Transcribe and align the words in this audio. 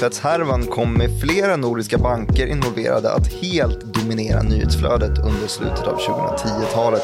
penningtvättshärvan 0.00 0.66
kom 0.66 0.92
med 0.92 1.20
flera 1.20 1.56
nordiska 1.56 1.98
banker 1.98 2.46
involverade 2.46 3.12
att 3.12 3.26
helt 3.26 3.80
dominera 3.80 4.42
nyhetsflödet 4.42 5.18
under 5.18 5.46
slutet 5.46 5.86
av 5.86 5.98
2010-talet 5.98 7.02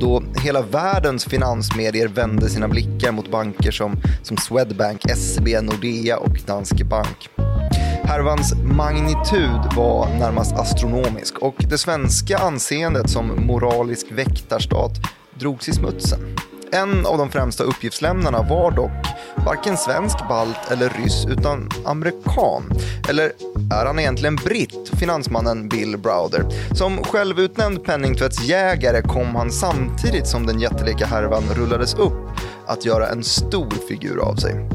då 0.00 0.22
hela 0.44 0.62
världens 0.62 1.24
finansmedier 1.24 2.08
vände 2.08 2.48
sina 2.48 2.68
blickar 2.68 3.12
mot 3.12 3.30
banker 3.30 3.70
som, 3.70 3.96
som 4.22 4.36
Swedbank, 4.36 5.00
SEB, 5.16 5.48
Nordea 5.62 6.18
och 6.18 6.40
Danske 6.46 6.84
Bank. 6.84 7.28
Härvans 8.04 8.54
magnitud 8.64 9.74
var 9.76 10.08
närmast 10.18 10.52
astronomisk 10.52 11.38
och 11.38 11.56
det 11.70 11.78
svenska 11.78 12.38
anseendet 12.38 13.10
som 13.10 13.46
moralisk 13.46 14.06
väktarstat 14.12 14.92
drogs 15.34 15.68
i 15.68 15.72
smutsen. 15.72 16.20
En 16.72 17.06
av 17.06 17.18
de 17.18 17.30
främsta 17.30 17.64
uppgiftslämnarna 17.64 18.42
var 18.42 18.70
dock 18.70 19.01
varken 19.36 19.76
svensk, 19.76 20.28
balt 20.28 20.70
eller 20.70 20.88
ryss 20.88 21.26
utan 21.26 21.68
amerikan. 21.84 22.72
Eller 23.08 23.32
är 23.72 23.86
han 23.86 23.98
egentligen 23.98 24.36
britt, 24.36 24.90
finansmannen 24.98 25.68
Bill 25.68 25.98
Browder? 25.98 26.44
Som 26.74 27.04
självutnämnd 27.04 27.84
penningtvättsjägare 27.84 29.02
kom 29.02 29.36
han 29.36 29.50
samtidigt 29.52 30.26
som 30.26 30.46
den 30.46 30.60
jättelika 30.60 31.06
härvan 31.06 31.42
rullades 31.54 31.94
upp 31.94 32.30
att 32.66 32.84
göra 32.84 33.08
en 33.08 33.24
stor 33.24 33.74
figur 33.88 34.20
av 34.20 34.34
sig. 34.34 34.68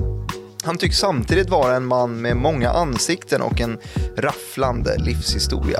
Han 0.63 0.77
tycks 0.77 0.97
samtidigt 0.97 1.49
vara 1.49 1.75
en 1.75 1.85
man 1.85 2.21
med 2.21 2.37
många 2.37 2.69
ansikten 2.69 3.41
och 3.41 3.61
en 3.61 3.77
rafflande 4.17 4.97
livshistoria. 4.97 5.79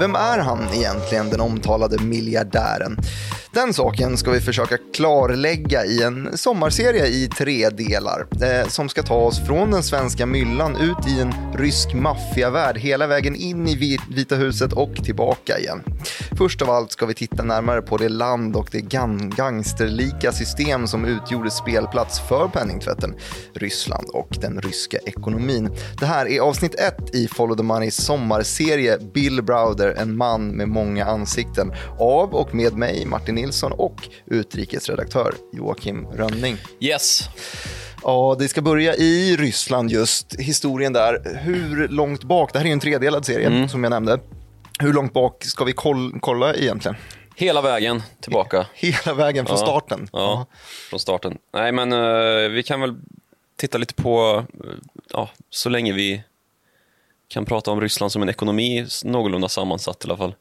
Vem 0.00 0.14
är 0.14 0.38
han 0.38 0.58
egentligen, 0.74 1.30
den 1.30 1.40
omtalade 1.40 1.98
miljardären? 2.02 2.98
Den 3.56 3.74
saken 3.74 4.16
ska 4.16 4.30
vi 4.30 4.40
försöka 4.40 4.78
klarlägga 4.94 5.84
i 5.84 6.02
en 6.02 6.38
sommarserie 6.38 7.06
i 7.06 7.28
tre 7.28 7.68
delar 7.70 8.26
eh, 8.42 8.68
som 8.68 8.88
ska 8.88 9.02
ta 9.02 9.14
oss 9.14 9.46
från 9.46 9.70
den 9.70 9.82
svenska 9.82 10.26
myllan 10.26 10.76
ut 10.76 11.08
i 11.08 11.20
en 11.20 11.32
rysk 11.54 11.94
maffiavärld 11.94 12.78
hela 12.78 13.06
vägen 13.06 13.36
in 13.36 13.68
i 13.68 13.98
Vita 14.08 14.34
huset 14.34 14.72
och 14.72 15.04
tillbaka 15.04 15.58
igen. 15.58 15.82
Först 16.38 16.62
av 16.62 16.70
allt 16.70 16.92
ska 16.92 17.06
vi 17.06 17.14
titta 17.14 17.42
närmare 17.42 17.82
på 17.82 17.96
det 17.96 18.08
land 18.08 18.56
och 18.56 18.68
det 18.72 18.80
gangsterlika 19.36 20.32
system 20.32 20.86
som 20.86 21.04
utgjorde 21.04 21.50
spelplats 21.50 22.20
för 22.28 22.48
penningtvätten, 22.48 23.14
Ryssland 23.54 24.08
och 24.08 24.36
den 24.40 24.60
ryska 24.60 24.98
ekonomin. 24.98 25.70
Det 26.00 26.06
här 26.06 26.28
är 26.28 26.40
avsnitt 26.40 26.74
ett 26.74 27.14
i 27.14 27.28
Follow 27.28 27.56
the 27.56 27.62
Moneys 27.62 28.04
sommarserie 28.04 28.98
Bill 29.14 29.42
Browder, 29.42 29.94
en 29.98 30.16
man 30.16 30.48
med 30.48 30.68
många 30.68 31.04
ansikten, 31.04 31.72
av 31.98 32.34
och 32.34 32.54
med 32.54 32.76
mig, 32.76 33.06
Martin 33.06 33.45
Nilsson 33.46 33.72
och 33.72 34.08
utrikesredaktör 34.26 35.34
Joakim 35.52 36.06
Rönning. 36.06 36.56
Yes. 36.80 37.28
Ja, 38.02 38.36
det 38.38 38.48
ska 38.48 38.62
börja 38.62 38.94
i 38.94 39.36
Ryssland 39.36 39.90
just, 39.90 40.34
historien 40.38 40.92
där. 40.92 41.38
Hur 41.42 41.88
långt 41.88 42.24
bak, 42.24 42.52
det 42.52 42.58
här 42.58 42.64
är 42.64 42.68
ju 42.68 42.72
en 42.72 42.80
tredelad 42.80 43.26
serie 43.26 43.46
mm. 43.46 43.68
som 43.68 43.84
jag 43.84 43.90
nämnde. 43.90 44.20
Hur 44.78 44.92
långt 44.92 45.12
bak 45.12 45.44
ska 45.44 45.64
vi 45.64 45.72
kolla 46.20 46.54
egentligen? 46.54 46.96
Hela 47.36 47.62
vägen 47.62 48.02
tillbaka. 48.20 48.66
Hela 48.74 49.14
vägen 49.14 49.46
från 49.46 49.56
ja, 49.58 49.62
starten? 49.62 50.08
Ja, 50.12 50.18
ja, 50.18 50.46
från 50.90 51.00
starten. 51.00 51.38
Nej, 51.52 51.72
men 51.72 51.92
uh, 51.92 52.48
vi 52.48 52.62
kan 52.62 52.80
väl 52.80 52.94
titta 53.56 53.78
lite 53.78 53.94
på, 53.94 54.44
uh, 54.64 54.70
ja, 55.12 55.28
så 55.50 55.68
länge 55.68 55.92
vi 55.92 56.22
kan 57.28 57.44
prata 57.44 57.70
om 57.70 57.80
Ryssland 57.80 58.12
som 58.12 58.22
en 58.22 58.28
ekonomi 58.28 58.86
någorlunda 59.04 59.48
sammansatt 59.48 60.04
i 60.04 60.08
alla 60.08 60.16
fall. 60.16 60.34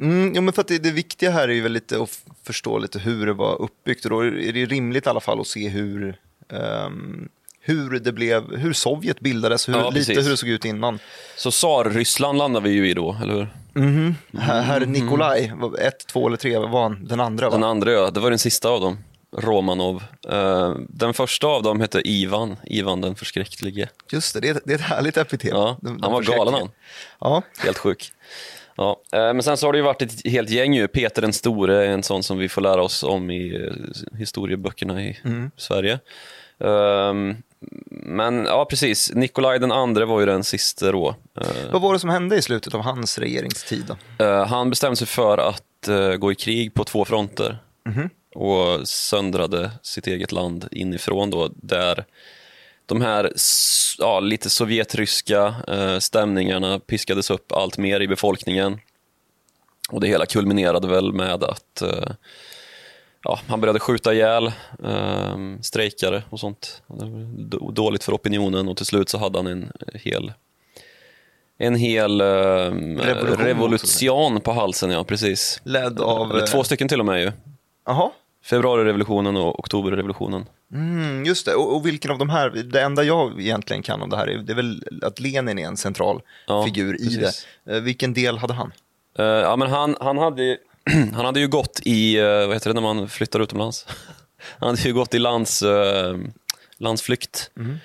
Mm, 0.00 0.34
ja, 0.34 0.40
men 0.40 0.52
för 0.52 0.60
att 0.60 0.68
det, 0.68 0.78
det, 0.78 0.90
viktiga 0.90 1.30
här 1.30 1.48
är 1.48 1.52
ju 1.52 1.60
väl 1.60 1.72
lite 1.72 2.02
att 2.02 2.20
förstå 2.44 2.78
lite 2.78 2.98
hur 2.98 3.26
det 3.26 3.32
var 3.32 3.62
uppbyggt 3.62 4.04
och 4.04 4.10
då 4.10 4.20
är 4.20 4.52
det 4.52 4.66
rimligt 4.66 5.06
i 5.06 5.08
alla 5.08 5.20
fall 5.20 5.40
att 5.40 5.46
se 5.46 5.68
hur, 5.68 6.18
um, 6.48 7.28
hur 7.60 8.00
det 8.00 8.12
blev, 8.12 8.56
hur 8.56 8.72
Sovjet 8.72 9.20
bildades, 9.20 9.68
hur, 9.68 9.72
ja, 9.72 9.90
lite 9.90 10.12
hur 10.12 10.30
det 10.30 10.36
såg 10.36 10.48
ut 10.48 10.64
innan. 10.64 10.98
Så 11.36 11.50
Tsar-Ryssland 11.50 12.38
landar 12.38 12.60
vi 12.60 12.70
ju 12.70 12.90
i 12.90 12.94
då, 12.94 13.16
eller 13.22 13.34
hur? 13.34 13.48
Mm 13.74 14.14
-hmm. 14.30 14.40
Herr 14.40 14.86
Nikolaj, 14.86 15.52
ett, 15.80 16.06
två 16.06 16.26
eller 16.26 16.36
tre 16.36 16.58
var 16.58 16.82
han? 16.82 17.04
Den 17.04 17.20
andra 17.20 17.48
va? 17.48 17.54
Den 17.54 17.64
andra 17.64 17.92
ja, 17.92 18.10
det 18.10 18.20
var 18.20 18.30
den 18.30 18.38
sista 18.38 18.68
av 18.68 18.80
dem. 18.80 18.98
Romanov. 19.36 20.02
Uh, 20.32 20.76
den 20.88 21.14
första 21.14 21.46
av 21.46 21.62
dem 21.62 21.80
hette 21.80 22.08
Ivan, 22.08 22.56
Ivan 22.64 23.00
den 23.00 23.14
förskräcklige. 23.14 23.88
Just 24.12 24.34
det, 24.34 24.40
det 24.40 24.48
är, 24.48 24.60
det 24.64 24.72
är 24.72 24.74
ett 24.74 24.80
härligt 24.80 25.16
epitet. 25.16 25.50
Ja, 25.50 25.78
han 25.82 26.12
var 26.12 26.22
galen 26.22 26.54
han. 26.54 26.70
Ja. 27.20 27.42
Helt 27.58 27.78
sjuk. 27.78 28.12
Ja, 28.78 29.00
uh, 29.14 29.20
men 29.20 29.42
sen 29.42 29.56
så 29.56 29.66
har 29.66 29.72
det 29.72 29.78
ju 29.78 29.84
varit 29.84 30.02
ett 30.02 30.26
helt 30.26 30.50
gäng 30.50 30.74
ju. 30.74 30.88
Peter 30.88 31.22
den 31.22 31.32
store 31.32 31.86
är 31.86 31.90
en 31.90 32.02
sån 32.02 32.22
som 32.22 32.38
vi 32.38 32.48
får 32.48 32.62
lära 32.62 32.82
oss 32.82 33.02
om 33.02 33.30
i 33.30 33.58
uh, 33.58 33.72
historieböckerna 34.18 35.02
i 35.02 35.18
mm. 35.24 35.50
Sverige. 35.56 35.98
Uh, 36.64 37.34
men 37.90 38.44
ja, 38.44 38.66
precis. 38.70 39.12
Nikolaj 39.14 39.58
den 39.58 39.72
andre 39.72 40.04
var 40.04 40.20
ju 40.20 40.26
den 40.26 40.44
sista 40.44 40.92
då. 40.92 41.14
Vad 41.72 41.82
var 41.82 41.92
det 41.92 41.98
som 41.98 42.10
hände 42.10 42.36
i 42.36 42.42
slutet 42.42 42.74
av 42.74 42.80
hans 42.80 43.18
regeringstid? 43.18 43.84
Då? 44.18 44.24
han 44.24 44.70
bestämde 44.70 44.96
sig 44.96 45.06
för 45.06 45.38
att 45.38 45.88
gå 46.18 46.32
i 46.32 46.34
krig 46.34 46.74
på 46.74 46.84
två 46.84 47.04
fronter. 47.04 47.58
Mm 47.86 48.10
och 48.34 48.88
söndrade 48.88 49.70
sitt 49.82 50.06
eget 50.06 50.32
land 50.32 50.68
inifrån 50.70 51.30
då, 51.30 51.50
där 51.56 52.04
de 52.88 53.00
här 53.00 53.32
ja, 53.98 54.20
lite 54.20 54.50
sovjetryska 54.50 55.54
eh, 55.68 55.98
stämningarna 55.98 56.78
piskades 56.78 57.30
upp 57.30 57.52
allt 57.52 57.78
mer 57.78 58.00
i 58.00 58.08
befolkningen. 58.08 58.80
Och 59.90 60.00
det 60.00 60.08
hela 60.08 60.26
kulminerade 60.26 60.88
väl 60.88 61.12
med 61.12 61.44
att 61.44 61.82
eh, 61.82 62.10
ja, 63.22 63.40
han 63.48 63.60
började 63.60 63.80
skjuta 63.80 64.14
ihjäl 64.14 64.46
eh, 64.84 65.36
strejkare 65.60 66.22
och 66.30 66.40
sånt. 66.40 66.82
Dåligt 67.72 68.04
för 68.04 68.12
opinionen 68.12 68.68
och 68.68 68.76
till 68.76 68.86
slut 68.86 69.08
så 69.08 69.18
hade 69.18 69.38
han 69.38 69.46
en 69.46 69.72
hel 69.94 70.32
en 71.58 71.74
hel 71.74 72.20
eh, 72.20 72.24
revolution, 72.24 73.44
revolution 73.44 74.40
på 74.40 74.52
halsen, 74.52 74.90
ja 74.90 75.04
precis. 75.04 75.60
Ledd 75.64 76.00
av... 76.00 76.30
Eller 76.30 76.46
två 76.46 76.64
stycken 76.64 76.88
till 76.88 77.00
och 77.00 77.06
med 77.06 77.20
ju. 77.20 77.32
Jaha. 77.86 78.10
Februarirevolutionen 78.44 79.36
och 79.36 79.58
oktoberrevolutionen. 79.58 80.46
Mm, 80.72 81.24
just 81.24 81.46
det, 81.46 81.54
och, 81.54 81.76
och, 81.76 81.86
vilken 81.86 82.10
av 82.10 82.18
de 82.18 82.30
här, 82.30 82.50
det 82.50 82.82
enda 82.82 83.02
jag 83.02 83.40
egentligen 83.40 83.82
kan 83.82 84.02
om 84.02 84.10
det 84.10 84.16
här 84.16 84.26
är, 84.26 84.38
det 84.38 84.52
är 84.52 84.56
väl 84.56 84.82
att 85.02 85.20
Lenin 85.20 85.58
är 85.58 85.66
en 85.66 85.76
central 85.76 86.20
ja, 86.46 86.64
figur 86.64 86.94
i 87.00 87.04
precis. 87.04 87.46
det. 87.64 87.74
Uh, 87.74 87.82
vilken 87.82 88.14
del 88.14 88.38
hade 88.38 88.54
han? 88.54 88.72
Uh, 89.18 89.26
ja, 89.26 89.56
men 89.56 89.70
han, 89.70 89.96
han, 90.00 90.18
hade, 90.18 90.58
han 91.14 91.24
hade 91.24 91.40
ju 91.40 91.48
gått 91.48 91.80
i, 91.84 92.20
uh, 92.20 92.46
vad 92.46 92.56
heter 92.56 92.70
det 92.70 92.74
när 92.74 92.94
man 92.94 93.08
flyttar 93.08 93.40
utomlands? 93.40 93.86
han 94.58 94.68
hade 94.68 94.82
ju 94.82 94.94
gått 94.94 95.14
i 95.14 95.18
lands, 95.18 95.64
landsflykt. 96.78 97.50
Mm. 97.56 97.78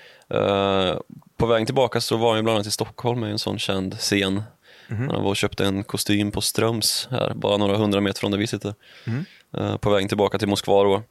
på 1.38 1.46
vägen 1.46 1.66
tillbaka 1.66 2.02
så 2.02 2.18
var 2.18 2.30
han 2.30 2.38
ju 2.38 2.44
bland 2.44 2.56
annat 2.56 2.68
i 2.68 2.72
Stockholm 2.72 3.20
med 3.20 3.32
en 3.32 3.40
sån 3.40 3.60
känd 3.60 3.98
scen. 3.98 4.44
Mm. 4.88 5.10
Han 5.10 5.24
var 5.24 5.30
och 5.30 5.36
köpte 5.36 5.66
en 5.66 5.84
kostym 5.84 6.32
på 6.32 6.42
Ströms 6.42 7.08
här, 7.12 7.34
bara 7.34 7.58
några 7.58 7.78
hundra 7.78 8.02
meter 8.02 8.20
från 8.20 8.32
där 8.32 8.38
vi 8.38 8.48
sitter. 8.48 8.74
Mm. 9.06 9.26
Eh, 9.58 9.78
på 9.78 9.90
vägen 9.90 10.08
tillbaka 10.08 10.38
till 10.38 10.48
Moskva 10.48 10.84
då. 10.84 11.04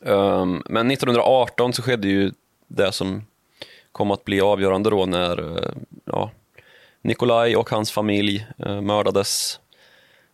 Um, 0.00 0.62
men 0.66 0.90
1918 0.90 1.72
så 1.72 1.82
skedde 1.82 2.08
ju 2.08 2.32
det 2.66 2.92
som 2.92 3.26
kom 3.92 4.10
att 4.10 4.24
bli 4.24 4.40
avgörande 4.40 4.90
då 4.90 5.06
när 5.06 5.40
uh, 5.40 5.72
ja, 6.04 6.30
Nikolaj 7.02 7.56
och 7.56 7.70
hans 7.70 7.90
familj 7.90 8.46
uh, 8.66 8.80
mördades. 8.80 9.60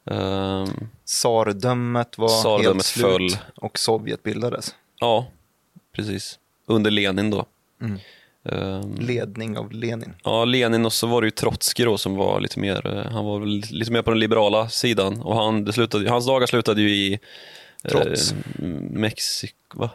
Um, 0.04 0.88
Tsardömet 1.04 2.18
var 2.18 2.28
Tsardömet 2.28 2.66
helt 2.66 2.84
slut 2.84 3.04
föll. 3.04 3.30
och 3.56 3.78
Sovjet 3.78 4.22
bildades. 4.22 4.74
Ja, 5.01 5.27
precis. 5.92 6.39
Under 6.66 6.91
Lenin 6.91 7.30
då. 7.30 7.47
Mm. 7.80 7.98
Um, 8.42 8.97
Ledning 9.01 9.59
av 9.59 9.72
Lenin. 9.72 10.15
Ja, 10.25 10.45
Lenin 10.45 10.87
och 10.87 10.92
så 10.92 11.07
var 11.07 11.21
det 11.22 11.27
ju 11.27 11.31
Trotskij 11.31 11.84
då 11.84 11.98
som 11.98 12.15
var 12.15 12.41
lite 12.41 12.60
mer, 12.60 12.87
eh, 12.87 13.13
han 13.13 13.25
var 13.25 13.47
lite 13.72 13.92
mer 13.92 14.03
på 14.03 14.10
den 14.10 14.21
liberala 14.21 14.69
sidan 14.69 15.21
och 15.21 15.37
han, 15.37 15.65
det 15.65 15.72
slutade, 15.72 16.10
hans 16.10 16.27
dagar 16.27 16.47
slutade 16.47 16.81
ju 16.81 16.91
i 16.91 17.19
Trots. 17.89 18.33
Eh, 18.33 18.37
Mexiko, 18.91 19.78
va? 19.78 19.91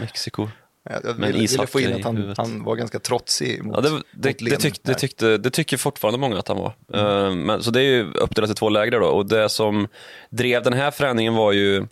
Mexiko. 0.00 0.48
Ja, 0.84 0.92
jag 1.04 1.14
ville, 1.14 1.38
ville 1.38 1.66
få 1.66 1.80
in 1.80 1.92
att 1.92 2.04
han, 2.04 2.34
han, 2.36 2.64
var 2.64 2.76
ganska 2.76 2.98
trotsig 2.98 3.64
mot, 3.64 3.76
ja, 3.76 3.80
det, 3.80 4.02
det, 4.12 4.28
mot 4.28 4.40
Lenin. 4.40 4.56
Det, 4.58 4.62
tyck, 4.62 4.82
det, 4.82 4.94
tyckte, 4.94 5.38
det 5.38 5.50
tycker 5.50 5.76
fortfarande 5.76 6.18
många 6.18 6.38
att 6.38 6.48
han 6.48 6.56
var. 6.56 6.74
Mm. 6.92 7.06
Uh, 7.06 7.34
men, 7.34 7.62
så 7.62 7.70
det 7.70 7.80
är 7.80 7.84
ju 7.84 8.12
uppdelat 8.12 8.50
i 8.50 8.54
två 8.54 8.68
läger 8.68 9.00
då 9.00 9.06
och 9.06 9.26
det 9.26 9.48
som 9.48 9.88
drev 10.30 10.62
den 10.62 10.72
här 10.72 10.90
förändringen 10.90 11.34
var 11.34 11.52
ju 11.52 11.86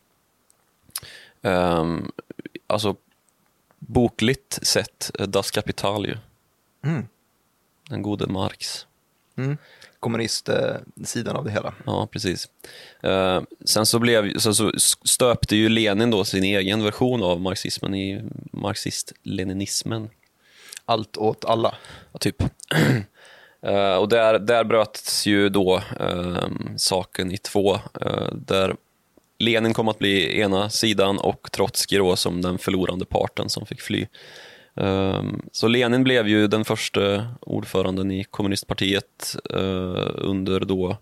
um, 1.43 2.13
alltså 2.67 2.97
bokligt 3.81 4.59
sett 4.63 5.11
eh, 5.19 5.27
Das 5.27 5.51
Kapital 5.51 6.07
ju. 6.07 6.17
Mm. 6.85 7.07
Den 7.89 8.03
gode 8.03 8.27
Marx. 8.27 8.87
Mm. 9.37 9.57
Kommunistsidan 10.01 11.37
av 11.37 11.45
det 11.45 11.51
hela. 11.51 11.75
Ja, 11.87 12.07
precis. 12.07 12.49
Uh, 13.05 13.43
sen 13.65 13.87
så, 13.87 13.99
blev, 13.99 14.39
så, 14.39 14.55
så 14.55 14.73
stöpte 15.05 15.57
ju 15.57 15.69
Lenin 15.69 16.11
då 16.11 16.25
sin 16.25 16.45
egen 16.45 16.85
version 16.85 17.23
av 17.23 17.41
marxismen 17.41 17.95
i 17.95 18.23
marxist-leninismen. 18.53 20.11
Allt 20.85 21.17
åt 21.17 21.45
alla? 21.45 21.75
Ja, 22.13 22.19
typ. 22.19 22.43
uh, 22.43 23.95
och 23.99 24.09
där, 24.09 24.39
där 24.39 24.65
bröts 24.65 25.27
ju 25.27 25.49
då 25.49 25.83
uh, 26.01 26.49
saken 26.77 27.33
i 27.33 27.39
två. 27.39 27.79
där 28.33 28.77
Lenin 29.41 29.75
kom 29.75 29.89
att 29.89 29.99
bli 29.99 30.41
ena 30.41 30.71
sidan 30.71 31.19
och 31.19 31.53
Trotskij 31.53 31.99
då 31.99 32.17
som 32.17 32.43
den 32.43 32.59
förlorande 32.59 33.05
parten 33.05 33.49
som 33.49 33.67
fick 33.67 33.81
fly. 33.81 34.07
Ehm, 34.77 35.43
Så 35.53 35.69
Lenin 35.69 36.05
blev 36.05 36.29
ju 36.29 36.47
den 36.47 36.65
första 36.65 37.27
ordföranden 37.41 38.11
i 38.11 38.25
kommunistpartiet 38.25 39.37
eh, 39.51 40.07
under 40.15 40.61
då 40.61 40.97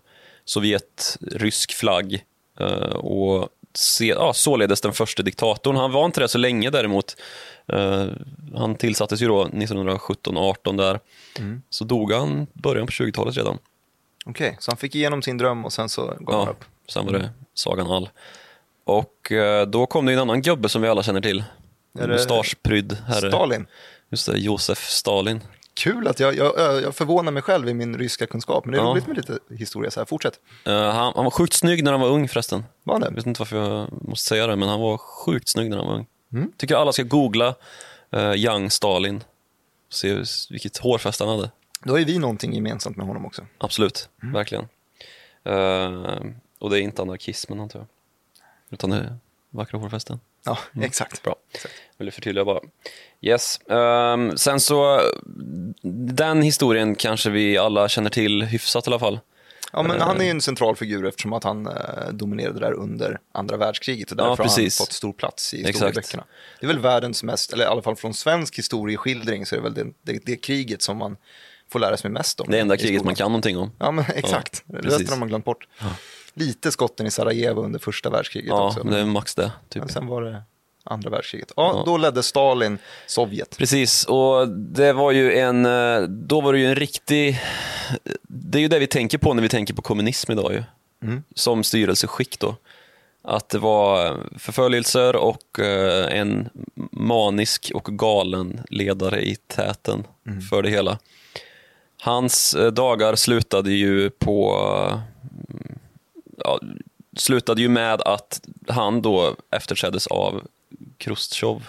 Sovjet-rysk 0.45 1.73
flagg 1.73 2.23
eh, 2.59 2.95
och 2.95 3.49
se, 3.73 4.07
ja, 4.07 4.33
således 4.33 4.81
den 4.81 4.93
första 4.93 5.23
diktatorn. 5.23 5.75
Han 5.75 5.91
var 5.91 6.05
inte 6.05 6.19
det 6.21 6.27
så 6.27 6.37
länge 6.37 6.69
däremot. 6.69 7.15
Eh, 7.67 8.05
Han 8.55 8.75
tillsattes 8.75 9.21
ju 9.21 9.27
då 9.27 9.45
1917-18 9.45 10.77
där. 10.77 10.99
Så 11.69 11.83
dog 11.83 12.11
han 12.11 12.47
början 12.53 12.85
på 12.87 12.91
20-talet 12.91 13.37
redan. 13.37 13.57
Okej, 14.25 14.57
så 14.59 14.71
han 14.71 14.77
fick 14.77 14.95
igenom 14.95 15.21
sin 15.21 15.37
dröm 15.37 15.65
och 15.65 15.73
sen 15.73 15.89
så 15.89 16.05
gav 16.19 16.35
han 16.35 16.45
Ja, 16.45 16.51
upp. 16.51 16.65
Sen 16.89 17.05
var 17.05 17.13
det 17.13 17.29
sagan 17.53 17.91
all. 17.91 18.09
Och 18.83 19.31
eh, 19.31 19.67
då 19.67 19.85
kom 19.85 20.05
det 20.05 20.13
en 20.13 20.19
annan 20.19 20.41
gubbe 20.41 20.69
som 20.69 20.81
vi 20.81 20.87
alla 20.87 21.03
känner 21.03 21.21
till. 21.21 21.43
Det 21.93 22.07
Mustaschprydd 22.07 22.97
herre. 23.07 23.29
Stalin. 23.31 23.67
Just 24.09 24.25
det, 24.25 24.37
Josef 24.37 24.89
Stalin. 24.89 25.41
Kul 25.73 26.07
att 26.07 26.19
jag, 26.19 26.35
jag, 26.35 26.53
jag 26.81 26.95
förvånar 26.95 27.31
mig 27.31 27.43
själv 27.43 27.69
i 27.69 27.73
min 27.73 27.97
ryska 27.97 28.27
kunskap, 28.27 28.65
men 28.65 28.71
det 28.71 28.77
är 28.77 28.83
Ja. 28.83 28.89
roligt 28.91 29.07
med 29.07 29.17
lite 29.17 29.39
historia 29.49 29.91
så 29.91 29.99
här. 29.99 30.05
Fortsätt. 30.05 30.39
Eh, 30.65 30.73
han, 30.73 31.13
han 31.15 31.23
var 31.23 31.31
sjukt 31.31 31.53
snygg 31.53 31.83
när 31.83 31.91
han 31.91 32.01
var 32.01 32.07
ung 32.09 32.27
förresten. 32.27 32.63
Var 32.83 32.93
han 32.95 33.01
Jag 33.01 33.11
det? 33.11 33.15
vet 33.15 33.25
inte 33.25 33.39
varför 33.41 33.57
jag 33.57 33.87
måste 34.07 34.27
säga 34.29 34.47
det, 34.47 34.55
men 34.55 34.69
han 34.69 34.79
var 34.79 34.97
sjukt 34.97 35.49
snygg 35.49 35.69
när 35.69 35.77
han 35.77 35.87
var 35.87 35.93
ung. 35.95 36.05
Mm. 36.33 36.51
Tycker 36.57 36.75
alla 36.75 36.91
ska 36.91 37.03
googla 37.03 37.55
uh, 38.15 38.33
Young 38.35 38.71
Stalin. 38.71 39.23
Se 39.91 40.23
vilket 40.49 40.77
hårfäste 40.77 41.23
han 41.23 41.35
hade. 41.35 41.51
Då 41.83 41.93
har 41.93 41.97
ju 41.99 42.05
vi 42.05 42.17
någonting 42.19 42.53
gemensamt 42.53 42.97
med 42.97 43.07
honom 43.07 43.25
också. 43.25 43.45
Absolut, 43.57 44.09
Mm. 44.23 44.33
verkligen. 44.33 44.67
Eh, 45.43 46.19
och 46.59 46.69
det 46.69 46.79
är 46.79 46.81
inte 46.81 47.01
anarkismen 47.01 47.59
antar 47.59 47.79
jag. 47.79 47.87
Utan 48.69 48.89
det 48.89 48.95
är 48.97 49.17
vackra 49.49 49.79
hårfästen. 49.79 50.19
Ja, 50.45 50.57
exakt. 50.81 51.23
Bra. 51.23 51.35
Jag 51.53 51.69
ville 51.97 52.11
förtydliga 52.11 52.45
bara. 52.45 52.59
Yes. 53.21 53.59
Ehm, 53.69 54.37
sen 54.37 54.59
så, 54.59 55.01
den 56.13 56.41
historien 56.41 56.95
kanske 56.95 57.29
vi 57.29 57.57
alla 57.57 57.89
känner 57.89 58.09
till 58.09 58.43
hyfsat 58.43 58.87
i 58.87 58.89
alla 58.89 58.99
fall. 58.99 59.19
Ja, 59.73 59.83
men 59.83 60.01
han 60.01 60.21
är 60.21 60.25
ju 60.25 60.31
en 60.31 60.41
central 60.41 60.75
figur 60.75 61.05
eftersom 61.05 61.33
att 61.33 61.43
han 61.43 61.67
eh, 61.67 61.73
dominerade 62.11 62.59
där 62.59 62.73
under 62.73 63.19
andra 63.31 63.57
världskriget 63.57 64.11
och 64.11 64.19
Ja, 64.19 64.23
därför 64.23 64.43
har 64.43 64.61
han 64.61 64.69
fått 64.71 64.91
stor 64.91 65.13
plats 65.13 65.53
i 65.53 65.65
historieböckerna. 65.67 66.23
Det 66.59 66.65
är 66.65 66.67
väl 66.67 66.79
världens 66.79 67.23
mest, 67.23 67.53
eller 67.53 67.63
i 67.63 67.67
alla 67.67 67.81
fall 67.81 67.95
från 67.95 68.13
svensk 68.13 68.57
historieskildring 68.57 69.45
så 69.45 69.55
är 69.55 69.57
det 69.57 69.63
väl 69.63 69.73
det, 69.73 69.87
det, 70.01 70.25
det 70.25 70.35
kriget 70.35 70.81
som 70.81 70.97
man 70.97 71.17
får 71.71 71.79
lära 71.79 71.97
sig 71.97 72.11
mest 72.11 72.39
om. 72.39 72.47
Det 72.51 72.59
enda 72.59 72.77
kriget 72.77 73.03
man 73.03 73.15
kan 73.15 73.31
någonting 73.31 73.57
om. 73.57 73.71
Ja, 73.79 73.91
men 73.91 74.05
exakt. 74.15 74.63
Ja, 74.65 74.75
Resten 74.75 74.91
precis. 74.91 75.09
har 75.09 75.17
man 75.17 75.27
glömt 75.27 75.45
bort. 75.45 75.67
Lite 76.39 76.71
skotten 76.71 77.07
i 77.07 77.11
Sarajevo 77.11 77.63
under 77.63 77.79
första 77.79 78.09
världskriget 78.09 78.49
Ja, 78.49 78.67
också. 78.67 78.83
det 78.83 78.99
är 78.99 79.05
max 79.05 79.35
det. 79.35 79.51
Typ. 79.69 79.83
Men 79.83 79.89
sen 79.89 80.07
var 80.07 80.21
det 80.21 80.43
andra 80.83 81.09
världskriget. 81.09 81.51
Ja, 81.55 81.83
då 81.85 81.97
ledde 81.97 82.23
Stalin 82.23 82.77
Sovjet. 83.07 83.57
Precis, 83.57 84.05
och 84.05 84.47
det 84.49 84.93
var 84.93 85.11
ju 85.11 85.33
en, 85.37 85.65
eh, 85.65 86.01
då 86.01 86.41
var 86.41 86.53
det 86.53 86.59
ju 86.59 86.65
en 86.65 86.75
riktig, 86.75 87.39
det 88.27 88.57
är 88.57 88.61
ju 88.61 88.67
det 88.67 88.79
vi 88.79 88.87
tänker 88.87 89.17
på 89.17 89.33
när 89.33 89.41
vi 89.41 89.49
tänker 89.49 89.73
på 89.73 89.81
kommunism 89.81 90.31
idag 90.31 90.53
ju. 90.53 90.63
Mm. 91.03 91.23
Som 91.35 91.63
styrelseskick 91.63 92.39
då. 92.39 92.55
Att 93.21 93.49
det 93.49 93.57
var 93.59 94.17
förföljelser 94.37 95.15
och 95.15 95.59
eh, 95.59 96.19
en 96.19 96.49
manisk 96.91 97.71
och 97.73 97.85
galen 97.99 98.61
ledare 98.69 99.21
i 99.21 99.35
täten 99.35 100.03
för 100.49 100.61
det 100.61 100.69
hela. 100.69 100.97
Hans 102.01 102.53
eh, 102.53 102.71
dagar 102.71 103.15
slutade 103.15 103.71
ju 103.71 104.09
på, 104.09 104.57
ja, 106.43 106.59
slutade 107.17 107.61
ju 107.61 107.69
med 107.69 108.01
att 108.01 108.41
han 108.67 109.01
då 109.01 109.35
efterträddes 109.51 110.07
av 110.07 110.47
Chrustjov. 110.99 111.67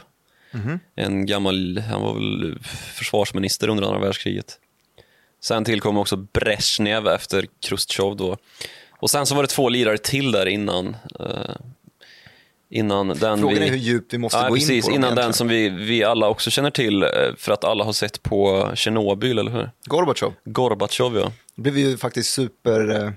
En 0.94 1.26
gammal, 1.26 1.78
han 1.78 2.02
var 2.02 2.14
väl 2.14 2.58
försvarsminister 2.94 3.68
under 3.68 3.84
andra 3.84 3.98
världskriget. 3.98 4.58
Sen 5.40 5.64
tillkom 5.64 5.98
också 5.98 6.16
Brezhnev 6.16 7.06
efter 7.06 7.46
Chrustjov 7.64 8.16
då. 8.16 8.36
Och 8.90 9.10
sen 9.10 9.26
så 9.26 9.34
var 9.34 9.42
det 9.42 9.48
två 9.48 9.68
lirare 9.68 9.98
till 9.98 10.32
där 10.32 10.46
innan. 10.46 10.96
Eh, 11.20 11.54
innan 12.70 13.08
den 13.08 13.38
Frågan 13.38 13.58
vi... 13.58 13.66
är 13.66 13.70
hur 13.70 13.76
djupt 13.76 14.14
vi 14.14 14.18
måste 14.18 14.38
Ja, 14.38 14.48
gå 14.48 14.54
precis, 14.54 14.70
in 14.70 14.82
på 14.82 14.96
innan 14.96 15.14
den 15.14 15.32
som 15.32 15.48
vi, 15.48 15.68
vi 15.68 16.04
alla 16.04 16.28
också 16.28 16.50
känner 16.50 16.70
till, 16.70 17.02
eh, 17.02 17.08
för 17.36 17.52
att 17.52 17.64
alla 17.64 17.84
har 17.84 17.92
sett 17.92 18.22
på 18.22 18.70
Tjernobyl, 18.74 19.38
eller 19.38 19.52
hur? 19.52 19.70
Gorbatjov 19.84 20.34
Gorbatjov, 20.44 21.16
ja. 21.16 21.32
blev 21.54 21.78
ju 21.78 21.96
faktiskt 21.96 22.32
super, 22.32 23.04
eh, 23.04 23.10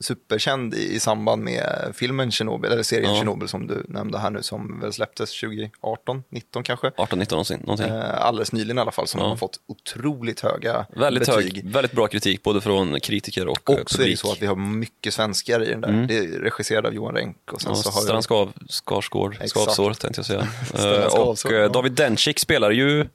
superkänd 0.00 0.74
i, 0.74 0.94
i 0.94 1.00
samband 1.00 1.42
med 1.42 1.92
filmen 1.94 2.30
Tjernobyl, 2.30 2.72
eller 2.72 2.82
serien 2.82 3.26
Ja. 3.40 3.46
Som 3.46 3.66
du 3.66 3.84
nämnde 3.88 4.18
här 4.18 4.30
nu, 4.30 4.42
som 4.42 4.80
väl 4.80 4.92
släpptes 4.92 5.40
2018, 5.40 6.22
19 6.30 6.62
kanske. 6.62 6.90
18, 6.96 7.18
19 7.18 7.36
någonsin. 7.36 7.60
någonting. 7.60 7.86
Eh, 7.88 8.26
alldeles 8.26 8.52
nyligen 8.52 8.78
i 8.78 8.80
alla 8.80 8.90
fall, 8.92 9.06
som 9.06 9.20
Ja. 9.20 9.26
har 9.28 9.36
fått 9.36 9.60
otroligt 9.66 10.40
höga 10.40 10.86
Väldigt, 10.96 11.26
betyg. 11.26 11.54
hög, 11.56 11.72
väldigt 11.72 11.92
bra 11.92 12.06
kritik, 12.08 12.42
både 12.42 12.60
från 12.60 13.00
kritiker 13.00 13.48
och, 13.48 13.70
eh, 13.70 13.76
Och 13.82 13.90
så 13.90 13.96
är 13.96 13.98
det 13.98 14.04
publik. 14.04 14.18
så 14.18 14.32
att 14.32 14.42
vi 14.42 14.46
har 14.46 14.56
mycket 14.56 15.14
svenskar 15.14 15.62
i 15.62 15.68
den 15.70 15.80
där. 15.80 16.04
Det 16.08 16.18
är 16.18 16.26
regisserad 16.28 16.86
av 16.86 16.94
Johan 16.94 17.14
Renck. 17.14 17.52
Och 17.52 17.60
sen 17.62 17.72
Ja, 17.74 17.82
så 17.82 18.12
har. 18.14 18.20
Skav, 18.22 18.52
Skarsgård. 18.68 19.36
Skavsår 19.46 19.92
tänkte 19.94 20.18
jag 20.18 20.26
säga. 20.26 20.48
Eh, 20.96 21.04
och. 21.20 21.72
David 21.72 21.92
Dencik 21.92 22.38
spelar 22.38 22.70
ju, 22.70 23.06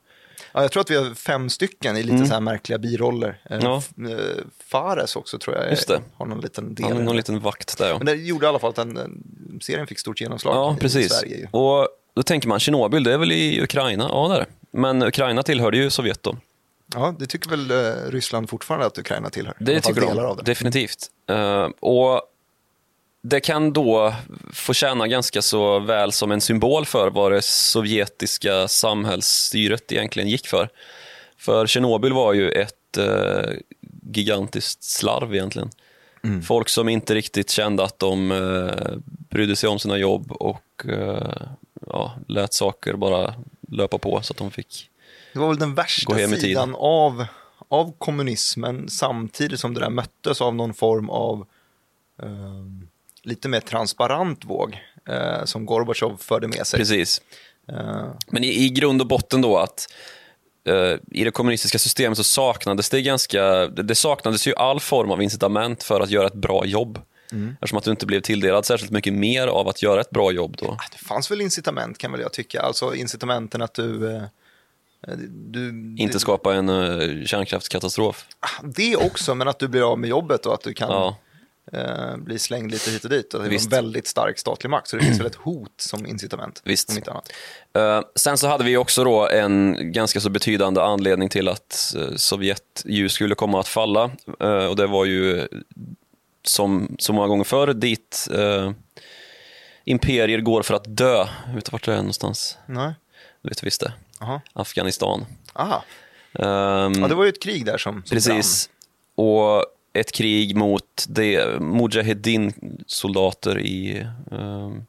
ja, 0.53 0.61
jag 0.61 0.71
tror 0.71 0.81
att 0.81 0.89
vi 0.91 0.95
har 0.95 1.13
fem 1.15 1.49
stycken 1.49 1.97
i 1.97 2.03
lite 2.03 2.25
så 2.25 2.33
här 2.33 2.41
märkliga 2.41 2.77
biroller. 2.79 3.41
Eh, 3.49 3.57
Mm. 3.59 3.65
Ja. 3.71 3.81
Eh, 4.11 4.17
Fares 4.67 5.15
också 5.15 5.37
tror 5.39 5.57
jag 5.57 5.69
Just 5.69 5.87
det. 5.87 6.01
har 6.15 6.25
någon 6.25 6.41
liten 6.41 6.75
del. 6.75 6.89
det. 6.97 7.03
någon 7.03 7.15
liten 7.15 7.39
vakt 7.39 7.77
där 7.77 7.89
ja. 7.89 7.97
Men 7.97 8.05
det 8.05 8.13
gjorde 8.15 8.45
i 8.45 8.49
alla 8.49 8.59
fall 8.59 8.69
att 8.69 8.75
den, 8.75 8.93
den 8.93 9.59
serien 9.61 9.87
fick 9.87 9.99
stort 9.99 10.21
genomslag 10.21 10.55
Ja, 10.55 10.75
i 10.77 10.79
precis. 10.79 11.11
Sverige. 11.13 11.37
Ju. 11.37 11.47
Och 11.51 11.87
då 12.15 12.23
tänker 12.23 12.47
man, 12.47 12.59
Tjernobyl, 12.59 13.03
det 13.03 13.13
är 13.13 13.17
väl 13.17 13.31
i 13.31 13.61
Ukraina? 13.63 14.07
Ja, 14.11 14.27
det 14.27 14.35
är 14.35 14.39
det. 14.39 14.45
Men 14.79 15.03
Ukraina 15.03 15.43
tillhörde 15.43 15.77
ju 15.77 15.89
Sovjet 15.89 16.23
då. 16.23 16.37
Ja, 16.93 17.15
det 17.19 17.25
tycker 17.25 17.49
väl 17.49 17.71
eh, 17.71 18.11
Ryssland 18.11 18.49
fortfarande 18.49 18.85
att 18.85 18.97
Ukraina 18.97 19.29
tillhör? 19.29 19.55
Det 19.59 19.81
tycker 19.81 20.01
delar 20.01 20.23
de, 20.23 20.29
av 20.29 20.37
det. 20.37 20.43
definitivt. 20.43 21.07
Eh, 21.29 21.63
och 21.79 22.21
det 23.21 23.39
kan 23.39 23.73
då 23.73 24.13
få 24.53 24.73
tjäna 24.73 25.07
ganska 25.07 25.41
så 25.41 25.79
väl 25.79 26.11
som 26.11 26.31
en 26.31 26.41
symbol 26.41 26.85
för 26.85 27.09
vad 27.09 27.31
det 27.31 27.41
sovjetiska 27.41 28.67
samhällsstyret 28.67 29.91
egentligen 29.91 30.29
gick 30.29 30.47
för. 30.47 30.69
För 31.37 31.67
Tjernobyl 31.67 32.13
var 32.13 32.33
ju 32.33 32.49
ett 32.49 32.97
eh, 32.97 33.51
gigantiskt 34.13 34.83
slarv 34.83 35.35
egentligen. 35.35 35.69
Mm. 36.23 36.41
Folk 36.41 36.69
som 36.69 36.89
inte 36.89 37.15
riktigt 37.15 37.49
kände 37.49 37.83
att 37.83 37.99
de 37.99 38.31
eh, 38.31 38.97
brydde 39.05 39.55
sig 39.55 39.69
om 39.69 39.79
sina 39.79 39.97
jobb 39.97 40.31
och 40.31 40.85
eh, 40.85 41.47
ja, 41.87 42.15
lät 42.27 42.53
saker 42.53 42.93
bara 42.93 43.33
löpa 43.67 43.97
på 43.97 44.21
så 44.21 44.33
att 44.33 44.37
de 44.37 44.51
fick 44.51 44.89
Det 45.33 45.39
var 45.39 45.47
väl 45.47 45.57
den 45.57 45.75
värsta 45.75 46.27
sidan 46.27 46.75
av, 46.77 47.25
av 47.67 47.93
kommunismen 47.97 48.89
samtidigt 48.89 49.59
som 49.59 49.73
det 49.73 49.79
där 49.79 49.89
möttes 49.89 50.41
av 50.41 50.55
någon 50.55 50.73
form 50.73 51.09
av 51.09 51.47
ehm, 52.23 52.80
lite 53.23 53.49
mer 53.49 53.59
transparent 53.59 54.45
våg 54.45 54.79
eh, 55.09 55.45
som 55.45 55.65
Gorbatjov 55.65 56.17
förde 56.17 56.47
med 56.47 56.67
sig. 56.67 56.79
Precis. 56.79 57.21
Eh, 57.67 58.07
Men 58.27 58.43
i, 58.43 58.65
i 58.65 58.69
grund 58.69 59.01
och 59.01 59.07
botten 59.07 59.41
då 59.41 59.57
att 59.57 59.93
eh, 60.67 60.95
i 61.11 61.23
det 61.23 61.31
kommunistiska 61.31 61.79
systemet 61.79 62.17
så 62.17 62.23
saknades 62.23 62.89
det 62.89 63.01
ganska, 63.01 63.43
det, 63.67 63.83
det 63.83 63.95
saknades 63.95 64.47
ju 64.47 64.55
all 64.55 64.79
form 64.79 65.11
av 65.11 65.21
incitament 65.21 65.83
för 65.83 66.01
att 66.01 66.09
göra 66.09 66.27
ett 66.27 66.33
bra 66.33 66.65
jobb. 66.65 67.01
Eftersom 67.53 67.77
att 67.77 67.83
du 67.83 67.91
inte 67.91 68.05
blev 68.05 68.21
tilldelad 68.21 68.65
särskilt 68.65 68.91
mycket 68.91 69.13
mer 69.13 69.47
av 69.47 69.67
att 69.67 69.81
göra 69.81 70.01
ett 70.01 70.09
bra 70.09 70.31
jobb 70.31 70.55
då. 70.57 70.77
det 70.91 70.97
fanns 70.97 71.31
väl 71.31 71.41
incitament 71.41 71.97
kan 71.97 72.11
väl 72.11 72.21
jag 72.21 72.33
tycka, 72.33 72.61
alltså 72.61 72.95
incitamenten 72.95 73.61
att 73.61 73.73
du, 73.73 74.15
eh, 74.15 74.23
du 75.27 75.95
Inte 75.97 76.19
skapa 76.19 76.53
en 76.53 76.69
uh, 76.69 77.25
kärnkraftskatastrof. 77.25 78.25
det 78.63 78.95
också, 78.95 79.35
men 79.35 79.47
att 79.47 79.59
du 79.59 79.67
blir 79.67 79.91
av 79.91 79.99
med 79.99 80.09
jobbet 80.09 80.45
och 80.45 80.53
att 80.53 80.63
du 80.63 80.73
kan 80.73 80.89
Ja, 80.89 81.17
eh, 81.73 82.17
bli 82.17 82.39
slängd 82.39 82.71
lite 82.71 82.91
hit 82.91 83.03
och 83.03 83.09
dit. 83.09 83.33
Och 83.33 83.43
det 83.43 83.49
var 83.49 83.55
en 83.55 83.69
väldigt 83.69 84.07
stark 84.07 84.39
statlig 84.39 84.69
makt, 84.69 84.87
så 84.87 84.95
det 84.95 85.03
finns 85.03 85.19
väl 85.19 85.27
ett 85.27 85.35
hot 85.35 85.73
som 85.77 86.05
incitament. 86.05 86.61
Visst. 86.65 86.89
Om 86.89 86.97
inte 86.97 87.11
annat. 87.11 87.31
Eh, 87.73 88.01
sen 88.15 88.37
så 88.37 88.47
hade 88.47 88.63
vi 88.63 88.77
också 88.77 89.03
då 89.03 89.27
en 89.27 89.77
ganska 89.91 90.19
så 90.19 90.29
betydande 90.29 90.81
anledning 90.81 91.29
till 91.29 91.47
att 91.47 91.93
uh, 91.97 92.15
Sovjet 92.15 92.83
ju 92.85 93.09
skulle 93.09 93.35
komma 93.35 93.59
att 93.59 93.67
falla. 93.67 94.11
Eh, 94.39 94.65
och 94.65 94.75
det 94.75 94.87
var 94.87 95.05
ju 95.05 95.47
som 96.43 96.95
så 96.99 97.13
många 97.13 97.27
gånger 97.27 97.43
förr 97.43 97.73
dit 97.73 98.27
eh, 98.33 98.71
imperier 99.85 100.39
går 100.39 100.61
för 100.61 100.73
att 100.73 100.97
dö. 100.97 101.27
Vet 101.55 101.65
du 101.65 101.69
vart 101.71 101.85
det 101.85 101.93
är 101.93 101.97
någonstans? 101.97 102.57
Nej. 102.65 102.93
Du 103.41 103.49
vet 103.49 103.63
visst 103.63 103.81
det. 103.81 103.93
Aha. 104.19 104.41
Afghanistan. 104.53 105.25
Aha. 105.53 105.83
Ehm, 106.33 106.93
Ja, 107.01 107.07
det 107.07 107.15
var 107.15 107.23
ju 107.23 107.29
ett 107.29 107.41
krig 107.43 107.65
där 107.65 107.77
som, 107.77 108.03
som 108.05 108.15
precis. 108.15 108.69
Och 109.15 109.65
ett 109.93 110.11
krig 110.11 110.55
mot 110.55 111.05
Mujahedin-soldater 111.59 113.59
i 113.59 114.07
ehm, 114.31 114.85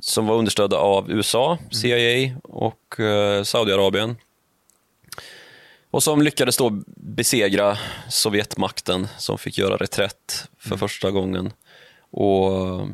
som 0.00 0.26
var 0.26 0.36
understödda 0.36 0.76
av 0.76 1.10
USA, 1.10 1.58
CIA 1.70 2.36
och 2.42 3.00
eh, 3.00 3.42
Saudiarabien. 3.42 4.16
Och 5.90 6.02
som 6.02 6.22
lyckades 6.22 6.56
då 6.56 6.82
besegra 6.96 7.78
Sovjetmakten 8.08 9.08
som 9.18 9.38
fick 9.38 9.58
göra 9.58 9.76
reträtt 9.76 10.48
för 10.58 10.76
första 10.76 11.10
gången. 11.10 11.52
Och 12.10 12.88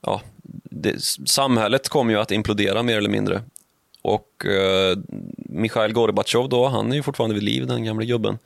ja, 0.00 0.22
det, 0.70 1.04
Samhället 1.26 1.88
kom 1.88 2.10
ju 2.10 2.16
att 2.16 2.30
implodera 2.30 2.82
mer 2.82 2.96
eller 2.96 3.10
mindre. 3.10 3.42
Och 4.02 4.46
eh, 4.46 4.98
Mikhail 5.36 5.92
Gorbatjov 5.92 6.48
då, 6.48 6.68
han 6.68 6.92
är 6.92 6.96
ju 6.96 7.02
fortfarande 7.02 7.34
vid 7.34 7.44
liv, 7.44 7.66
den 7.66 7.84
gamla 7.84 8.04
gubben. 8.04 8.38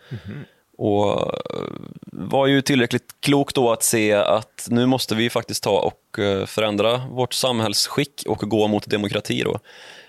Och 0.80 1.34
eh, 1.54 1.66
var 2.12 2.46
ju 2.46 2.62
tillräckligt 2.62 3.14
klok 3.20 3.54
då 3.54 3.72
att 3.72 3.82
se 3.82 4.12
att 4.12 4.66
nu 4.70 4.86
måste 4.86 5.14
vi 5.14 5.30
faktiskt 5.30 5.62
ta 5.62 5.80
och 5.80 6.18
eh, 6.18 6.46
förändra 6.46 7.06
vårt 7.06 7.34
samhällsskick 7.34 8.22
och 8.26 8.38
gå 8.38 8.68
mot 8.68 8.86
demokrati 8.86 9.42
då. 9.42 9.58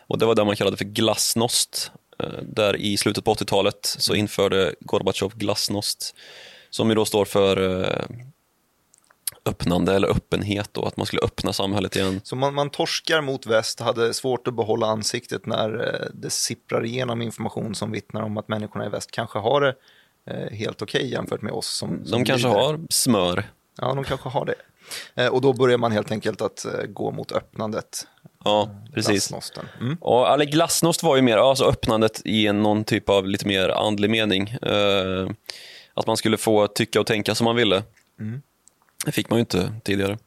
Och 0.08 0.18
det 0.18 0.26
var 0.26 0.36
det 0.36 0.46
man 0.46 0.56
kallade 0.56 0.78
för 0.78 0.86
glasnost. 0.86 1.92
Eh, 2.24 2.44
där 2.44 2.76
i 2.76 2.98
slutet 2.98 3.24
på 3.24 3.34
80-talet 3.34 3.80
så 3.82 4.16
införde 4.16 4.76
Gorbatjov 4.80 5.36
glasnost 5.36 6.16
som 6.70 6.90
ju 6.90 6.96
då 6.96 7.06
står 7.06 7.26
för 7.26 7.58
öppnande 9.46 9.96
eller 9.96 10.08
öppenhet 10.08 10.70
då, 10.72 10.86
att 10.86 10.98
man 10.98 11.06
skulle 11.06 11.22
öppna 11.22 11.54
samhället 11.54 11.96
igen. 11.96 12.22
Så 12.24 12.36
man, 12.36 12.54
man 12.54 12.70
torskar 12.70 13.22
mot 13.22 13.46
väst, 13.46 13.80
hade 13.80 14.14
svårt 14.14 14.48
att 14.48 14.56
behålla 14.56 14.88
ansiktet 14.88 15.46
när 15.46 16.10
det 16.14 16.30
sipprar 16.30 16.86
igenom 16.86 17.22
information 17.22 17.76
som 17.76 17.92
vittnar 17.92 18.22
om 18.22 18.38
att 18.38 18.48
människorna 18.48 18.86
i 18.86 18.90
väst 18.90 19.12
kanske 19.12 19.40
har 19.40 19.62
det 19.62 19.76
helt 20.52 20.82
okej 20.82 21.12
jämfört 21.12 21.42
med 21.42 21.54
oss. 21.54 21.68
Som, 21.68 22.06
som 22.06 22.12
De 22.20 22.26
kanske 22.26 22.48
lider. 22.48 22.62
har 22.62 22.80
smör. 22.90 23.44
Ja, 23.78 23.94
de 23.94 24.04
kanske 24.04 24.30
har 24.30 24.46
det. 24.46 24.56
Eh, 25.16 25.28
och 25.28 25.42
då 25.42 25.54
börjar 25.54 25.78
man 25.78 25.92
helt 25.92 26.12
enkelt 26.12 26.42
att 26.42 26.66
eh, 26.66 26.72
gå 26.84 27.12
mot 27.12 27.32
öppnandet. 27.32 28.08
Ja, 28.44 28.70
precis. 28.94 29.28
Glasnosten. 29.28 29.66
Mm. 29.80 29.98
Och, 30.02 30.28
eller 30.34 30.46
glasnost 30.46 31.04
var 31.04 31.16
ju 31.16 31.22
mer 31.22 31.38
alltså 31.38 31.66
öppnandet 31.66 32.22
i 32.26 32.52
någon 32.52 32.84
typ 32.84 33.10
av 33.10 33.28
lite 33.28 33.48
mer 33.48 33.70
andlig 33.70 34.10
mening. 34.10 34.50
Eh, 34.50 35.30
att 35.94 36.08
man 36.08 36.18
skulle 36.18 36.38
få 36.38 36.68
tycka 36.68 37.00
och 37.00 37.08
tänka 37.08 37.36
som 37.36 37.46
man 37.46 37.56
ville. 37.56 37.84
Det 39.06 39.12
fick 39.12 39.30
man 39.30 39.38
ju 39.38 39.42
inte 39.42 39.74
tidigare. 39.84 40.18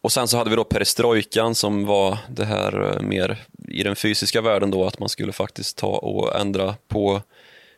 Och 0.00 0.12
sen 0.12 0.28
så 0.28 0.36
hade 0.36 0.50
vi 0.50 0.56
då 0.56 0.64
perestrojkan 0.64 1.54
som 1.54 1.86
var 1.86 2.18
det 2.28 2.44
här 2.44 2.96
eh, 2.96 3.02
mer 3.02 3.44
i 3.68 3.82
den 3.82 3.96
fysiska 3.96 4.40
världen 4.40 4.70
då, 4.70 4.86
att 4.86 4.98
man 4.98 5.08
skulle 5.08 5.32
faktiskt 5.32 5.76
ta 5.78 5.86
och 5.86 6.40
ändra 6.40 6.74
på 6.88 7.22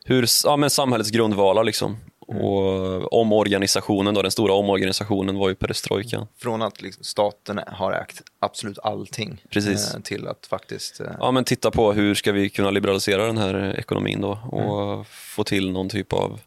hur, 0.07 0.25
ja, 0.43 0.57
men 0.57 0.69
samhällets 0.69 1.11
grundvalar 1.11 1.63
liksom. 1.63 1.97
Och 2.27 3.13
omorganisationen 3.13 4.13
då, 4.13 4.21
den 4.21 4.31
stora 4.31 4.53
omorganisationen 4.53 5.37
var 5.37 5.49
ju 5.49 5.55
perestrojkan. 5.55 6.27
Från 6.37 6.61
att 6.61 6.81
liksom, 6.81 7.03
staten 7.03 7.59
har 7.67 7.91
ägt 7.91 8.21
absolut 8.39 8.79
allting 8.79 9.41
Precis. 9.49 9.93
eh, 9.93 10.01
till 10.01 10.27
att 10.27 10.45
faktiskt... 10.45 10.99
Eh, 10.99 11.07
Ja, 11.19 11.31
men 11.31 11.43
titta 11.43 11.71
på 11.71 11.93
hur 11.93 12.15
ska 12.15 12.31
vi 12.31 12.49
kunna 12.49 12.71
liberalisera 12.71 13.25
den 13.25 13.37
här 13.37 13.79
ekonomin 13.79 14.21
då 14.21 14.31
och 14.31 15.07
få 15.07 15.43
till 15.43 15.71
någon 15.71 15.89
typ 15.89 16.13
av 16.13 16.39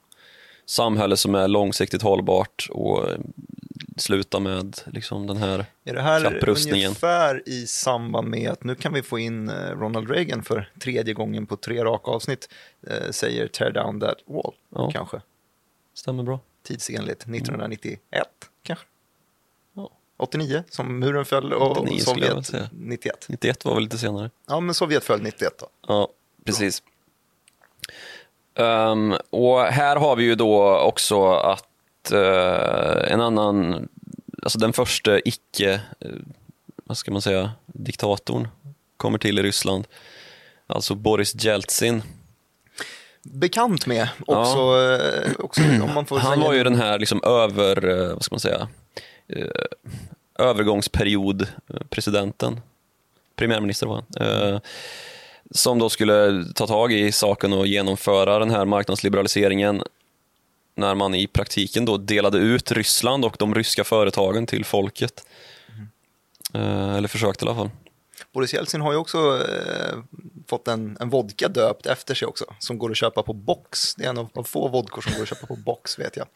samhälle 0.67 1.17
som 1.17 1.35
är 1.35 1.49
långsiktigt 1.49 2.03
hållbart 2.03 2.69
och 2.71 3.05
sluta 3.99 4.41
med 4.41 4.77
liksom 4.87 5.27
den 5.27 5.37
här 5.37 5.67
Är 5.85 5.95
det 5.95 6.03
här 6.03 6.23
kapprustningen. 6.31 6.87
ungefär 6.87 7.43
i 7.49 7.67
samband 7.67 8.29
med 8.29 8.51
att 8.51 8.65
nu 8.65 8.75
kan 8.75 8.93
vi 8.93 9.03
få 9.03 9.19
in 9.19 9.49
eh, 9.49 9.55
Ronald 9.71 10.11
Reagan 10.11 10.43
för 10.43 10.71
tredje 10.81 11.15
gången 11.15 11.47
på 11.47 11.57
tre 11.57 11.85
raka 11.85 12.11
avsnitt, 12.11 12.49
eh, 12.87 13.11
säger 13.11 13.49
tear 13.49 13.71
down 13.71 14.01
that 14.01 14.19
wall, 14.27 14.55
Ja. 14.75 14.91
kanske. 14.93 15.21
Stämmer 15.95 16.23
bra. 16.23 16.41
Tidsenligt, 16.63 17.23
1991 17.27 18.01
kanske. 18.63 18.87
Ja. 19.75 19.91
89 20.17 20.65
som 20.71 20.99
muren 20.99 21.25
föll 21.25 21.53
och 21.53 21.71
89 21.71 21.99
skulle 22.01 22.27
jag 22.27 22.35
väl 22.35 22.45
Sovjet 22.45 22.47
säga. 22.47 22.69
91. 22.73 23.27
91 23.29 23.65
var 23.65 23.75
väl 23.75 23.83
lite 23.83 23.99
senare. 23.99 24.31
Ja, 24.49 24.61
men 24.61 24.75
Sovjet 24.75 25.05
föll 25.05 25.23
91 25.23 25.59
då. 25.59 25.67
Ja, 25.89 26.09
precis. 26.45 26.83
Ehm, 28.55 29.15
och 29.31 29.61
här 29.61 29.97
har 29.97 30.17
vi 30.17 30.25
ju 30.25 30.35
då 30.35 30.79
också 30.79 31.33
att 31.33 31.68
en 32.13 33.21
annan, 33.21 33.89
alltså 34.43 34.59
den 34.59 34.73
första 34.73 35.19
icke, 35.21 35.73
eh, 36.01 36.11
vad 36.85 36.97
ska 36.99 37.11
man 37.11 37.23
säga, 37.23 37.53
diktatorn 37.67 38.49
kommer 38.97 39.19
till 39.19 39.39
i 39.39 39.43
Ryssland. 39.43 39.87
Alltså 40.67 40.95
Boris 40.95 41.45
Jeltsin. 41.45 42.03
Bekant 43.23 43.87
med 43.87 44.09
också, 44.27 44.59
eh, 44.59 45.31
också 45.39 45.61
om 45.63 45.95
man 45.95 46.07
får 46.07 46.19
Han 46.19 46.35
säga. 46.35 46.47
var 46.47 46.55
ju 46.55 46.65
den 46.65 46.77
här 46.77 46.99
liksom 46.99 47.21
över, 47.25 47.89
eh, 47.89 48.15
vad 48.15 48.23
ska 48.23 48.35
man 48.35 48.41
säga, 48.41 48.69
eh, 49.29 49.47
övergångsperiod 50.39 51.43
eh, 51.43 51.81
presidenten, 51.91 52.61
premiärminister 53.37 53.87
var 53.87 54.05
han, 54.19 54.27
eh, 54.55 54.61
som 55.51 55.79
då 55.79 55.89
skulle 55.89 56.45
ta 56.55 56.67
tag 56.67 56.93
i 56.93 57.13
saken 57.13 57.53
och 57.53 57.67
genomföra 57.67 58.39
den 58.39 58.51
här 58.51 58.65
marknadsliberaliseringen 58.65 59.83
när 60.79 60.95
man 60.95 61.15
i 61.15 61.27
praktiken 61.27 61.85
då 61.85 61.97
delade 61.97 62.39
ut 62.39 62.73
Ryssland 62.73 63.25
och 63.25 63.37
de 63.39 63.55
ryska 63.55 63.85
företagen 63.85 64.47
till 64.47 64.65
folket. 64.65 65.27
Eh, 66.55 66.95
eller 66.95 67.09
försökte 67.09 67.45
i 67.45 67.49
alla 67.49 67.57
fall. 67.57 67.71
Boris 68.33 68.55
Jeltsin 68.55 68.81
har 68.81 68.93
ju 68.93 68.99
också 68.99 69.19
eh, 69.19 69.99
fått 70.49 70.69
en, 70.69 70.97
en 71.01 71.11
vodka 71.11 71.49
döpt 71.49 71.87
efter 71.87 72.15
sig 72.15 72.29
också, 72.29 72.45
som 72.59 72.79
går 72.79 72.91
att 72.91 72.97
köpa 72.97 73.23
på 73.23 73.33
box. 73.33 73.95
Det 73.95 74.05
är 74.05 74.09
en 74.09 74.19
av, 74.19 74.29
av 74.35 74.43
få 74.43 74.69
vodkor 74.69 75.03
som 75.03 75.13
går 75.13 75.23
att 75.23 75.29
köpa 75.29 75.47
på 75.47 75.57
box, 75.57 75.99
vet 75.99 76.17
jag. 76.17 76.27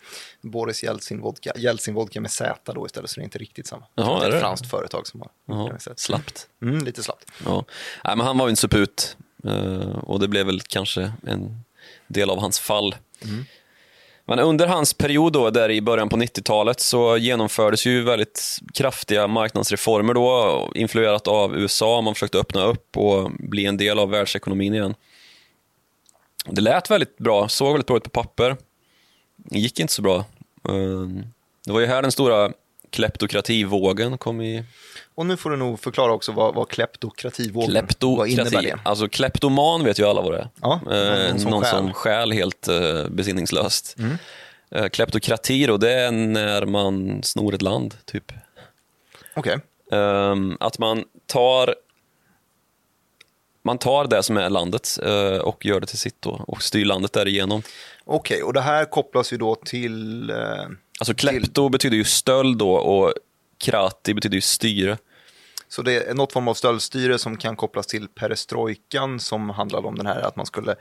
Boris 0.40 0.82
Jeltsin 0.84 1.20
vodka, 1.20 1.52
Jeltsin 1.56 1.94
vodka 1.94 2.20
med 2.20 2.30
Z 2.30 2.72
då 2.72 2.86
istället, 2.86 3.10
så 3.10 3.20
det 3.20 3.22
är 3.22 3.24
inte 3.24 3.38
riktigt 3.38 3.66
samma. 3.66 3.86
Jaha, 3.94 4.20
det 4.20 4.26
är 4.26 4.30
är 4.30 4.34
ett 4.34 4.40
franskt 4.40 4.70
företag 4.70 5.06
som 5.06 5.20
har 5.20 5.30
Jaha, 5.46 5.78
slappt. 5.96 6.48
Mm, 6.62 6.84
lite 6.84 7.02
slappt. 7.02 7.30
Ja. 7.44 7.64
Nej, 8.04 8.16
men 8.16 8.26
han 8.26 8.38
var 8.38 8.46
ju 8.46 8.50
en 8.50 8.56
suput 8.56 9.16
eh, 9.44 9.98
och 9.98 10.20
det 10.20 10.28
blev 10.28 10.46
väl 10.46 10.60
kanske 10.60 11.12
en 11.26 11.64
del 12.06 12.30
av 12.30 12.38
hans 12.38 12.60
fall. 12.60 12.94
Men 14.24 14.38
under 14.38 14.66
hans 14.66 14.94
period 14.94 15.32
då, 15.32 15.50
där 15.50 15.70
i 15.70 15.80
början 15.80 16.08
på 16.08 16.16
90-talet 16.16 16.80
så 16.80 17.16
genomfördes 17.16 17.86
ju 17.86 18.02
väldigt 18.02 18.58
kraftiga 18.74 19.26
marknadsreformer 19.26 20.14
då, 20.14 20.70
influerat 20.74 21.28
av 21.28 21.56
USA. 21.56 22.00
Man 22.00 22.14
försökte 22.14 22.38
öppna 22.38 22.64
upp 22.64 22.96
och 22.96 23.30
bli 23.38 23.66
en 23.66 23.76
del 23.76 23.98
av 23.98 24.10
världsekonomin 24.10 24.74
igen. 24.74 24.94
Det 26.46 26.60
lät 26.60 26.90
väldigt 26.90 27.18
bra, 27.18 27.48
såg 27.48 27.72
väldigt 27.72 27.86
bra 27.86 27.96
ut 27.96 28.04
på 28.04 28.10
papper. 28.10 28.56
Det 29.36 29.58
gick 29.58 29.80
inte 29.80 29.92
så 29.92 30.02
bra. 30.02 30.24
Ehm, 30.68 31.22
det 31.66 31.72
var 31.72 31.80
ju 31.80 31.86
här 31.86 32.02
den 32.02 32.12
stora 32.12 32.52
kleptokrativågen 32.90 34.18
kom 34.18 34.40
i 34.40 34.64
och 35.14 35.26
nu 35.26 35.36
får 35.36 35.50
du 35.50 35.56
nog 35.56 35.80
förklara 35.80 36.12
också 36.12 36.32
vad, 36.32 36.54
vad 36.54 36.68
kleptokrativågen, 36.68 37.72
vad 37.74 37.82
Kleptokrati. 37.82 38.32
innebär 38.32 38.62
det? 38.62 38.78
Alltså 38.84 39.08
kleptoman 39.08 39.84
vet 39.84 39.98
ju 39.98 40.04
alla 40.06 40.22
vad 40.22 40.32
det 40.32 40.38
är. 40.38 40.48
Ja, 40.60 40.80
eh, 40.92 41.28
någon 41.30 41.40
som 41.40 41.50
någon 41.50 41.62
stjäl. 41.62 41.70
som 41.76 41.92
stjäl 41.92 42.32
helt 42.32 42.68
eh, 42.68 43.08
besinningslöst. 43.10 43.96
Mm. 43.98 44.16
Eh, 44.70 44.88
kleptokrati 44.88 45.66
då, 45.66 45.76
det 45.76 45.92
är 45.92 46.10
när 46.10 46.66
man 46.66 47.22
snor 47.22 47.54
ett 47.54 47.62
land, 47.62 47.94
typ. 48.04 48.32
Okej, 49.34 49.58
Ehm, 49.92 50.56
att 50.60 50.78
man 50.78 51.04
tar 51.26 51.74
man 53.64 53.78
tar 53.78 54.06
det 54.06 54.22
som 54.22 54.36
är 54.36 54.50
landet 54.50 54.88
eh, 55.02 55.36
och 55.38 55.66
gör 55.66 55.80
det 55.80 55.86
till 55.86 55.98
sitt 55.98 56.22
då 56.22 56.44
och 56.46 56.62
styr 56.62 56.84
landet 56.84 57.12
därigenom. 57.12 57.62
Okej, 58.04 58.42
och 58.42 58.52
det 58.52 58.60
här 58.60 58.84
kopplas 58.84 59.32
ju 59.32 59.36
då 59.36 59.54
till... 59.54 60.30
Eh, 60.30 60.36
Alltså 61.00 61.14
klepto 61.14 61.68
betyder 61.68 61.96
ju 61.96 62.04
stöld 62.04 62.58
då 62.58 62.72
och 62.74 63.12
krati 63.62 64.14
betyder 64.14 64.34
ju 64.34 64.40
styre. 64.40 64.98
Så 65.68 65.82
det 65.82 66.08
är 66.08 66.14
något 66.14 66.32
form 66.32 66.48
av 66.48 66.54
stöldstyre 66.54 67.18
som 67.18 67.36
kan 67.36 67.56
kopplas 67.56 67.86
till 67.86 68.08
perestrojkan 68.08 69.20
som 69.20 69.50
handlade 69.50 69.88
om 69.88 69.94
den 69.94 70.06
här 70.06 70.20
att 70.20 70.36
man 70.36 70.46
skulle 70.46 70.74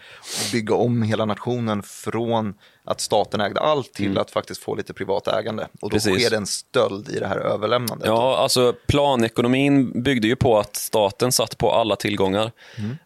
bygga 0.52 0.76
om 0.76 1.04
hela 1.04 1.26
nationen 1.26 1.84
från 1.84 2.54
att 2.84 3.02
staten 3.02 3.42
ägde 3.42 3.60
allt 3.60 3.94
till 3.94 4.18
att 4.18 4.32
faktiskt 4.32 4.64
få 4.64 4.76
lite 4.76 4.94
privat 4.94 5.28
ägande. 5.28 5.68
Och 5.82 5.90
då 5.90 5.96
Precis. 5.96 6.20
sker 6.20 6.30
det 6.30 6.38
en 6.38 6.48
stöld 6.48 7.10
i 7.10 7.20
det 7.20 7.28
här 7.28 7.38
överlämnandet. 7.38 8.08
Ja, 8.08 8.38
alltså 8.38 8.74
planekonomin 8.88 10.04
byggde 10.04 10.28
ju 10.28 10.36
på 10.36 10.60
att 10.60 10.76
staten 10.76 11.32
satt 11.32 11.58
på 11.58 11.72
alla 11.72 11.96
tillgångar. 11.96 12.52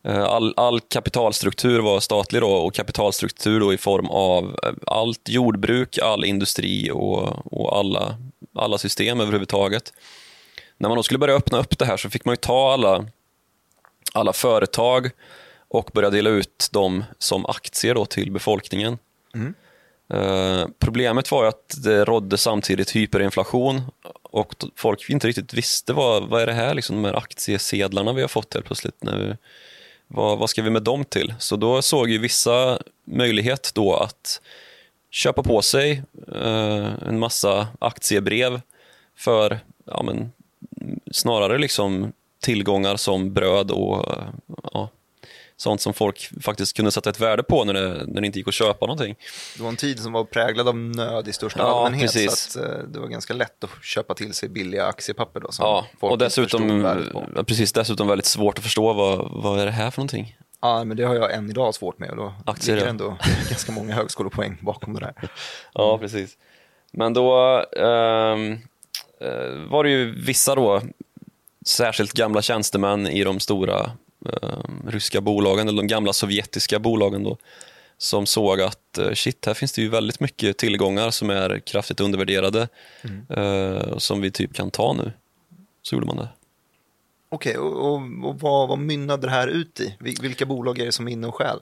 Eh, 0.04 0.24
All, 0.24 0.54
all 0.58 0.80
kapitalstruktur 0.80 1.80
var 1.80 2.00
statlig 2.00 2.42
då 2.42 2.52
och 2.52 2.74
kapitalstruktur 2.74 3.60
då 3.60 3.74
i 3.74 3.78
form 3.78 4.10
av 4.10 4.60
eh, 4.64 4.72
allt 4.86 5.30
jordbruk, 5.30 5.98
all 5.98 6.26
industri 6.26 6.92
och, 6.92 7.54
och 7.54 7.78
alla, 7.78 8.16
alla 8.56 8.78
system 8.78 9.20
överhuvudtaget. 9.20 9.94
När 10.78 10.90
man 10.90 10.96
då 10.96 11.04
skulle 11.04 11.18
börja 11.18 11.36
öppna 11.36 11.60
upp 11.60 11.80
det 11.80 11.86
här 11.86 11.98
så 11.98 12.10
fick 12.10 12.26
man 12.26 12.34
ju 12.34 12.38
ta 12.38 12.74
alla, 12.74 13.06
alla 14.14 14.34
företag 14.34 15.10
och 15.68 15.90
börja 15.94 16.10
dela 16.10 16.30
ut 16.30 16.70
dem 16.72 17.04
som 17.18 17.46
aktier 17.46 17.96
då 17.96 18.06
till 18.06 18.32
befolkningen. 18.32 18.98
Eh, 20.14 20.68
problemet 20.80 21.32
var 21.32 21.46
att 21.46 21.84
det 21.84 22.06
rådde 22.06 22.38
samtidigt 22.38 22.96
hyperinflation 22.96 23.82
och 24.24 24.54
folk 24.76 25.10
inte 25.10 25.28
riktigt 25.28 25.54
visste 25.54 25.94
vad, 25.94 26.30
vad 26.30 26.42
är 26.42 26.46
det 26.46 26.54
här, 26.54 26.74
liksom, 26.74 26.96
de 26.96 27.06
här 27.06 27.18
aktiesedlarna 27.18 28.14
vi 28.14 28.22
har 28.22 28.28
fått 28.28 28.54
helt 28.54 28.66
plötsligt. 28.66 29.04
Nu, 29.04 29.38
vad, 30.08 30.38
vad 30.38 30.50
ska 30.50 30.62
vi 30.62 30.70
med 30.70 30.84
dem 30.84 31.06
till? 31.06 31.34
Så 31.40 31.56
då 31.56 31.82
såg 31.82 32.10
ju 32.10 32.18
vissa 32.18 32.80
möjlighet 33.06 33.72
då 33.74 33.96
att 33.96 34.42
köpa 35.16 35.44
på 35.44 35.62
sig 35.62 36.04
eh, 36.36 36.94
en 37.08 37.20
massa 37.20 37.68
aktiebrev 37.80 38.62
för 39.18 39.60
ja, 39.86 40.04
men, 40.04 40.32
snarare 41.12 41.58
liksom 41.58 42.14
tillgångar 42.42 42.96
som 42.96 43.34
bröd 43.34 43.72
och 43.72 44.14
eh, 44.18 44.28
ja, 44.74 44.90
sånt 45.58 45.82
som 45.82 45.94
folk 45.94 46.30
faktiskt 46.42 46.76
kunde 46.76 46.92
sätta 46.92 47.10
ett 47.10 47.20
värde 47.20 47.44
på 47.44 47.64
när 47.64 47.74
det, 47.74 48.06
när 48.08 48.22
det 48.22 48.28
inte 48.28 48.40
gick 48.40 48.48
att 48.48 48.54
köpa 48.54 48.86
någonting. 48.86 49.16
Det 49.58 49.64
var 49.64 49.70
en 49.70 49.76
tid 49.76 50.00
som 50.00 50.12
var 50.14 50.24
präglad 50.24 50.68
av 50.68 50.78
nöd 50.78 51.28
i 51.28 51.34
största 51.34 51.60
Ja, 51.60 51.86
allmänhet. 51.86 52.14
precis. 52.14 52.52
Så 52.52 52.60
att, 52.60 52.66
eh, 52.66 52.78
det 52.88 53.00
var 53.00 53.08
ganska 53.08 53.34
lätt 53.34 53.64
att 53.64 53.84
köpa 53.84 54.14
till 54.14 54.34
sig 54.34 54.50
billiga 54.50 54.86
aktiepapper 54.86 55.40
då, 55.40 55.52
som 55.52 55.66
Ja, 55.66 55.86
folk 56.00 56.12
och 56.12 56.18
dessutom, 56.18 56.82
ja, 57.36 57.44
precis, 57.44 57.74
dessutom 57.74 58.08
väldigt 58.08 58.26
svårt 58.26 58.58
att 58.58 58.64
förstå 58.64 58.94
vad, 58.94 59.32
vad 59.44 59.60
är 59.60 59.66
det 59.66 59.72
här 59.72 59.92
för 59.92 60.00
någonting. 60.00 60.38
Ja, 60.66 60.84
men 60.84 60.98
det 60.98 61.04
har 61.04 61.16
jag 61.16 61.34
än 61.34 61.50
idag 61.50 61.76
svårt 61.76 62.00
med 62.00 62.10
och 62.10 62.18
då 62.18 62.34
Aktier, 62.46 62.76
ligger 62.76 62.90
ändå 62.90 63.18
ganska 63.50 63.72
många 63.72 63.94
högskolepoäng 63.94 64.58
bakom 64.62 64.94
det 64.94 65.00
där. 65.00 65.30
Ja, 65.74 65.98
precis. 65.98 66.38
Men 66.92 67.14
då 67.14 67.34
ehm, 67.78 68.52
eh, 69.22 69.70
var 69.70 69.84
det 69.84 69.90
ju 69.90 70.22
vissa 70.22 70.56
då, 70.56 70.82
särskilt 71.66 72.14
gamla 72.14 72.42
tjänstemän 72.42 73.08
i 73.08 73.24
de 73.24 73.40
stora 73.40 73.92
ehm, 74.26 74.90
ryska 74.90 75.22
bolagen, 75.22 75.68
eller 75.68 75.82
de 75.82 75.88
gamla 75.88 76.14
sovjetiska 76.14 76.80
bolagen 76.80 77.24
då, 77.24 77.38
som 77.98 78.26
såg 78.26 78.62
att 78.62 78.98
eh, 78.98 79.12
shit, 79.14 79.46
här 79.46 79.54
finns 79.54 79.74
det 79.74 79.82
ju 79.82 79.90
väldigt 79.90 80.20
mycket 80.20 80.58
tillgångar 80.58 81.12
som 81.12 81.30
är 81.30 81.60
kraftigt 81.60 82.00
undervärderade, 82.00 82.68
eh, 83.30 83.92
och 83.92 84.02
som 84.02 84.22
vi 84.22 84.32
typ 84.32 84.54
kan 84.54 84.72
ta 84.72 84.94
nu. 84.94 85.12
Så 85.82 85.96
gjorde 85.96 86.08
man 86.08 86.18
det. 86.18 86.30
Okej, 87.30 87.58
och, 87.58 87.94
och, 87.94 88.02
och 88.24 88.40
vad, 88.40 88.68
vad 88.70 88.80
mynnade 88.80 89.28
det 89.28 89.32
här 89.32 89.48
ut 89.48 89.80
i? 89.80 89.96
Vil- 90.00 90.22
Vilka 90.22 90.46
bolag 90.46 90.80
är 90.80 90.86
det 90.86 90.92
som 90.92 91.08
är 91.08 91.12
inne 91.12 91.28
och 91.28 91.36
stjäl? 91.36 91.60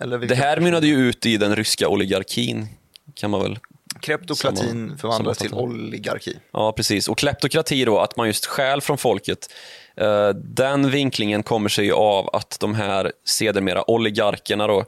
Vilka 0.00 0.26
det 0.26 0.34
här 0.34 0.60
mynnade 0.60 0.86
ju 0.86 0.96
ut 1.08 1.26
i 1.26 1.36
den 1.36 1.56
ryska 1.56 1.88
oligarkin, 1.88 2.66
kan 3.14 3.30
man 3.30 3.42
väl 3.42 3.58
Kleptokratin 4.00 4.98
förvandlas 4.98 5.38
till 5.38 5.54
oligarki. 5.54 6.36
Ja, 6.52 6.72
precis. 6.72 7.08
Och 7.08 7.18
kleptokrati 7.18 7.84
då, 7.84 7.98
att 7.98 8.16
man 8.16 8.26
just 8.26 8.46
stjäl 8.46 8.80
från 8.80 8.98
folket. 8.98 9.52
eh, 9.96 10.28
Den 10.28 10.90
vinklingen 10.90 11.42
kommer 11.42 11.68
sig 11.68 11.90
av 11.90 12.30
att 12.32 12.56
de 12.60 12.74
här 12.74 13.12
sedermera 13.24 13.90
oligarkerna 13.90 14.66
då, 14.66 14.78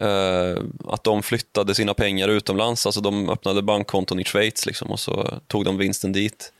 eh, 0.00 0.56
att 0.88 1.04
de 1.04 1.22
flyttade 1.22 1.74
sina 1.74 1.94
pengar 1.94 2.28
utomlands. 2.28 2.86
Alltså 2.86 3.00
de 3.00 3.30
öppnade 3.30 3.62
bankkonton 3.62 4.20
i 4.20 4.24
Schweiz 4.24 4.66
liksom, 4.66 4.90
och 4.90 5.00
så 5.00 5.40
tog 5.46 5.64
de 5.64 5.78
vinsten 5.78 6.12
dit 6.12 6.52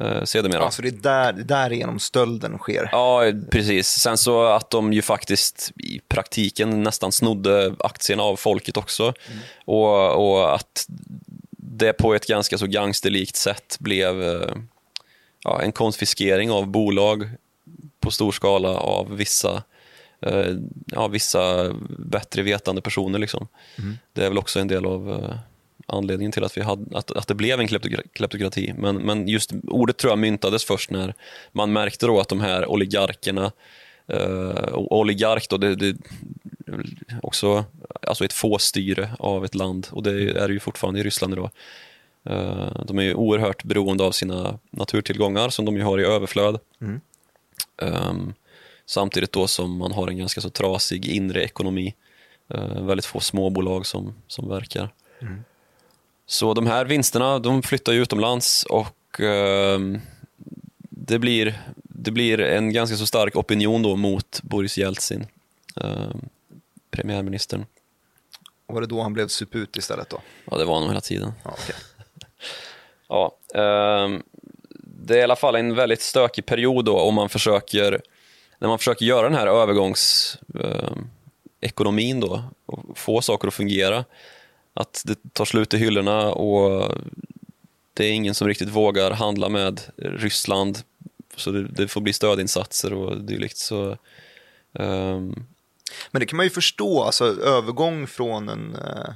eh, 0.00 0.24
sedermera. 0.24 0.64
Alltså 0.64 0.82
det 0.82 0.88
är 0.88 0.92
där, 0.92 1.32
därigenom 1.32 1.98
stölden 1.98 2.58
sker. 2.58 2.88
Ja, 2.92 3.32
precis. 3.50 3.88
Sen 3.88 4.18
så 4.18 4.44
att 4.44 4.70
de 4.70 4.92
ju 4.92 5.02
faktiskt 5.02 5.72
i 5.76 6.00
praktiken 6.08 6.82
nästan 6.82 7.12
snodde 7.12 7.74
aktierna 7.78 8.22
av 8.22 8.36
folket 8.36 8.76
också. 8.76 9.14
Och, 9.64 10.30
och 10.30 10.54
att 10.54 10.86
det 11.56 11.92
på 11.92 12.14
ett 12.14 12.26
ganska 12.26 12.58
så 12.58 12.66
gangsterlikt 12.66 13.36
sätt 13.36 13.76
blev 13.80 14.22
eh, 14.22 14.56
ja, 15.44 15.62
en 15.62 15.72
konfiskering 15.72 16.50
av 16.50 16.66
bolag 16.66 17.30
på 18.00 18.10
stor 18.10 18.32
skala 18.32 18.68
av 18.68 19.16
vissa, 19.16 19.62
eh, 20.22 20.54
ja, 20.86 21.08
vissa 21.08 21.72
bättre 21.98 22.42
vetande 22.42 22.82
personer. 22.82 23.18
Liksom. 23.18 23.48
Det 24.12 24.24
är 24.24 24.28
väl 24.28 24.38
också 24.38 24.60
en 24.60 24.68
del 24.68 24.86
av 24.86 25.10
eh, 25.10 25.36
anledningen 25.90 26.32
till 26.32 26.44
att, 26.44 26.56
vi 26.56 26.62
hade, 26.62 26.98
att, 26.98 27.10
att 27.10 27.28
det 27.28 27.34
blev 27.34 27.60
en 27.60 27.66
kleptokra- 27.68 28.08
kleptokrati. 28.12 28.74
Men, 28.78 28.96
men 28.96 29.28
just 29.28 29.50
ordet 29.68 29.96
tror 29.96 30.10
jag 30.10 30.18
myntades 30.18 30.64
först 30.64 30.90
när 30.90 31.14
man 31.52 31.72
märkte 31.72 32.06
då 32.06 32.20
att 32.20 32.28
de 32.28 32.40
här 32.40 32.66
oligarkerna 32.70 33.52
och 34.72 34.98
oligark 34.98 35.48
då, 35.48 35.56
det, 35.56 35.74
det 35.76 35.86
är 35.86 35.96
också 37.22 37.64
alltså 38.02 38.24
ett 38.24 38.32
fåstyre 38.32 39.10
av 39.18 39.44
ett 39.44 39.54
land 39.54 39.86
och 39.90 40.02
det 40.02 40.10
är 40.30 40.48
det 40.48 40.54
ju 40.54 40.60
fortfarande 40.60 41.00
i 41.00 41.02
Ryssland 41.02 41.32
idag. 41.32 41.50
Eh, 42.24 42.84
De 42.86 42.98
är 42.98 43.02
ju 43.02 43.14
oerhört 43.14 43.64
beroende 43.64 44.04
av 44.04 44.12
sina 44.12 44.58
naturtillgångar 44.70 45.48
som 45.48 45.64
de 45.64 45.76
ju 45.76 45.82
har 45.82 46.00
i 46.00 46.04
överflöd. 46.04 46.58
Ehm, 47.82 48.32
Samtidigt 48.86 49.32
då 49.32 49.46
som 49.46 49.76
man 49.76 49.92
har 49.92 50.08
en 50.08 50.18
ganska 50.18 50.40
så 50.40 50.50
trasig 50.50 51.06
inre 51.06 51.42
ekonomi. 51.44 51.94
Eh, 52.54 52.82
Väldigt 52.86 53.04
få 53.06 53.20
småbolag 53.20 53.86
som, 53.86 54.14
som 54.26 54.48
verkar. 54.48 54.92
Så 56.30 56.54
de 56.54 56.66
här 56.66 56.84
vinsterna 56.84 57.38
de 57.38 57.62
flyttar 57.62 57.92
ju 57.92 58.02
utomlands 58.02 58.62
och 58.62 59.20
ehm, 59.20 60.00
det, 60.90 61.18
blir, 61.18 61.62
det 61.82 62.10
blir 62.10 62.40
en 62.40 62.72
ganska 62.72 62.96
så 62.96 63.06
stark 63.06 63.36
opinion 63.36 63.82
då 63.82 63.96
mot 63.96 64.40
Boris 64.42 64.78
Jeltsin, 64.78 65.26
ehm, 65.76 66.20
premiärministern. 66.90 67.66
Och 68.66 68.74
var 68.74 68.80
det 68.80 68.86
då 68.86 69.02
han 69.02 69.12
blev 69.12 69.28
suput 69.28 69.76
istället 69.76 70.10
då? 70.10 70.20
Ja, 70.50 70.58
det 70.58 70.64
var 70.64 70.74
han 70.74 70.82
nog 70.82 70.90
hela 70.90 71.00
tiden. 71.00 71.32
Ja, 71.42 71.54
okej. 71.62 71.74
Ja, 73.08 73.36
ehm, 73.54 74.22
det 74.84 75.14
är 75.14 75.18
i 75.18 75.22
alla 75.22 75.36
fall 75.36 75.54
en 75.54 75.74
väldigt 75.74 76.02
stökig 76.02 76.46
period 76.46 76.84
då 76.84 77.00
om 77.00 77.14
man 77.14 77.28
försöker, 77.28 78.02
när 78.58 78.68
man 78.68 78.78
försöker 78.78 79.06
göra 79.06 79.28
den 79.28 79.38
här 79.38 79.46
övergångsekonomin 79.46 82.20
då 82.20 82.44
och 82.66 82.98
få 82.98 83.22
saker 83.22 83.48
att 83.48 83.54
fungera. 83.54 84.04
Att 84.80 85.02
det 85.06 85.32
tar 85.32 85.44
slut 85.44 85.74
i 85.74 85.78
hyllorna 85.78 86.32
och 86.32 86.94
det 87.94 88.04
är 88.04 88.12
ingen 88.12 88.34
som 88.34 88.48
riktigt 88.48 88.68
vågar 88.68 89.10
handla 89.10 89.48
med 89.48 89.80
Ryssland 89.96 90.78
så 91.36 91.50
det, 91.50 91.68
det 91.68 91.88
får 91.88 92.00
bli 92.00 92.12
stödinsatser 92.12 92.92
och 92.92 93.20
dylikt. 93.20 93.56
Så, 93.56 93.96
ehm, 94.72 95.34
Men 96.10 96.20
det 96.20 96.26
kan 96.26 96.36
man 96.36 96.46
ju 96.46 96.50
förstå, 96.50 97.02
alltså 97.02 97.24
övergång 97.24 98.06
från 98.06 98.48
en 98.48 98.74
eh, 98.74 99.14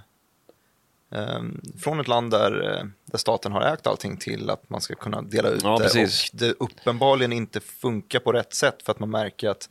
ehm, 1.20 1.61
från 1.79 2.00
ett 2.00 2.09
land 2.09 2.31
där, 2.31 2.72
eh, 2.72 2.85
där 3.05 3.18
staten 3.18 3.53
har 3.53 3.62
ägt 3.62 3.87
allting 3.87 4.16
till 4.16 4.50
att 4.50 4.70
man 4.70 4.81
ska 4.81 4.94
kunna 4.94 5.22
dela 5.22 5.48
ut 5.48 5.62
Ja, 5.62 5.79
det 5.79 6.03
och 6.03 6.09
det 6.33 6.55
uppenbarligen 6.59 7.33
inte 7.33 7.61
funkar 7.61 8.20
på 8.20 8.33
rätt 8.33 8.55
sätt 8.55 8.83
för 8.83 8.92
att 8.92 8.98
man 8.98 9.11
märker 9.11 9.48
att 9.48 9.68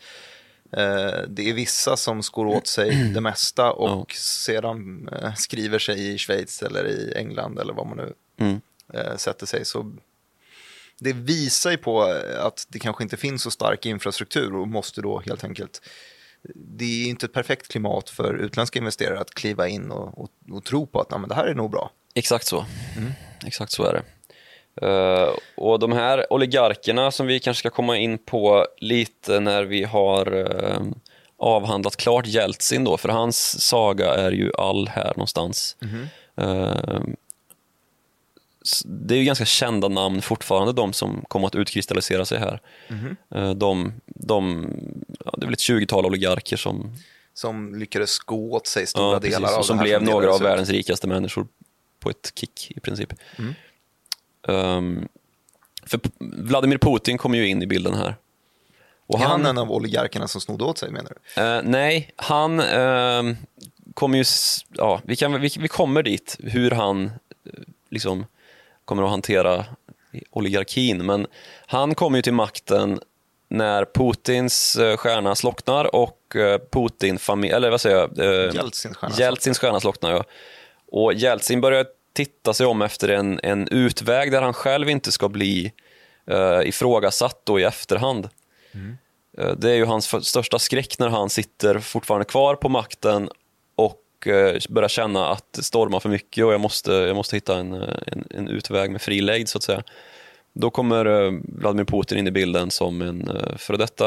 det 1.28 1.50
är 1.50 1.54
vissa 1.54 1.98
som 1.98 2.24
skor 2.24 2.48
åt 2.48 2.68
sig 2.68 3.12
det 3.14 3.22
mesta 3.22 3.72
och 3.72 4.12
sedan 4.12 5.10
eh, 5.12 5.34
skriver 5.34 5.80
sig 5.80 6.14
i 6.14 6.18
Schweiz 6.18 6.64
eller 6.64 6.88
i 6.88 7.14
England 7.16 7.60
eller 7.60 7.74
vad 7.74 7.88
man 7.88 7.98
nu 7.98 8.14
mm. 8.40 8.62
eh, 8.94 9.16
sätter 9.18 9.46
sig. 9.46 9.66
Så 9.66 9.96
det 11.00 11.14
visar 11.14 11.72
ju 11.72 11.78
på 11.78 12.08
eh, 12.08 12.46
att 12.46 12.66
det 12.70 12.80
kanske 12.80 13.04
inte 13.04 13.18
finns 13.18 13.44
så 13.44 13.52
stark 13.52 13.86
infrastruktur 13.86 14.56
och 14.56 14.68
måste 14.68 15.02
då 15.02 15.20
helt 15.20 15.44
enkelt 15.44 15.82
det 16.56 16.86
är 16.86 17.10
inte 17.10 17.26
ett 17.26 17.34
perfekt 17.34 17.68
klimat 17.68 18.10
för 18.10 18.34
utländska 18.34 18.80
investerare 18.80 19.20
att 19.20 19.34
kliva 19.34 19.68
in 19.68 19.92
och, 19.92 20.18
och, 20.18 20.30
och 20.52 20.64
tro 20.64 20.88
på 20.88 21.02
att 21.02 21.08
"Ja, 21.10 21.18
men 21.18 21.30
det 21.30 21.36
här 21.36 21.46
är 21.46 21.56
nog 21.56 21.72
bra. 21.72 21.92
Exakt 22.16 22.46
så. 22.46 22.66
Exakt 23.46 23.72
så 23.72 23.84
är 23.84 23.94
det. 23.94 24.04
Eh, 24.82 25.30
och 25.58 25.80
de 25.80 25.92
här 25.92 26.34
oligarkerna 26.34 27.12
som 27.12 27.28
vi 27.28 27.40
kanske 27.40 27.60
ska 27.60 27.70
komma 27.70 27.98
in 27.98 28.18
på 28.18 28.68
lite 28.78 29.40
när 29.40 29.64
vi 29.64 29.84
har 29.84 30.36
eh, 30.72 30.82
avhandlat 31.38 31.96
klart 31.96 32.28
Jeltsin 32.28 32.84
då, 32.84 32.98
för 32.98 33.10
hans 33.10 33.62
saga 33.68 34.14
är 34.14 34.32
ju 34.32 34.52
all 34.58 34.88
här 34.88 35.08
någonstans. 35.16 35.78
Eh, 36.38 37.02
s- 38.66 38.84
det 38.86 39.14
är 39.16 39.18
ju 39.20 39.24
ganska 39.26 39.46
kända 39.46 39.88
namn 39.88 40.22
fortfarande, 40.22 40.74
de 40.74 40.94
som 40.94 41.26
kommer 41.28 41.48
att 41.48 41.56
utkristallisera 41.56 42.26
sig 42.26 42.40
här. 42.40 42.60
Eh, 43.36 43.50
de, 43.52 43.94
de, 44.06 44.68
ja, 45.26 45.34
det 45.38 45.44
är 45.44 45.48
väl 45.48 45.54
ett 45.54 45.60
20-tal 45.60 46.06
oligarker 46.06 46.58
som, 46.58 46.94
Som 47.34 47.76
lyckades 47.76 48.10
sko 48.10 48.52
åt 48.52 48.68
sig 48.68 48.88
stora 48.88 49.14
ja, 49.14 49.20
precis, 49.20 49.36
delar 49.38 49.54
av 49.54 49.60
och 49.60 49.66
som 49.66 49.78
blev 49.78 50.04
några 50.04 50.34
av 50.34 50.42
världens 50.42 50.70
rikaste 50.70 51.08
människor 51.08 51.48
på 52.00 52.10
ett 52.10 52.32
kick 52.36 52.72
i 52.76 52.80
princip. 52.80 53.14
Ehm, 54.48 55.08
för 55.86 56.00
Vladimir 56.20 56.78
Putin 56.78 57.18
kom 57.18 57.36
ju 57.36 57.48
in 57.48 57.62
i 57.62 57.68
bilden 57.68 57.94
här. 57.94 58.16
Och 59.08 59.20
Är 59.20 59.24
han 59.24 59.46
en 59.46 59.58
av 59.58 59.72
oligarkerna 59.72 60.28
som 60.28 60.42
snodde 60.42 60.64
åt 60.64 60.78
sig 60.78 60.92
menar 60.92 61.12
du? 61.36 61.42
Eh, 61.42 61.62
nej, 61.64 62.12
han 62.16 62.60
ehm, 62.60 63.36
kommer 63.94 64.18
ju... 64.18 64.24
Ja, 64.70 65.02
vi, 65.04 65.16
kan, 65.16 65.42
vi, 65.42 65.50
vi 65.60 65.68
kommer 65.68 66.04
dit, 66.04 66.38
hur 66.40 66.72
han 66.72 67.06
eh, 67.06 67.12
liksom 67.90 68.26
kommer 68.86 69.04
att 69.04 69.10
hantera 69.10 69.66
oligarkin. 70.32 71.06
Men 71.06 71.28
han 71.66 71.96
kommer 71.96 72.18
ju 72.18 72.22
till 72.22 72.34
makten 72.34 73.00
när 73.48 73.86
Putins 73.86 74.76
eh, 74.76 74.98
stjärna 74.98 75.36
slocknar 75.36 75.96
och 75.96 76.20
Putin 76.72 77.20
familj, 77.20 77.54
eller 77.54 77.70
vad 77.70 77.82
säger 77.82 77.98
jag? 77.98 78.20
Eh, 78.20 78.56
Jeltsins 78.56 78.98
stjärna 78.98 79.16
Jeltsins 79.16 79.60
stjärna 79.60 79.80
slocknar, 79.80 80.12
ja. 80.12 80.24
Och 80.92 81.14
Jeltsin 81.14 81.62
börjar 81.62 81.86
titta 82.13 82.54
sig 82.54 82.65
om 82.65 82.82
efter 82.82 83.10
en, 83.10 83.39
en 83.43 83.67
utväg 83.67 84.32
där 84.32 84.41
han 84.41 84.54
själv 84.54 84.89
inte 84.89 85.12
ska 85.12 85.30
bli 85.30 85.71
eh, 86.28 86.62
ifrågasatt 86.65 87.41
då 87.43 87.60
i 87.60 87.63
efterhand. 87.63 88.30
Eh, 89.38 89.52
Det 89.58 89.71
är 89.71 89.76
ju 89.76 89.86
hans 89.86 90.26
största 90.28 90.60
skräck 90.60 90.99
när 90.99 91.10
han 91.10 91.30
sitter 91.30 91.80
fortfarande 91.80 92.26
kvar 92.26 92.56
på 92.56 92.69
makten 92.69 93.30
och 93.76 94.28
eh, 94.28 94.60
börjar 94.69 94.89
känna 94.89 95.28
att 95.30 95.54
det 95.54 95.63
stormar 95.63 95.99
för 95.99 96.10
mycket 96.10 96.45
och 96.45 96.54
jag 96.54 96.62
måste, 96.62 96.91
jag 96.91 97.15
måste 97.15 97.36
hitta 97.36 97.58
en, 97.60 97.73
eh, 97.73 97.97
en, 98.08 98.28
en 98.30 98.47
utväg 98.47 98.91
med 98.91 99.02
frilägg. 99.02 99.49
så 99.49 99.58
att 99.58 99.63
säga. 99.63 99.84
Då 100.54 100.69
kommer 100.69 101.06
eh, 101.06 101.32
Vladimir 101.43 101.86
Putin 101.86 102.17
in 102.17 102.28
i 102.28 102.32
bilden 102.32 102.71
som 102.71 103.02
en 103.02 103.32
före 103.58 103.78
detta 103.78 104.06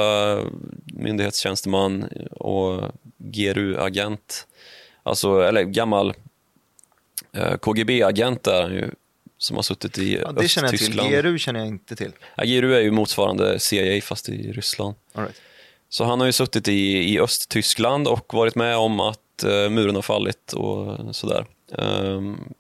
myndighetstjänsteman 0.86 2.04
och 2.30 2.82
GRU-agent. 3.18 4.46
Alltså, 5.02 5.40
eller 5.40 5.62
gammal 5.62 6.14
KGB-agent 7.36 8.46
är 8.46 8.62
han 8.62 8.72
ju, 8.72 8.90
som 9.38 9.56
har 9.56 9.62
suttit 9.62 9.98
i 9.98 10.16
Ja, 10.16 10.32
det 10.32 10.48
känner 10.48 10.68
jag 10.68 10.78
till. 10.78 11.10
GRU 11.10 11.38
känner 11.38 11.60
jag 11.60 11.68
inte 11.68 11.96
till. 11.96 12.12
Ja, 12.36 12.44
GRU 12.44 12.74
är 12.74 12.80
ju 12.80 12.90
motsvarande 12.90 13.58
CIA 13.58 14.00
fast 14.02 14.28
i 14.28 14.52
Ryssland. 14.52 14.94
All 15.12 15.22
right. 15.22 15.40
Så 15.88 16.04
han 16.04 16.20
har 16.20 16.26
ju 16.26 16.32
suttit 16.32 16.68
i, 16.68 17.12
i 17.14 17.20
Östtyskland 17.20 18.08
och 18.08 18.34
varit 18.34 18.54
med 18.54 18.76
om 18.76 19.00
att 19.00 19.44
uh, 19.44 19.68
muren 19.68 19.94
har 19.94 20.02
fallit 20.02 20.52
och 20.52 21.16
sådär. 21.16 21.46
Um, 21.68 22.54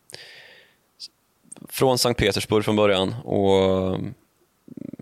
från 1.68 1.98
Sankt 1.98 2.20
Petersburg 2.20 2.64
från 2.64 2.76
början 2.76 3.14
och 3.24 4.00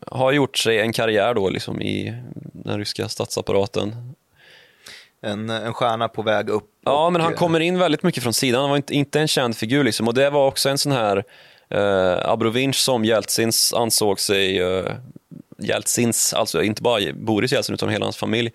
har 0.07 0.33
gjort 0.33 0.59
sig 0.59 0.81
en 0.81 0.93
karriär 0.93 1.35
då 1.35 1.49
liksom 1.51 1.83
i 1.83 2.15
den 2.53 2.79
ryska 2.79 3.09
statsapparaten. 3.09 4.15
En, 5.25 5.51
en 5.51 5.75
stjärna 5.75 6.09
på 6.09 6.23
väg 6.23 6.49
upp. 6.49 6.71
Ja, 6.85 7.11
men 7.11 7.21
han 7.21 7.33
eh, 7.33 7.39
kommer 7.39 7.61
in 7.61 7.79
väldigt 7.79 8.03
mycket 8.03 8.23
från 8.23 8.33
sidan. 8.33 8.61
Han 8.61 8.71
var 8.71 8.77
inte, 8.77 8.95
inte 8.95 9.21
en 9.21 9.29
känd 9.29 9.57
figur 9.57 9.85
liksom. 9.85 10.09
och 10.09 10.15
det 10.15 10.31
var 10.31 10.47
också 10.47 10.69
en 10.69 10.79
sån 10.79 10.93
här 10.93 11.25
eh, 11.71 12.31
Abrovinch 12.31 12.77
som 12.77 13.05
Jeltsins 13.05 13.73
ansåg 13.73 14.21
sig, 14.21 14.61
eh, 14.61 14.93
Jeltsins, 15.59 16.35
alltså 16.35 16.63
inte 16.63 16.83
bara 16.83 17.01
Boris 17.15 17.53
Jeltsin 17.53 17.75
utan 17.75 17.89
hela 17.89 18.07
hans 18.07 18.17
familj, 18.17 18.53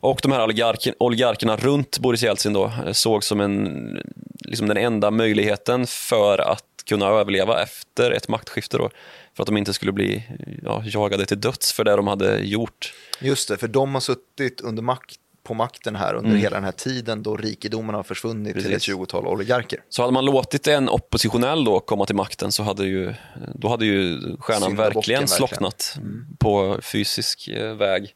och 0.00 0.20
de 0.22 0.32
här 0.32 0.44
oligarker, 0.44 0.94
oligarkerna 0.98 1.56
runt 1.56 1.98
Boris 1.98 2.22
Jeltsin 2.22 2.52
då, 2.52 2.72
eh, 2.86 2.92
såg 2.92 3.24
som 3.24 3.40
en, 3.40 3.98
liksom 4.44 4.68
den 4.68 4.76
enda 4.76 5.10
möjligheten 5.10 5.86
för 5.86 6.38
att 6.38 6.64
kunna 6.86 7.06
överleva 7.06 7.62
efter 7.62 8.10
ett 8.10 8.28
maktskifte. 8.28 8.78
Då, 8.78 8.90
för 9.36 9.42
att 9.42 9.46
de 9.46 9.56
inte 9.56 9.72
skulle 9.72 9.92
bli 9.92 10.22
ja, 10.62 10.82
jagade 10.84 11.26
till 11.26 11.40
döds 11.40 11.72
för 11.72 11.84
det 11.84 11.96
de 11.96 12.06
hade 12.06 12.38
gjort. 12.38 12.92
Just 13.20 13.48
det, 13.48 13.56
för 13.56 13.68
de 13.68 13.94
har 13.94 14.00
suttit 14.00 14.60
under 14.60 14.82
makt 14.82 15.18
på 15.42 15.54
makten 15.54 15.96
här 15.96 16.14
under 16.14 16.30
mm. 16.30 16.42
hela 16.42 16.56
den 16.56 16.64
här 16.64 16.72
tiden 16.72 17.22
då 17.22 17.36
rikedomarna 17.36 17.98
har 17.98 18.02
försvunnit 18.02 18.54
Precis. 18.54 18.68
till 18.68 18.76
ett 18.76 18.82
tjugotal 18.82 19.26
oligarker. 19.26 19.82
Så 19.88 20.02
hade 20.02 20.12
man 20.12 20.24
låtit 20.24 20.66
en 20.66 20.88
oppositionell 20.88 21.64
då 21.64 21.80
komma 21.80 22.06
till 22.06 22.16
makten 22.16 22.52
så 22.52 22.62
hade 22.62 22.84
ju, 22.86 23.14
då 23.54 23.68
hade 23.68 23.86
ju 23.86 24.20
stjärnan 24.38 24.76
verkligen 24.76 25.28
slocknat 25.28 25.94
mm. 25.96 26.26
på 26.38 26.78
fysisk 26.82 27.48
eh, 27.48 27.74
väg. 27.74 28.14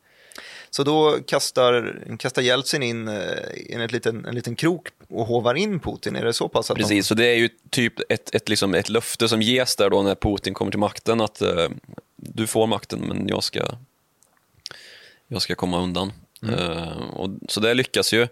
Så 0.70 0.82
då 0.82 1.18
kastar, 1.26 2.02
kastar 2.18 2.42
Jeltsin 2.42 2.82
in, 2.82 3.08
eh, 3.08 3.14
in 3.66 3.80
ett 3.80 3.92
liten, 3.92 4.26
en 4.26 4.34
liten 4.34 4.56
krok 4.56 4.88
och 5.08 5.26
hovar 5.26 5.54
in 5.54 5.80
Putin. 5.80 6.16
Är 6.16 6.24
det 6.24 6.32
så 6.32 6.48
pass? 6.48 6.70
Att 6.70 6.76
Precis, 6.76 7.04
de... 7.04 7.08
så 7.08 7.14
det 7.14 7.26
är 7.26 7.34
ju 7.34 7.48
typ 7.70 7.94
ett, 8.08 8.34
ett, 8.34 8.48
liksom 8.48 8.74
ett 8.74 8.88
löfte 8.88 9.28
som 9.28 9.42
ges 9.42 9.76
där 9.76 9.90
då 9.90 10.02
när 10.02 10.14
Putin 10.14 10.54
kommer 10.54 10.70
till 10.70 10.80
makten 10.80 11.20
att 11.20 11.42
uh, 11.42 11.68
du 12.16 12.46
får 12.46 12.66
makten 12.66 13.00
men 13.00 13.28
jag 13.28 13.44
ska, 13.44 13.60
jag 15.28 15.42
ska 15.42 15.54
komma 15.54 15.82
undan. 15.82 16.12
Mm. 16.42 16.54
Uh, 16.54 17.10
och, 17.14 17.30
så 17.48 17.60
det 17.60 17.74
lyckas 17.74 18.12
ju. 18.12 18.28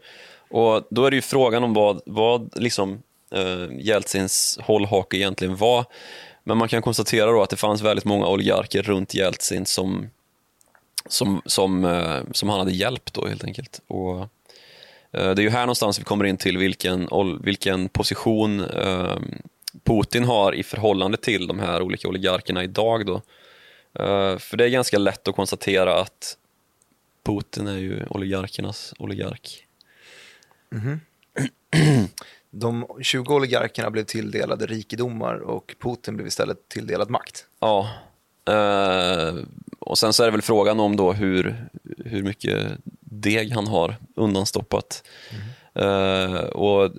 Och 0.51 0.87
då 0.91 1.05
är 1.05 1.11
det 1.11 1.17
ju 1.17 1.23
frågan 1.23 1.65
om 1.65 1.75
vad, 1.75 2.03
vad 2.07 2.61
liksom, 2.61 3.03
uh, 3.37 3.81
Jeltsins 3.81 4.59
hållhake 4.63 5.17
egentligen 5.17 5.57
var. 5.57 5.85
Men 6.45 6.59
man 6.59 6.69
kan 6.69 6.83
konstatera 6.83 7.31
då 7.31 7.43
att 7.43 7.51
det 7.51 7.57
fanns 7.57 7.83
väldigt 7.83 8.05
många 8.05 8.27
oligarker 8.27 8.83
runt 8.83 9.15
Jeltsin 9.15 9.67
som 9.67 10.11
som, 11.09 11.43
som, 11.47 11.85
uh, 11.85 12.23
som 12.33 12.49
han 12.49 12.59
hade 12.59 12.73
hjälpt 12.73 13.15
då 13.15 13.27
helt 13.27 13.45
enkelt. 13.45 13.81
Och, 13.87 14.19
uh, 14.21 14.27
det 15.13 15.21
är 15.21 15.41
ju 15.41 15.51
här 15.51 15.61
någonstans 15.61 15.99
vi 15.99 16.05
kommer 16.05 16.25
in 16.25 16.37
till 16.37 16.59
vilken, 16.59 17.09
vilken 17.41 17.89
position 17.89 18.63
Putin 19.85 20.25
har 20.25 20.55
i 20.55 20.63
förhållande 20.63 21.17
till 21.17 21.47
de 21.47 21.59
här 21.59 21.83
olika 21.83 22.09
oligarkerna 22.09 22.65
idag. 22.65 23.07
Då. 23.07 23.23
För 24.39 24.57
det 24.57 24.65
är 24.65 24.69
ganska 24.69 24.99
lätt 24.99 25.29
att 25.29 25.37
konstatera 25.37 26.01
att 26.01 26.37
Putin 27.25 27.67
är 27.67 27.79
ju 27.79 28.07
oligarkernas 28.11 28.95
oligark. 28.99 29.67
Mm 30.73 30.85
-hmm. 30.85 32.09
De 32.51 32.87
20 33.03 33.35
oligarkerna 33.35 33.91
blev 33.91 34.05
tilldelade 34.05 34.67
rikedomar 34.67 35.35
och 35.35 35.75
Putin 35.79 36.17
blev 36.17 36.27
istället 36.27 36.69
tilldelad 36.69 37.11
makt. 37.11 37.47
Ja, 37.61 37.89
Uh, 38.51 39.45
och 39.79 39.99
sen 39.99 40.13
så 40.13 40.23
är 40.23 40.27
det 40.27 40.33
väl 40.33 40.43
frågan 40.43 40.81
om 40.81 40.97
då 40.97 41.13
hur, 41.13 41.69
hur 42.05 42.23
mycket 42.23 42.73
deg 43.01 43.53
han 43.53 43.67
har 43.67 43.97
undanstoppat. 44.17 45.05
Mm. 45.31 45.89
Uh, 45.89 46.41
och 46.41 46.91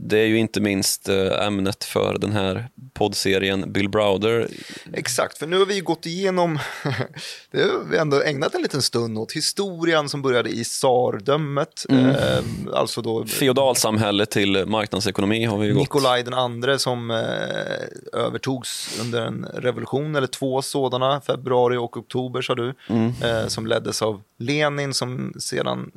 det 0.00 0.18
är 0.18 0.26
ju 0.26 0.38
inte 0.38 0.60
minst 0.60 1.08
eh, 1.08 1.46
ämnet 1.46 1.84
för 1.84 2.18
den 2.18 2.32
här 2.32 2.68
poddserien 2.92 3.72
Bill 3.72 3.88
Browder. 3.88 4.48
Exakt, 4.92 5.38
för 5.38 5.46
nu 5.46 5.58
har 5.58 5.66
vi 5.66 5.80
gått 5.80 6.06
igenom, 6.06 6.58
det 7.50 7.62
har 7.62 7.90
vi 7.90 7.96
ändå 7.96 8.22
ägnat 8.22 8.54
en 8.54 8.62
liten 8.62 8.82
stund 8.82 9.18
åt, 9.18 9.32
historien 9.32 10.08
som 10.08 10.22
började 10.22 10.50
i 10.50 10.64
tsardömet. 10.64 11.86
Mm. 11.88 12.06
Eh, 12.06 12.44
alltså 12.72 13.02
då, 13.02 13.24
Feodalsamhälle 13.24 14.26
till 14.26 14.66
marknadsekonomi 14.66 15.44
har 15.44 15.58
vi 15.58 15.66
ju 15.66 15.74
Nikolaj 15.74 16.22
den 16.22 16.34
andre 16.34 16.78
som 16.78 17.10
eh, 17.10 18.20
övertogs 18.20 18.98
under 19.00 19.26
en 19.26 19.46
revolution, 19.54 20.16
eller 20.16 20.26
två 20.26 20.62
sådana, 20.62 21.20
februari 21.20 21.76
och 21.76 21.96
oktober 21.96 22.42
sa 22.42 22.54
du, 22.54 22.74
mm. 22.88 23.12
eh, 23.22 23.46
som 23.46 23.66
leddes 23.66 24.02
av 24.02 24.22
Lenin 24.38 24.94
som 24.94 25.34
sedan 25.38 25.90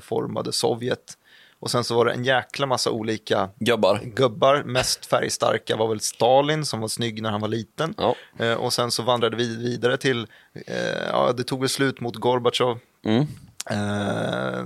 formade 0.00 0.52
Sovjet. 0.52 1.16
Och 1.62 1.70
sen 1.70 1.84
så 1.84 1.96
var 1.96 2.04
det 2.04 2.12
en 2.12 2.24
jäkla 2.24 2.66
massa 2.66 2.90
olika 2.90 3.48
gubbar. 3.58 4.00
gubbar. 4.04 4.62
Mest 4.62 5.06
färgstarka 5.06 5.76
var 5.76 5.88
väl 5.88 6.00
Stalin 6.00 6.64
som 6.64 6.80
var 6.80 6.88
snygg 6.88 7.22
när 7.22 7.30
han 7.30 7.40
var 7.40 7.48
liten. 7.48 7.94
Ja. 7.98 8.14
Eh, 8.38 8.54
och 8.54 8.72
sen 8.72 8.90
så 8.90 9.02
vandrade 9.02 9.36
vi 9.36 9.56
vidare 9.56 9.96
till, 9.96 10.26
eh, 10.66 10.76
ja 11.08 11.32
det 11.36 11.44
tog 11.44 11.60
väl 11.60 11.68
slut 11.68 12.00
mot 12.00 12.16
Gorbatjov. 12.16 12.78
Mm. 13.04 13.26
Eh, 13.70 14.64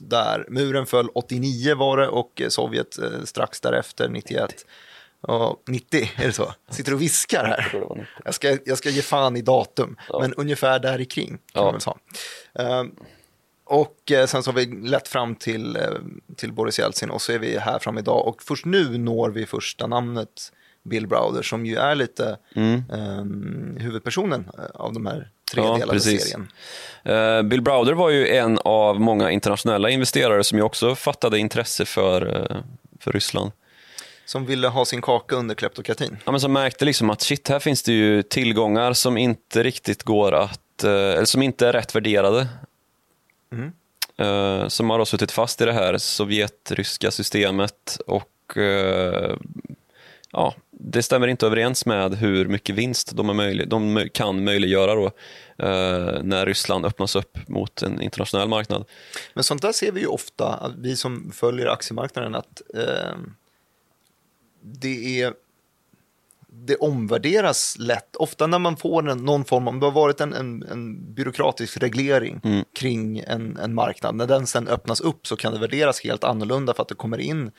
där. 0.00 0.46
Muren 0.48 0.86
föll 0.86 1.08
89 1.14 1.74
var 1.74 1.96
det 1.96 2.08
och 2.08 2.42
Sovjet 2.48 2.98
eh, 2.98 3.24
strax 3.24 3.60
därefter 3.60 4.08
91. 4.08 4.66
Och 5.20 5.62
90, 5.66 6.10
är 6.16 6.26
det 6.26 6.32
så? 6.32 6.54
Sitter 6.70 6.94
och 6.94 7.02
viskar 7.02 7.44
här. 7.44 7.86
Jag, 8.24 8.34
ska, 8.34 8.58
jag 8.64 8.78
ska 8.78 8.90
ge 8.90 9.02
fan 9.02 9.36
i 9.36 9.42
datum, 9.42 9.96
ja. 10.08 10.18
men 10.20 10.34
ungefär 10.34 10.78
där 10.78 11.00
i 11.00 11.04
kring. 11.04 11.28
Kan 11.28 11.64
ja. 11.64 11.72
man 11.72 11.80
säga. 11.80 11.96
Och 13.68 14.12
eh, 14.12 14.26
sen 14.26 14.42
så 14.42 14.50
har 14.50 14.56
vi 14.56 14.66
lett 14.66 15.08
fram 15.08 15.34
till, 15.34 15.76
eh, 15.76 15.82
till 16.36 16.52
Boris 16.52 16.78
Jeltsin 16.78 17.10
och 17.10 17.22
så 17.22 17.32
är 17.32 17.38
vi 17.38 17.58
här 17.58 17.78
fram 17.78 17.98
idag. 17.98 18.26
Och 18.26 18.42
först 18.42 18.64
nu 18.64 18.98
når 18.98 19.30
vi 19.30 19.46
första 19.46 19.86
namnet 19.86 20.52
Bill 20.82 21.06
Browder 21.06 21.42
som 21.42 21.66
ju 21.66 21.76
är 21.76 21.94
lite 21.94 22.38
mm. 22.54 23.76
huvudpersonen 23.80 24.48
eh, 24.58 24.64
av 24.74 24.92
de 24.92 25.06
här 25.06 25.30
tre 25.52 25.62
ja, 25.62 25.78
precis. 25.90 26.22
serien. 26.22 26.48
Uh, 27.08 27.42
Bill 27.42 27.62
Browder 27.62 27.92
var 27.92 28.10
ju 28.10 28.28
en 28.28 28.58
av 28.64 29.00
många 29.00 29.30
internationella 29.30 29.90
investerare 29.90 30.44
som 30.44 30.58
ju 30.58 30.64
också 30.64 30.94
fattade 30.94 31.38
intresse 31.38 31.84
för, 31.84 32.26
uh, 32.26 32.56
för 33.00 33.12
Ryssland. 33.12 33.52
Som 34.24 34.46
ville 34.46 34.68
ha 34.68 34.84
sin 34.84 35.02
kaka 35.02 35.36
under 35.36 35.54
kleptokratin. 35.54 36.16
Ja, 36.24 36.30
men 36.30 36.40
som 36.40 36.52
märkte 36.52 36.84
liksom 36.84 37.10
att 37.10 37.20
shit, 37.20 37.48
här 37.48 37.58
finns 37.58 37.82
det 37.82 37.92
ju 37.92 38.22
tillgångar 38.22 38.92
som 38.92 39.16
inte 39.16 39.62
riktigt 39.62 40.02
går 40.02 40.32
att, 40.32 40.84
eller 40.84 41.24
som 41.24 41.42
inte 41.42 41.68
är 41.68 41.72
rätt 41.72 41.94
värderade. 41.94 42.48
Mm. 43.52 43.72
Uh, 44.20 44.68
som 44.68 44.90
har 44.90 45.04
suttit 45.04 45.32
fast 45.32 45.60
i 45.60 45.64
det 45.64 45.72
här 45.72 45.98
sovjetryska 45.98 47.10
systemet 47.10 47.98
och 48.06 48.56
uh, 48.56 49.36
ja, 50.32 50.54
det 50.70 51.02
stämmer 51.02 51.28
inte 51.28 51.46
överens 51.46 51.86
med 51.86 52.14
hur 52.14 52.48
mycket 52.48 52.74
vinst 52.74 53.16
de, 53.16 53.28
är 53.28 53.34
möjlig, 53.34 53.68
de 53.68 54.08
kan 54.12 54.44
möjliggöra 54.44 54.94
då, 54.94 55.04
uh, 55.04 56.22
när 56.22 56.46
Ryssland 56.46 56.86
öppnas 56.86 57.16
upp 57.16 57.48
mot 57.48 57.82
en 57.82 58.00
internationell 58.00 58.48
marknad. 58.48 58.84
Men 59.34 59.44
sånt 59.44 59.62
där 59.62 59.72
ser 59.72 59.92
vi 59.92 60.00
ju 60.00 60.06
ofta, 60.06 60.72
vi 60.78 60.96
som 60.96 61.32
följer 61.34 61.66
aktiemarknaden, 61.66 62.34
att 62.34 62.62
det 64.62 65.22
är 65.22 65.34
det 66.52 66.76
omvärderas 66.76 67.76
lätt. 67.78 68.16
Ofta 68.16 68.46
när 68.46 68.58
man 68.58 68.76
får 68.76 69.08
en, 69.08 69.18
någon 69.18 69.44
form, 69.44 69.68
om 69.68 69.80
det 69.80 69.86
har 69.86 69.92
varit 69.92 70.20
en, 70.20 70.34
en, 70.34 70.62
en 70.62 71.14
byråkratisk 71.14 71.76
reglering 71.76 72.40
mm. 72.44 72.64
kring 72.78 73.18
en, 73.18 73.56
en 73.56 73.74
marknad, 73.74 74.14
när 74.14 74.26
den 74.26 74.46
sen 74.46 74.68
öppnas 74.68 75.00
upp 75.00 75.26
så 75.26 75.36
kan 75.36 75.52
det 75.52 75.58
värderas 75.58 76.00
helt 76.00 76.24
annorlunda 76.24 76.74
för 76.74 76.82
att 76.82 76.88
det 76.88 76.94
kommer 76.94 77.18
in 77.18 77.50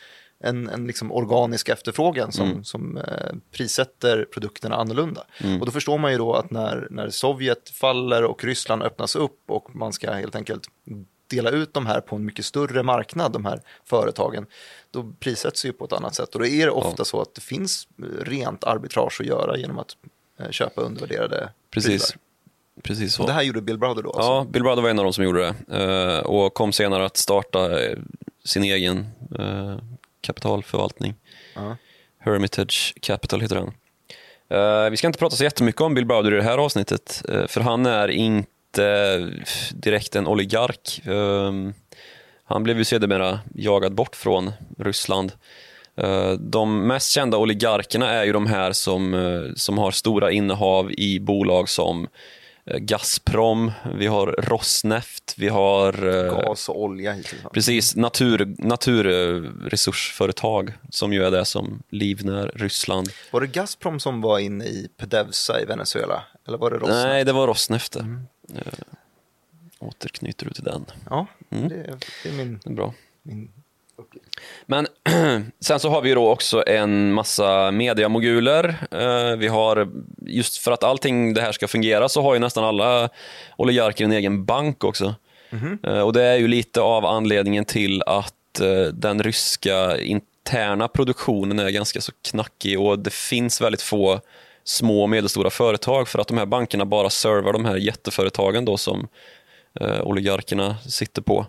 en, 0.43 0.69
en 0.69 0.87
liksom 0.87 1.11
organisk 1.11 1.69
efterfrågan 1.69 2.31
som, 2.31 2.51
mm. 2.51 2.63
som 2.63 2.97
eh, 2.97 3.35
prissätter 3.51 4.25
produkterna 4.33 4.75
annorlunda. 4.75 5.23
Mm. 5.43 5.59
Och 5.59 5.65
då 5.65 5.71
förstår 5.71 5.97
man 5.97 6.11
ju 6.11 6.17
då 6.17 6.33
att 6.33 6.51
när, 6.51 6.87
när 6.89 7.09
Sovjet 7.09 7.69
faller 7.69 8.23
och 8.23 8.43
Ryssland 8.43 8.83
öppnas 8.83 9.15
upp 9.15 9.39
och 9.47 9.75
man 9.75 9.93
ska 9.93 10.11
helt 10.11 10.35
enkelt 10.35 10.67
dela 11.29 11.49
ut 11.49 11.73
de 11.73 11.85
här 11.85 12.01
på 12.01 12.15
en 12.15 12.25
mycket 12.25 12.45
större 12.45 12.83
marknad, 12.83 13.31
de 13.31 13.45
här 13.45 13.61
företagen, 13.85 14.45
då 14.91 15.13
prissätts 15.19 15.65
ju 15.65 15.73
på 15.73 15.85
ett 15.85 15.93
annat 15.93 16.15
sätt. 16.15 16.35
Och 16.35 16.39
då 16.39 16.47
är 16.47 16.65
det 16.65 16.71
ofta 16.71 16.95
ja. 16.97 17.05
så 17.05 17.21
att 17.21 17.35
det 17.35 17.41
finns 17.41 17.87
rent 18.21 18.63
arbitrage 18.63 19.21
att 19.21 19.27
göra 19.27 19.57
genom 19.57 19.79
att 19.79 19.97
eh, 20.39 20.49
köpa 20.49 20.81
undervärderade 20.81 21.49
Precis. 21.71 22.15
Precis 22.83 23.13
så. 23.13 23.21
Och 23.23 23.27
det 23.27 23.33
här 23.33 23.41
gjorde 23.41 23.61
Bill 23.61 23.77
Brother 23.77 24.03
då? 24.03 24.09
Alltså. 24.09 24.31
Ja, 24.31 24.45
Bill 24.49 24.63
Brother 24.63 24.81
var 24.81 24.89
en 24.89 24.99
av 24.99 25.05
de 25.05 25.13
som 25.13 25.23
gjorde 25.23 25.53
det 25.67 26.17
uh, 26.17 26.19
och 26.19 26.53
kom 26.53 26.71
senare 26.71 27.05
att 27.05 27.17
starta 27.17 27.79
uh, 27.79 27.97
sin 28.45 28.63
egen 28.63 29.07
uh, 29.39 29.77
kapitalförvaltning. 30.21 31.15
-huh. 31.55 31.75
Hermitage 32.19 32.95
Capital 33.01 33.41
heter 33.41 33.55
den. 33.55 33.71
vi 34.91 34.97
ska 34.97 35.07
inte 35.07 35.19
prata 35.19 35.35
så 35.35 35.43
jättemycket 35.43 35.81
om 35.81 35.93
Bill 35.93 36.05
Brother 36.05 36.33
i 36.33 36.35
det 36.35 36.43
här 36.43 36.57
avsnittet, 36.57 37.23
för 37.47 37.61
han 37.61 37.85
är 37.85 38.07
inte 38.07 38.51
direkt 39.73 40.15
en 40.15 40.27
oligark. 40.27 41.01
Um, 41.07 41.73
han 42.49 42.63
blev 42.63 42.77
ju 42.77 42.83
sedermera 42.83 43.39
jagad 43.55 43.93
bort 43.93 44.15
från 44.15 44.51
Ryssland. 44.77 45.31
Eh, 45.97 46.31
de 46.31 46.87
mest 46.87 47.11
kända 47.11 47.37
oligarkerna 47.37 48.09
är 48.09 48.23
ju 48.23 48.33
de 48.33 48.47
här 48.47 48.71
som, 48.71 49.13
eh, 49.13 49.41
som 49.55 49.77
har 49.77 49.91
stora 49.91 50.31
innehav 50.31 50.91
i 50.91 51.19
bolag 51.19 51.69
som 51.69 52.07
eh, 52.65 52.77
Gazprom, 52.77 53.71
vi 53.95 54.07
har 54.07 54.27
Rosneft, 54.27 55.35
vi 55.37 55.47
har 55.47 56.07
eh, 56.07 56.41
Gas 56.41 56.69
och 56.69 56.81
olja 56.81 57.13
hittills. 57.13 57.41
precis 57.53 57.95
natur, 57.95 58.55
naturresursföretag 58.57 60.73
som 60.89 61.13
ju 61.13 61.23
är 61.23 61.31
det 61.31 61.45
som 61.45 61.83
livnär 61.89 62.51
Ryssland. 62.55 63.09
Var 63.31 63.41
det 63.41 63.47
Gazprom 63.47 63.99
som 63.99 64.21
var 64.21 64.39
inne 64.39 64.65
i 64.65 64.87
Pedevsa 64.97 65.61
i 65.61 65.65
Venezuela? 65.65 66.23
Eller 66.47 66.57
var 66.57 66.71
det 66.71 66.77
Rosneft? 66.77 67.07
Nej, 67.07 67.25
det 67.25 67.33
var 67.33 67.47
Rosneft. 67.47 67.95
Mm. 67.95 68.27
Eh, 68.55 68.73
återknyter 69.79 70.45
du 70.45 70.51
till 70.51 70.63
den. 70.63 70.85
Ja, 71.09 71.27
Mm. 71.51 71.69
det, 71.69 71.97
det 72.23 72.29
är 72.29 72.33
min, 72.33 72.59
Det 72.63 72.69
är 72.69 72.73
bra. 72.73 72.93
min 73.23 73.51
uppgift. 73.95 74.25
Men 74.65 74.87
sen 75.59 75.79
så 75.79 75.89
har 75.89 76.01
vi 76.01 76.09
ju 76.09 76.15
då 76.15 76.29
också 76.29 76.63
en 76.67 77.13
massa 77.13 77.71
mediamoguler. 77.71 78.75
Eh, 78.91 79.35
vi 79.37 79.47
har, 79.47 79.89
just 80.21 80.57
för 80.57 80.71
att 80.71 80.83
allting 80.83 81.33
det 81.33 81.41
här 81.41 81.51
ska 81.51 81.67
fungera 81.67 82.09
så 82.09 82.21
har 82.21 82.33
ju 82.33 82.39
nästan 82.39 82.63
alla 82.63 83.09
oligarker 83.57 84.03
en 84.05 84.11
egen 84.11 84.45
bank 84.45 84.83
också. 84.83 85.15
Eh, 85.83 85.99
och 86.01 86.13
det 86.13 86.23
är 86.23 86.35
ju 86.37 86.47
lite 86.47 86.81
av 86.81 87.05
anledningen 87.05 87.65
till 87.65 88.03
att 88.05 88.59
eh, 88.59 88.83
den 88.93 89.23
ryska 89.23 89.97
interna 90.01 90.87
produktionen 90.87 91.59
är 91.59 91.69
ganska 91.69 92.01
så 92.01 92.11
knackig 92.21 92.79
och 92.79 92.99
det 92.99 93.13
finns 93.13 93.61
väldigt 93.61 93.81
få 93.81 94.21
små 94.69 95.01
och 95.01 95.09
medelstora 95.09 95.49
företag 95.49 96.07
för 96.07 96.19
att 96.19 96.27
de 96.27 96.37
här 96.37 96.45
bankerna 96.45 96.85
bara 96.85 97.09
servar 97.09 97.53
de 97.53 97.65
här 97.65 97.75
jätteföretagen 97.75 98.65
då 98.65 98.77
som 98.77 99.07
eh, 99.81 100.01
oligarkerna 100.01 100.77
sitter 100.77 101.21
på. 101.21 101.45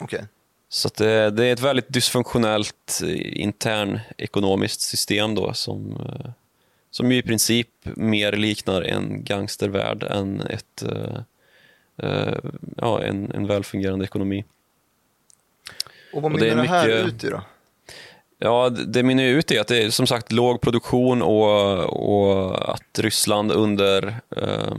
Okej. 0.00 0.24
Så 0.68 0.88
det, 0.96 1.30
det 1.30 1.44
är 1.46 1.52
ett 1.52 1.60
väldigt 1.60 1.88
dysfunktionellt 1.88 3.00
eh, 3.04 3.40
intern 3.42 4.00
ekonomiskt 4.18 4.80
system 4.80 5.34
då 5.34 5.52
som, 5.54 5.92
eh, 5.92 6.30
som 6.90 7.12
i 7.12 7.22
princip 7.22 7.68
mer 7.84 8.32
liknar 8.32 8.82
en 8.82 9.24
gangstervärld 9.24 10.02
än 10.02 10.40
ett, 10.40 10.82
eh, 10.82 11.20
eh, 12.08 12.38
ja, 12.76 13.02
en, 13.02 13.32
en 13.32 13.46
välfungerande 13.46 14.04
ekonomi. 14.04 14.44
Och 16.12 16.22
vad 16.22 16.32
Och 16.32 16.38
det 16.38 16.46
är 16.46 16.50
mynnar 16.50 16.62
det 16.62 16.68
här 16.68 16.86
mycket- 17.04 17.14
ut 17.14 17.24
i 17.24 17.28
då? 17.30 17.42
Ja, 18.38 18.68
det 18.68 19.02
mynnar 19.02 19.24
ut 19.24 19.50
i 19.50 19.58
att 19.58 19.68
det 19.68 19.82
är 19.82 19.90
som 19.90 20.06
sagt 20.06 20.32
låg 20.32 20.60
produktion 20.60 21.22
och, 21.22 21.80
och 21.80 22.74
att 22.74 22.98
Ryssland 22.98 23.52
under, 23.52 24.16
eh, 24.36 24.76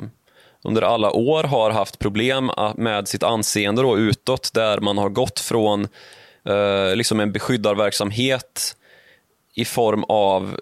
under 0.64 0.82
alla 0.82 1.12
år 1.12 1.44
har 1.44 1.72
haft 1.72 2.00
problem 2.00 2.52
med 2.76 3.08
sitt 3.08 3.24
anseende 3.24 3.82
då 3.82 3.98
utåt 3.98 4.54
där 4.54 4.80
man 4.80 4.98
har 4.98 5.10
gått 5.10 5.40
från 5.40 5.88
eh, 6.46 6.96
liksom 6.96 7.20
en 7.20 7.32
beskyddarverksamhet 7.32 8.76
i 9.56 9.66
form 9.66 10.04
av 10.04 10.60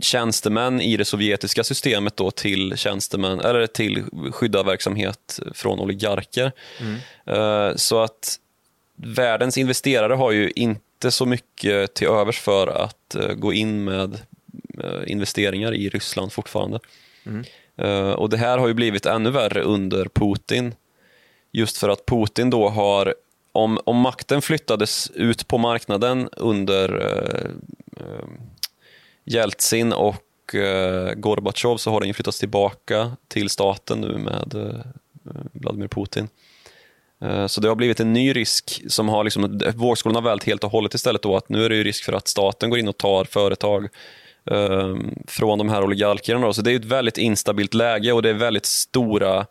tjänstemän 0.00 0.80
i 0.80 0.96
det 0.96 1.04
sovjetiska 1.04 1.64
systemet 1.64 2.16
då 2.16 2.30
till 2.30 2.76
tjänstemän 2.76 3.40
eller 3.40 3.66
till 3.66 4.04
skyddarverksamhet 4.32 5.40
från 5.54 5.80
oligarker. 5.80 6.52
Eh, 7.26 7.76
Så 7.76 8.02
att 8.02 8.38
världens 8.96 9.58
investerare 9.58 10.14
har 10.14 10.30
ju 10.32 10.50
inte 10.56 10.82
så 11.10 11.26
mycket 11.26 11.94
till 11.94 12.08
övers 12.08 12.40
för 12.40 12.66
att 12.66 13.14
eh, 13.14 13.32
gå 13.32 13.52
in 13.52 13.84
med 13.84 14.18
eh, 14.84 15.02
investeringar 15.06 15.74
i 15.74 15.88
Ryssland 15.88 16.32
fortfarande. 16.32 16.80
Eh, 17.76 18.10
och 18.10 18.30
det 18.30 18.36
här 18.36 18.58
har 18.58 18.68
ju 18.68 18.74
blivit 18.74 19.06
ännu 19.06 19.30
värre 19.30 19.62
under 19.62 20.04
Putin. 20.04 20.74
Just 21.52 21.78
för 21.78 21.88
att 21.88 22.06
Putin 22.06 22.50
då 22.50 22.68
har, 22.68 23.14
om, 23.52 23.78
om 23.84 23.96
makten 23.96 24.42
flyttades 24.42 25.10
ut 25.10 25.48
på 25.48 25.58
marknaden 25.58 26.28
under 26.36 27.00
eh, 27.00 27.50
eh, 28.06 28.26
Jeltsin 29.24 29.92
och 29.92 30.54
eh, 30.54 31.14
Gorbatjov 31.14 31.76
så 31.76 31.90
har 31.90 32.00
den 32.00 32.14
flyttats 32.14 32.38
tillbaka 32.38 33.16
till 33.28 33.50
staten 33.50 34.00
nu 34.00 34.18
med 34.18 34.54
eh, 34.54 34.80
Vladimir 35.52 35.88
Putin. 35.88 36.28
Eh, 37.22 37.46
Så 37.46 37.60
det 37.60 37.68
har 37.68 37.74
blivit 37.74 38.00
en 38.00 38.12
ny 38.12 38.32
risk 38.32 38.82
som 38.88 39.08
har 39.08 39.24
liksom, 39.24 39.60
vågskålen 39.74 40.14
har 40.14 40.22
vält 40.22 40.44
helt 40.44 40.64
och 40.64 40.70
hållet 40.70 40.94
istället 40.94 41.22
då 41.22 41.36
att 41.36 41.48
nu 41.48 41.64
är 41.64 41.68
det 41.68 41.76
ju 41.76 41.84
risk 41.84 42.04
för 42.04 42.12
att 42.12 42.28
staten 42.28 42.70
går 42.70 42.78
in 42.78 42.88
och 42.88 42.96
tar 42.96 43.24
företag 43.24 43.88
eh, 44.50 44.96
från 45.26 45.58
de 45.58 45.68
här 45.68 45.84
oligarkerna. 45.84 46.46
Då. 46.46 46.52
Så 46.52 46.62
det 46.62 46.72
är 46.72 46.76
ett 46.76 46.84
väldigt 46.84 47.18
instabilt 47.18 47.74
läge 47.74 48.12
och 48.12 48.22
det 48.22 48.30
är 48.30 48.34
väldigt 48.34 48.66
stora 48.66 49.46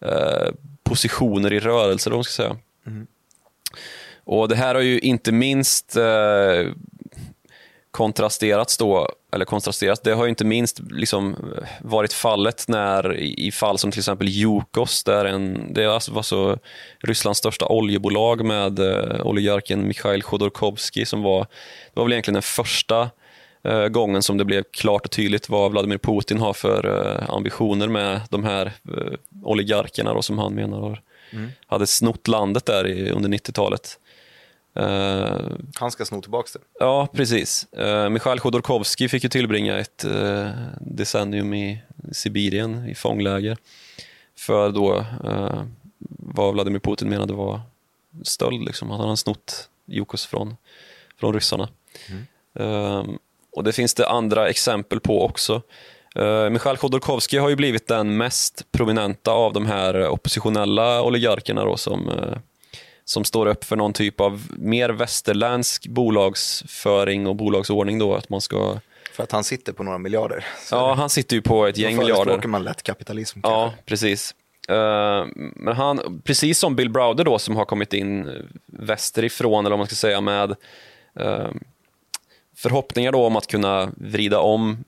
eh, 0.00 0.48
positioner 0.84 1.52
i 1.52 1.60
rörelse, 1.60 2.10
då, 2.10 2.22
ska 2.22 2.42
säga. 2.42 2.56
Och 4.24 4.48
det 4.48 4.56
här 4.56 4.74
har 4.74 4.82
ju 4.82 4.98
inte 4.98 5.32
minst 5.32 5.96
eh, 5.96 6.66
kontrasterats 7.96 8.78
då, 8.78 9.08
eller 9.32 9.44
kontrasterats, 9.44 10.00
det 10.00 10.12
har 10.12 10.24
ju 10.24 10.30
inte 10.30 10.44
minst 10.44 10.80
liksom 10.90 11.36
varit 11.80 12.12
fallet 12.12 12.64
när 12.68 13.16
i 13.20 13.52
fall 13.52 13.78
som 13.78 13.90
till 13.90 14.00
exempel 14.00 14.28
Yukos, 14.28 15.04
där 15.04 15.24
en, 15.24 15.72
det 15.74 15.86
alltså 15.86 16.12
var 16.12 16.22
så 16.22 16.58
Rysslands 17.00 17.38
största 17.38 17.66
oljebolag 17.66 18.44
med 18.44 18.78
eh, 18.78 19.26
oligarken 19.26 19.88
Mikhail 19.88 20.22
Chodorkovsky 20.22 21.04
som 21.04 21.22
var, 21.22 21.40
det 21.40 22.00
var 22.00 22.04
väl 22.04 22.12
egentligen 22.12 22.34
den 22.34 22.42
första 22.42 23.10
eh, 23.64 23.88
gången 23.88 24.22
som 24.22 24.38
det 24.38 24.44
blev 24.44 24.62
klart 24.72 25.04
och 25.04 25.10
tydligt 25.10 25.48
vad 25.48 25.70
Vladimir 25.70 25.98
Putin 25.98 26.38
har 26.38 26.52
för 26.52 26.86
eh, 26.86 27.30
ambitioner 27.30 27.88
med 27.88 28.20
de 28.30 28.44
här 28.44 28.66
eh, 28.66 29.12
oligarkerna 29.42 30.14
då, 30.14 30.22
som 30.22 30.38
han 30.38 30.54
menar 30.54 30.80
har, 30.80 31.02
hade 31.66 31.86
snott 31.86 32.28
landet 32.28 32.66
där 32.66 32.86
i, 32.86 33.10
under 33.10 33.28
90-talet. 33.28 33.98
Eh, 34.76 35.40
Han 35.74 35.90
ska 35.90 36.04
sno 36.04 36.22
tillbaka 36.22 36.48
det. 36.52 36.64
Ja, 36.80 37.08
precis. 37.12 37.66
Uh, 37.78 38.08
Mikhail 38.08 38.40
Chodorkovsky 38.40 39.08
fick 39.08 39.22
ju 39.22 39.28
tillbringa 39.28 39.78
ett 39.78 40.04
eh, 40.04 40.50
decennium 40.80 41.54
i 41.54 41.82
Sibirien 42.12 42.88
i 42.88 42.94
fångläger 42.94 43.56
för 44.38 44.70
då 44.70 44.96
eh, 45.24 45.62
vad 46.18 46.54
Vladimir 46.54 46.80
Putin 46.80 47.08
menade 47.08 47.32
var 47.32 47.60
stöld. 48.22 48.64
Liksom. 48.64 48.90
Han 48.90 49.00
hade 49.00 49.16
snott 49.16 49.68
Yukos 49.88 50.26
från, 50.26 50.56
från 51.20 51.34
ryssarna. 51.34 51.68
Ehm, 52.58 53.18
och 53.52 53.64
det 53.64 53.72
finns 53.72 53.94
det 53.94 54.08
andra 54.08 54.48
exempel 54.48 55.00
på 55.00 55.24
också. 55.24 55.62
Uh, 56.18 56.50
Mikhail 56.50 56.76
Chodorkovsky 56.76 57.38
har 57.38 57.48
ju 57.48 57.56
blivit 57.56 57.88
den 57.88 58.16
mest 58.16 58.72
prominenta 58.72 59.30
av 59.30 59.52
de 59.52 59.66
här 59.66 60.08
oppositionella 60.08 61.02
oligarkerna 61.02 61.64
då, 61.64 61.76
som, 61.76 62.08
eh, 62.08 62.38
som 63.08 63.24
står 63.24 63.46
upp 63.46 63.64
för 63.64 63.76
någon 63.76 63.92
typ 63.92 64.20
av 64.20 64.46
mer 64.56 64.90
västerländsk 64.90 65.86
bolagsföring 65.86 67.26
och 67.26 67.36
bolagsordning. 67.36 67.98
Då, 67.98 68.14
att 68.14 68.28
man 68.28 68.40
ska, 68.40 68.80
För 69.12 69.22
att 69.22 69.32
han 69.32 69.44
sitter 69.44 69.72
på 69.72 69.82
några 69.82 69.98
miljarder. 69.98 70.44
Så 70.58 70.74
ja, 70.74 70.94
han 70.94 71.10
sitter 71.10 71.36
ju 71.36 71.42
på 71.42 71.66
ett 71.66 71.74
då 71.74 71.80
gäng 71.80 71.96
miljarder. 71.96 72.24
förespråkar 72.24 72.48
man 72.48 72.64
lätt 72.64 72.82
kapitalism. 72.82 73.40
Ja, 73.42 73.62
kanske. 73.62 73.82
precis. 73.84 74.34
Eh, 74.68 75.26
men 75.36 75.76
han, 75.76 76.20
precis 76.24 76.58
som 76.58 76.76
Bill 76.76 76.90
Browder 76.90 77.24
då 77.24 77.38
som 77.38 77.56
har 77.56 77.64
kommit 77.64 77.92
in 77.92 78.30
västerifrån, 78.66 79.66
eller 79.66 79.70
vad 79.70 79.78
man 79.78 79.86
ska 79.86 79.96
säga, 79.96 80.20
med 80.20 80.50
eh, 81.20 81.48
förhoppningar 82.56 83.12
då 83.12 83.26
om 83.26 83.36
att 83.36 83.46
kunna 83.46 83.90
vrida 83.96 84.38
om 84.38 84.84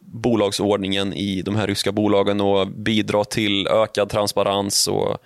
bolagsordningen 0.00 1.12
i 1.12 1.42
de 1.42 1.56
här 1.56 1.66
ryska 1.66 1.92
bolagen 1.92 2.40
och 2.40 2.66
bidra 2.68 3.24
till 3.24 3.66
ökad 3.66 4.08
transparens 4.08 4.88
och 4.88 5.18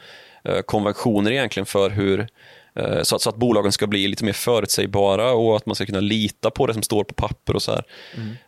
konventioner 0.63 1.31
egentligen 1.31 1.67
för 1.67 1.91
hur 1.91 2.29
eh, 2.75 3.03
så 3.03 3.17
att, 3.17 3.23
så 3.23 3.31
att 3.31 3.37
bolagen 3.37 3.73
ska 3.73 3.87
bli 3.87 4.09
lite 4.09 4.25
mer 4.25 4.33
förutsägbara 4.33 5.33
och 5.33 5.57
att 5.57 5.67
man 5.67 5.75
ska 5.75 5.87
kunna 5.87 6.01
lita 6.01 6.51
på 6.51 6.67
det 6.67 6.73
som 6.75 6.83
står 6.83 7.05
på 7.05 7.15
papper 7.15 7.55
och 7.57 7.63
så 7.63 7.73
här. 7.73 7.85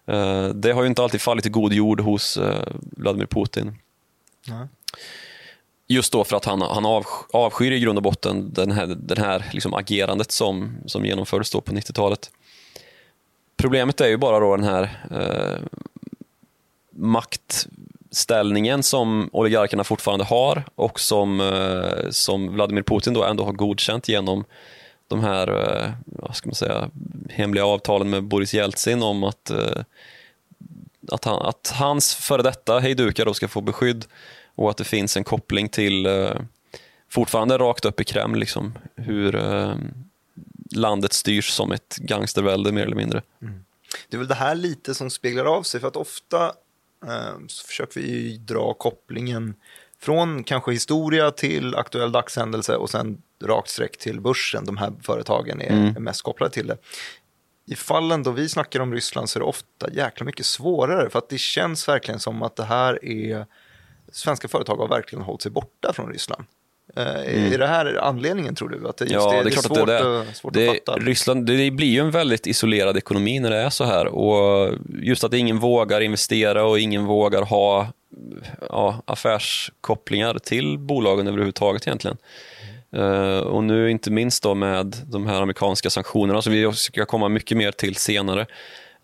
Eh, 0.06 0.48
Det 0.54 0.72
har 0.72 0.82
ju 0.82 0.88
inte 0.88 1.02
alltid 1.02 1.20
fallit 1.20 1.46
i 1.46 1.48
god 1.48 1.72
jord 1.72 2.00
hos 2.00 2.36
eh, 2.36 2.66
Vladimir 2.80 3.26
Putin. 3.26 3.78
Nej. 4.46 4.66
Just 5.90 6.12
då 6.12 6.24
för 6.24 6.36
att 6.36 6.44
han, 6.44 6.62
han 6.62 6.86
av, 6.86 7.06
avskyr 7.32 7.72
i 7.72 7.80
grund 7.80 7.98
och 7.98 8.02
botten 8.02 8.52
den 8.52 8.70
här, 8.70 8.86
den 8.86 9.18
här 9.18 9.44
liksom 9.52 9.74
agerandet 9.74 10.32
som, 10.32 10.78
som 10.86 11.04
genomfördes 11.04 11.50
då 11.50 11.60
på 11.60 11.72
90-talet. 11.72 12.30
Problemet 13.56 14.00
är 14.00 14.08
ju 14.08 14.16
bara 14.16 14.40
då 14.40 14.56
den 14.56 14.64
här 14.64 14.82
eh, 15.10 15.58
ställningen 18.10 18.82
som 18.82 19.30
oligarkerna 19.32 19.84
fortfarande 19.84 20.24
har 20.24 20.64
och 20.74 21.00
som, 21.00 21.40
eh, 21.40 22.10
som 22.10 22.52
Vladimir 22.52 22.82
Putin 22.82 23.14
då 23.14 23.24
ändå 23.24 23.44
har 23.44 23.52
godkänt 23.52 24.08
genom 24.08 24.44
de 25.08 25.20
här 25.20 25.48
eh, 25.48 25.90
vad 26.06 26.36
ska 26.36 26.48
man 26.48 26.54
säga, 26.54 26.90
hemliga 27.30 27.64
avtalen 27.64 28.10
med 28.10 28.24
Boris 28.24 28.54
Jeltsin 28.54 29.02
om 29.02 29.24
att, 29.24 29.50
eh, 29.50 29.82
att, 31.08 31.24
han, 31.24 31.42
att 31.42 31.72
hans 31.74 32.14
före 32.14 32.42
detta 32.42 32.78
hejdukar 32.78 33.24
då 33.24 33.34
ska 33.34 33.48
få 33.48 33.60
beskydd 33.60 34.04
och 34.54 34.70
att 34.70 34.76
det 34.76 34.84
finns 34.84 35.16
en 35.16 35.24
koppling 35.24 35.68
till 35.68 36.06
eh, 36.06 36.34
fortfarande 37.10 37.58
rakt 37.58 37.84
upp 37.84 38.00
i 38.00 38.04
Kreml 38.04 38.38
liksom, 38.38 38.78
hur 38.96 39.34
eh, 39.34 39.74
landet 40.70 41.12
styrs 41.12 41.50
som 41.50 41.72
ett 41.72 41.96
gangstervälde 41.96 42.72
mer 42.72 42.82
eller 42.82 42.96
mindre. 42.96 43.22
Mm. 43.42 43.64
Det 44.08 44.16
är 44.16 44.18
väl 44.18 44.28
det 44.28 44.34
här 44.34 44.54
lite 44.54 44.94
som 44.94 45.10
speglar 45.10 45.44
av 45.44 45.62
sig, 45.62 45.80
för 45.80 45.88
att 45.88 45.96
ofta 45.96 46.52
så 47.48 47.66
försöker 47.66 48.00
vi 48.00 48.36
dra 48.36 48.74
kopplingen 48.74 49.54
från 50.00 50.44
kanske 50.44 50.72
historia 50.72 51.30
till 51.30 51.74
aktuell 51.74 52.12
dagshändelse 52.12 52.76
och 52.76 52.90
sen 52.90 53.22
rakt 53.44 53.68
streck 53.68 53.98
till 53.98 54.20
börsen. 54.20 54.64
De 54.64 54.76
här 54.76 54.92
företagen 55.02 55.60
är, 55.60 55.72
Mm. 55.72 55.96
är 55.96 56.00
mest 56.00 56.22
kopplade 56.22 56.52
till 56.52 56.66
det. 56.66 56.78
I 57.66 57.74
fallen 57.74 58.22
då 58.22 58.30
vi 58.30 58.48
snackar 58.48 58.80
om 58.80 58.94
Ryssland 58.94 59.30
så 59.30 59.38
är 59.38 59.40
det 59.40 59.46
ofta 59.46 59.92
jäkla 59.92 60.26
mycket 60.26 60.46
svårare 60.46 61.10
för 61.10 61.18
att 61.18 61.28
det 61.28 61.38
känns 61.38 61.88
verkligen 61.88 62.20
som 62.20 62.42
att 62.42 62.56
det 62.56 62.64
här 62.64 63.04
är 63.04 63.46
svenska 64.12 64.48
företag 64.48 64.76
har 64.76 64.88
verkligen 64.88 65.24
hållit 65.24 65.42
sig 65.42 65.52
borta 65.52 65.92
från 65.92 66.12
Ryssland. 66.12 66.44
Mm. 66.96 67.52
Är 67.52 67.58
det 67.58 67.66
här 67.66 67.98
anledningen 68.02 68.54
tror 68.54 68.68
du? 68.68 68.88
Att 68.88 68.96
det, 68.96 69.06
ja, 69.10 69.32
det, 69.32 69.42
det 69.42 69.48
är 69.48 69.50
klart 69.50 69.64
svårt, 69.64 69.78
att 69.78 69.86
det 69.86 70.18
det. 70.18 70.34
Svårt 70.34 70.54
det, 70.54 70.68
att 70.68 70.76
fatta? 70.76 70.98
Ryssland 70.98 71.46
det 71.46 71.70
blir 71.70 71.86
ju 71.86 72.00
en 72.00 72.10
väldigt 72.10 72.46
isolerad 72.46 72.96
ekonomi 72.96 73.40
när 73.40 73.50
det 73.50 73.56
är 73.56 73.70
så 73.70 73.84
här. 73.84 74.06
Och 74.06 74.74
just 75.02 75.24
att 75.24 75.34
ingen 75.34 75.58
vågar 75.58 76.00
investera 76.00 76.64
och 76.64 76.78
ingen 76.78 77.04
vågar 77.04 77.42
ha 77.42 77.88
ja, 78.68 79.02
affärskopplingar 79.04 80.38
till 80.38 80.78
bolagen 80.78 81.26
överhuvudtaget 81.26 81.86
egentligen. 81.86 82.16
Uh, 82.96 83.38
och 83.38 83.64
nu 83.64 83.90
inte 83.90 84.10
minst 84.10 84.42
då 84.42 84.54
med 84.54 84.96
de 85.06 85.26
här 85.26 85.42
amerikanska 85.42 85.90
sanktionerna 85.90 86.42
som 86.42 86.52
vi 86.52 86.72
ska 86.72 87.04
komma 87.04 87.28
mycket 87.28 87.56
mer 87.56 87.72
till 87.72 87.96
senare. 87.96 88.40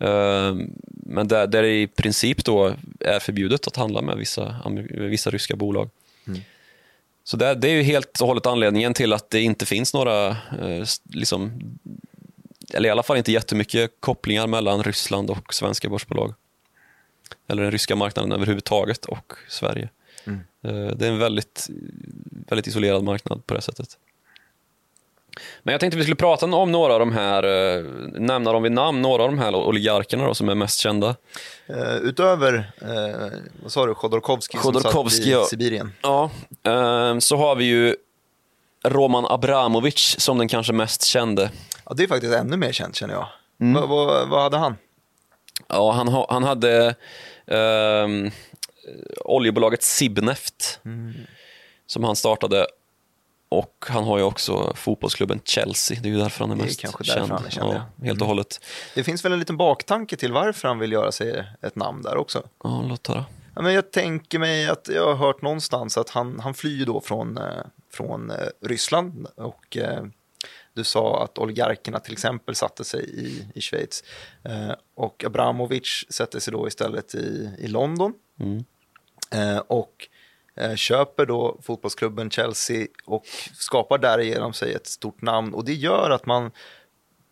Uh, 0.03 0.55
men 0.87 1.27
där, 1.27 1.47
där 1.47 1.61
det 1.61 1.81
i 1.81 1.87
princip 1.87 2.45
då 2.45 2.73
är 2.99 3.19
förbjudet 3.19 3.67
att 3.67 3.75
handla 3.75 4.01
med 4.01 4.17
vissa, 4.17 4.55
vissa 4.89 5.29
ryska 5.29 5.55
bolag. 5.55 5.89
Mm. 6.27 6.41
Så 7.27 7.37
det, 7.37 7.55
det, 7.55 7.67
är 7.67 7.75
ju 7.75 7.81
helt 7.81 8.21
och 8.21 8.27
hållet 8.27 8.45
anledningen 8.45 8.93
till 8.93 9.13
att 9.13 9.29
det 9.29 9.41
inte 9.41 9.65
finns 9.65 9.93
några, 9.93 10.29
uh, 10.29 10.85
liksom, 11.03 11.51
eller 12.73 12.89
i 12.89 12.91
alla 12.91 13.03
fall 13.03 13.17
inte 13.17 13.31
jättemycket 13.31 13.91
kopplingar 13.99 14.47
mellan 14.47 14.83
Ryssland 14.83 15.29
och 15.29 15.53
svenska 15.53 15.89
börsbolag. 15.89 16.33
Eller 17.47 17.63
den 17.63 17.71
ryska 17.71 17.95
marknaden 17.95 18.31
överhuvudtaget 18.31 19.05
och 19.05 19.33
Sverige. 19.49 19.89
Mm. 20.25 20.39
Det 20.97 21.07
är 21.07 21.11
en 21.11 21.19
väldigt, 21.19 21.67
väldigt 22.47 22.67
isolerad 22.67 23.03
marknad 23.03 23.45
på 23.45 23.53
det 23.53 23.61
sättet. 23.61 23.97
Men 25.63 25.71
jag 25.71 25.79
tänkte 25.79 25.97
vi 25.97 26.03
skulle 26.03 26.15
prata 26.15 26.45
om 26.45 26.71
några 26.71 26.93
av 26.93 26.99
de 26.99 27.11
här, 27.11 27.43
eh, 27.43 27.83
nämna 28.13 28.51
dem 28.51 28.63
vid 28.63 28.71
namn, 28.71 29.01
några 29.01 29.23
av 29.23 29.29
de 29.29 29.39
här 29.39 29.55
oligarkerna 29.55 30.25
då, 30.25 30.33
som 30.33 30.49
är 30.49 30.55
mest 30.55 30.79
kända. 30.79 31.15
Uh, 31.69 31.95
utöver, 31.95 32.53
uh, 32.81 33.39
vad 33.63 33.71
sa 33.71 33.85
du, 33.85 33.93
Chodorkovskij 33.93 34.59
som 34.61 34.73
satt 34.73 35.19
i 35.19 35.31
ja. 35.31 35.45
Sibirien? 35.45 35.93
Ja, 36.01 36.29
uh, 36.67 37.19
så 37.19 37.37
har 37.37 37.55
vi 37.55 37.65
ju 37.65 37.95
Roman 38.85 39.25
Abramovic 39.25 40.15
som 40.19 40.37
den 40.37 40.47
kanske 40.47 40.73
mest 40.73 41.05
kände. 41.05 41.51
Ja, 41.85 41.93
det 41.93 42.03
är 42.03 42.07
faktiskt 42.07 42.33
ännu 42.33 42.57
mer 42.57 42.71
känt 42.71 42.95
känner 42.95 43.13
jag. 43.13 43.27
Mm. 43.61 43.89
Vad, 43.89 44.29
vad 44.29 44.43
hade 44.43 44.57
han? 44.57 44.77
Ja, 45.67 45.91
han, 45.91 46.25
han 46.29 46.43
hade 46.43 46.95
um, 47.45 48.31
oljebolaget 49.25 49.83
Sibneft 49.83 50.79
mm. 50.85 51.13
som 51.87 52.03
han 52.03 52.15
startade 52.15 52.67
och 53.57 53.85
han 53.87 54.03
har 54.03 54.17
ju 54.17 54.23
också 54.23 54.73
fotbollsklubben 54.75 55.39
Chelsea, 55.43 55.97
det 56.01 56.09
är 56.09 56.11
ju 56.11 56.17
därför 56.17 56.39
han 56.39 56.51
är 56.51 56.63
mest 56.63 56.83
är 56.83 57.03
känd. 57.03 57.31
Han 57.31 57.45
är 57.45 57.49
känd 57.49 57.73
ja, 57.73 57.85
ja. 57.99 58.05
Helt 58.05 58.21
och 58.21 58.27
hållet. 58.27 58.59
Det 58.95 59.03
finns 59.03 59.25
väl 59.25 59.33
en 59.33 59.39
liten 59.39 59.57
baktanke 59.57 60.15
till 60.15 60.31
varför 60.31 60.67
han 60.67 60.79
vill 60.79 60.91
göra 60.91 61.11
sig 61.11 61.45
ett 61.61 61.75
namn 61.75 62.01
där 62.01 62.17
också? 62.17 62.43
Ja, 62.63 62.85
låt 62.89 63.07
höra. 63.07 63.25
Ja, 63.55 63.61
men 63.61 63.73
jag 63.73 63.91
tänker 63.91 64.39
mig 64.39 64.67
att 64.67 64.89
jag 64.93 65.05
har 65.05 65.15
hört 65.15 65.41
någonstans 65.41 65.97
att 65.97 66.09
han, 66.09 66.39
han 66.39 66.53
flyr 66.53 66.85
då 66.85 67.01
från, 67.01 67.37
eh, 67.37 67.43
från 67.91 68.31
eh, 68.31 68.37
Ryssland 68.61 69.27
och 69.35 69.77
eh, 69.77 70.03
du 70.73 70.83
sa 70.83 71.23
att 71.23 71.37
oligarkerna 71.37 71.99
till 71.99 72.13
exempel 72.13 72.55
satte 72.55 72.83
sig 72.83 73.09
i, 73.09 73.47
i 73.55 73.61
Schweiz 73.61 74.03
och 74.95 75.23
Abramovic 75.23 76.05
sätter 76.09 76.39
sig 76.39 76.53
då 76.53 76.67
istället 76.67 77.15
i, 77.15 77.49
i 77.59 77.67
London. 77.67 78.13
Mm. 78.39 78.63
Och 79.67 80.07
köper 80.75 81.25
då 81.25 81.59
fotbollsklubben 81.61 82.29
Chelsea 82.29 82.87
och 83.05 83.23
skapar 83.53 83.97
därigenom 83.97 84.53
sig 84.53 84.73
ett 84.73 84.87
stort 84.87 85.21
namn 85.21 85.53
och 85.53 85.65
det 85.65 85.73
gör 85.73 86.09
att 86.09 86.25
man 86.25 86.51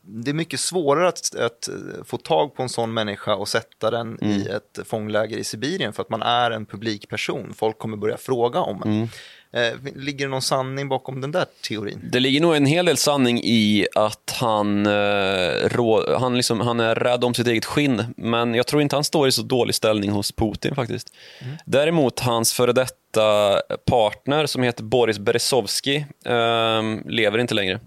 det 0.06 0.32
är 0.32 0.36
mycket 0.36 0.60
svårare 0.60 1.08
att, 1.08 1.36
att, 1.36 1.70
få 2.06 2.18
tag 2.18 2.56
på 2.56 2.64
en 2.64 2.70
sån 2.70 2.94
människa 2.94 3.36
och 3.36 3.48
sätta 3.48 3.92
den 3.92 4.18
mm. 4.22 4.32
i 4.32 4.48
ett 4.48 4.80
fångläger 4.88 5.38
i 5.38 5.44
Sibirien 5.44 5.94
för 5.94 6.02
att 6.02 6.10
man 6.10 6.22
är 6.22 6.52
en 6.52 6.66
publikperson. 6.66 7.54
Folk 7.54 7.78
kommer 7.78 7.98
börja 7.98 8.18
fråga 8.18 8.60
om 8.60 8.82
en. 8.84 8.92
Mm. 8.92 9.08
Eh, 9.54 9.74
ligger 9.96 10.26
det 10.26 10.32
någon 10.32 10.42
sanning 10.42 10.90
bakom 10.90 11.22
den 11.22 11.32
där 11.32 11.46
teorin? 11.68 12.00
Det 12.12 12.20
ligger 12.20 12.42
nog 12.42 12.56
en 12.56 12.66
hel 12.66 12.86
del 12.86 12.98
sanning 12.98 13.42
i 13.44 13.88
att 13.96 14.36
han, 14.40 14.86
eh, 14.86 15.70
rå, 15.70 16.18
han, 16.20 16.38
liksom, 16.38 16.60
han 16.60 16.80
är 16.80 16.96
rädd 16.96 17.24
om 17.24 17.34
sitt 17.34 17.48
eget 17.48 17.66
skinn, 17.66 18.04
men 18.18 18.54
jag 18.54 18.68
tror 18.68 18.82
inte 18.82 18.96
han 18.96 19.04
står 19.04 19.28
i 19.28 19.32
så 19.32 19.42
dålig 19.42 19.76
ställning 19.76 20.12
hos 20.12 20.32
Putin 20.32 20.76
faktiskt. 20.76 21.14
Mm. 21.42 21.56
Däremot 21.66 22.20
hans 22.20 22.54
före 22.54 22.74
detta 22.74 23.60
partner 23.86 24.46
som 24.46 24.64
heter 24.64 24.84
Boris 24.84 25.20
Berezovsky 25.20 26.04
eh, 26.26 26.82
lever 27.06 27.38
inte 27.38 27.54
längre. 27.54 27.80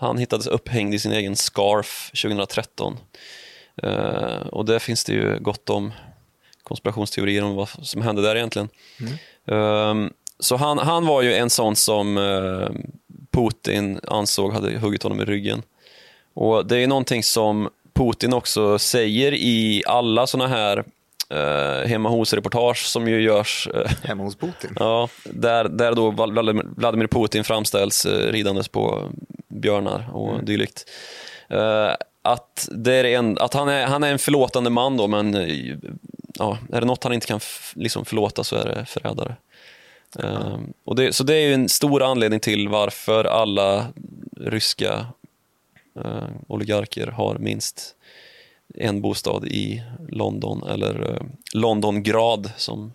Han 0.00 0.18
hittades 0.18 0.46
upphängd 0.46 0.94
i 0.94 0.98
sin 0.98 1.12
egen 1.12 1.36
scarf 1.36 2.10
2013. 2.22 2.98
Uh, 3.84 3.90
eh, 3.90 4.46
och 4.46 4.64
där 4.64 4.78
finns 4.78 5.04
det 5.04 5.12
ju 5.12 5.38
gott 5.38 5.70
om 5.70 5.92
konspirationsteorier 6.62 7.44
om 7.44 7.54
vad 7.54 7.68
som 7.68 8.02
hände 8.02 8.22
där 8.22 8.36
egentligen. 8.36 8.68
Mm. 9.00 9.12
Uh, 10.04 10.10
så 10.40 10.56
han, 10.56 10.78
han 10.78 11.06
var 11.06 11.22
ju 11.22 11.34
en 11.34 11.50
sån 11.50 11.76
som 11.76 12.18
uh, 12.18 12.70
Putin 13.30 14.00
ansåg 14.08 14.52
hade 14.52 14.78
huggit 14.78 15.02
honom 15.02 15.20
i 15.20 15.24
ryggen. 15.24 15.62
Och 16.34 16.66
det 16.66 16.78
är 16.78 16.86
någonting 16.86 17.22
som 17.22 17.68
Putin 17.92 18.32
också 18.32 18.78
säger 18.78 19.34
i 19.34 19.82
alla 19.86 20.26
såna 20.26 20.46
här 20.46 20.84
eh, 21.30 21.88
hemma 21.88 22.08
hos-reportage 22.08 22.86
som 22.86 23.08
ju 23.08 23.22
görs. 23.22 23.68
Eh, 23.74 23.90
hemma 24.02 24.24
hos 24.24 24.36
Putin? 24.36 24.70
Ja, 24.78 25.08
där, 25.24 25.68
där 25.68 25.94
då 25.94 26.10
Vladimir 26.76 27.06
Putin 27.06 27.44
framställs 27.44 28.06
eh, 28.06 28.32
ridandes 28.32 28.68
på 28.68 29.10
björnar 29.48 30.10
och 30.12 30.32
mm. 30.32 30.44
dylikt. 30.44 30.90
Eh, 31.48 31.90
att, 32.22 32.68
det 32.70 32.94
är 32.94 33.04
en, 33.04 33.38
att 33.38 33.54
han, 33.54 33.68
är, 33.68 33.86
han 33.86 34.02
är 34.02 34.12
en 34.12 34.18
förlåtande 34.18 34.70
man 34.70 34.96
då, 34.96 35.06
men 35.06 35.34
eh, 35.34 35.74
ja, 36.38 36.58
är 36.72 36.80
det 36.80 36.86
något 36.86 37.04
han 37.04 37.12
inte 37.12 37.26
kan 37.26 37.40
liksom 37.74 38.04
förlåta 38.04 38.44
så 38.44 38.56
är 38.56 38.64
det 38.64 38.84
förrädare. 38.86 39.36
Mm. 40.18 40.72
och 40.84 40.96
det, 40.96 41.12
så 41.12 41.24
det 41.24 41.34
är 41.34 41.54
en 41.54 41.68
stor 41.68 42.02
anledning 42.02 42.40
till 42.40 42.68
varför 42.68 43.24
alla 43.24 43.86
ryska 44.36 45.06
uh, 45.96 46.28
oligarker 46.46 47.06
har 47.06 47.38
minst 47.38 47.94
en 48.74 49.00
bostad 49.00 49.44
i 49.44 49.82
London, 50.08 50.62
eller 50.68 51.10
uh, 51.10 51.22
Londongrad 51.54 52.52
som 52.56 52.92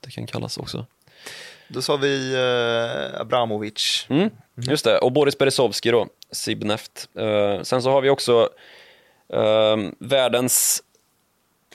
det 0.00 0.10
kan 0.10 0.26
kallas 0.26 0.58
också. 0.58 0.86
Då 1.68 1.82
sa 1.82 1.96
vi 1.96 2.36
uh, 2.36 3.20
Abramovic. 3.20 4.06
Mm, 4.08 4.30
just 4.56 4.84
det, 4.84 4.98
och 4.98 5.12
Boris 5.12 5.38
Berezovsky 5.38 5.90
då, 5.90 6.08
Sibneft. 6.30 7.08
Uh, 7.18 7.62
sen 7.62 7.82
så 7.82 7.90
har 7.90 8.00
vi 8.00 8.10
också 8.10 8.48
världens, 9.98 10.82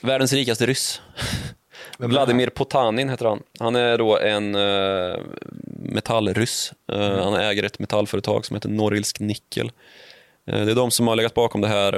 världens 0.02 0.32
rikaste 0.32 0.66
ryss. 0.66 1.00
Vladimir 1.98 2.48
Potanin 2.48 3.08
heter 3.08 3.24
han. 3.24 3.42
Han 3.58 3.76
är 3.76 3.98
då 3.98 4.18
en 4.18 4.54
uh, 4.54 5.20
metallryss. 5.66 6.72
Uh, 6.92 7.02
mm. 7.02 7.18
Han 7.18 7.34
äger 7.34 7.62
ett 7.62 7.78
metallföretag 7.78 8.46
som 8.46 8.56
heter 8.56 8.68
Norilsk 8.68 9.20
Nickel. 9.20 9.72
Uh, 10.52 10.64
det 10.64 10.70
är 10.70 10.74
de 10.74 10.90
som 10.90 11.08
har 11.08 11.16
legat 11.16 11.34
bakom 11.34 11.60
det 11.60 11.68
här 11.68 11.94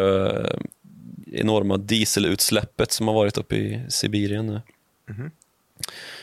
enorma 1.32 1.76
dieselutsläppet 1.76 2.92
som 2.92 3.08
har 3.08 3.14
varit 3.14 3.38
uppe 3.38 3.56
i 3.56 3.80
Sibirien 3.88 4.46
nu. 4.46 4.60
Mm. 5.08 5.30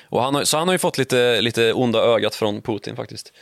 Och 0.10 0.24
han 0.24 0.36
har, 0.36 0.44
så 0.44 0.58
han 0.58 0.68
har 0.68 0.76
ju 0.76 0.80
fått 0.80 0.98
lite, 0.98 1.42
lite 1.42 1.74
onda 1.74 2.00
ögat 2.00 2.36
från 2.36 2.62
Putin 2.62 2.96
faktiskt. 2.96 3.34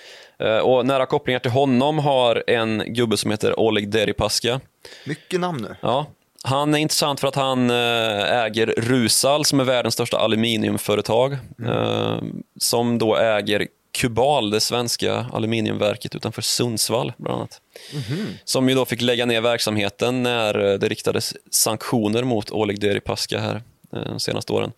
Uh, 0.43 0.57
och 0.57 0.85
nära 0.85 1.05
kopplingar 1.05 1.39
till 1.39 1.51
honom 1.51 1.99
har 1.99 2.43
en 2.47 2.83
gubbe 2.93 3.17
som 3.17 3.31
heter 3.31 3.59
Oleg 3.59 3.89
Deripaska. 3.89 4.61
Mycket 5.05 5.39
namn 5.39 5.61
nu. 5.61 5.75
Ja. 5.81 6.05
Han 6.47 6.73
är 6.73 6.77
intressant 6.77 7.19
för 7.19 7.27
att 7.27 7.35
han 7.35 7.71
uh, 7.71 8.33
äger 8.33 8.73
Rusal 8.77 9.45
som 9.45 9.59
är 9.59 9.63
världens 9.63 9.93
största 9.93 10.17
aluminiumföretag. 10.17 11.37
Mm. 11.59 11.71
Uh, 11.71 12.23
som 12.59 12.97
då 12.97 13.17
äger 13.17 13.67
Kubal, 13.97 14.49
det 14.49 14.59
svenska 14.59 15.25
aluminiumverket 15.33 16.15
utanför 16.15 16.41
Sundsvall 16.41 17.13
bland 17.17 17.37
annat. 17.37 17.61
Mm. 17.93 18.27
Som 18.43 18.69
ju 18.69 18.75
då 18.75 18.85
fick 18.85 19.01
lägga 19.01 19.25
ner 19.25 19.41
verksamheten 19.41 20.23
när 20.23 20.53
det 20.53 20.87
riktades 20.89 21.33
sanktioner 21.51 22.23
mot 22.23 22.51
Oleg 22.51 22.79
Deripaska 22.79 23.39
här 23.39 23.61
de 23.91 24.19
senaste 24.19 24.53
åren. 24.53 24.71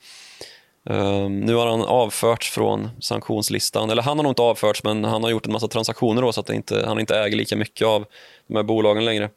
Um, 0.90 1.40
nu 1.40 1.56
har 1.56 1.68
han 1.68 1.82
avförts 1.82 2.52
från 2.52 2.90
sanktionslistan, 3.00 3.90
eller 3.90 4.02
han 4.02 4.18
har 4.18 4.24
nog 4.24 4.32
inte 4.32 4.42
avförts 4.42 4.84
men 4.84 5.04
han 5.04 5.24
har 5.24 5.30
gjort 5.30 5.46
en 5.46 5.52
massa 5.52 5.68
transaktioner 5.68 6.22
då, 6.22 6.32
så 6.32 6.40
att 6.40 6.50
inte, 6.50 6.84
han 6.88 7.00
inte 7.00 7.20
äger 7.20 7.38
lika 7.38 7.56
mycket 7.56 7.88
av 7.88 8.06
de 8.48 8.56
här 8.56 8.64
bolagen 8.64 9.06
längre. 9.06 9.30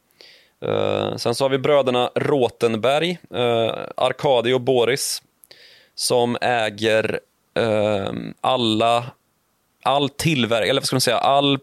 Uh, 0.65 1.15
sen 1.15 1.35
så 1.35 1.43
har 1.43 1.49
vi 1.49 1.57
bröderna 1.57 2.11
Rotenberg, 2.15 3.11
uh, 3.11 3.71
Arkadi 3.97 4.53
och 4.53 4.61
Boris 4.61 5.21
som 5.95 6.37
äger 6.41 7.19
uh, 7.59 8.11
alla, 8.41 9.05
all 9.83 10.09
tillverkning, 10.09 10.69
eller 10.69 10.81
vad 10.81 10.87
ska 10.87 10.95
man 10.95 11.01
säga, 11.01 11.17
all 11.17 11.59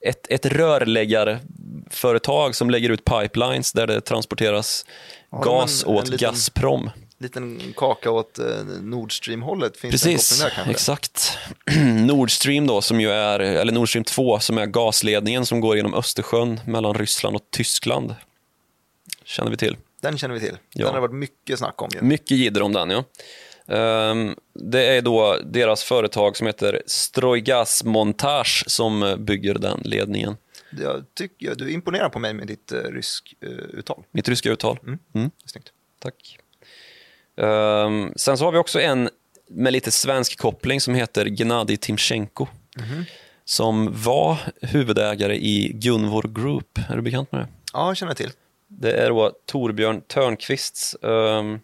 ett, 0.00 0.26
ett 0.30 0.46
rörläggarföretag 0.46 2.54
som 2.54 2.70
lägger 2.70 2.90
ut 2.90 3.04
pipelines 3.04 3.72
där 3.72 3.86
det 3.86 4.00
transporteras 4.00 4.86
ja, 5.30 5.38
gas 5.38 5.84
en, 5.84 5.90
åt 5.90 6.04
en 6.04 6.10
liten... 6.10 6.28
Gazprom 6.28 6.90
liten 7.18 7.72
kaka 7.76 8.10
åt 8.10 8.38
eh, 8.38 8.64
Nord 8.82 9.16
Stream-hållet. 9.18 9.76
Finns 9.76 9.92
Precis, 9.92 10.40
där, 10.40 10.50
kanske? 10.50 10.70
exakt. 10.70 11.38
Nord 12.06 12.30
Stream 12.30 12.66
då, 12.66 12.80
som 12.80 13.00
ju 13.00 13.10
är, 13.10 13.40
eller 13.40 13.72
Nord 13.72 13.88
Stream 13.88 14.04
2, 14.04 14.38
som 14.38 14.58
är 14.58 14.66
gasledningen 14.66 15.46
som 15.46 15.60
går 15.60 15.76
genom 15.76 15.94
Östersjön 15.94 16.60
mellan 16.66 16.94
Ryssland 16.94 17.36
och 17.36 17.42
Tyskland. 17.50 18.14
Känner 19.24 19.50
vi 19.50 19.56
till. 19.56 19.76
Den 20.00 20.18
känner 20.18 20.34
vi 20.34 20.40
till. 20.40 20.58
Ja. 20.72 20.84
Den 20.84 20.94
har 20.94 21.00
varit 21.00 21.14
mycket 21.14 21.58
snack 21.58 21.82
om. 21.82 21.88
Ju. 21.94 22.02
Mycket 22.02 22.30
jidder 22.30 22.62
om 22.62 22.72
den, 22.72 22.90
ja. 22.90 23.04
Ehm, 23.68 24.34
det 24.54 24.86
är 24.86 25.02
då 25.02 25.38
deras 25.44 25.82
företag 25.82 26.36
som 26.36 26.46
heter 26.46 26.82
Strojgas 26.86 27.84
Montage 27.84 28.64
som 28.66 29.16
bygger 29.18 29.54
den 29.54 29.80
ledningen. 29.84 30.36
Jag 30.70 31.04
tycker, 31.14 31.54
du 31.54 31.70
imponerar 31.70 32.08
på 32.08 32.18
mig 32.18 32.34
med 32.34 32.46
ditt 32.46 32.72
uh, 32.72 32.92
rysk 32.92 33.34
uh, 33.44 33.50
uttal. 33.50 34.04
Mitt 34.10 34.28
ryska 34.28 34.50
uttal? 34.50 34.78
Mm. 34.82 34.98
Mm. 35.14 35.30
Snyggt. 35.46 35.72
Tack. 35.98 36.38
Um, 37.38 38.12
sen 38.16 38.38
så 38.38 38.44
har 38.44 38.52
vi 38.52 38.58
också 38.58 38.80
en 38.80 39.08
med 39.50 39.72
lite 39.72 39.90
svensk 39.90 40.38
koppling 40.38 40.80
som 40.80 40.94
heter 40.94 41.26
Gennadij 41.26 41.76
Timchenko. 41.76 42.46
Mm. 42.76 43.04
Som 43.44 44.02
var 44.02 44.38
huvudägare 44.60 45.36
i 45.36 45.72
Gunvor 45.74 46.22
Group. 46.22 46.78
Är 46.88 46.96
du 46.96 47.02
bekant 47.02 47.32
med 47.32 47.40
det? 47.40 47.48
Ja, 47.72 47.86
jag 47.86 47.96
känner 47.96 48.14
till. 48.14 48.30
Det 48.66 48.92
är 48.92 49.08
då 49.08 49.32
Torbjörn 49.46 50.00
Törnqvists 50.00 50.96
um, 51.00 51.60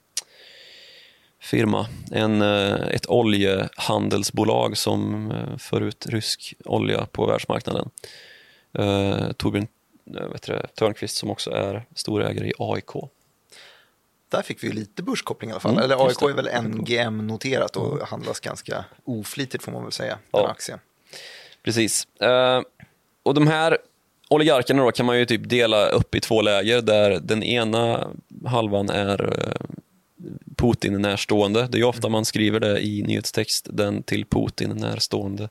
firma. 1.41 1.87
En, 2.13 2.43
uh, 2.43 2.89
ett 2.91 3.07
oljehandelsbolag 3.07 4.77
som 4.77 5.31
uh, 5.31 5.57
för 5.57 5.81
ut 5.81 6.07
rysk 6.07 6.55
olja 6.65 7.07
på 7.07 7.27
världsmarknaden. 7.27 7.91
Uh, 8.79 9.33
Torbjörn 9.33 9.67
det, 10.05 10.67
Törnqvist 10.75 11.17
som 11.17 11.31
också 11.31 11.51
är 11.51 11.85
storägare 11.95 12.49
i 12.49 12.53
AIK. 12.59 12.91
Där 14.29 14.43
fick 14.43 14.65
vi 14.65 14.73
lite 14.73 15.03
börskoppling 15.03 15.51
i 15.51 15.53
alla 15.53 15.61
fall. 15.61 15.73
Mm, 15.73 15.85
Eller 15.85 16.07
AIK 16.07 16.23
är 16.23 16.33
väl 16.33 16.49
NGM-noterat 16.65 17.77
och 17.77 17.93
mm. 17.93 18.07
handlas 18.07 18.41
ganska 18.41 18.85
oflitigt 19.05 19.65
får 19.65 19.73
man 19.73 19.83
väl 19.83 19.93
säga, 19.93 20.19
ja. 20.31 20.41
den 20.41 20.51
aktien. 20.51 20.79
Precis. 21.63 22.07
Uh, 22.23 22.63
och 23.23 23.35
de 23.35 23.47
här 23.47 23.79
oligarkerna 24.29 24.83
då 24.83 24.93
kan 24.93 25.07
man 25.07 25.19
ju 25.19 25.27
typ 25.27 25.49
dela 25.49 25.89
upp 25.89 26.15
i 26.15 26.21
två 26.21 26.43
läger 26.43 26.83
där 26.83 27.21
den 27.23 27.43
ena 27.43 28.11
halvan 28.47 28.91
är 28.91 29.23
uh, 29.23 29.77
Putin 30.57 31.03
närstående. 31.03 31.69
Det 31.71 31.79
är 31.79 31.85
ofta 31.85 32.09
man 32.09 32.25
skriver 32.25 32.61
det 32.61 32.87
i 32.87 33.03
nyhetstext, 33.03 33.67
den 33.71 34.03
till 34.03 34.25
Putin 34.25 34.71
närstående. 34.71 35.49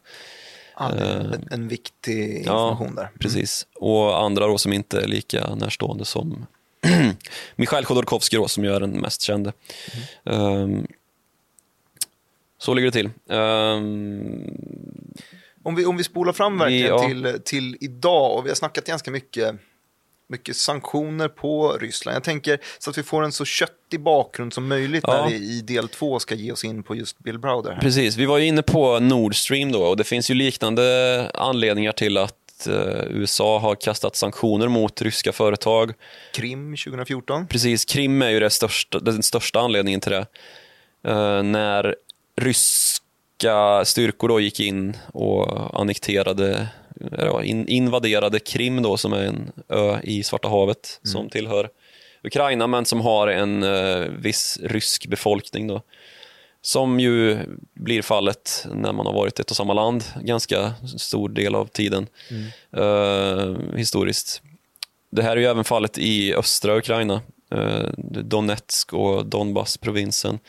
Ah, 0.76 0.89
en, 0.89 1.47
en, 1.51 1.67
viktig 1.67 2.38
information 2.38 2.88
ja, 2.88 2.95
där. 2.95 3.07
Mm. 3.07 3.19
Precis. 3.19 3.67
Och 3.76 4.24
andra 4.24 4.47
då 4.47 4.57
som 4.57 4.74
inte 4.74 5.01
är 5.01 5.07
lika 5.07 5.55
närstående 5.55 6.05
som 6.05 6.45
Mikhail 7.55 7.86
Khodorkovsky 7.86 8.38
då, 8.38 8.47
som 8.47 8.63
gör 8.63 8.79
den 8.79 8.91
mest 8.91 9.21
kände. 9.21 9.53
Mm. 10.25 10.41
Um, 10.45 10.88
så 12.57 12.73
ligger 12.73 12.91
det 12.91 12.91
till. 12.91 13.09
Um, 13.36 14.57
om, 15.63 15.75
vi, 15.75 15.86
om 15.86 15.97
vi 15.97 16.03
spolar 16.03 16.34
fram 16.34 16.57
verkligen 16.57 16.88
ja. 16.88 17.07
till, 17.07 17.39
till 17.45 17.77
idag 17.81 18.38
och 18.38 18.45
vi 18.45 18.49
har 18.49 18.55
snackat 18.55 18.86
ganska 18.86 19.11
mycket 19.11 19.55
mycket 20.27 20.55
sanktioner 20.55 21.27
på 21.27 21.77
Ryssland. 21.77 22.15
Jag 22.15 22.23
tänker 22.23 22.59
så 22.79 22.89
att 22.89 22.97
vi 22.97 23.03
får 23.03 23.23
en 23.23 23.31
så 23.31 23.45
köttig 23.45 23.99
bakgrund 23.99 24.53
som 24.53 24.67
möjligt 24.67 25.03
ja. 25.07 25.13
när 25.13 25.29
vi 25.29 25.36
i 25.36 25.61
del 25.61 25.89
två 25.89 26.19
ska 26.19 26.36
ge 26.36 26.51
oss 26.51 26.63
in 26.63 26.84
på 26.84 26.95
just 26.95 27.19
Bill 27.19 27.39
Browder. 27.39 27.71
Här. 27.71 27.81
Precis, 27.81 28.17
vi 28.17 28.25
var 28.25 28.38
ju 28.38 28.45
inne 28.45 28.61
på 28.61 28.99
Nord 28.99 29.36
Stream 29.36 29.71
då 29.71 29.84
och 29.84 29.97
det 29.97 30.03
finns 30.03 30.31
ju 30.31 30.34
liknande 30.34 31.31
anledningar 31.34 31.91
till 31.91 32.17
att 32.17 32.36
Eh, 32.68 33.03
USA 33.09 33.59
har 33.59 33.76
kastat 33.76 34.16
sanktioner 34.16 34.68
mot 34.68 35.01
ryska 35.01 35.32
företag. 35.32 35.93
Krim 36.34 36.76
2014? 36.78 37.47
Precis, 37.47 37.86
Krim 37.86 38.22
är 38.22 38.30
ju 38.30 38.39
det 38.39 38.49
största, 38.49 38.99
den 38.99 39.24
största 39.24 39.59
anledningen 39.59 39.99
till 39.99 40.11
det. 40.11 40.26
Uh, 41.07 41.43
när 41.43 41.95
ryska 42.41 43.86
styrkor 43.86 44.28
då 44.28 44.39
gick 44.39 44.59
in 44.59 44.97
och 45.14 45.80
annekterade, 45.80 46.68
in, 47.43 47.68
invaderade 47.68 48.39
Krim 48.39 48.82
då, 48.82 48.97
som 48.97 49.14
är 49.14 49.24
en 49.24 49.51
ö 49.70 49.99
i 50.03 50.24
Svarta 50.24 50.47
havet 50.47 50.99
mm. 51.03 51.11
som 51.11 51.30
tillhör 51.30 51.70
Ukraina 52.24 52.68
men 52.68 52.86
som 52.86 53.01
har 53.01 53.28
en 53.28 53.64
uh, 53.64 54.07
viss 54.09 54.59
rysk 54.64 55.07
befolkning. 55.07 55.68
Då. 55.68 55.82
Som 56.66 56.99
ju 56.99 57.39
blir 57.74 58.01
fallet 58.01 58.66
när 58.74 58.93
man 58.93 59.05
har 59.05 59.14
varit 59.14 59.39
ett 59.39 59.51
och 59.51 59.57
samma 59.57 59.74
land 59.74 60.03
ganska 60.22 60.74
stor 60.97 61.30
del 61.30 61.55
av 61.55 61.66
tiden 61.66 62.07
mm. 62.30 62.86
uh, 62.86 63.76
historiskt. 63.76 64.41
Det 65.11 65.24
här 65.24 65.32
är 65.32 65.41
ju 65.41 65.45
även 65.45 65.64
fallet 65.64 65.97
i 65.97 66.36
östra 66.36 66.78
Ukraina, 66.78 67.22
uh, 67.55 67.89
Donetsk 67.97 68.93
och 68.93 69.26
Donbass-provinsen, 69.26 70.39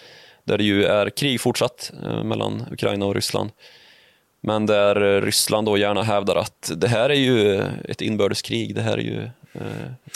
där 0.45 0.59
det 0.59 0.65
ju 0.65 0.85
är 0.85 1.11
krig 1.11 1.41
fortsatt 1.41 1.93
uh, 2.07 2.25
mellan 2.25 2.65
Ukraina 2.71 3.07
och 3.07 3.15
Ryssland. 3.15 3.51
Men 4.41 4.67
där 4.67 5.21
Ryssland 5.21 5.67
då 5.67 5.79
gärna 5.79 6.03
hävdar 6.03 6.37
att 6.37 6.73
det 6.77 6.89
här 6.89 7.11
är 7.11 7.15
ju 7.15 7.63
ett 7.89 8.01
inbördeskrig, 8.01 8.75
det 8.75 8.83
här 8.83 8.99
är 8.99 9.03
ju 9.03 9.31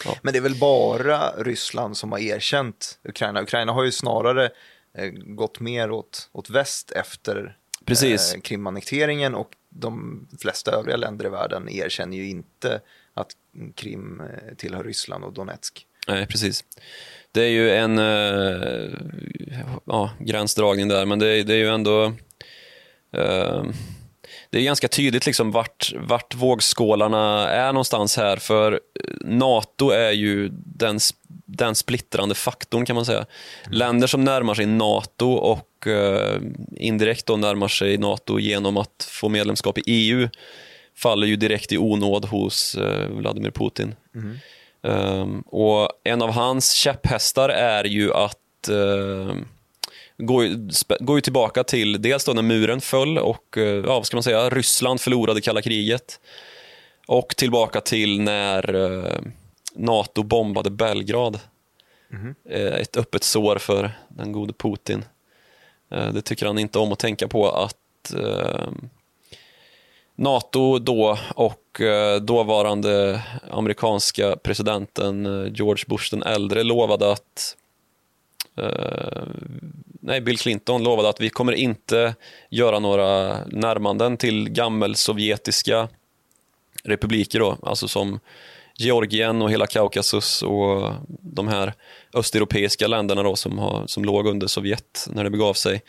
Ja. 0.05 0.17
Men 0.23 0.33
det 0.33 0.39
är 0.39 0.43
väl 0.43 0.55
bara 0.55 1.31
Ryssland 1.39 1.97
som 1.97 2.13
har 2.13 2.19
erkänt 2.19 2.99
Ukraina. 3.05 3.43
Ukraina 3.43 3.73
har 3.73 3.85
ju 3.85 3.93
snarare 3.93 4.51
gått 5.11 5.61
mer 5.61 5.91
åt, 5.91 6.29
åt 6.33 6.51
väst 6.51 6.91
efter 6.91 7.57
Precis. 7.85 8.35
Eh, 8.35 8.41
Krimannekteringen 8.41 9.35
och 9.35 9.51
de 9.69 10.27
flesta 10.41 10.71
övriga 10.71 10.97
länder 10.97 11.27
i 11.27 11.29
världen 11.29 11.69
erkänner 11.69 12.17
ju 12.17 12.29
inte 12.29 12.81
att 13.15 13.31
Krim 13.75 14.21
eh, 14.21 14.55
tillhör 14.57 14.85
Ryssland 14.85 15.25
och 15.25 15.33
Donetsk. 15.33 15.87
Nej, 16.09 16.27
precis. 16.27 16.65
Det 17.33 17.43
är 17.43 17.49
ju 17.49 17.71
en 17.71 17.99
eh, 17.99 18.91
ja, 19.85 20.11
gränsdragning 20.19 20.89
där, 20.89 21.07
men 21.07 21.19
det, 21.19 21.43
det 21.43 21.55
är 21.55 21.59
ju 21.59 21.69
ändå 21.69 22.05
eh, 23.13 23.65
det 24.51 24.59
är 24.59 24.63
ganska 24.63 24.89
tydligt 24.89 25.27
liksom 25.27 25.51
vart, 25.51 25.93
vart 25.97 26.35
vågskålarna 26.35 27.49
är 27.49 27.73
någonstans 27.73 28.17
här, 28.17 28.37
för 28.37 28.81
NATO 29.21 29.91
är 29.91 30.11
ju 30.11 30.49
den 30.53 31.01
den 31.49 31.75
splittrande 31.75 32.35
faktorn 32.35 32.87
kan 32.87 32.97
man 32.97 33.05
säga. 33.05 33.27
Länder 33.71 34.07
som 34.07 34.25
närmar 34.25 34.55
sig 34.55 34.67
NATO 34.67 35.33
och 35.33 35.87
eh, 35.87 36.41
indirekt 36.77 37.27
då 37.27 37.37
närmar 37.37 37.69
sig 37.69 37.99
NATO 37.99 38.39
genom 38.39 38.77
att 38.77 39.09
få 39.11 39.29
medlemskap 39.29 39.79
i 39.79 39.83
EU 39.87 40.29
faller 40.97 41.27
ju 41.27 41.37
direkt 41.37 41.73
i 41.73 41.79
onåd 41.79 42.25
hos 42.25 42.75
eh, 42.75 43.09
Vladimir 43.09 43.51
Putin. 43.51 43.95
Mm. 44.15 44.39
Um, 44.83 45.41
och 45.41 45.89
en 46.05 46.23
av 46.23 46.31
hans 46.31 46.73
käpphästar 46.73 47.49
är 47.49 47.85
ju 47.85 48.15
att 48.15 48.69
uh, 48.71 49.35
gå, 50.99 51.15
ju 51.15 51.21
tillbaka 51.21 51.65
till 51.65 52.03
dels 52.03 52.25
då 52.25 52.33
när 52.33 52.43
muren 52.43 52.81
föll 52.81 53.19
och 53.19 53.57
uh, 53.57 53.65
ja, 53.65 53.83
vad 53.83 54.07
ska 54.07 54.17
man 54.17 54.23
säga, 54.23 54.51
Ryssland 54.51 55.01
förlorade 55.01 55.41
kalla 55.41 55.63
kriget 55.63 56.21
och 57.07 57.37
tillbaka 57.37 57.81
till 57.81 58.21
när 58.21 58.75
uh, 58.75 59.21
NATO 59.79 60.22
bombade 60.22 60.70
Belgrad. 60.70 61.41
Mm. 62.12 62.35
Ett 62.81 62.97
öppet 62.97 63.24
sår 63.24 63.57
för 63.59 63.91
den 64.09 64.33
gode 64.33 64.53
Putin. 64.53 65.05
Eh, 65.91 66.12
det 66.12 66.22
tycker 66.22 66.47
han 66.47 66.59
inte 66.59 66.79
om 66.79 66.93
att 66.93 66.99
tänka 66.99 67.29
på 67.29 67.51
att 67.51 68.14
eh, 68.14 68.68
NATO 70.14 70.79
då 70.79 71.18
och 71.35 71.81
dåvarande 72.20 73.22
amerikanska 73.51 74.37
presidenten 74.37 75.24
George 75.55 75.85
Bush 75.87 76.11
den 76.11 76.22
äldre 76.22 76.62
lovade 76.62 77.12
att 77.12 77.57
nej, 80.01 80.20
Bill 80.20 80.39
Clinton 80.39 80.85
lovade 80.85 81.09
att 81.09 81.20
vi 81.20 81.31
kommer 81.31 81.53
inte 81.53 82.14
göra 82.51 82.79
några 82.79 83.39
närmanden 83.47 84.16
till 84.16 84.49
gammelsovjetiska 84.51 85.89
republiker 86.85 87.39
då, 87.41 87.57
alltså 87.62 87.89
som 87.89 88.20
Georgien 88.79 89.43
och 89.43 89.51
hela 89.51 89.66
Kaukasus 89.66 90.43
och 90.43 90.93
de 91.09 91.49
här 91.49 91.74
östeuropeiska 92.14 92.87
länderna 92.87 93.22
då 93.22 93.37
som, 93.37 93.59
har, 93.59 93.87
som 93.87 94.05
låg 94.05 94.26
under 94.26 94.47
Sovjet 94.47 95.09
när 95.11 95.24
det 95.24 95.31
begav 95.31 95.55
sig. 95.55 95.83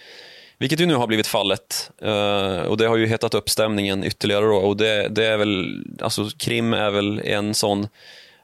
Vilket 0.58 0.80
ju 0.80 0.86
nu 0.86 0.96
har 0.96 1.08
blivit 1.08 1.28
fallet 1.28 1.92
uh, 2.06 2.60
och 2.60 2.78
det 2.78 2.86
har 2.86 2.98
ju 2.98 3.08
hettat 3.08 3.34
upp 3.34 3.50
stämningen 3.50 4.04
ytterligare 4.04 4.46
då 4.46 4.56
och 4.56 4.78
det, 4.78 5.08
det, 5.08 5.26
är 5.26 5.38
väl, 5.38 5.84
alltså 6.02 6.30
Krim 6.38 6.74
är 6.74 6.90
väl 6.90 7.20
en 7.20 7.54
sån 7.54 7.88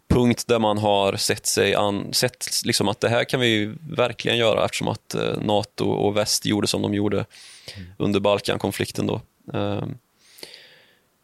punkt 0.10 0.44
där 0.48 0.60
man 0.60 0.78
har 0.78 1.16
sett 1.16 1.46
sig 1.46 1.76
an, 1.76 2.14
sett 2.14 2.48
liksom 2.66 2.88
att 2.88 3.00
det 3.00 3.10
här 3.10 3.24
kan 3.24 3.40
vi 3.40 3.74
verkligen 3.90 4.38
göra 4.38 4.66
eftersom 4.66 4.88
att 4.88 5.16
uh, 5.16 5.42
NATO 5.42 5.86
och 5.86 6.18
väst 6.18 6.46
gjorde 6.46 6.68
som 6.68 6.82
de 6.82 6.94
gjorde 6.94 7.18
mm. 7.76 7.88
under 7.98 8.20
Balkankonflikten 8.20 9.08
då. 9.08 9.22
Uh, 9.54 9.84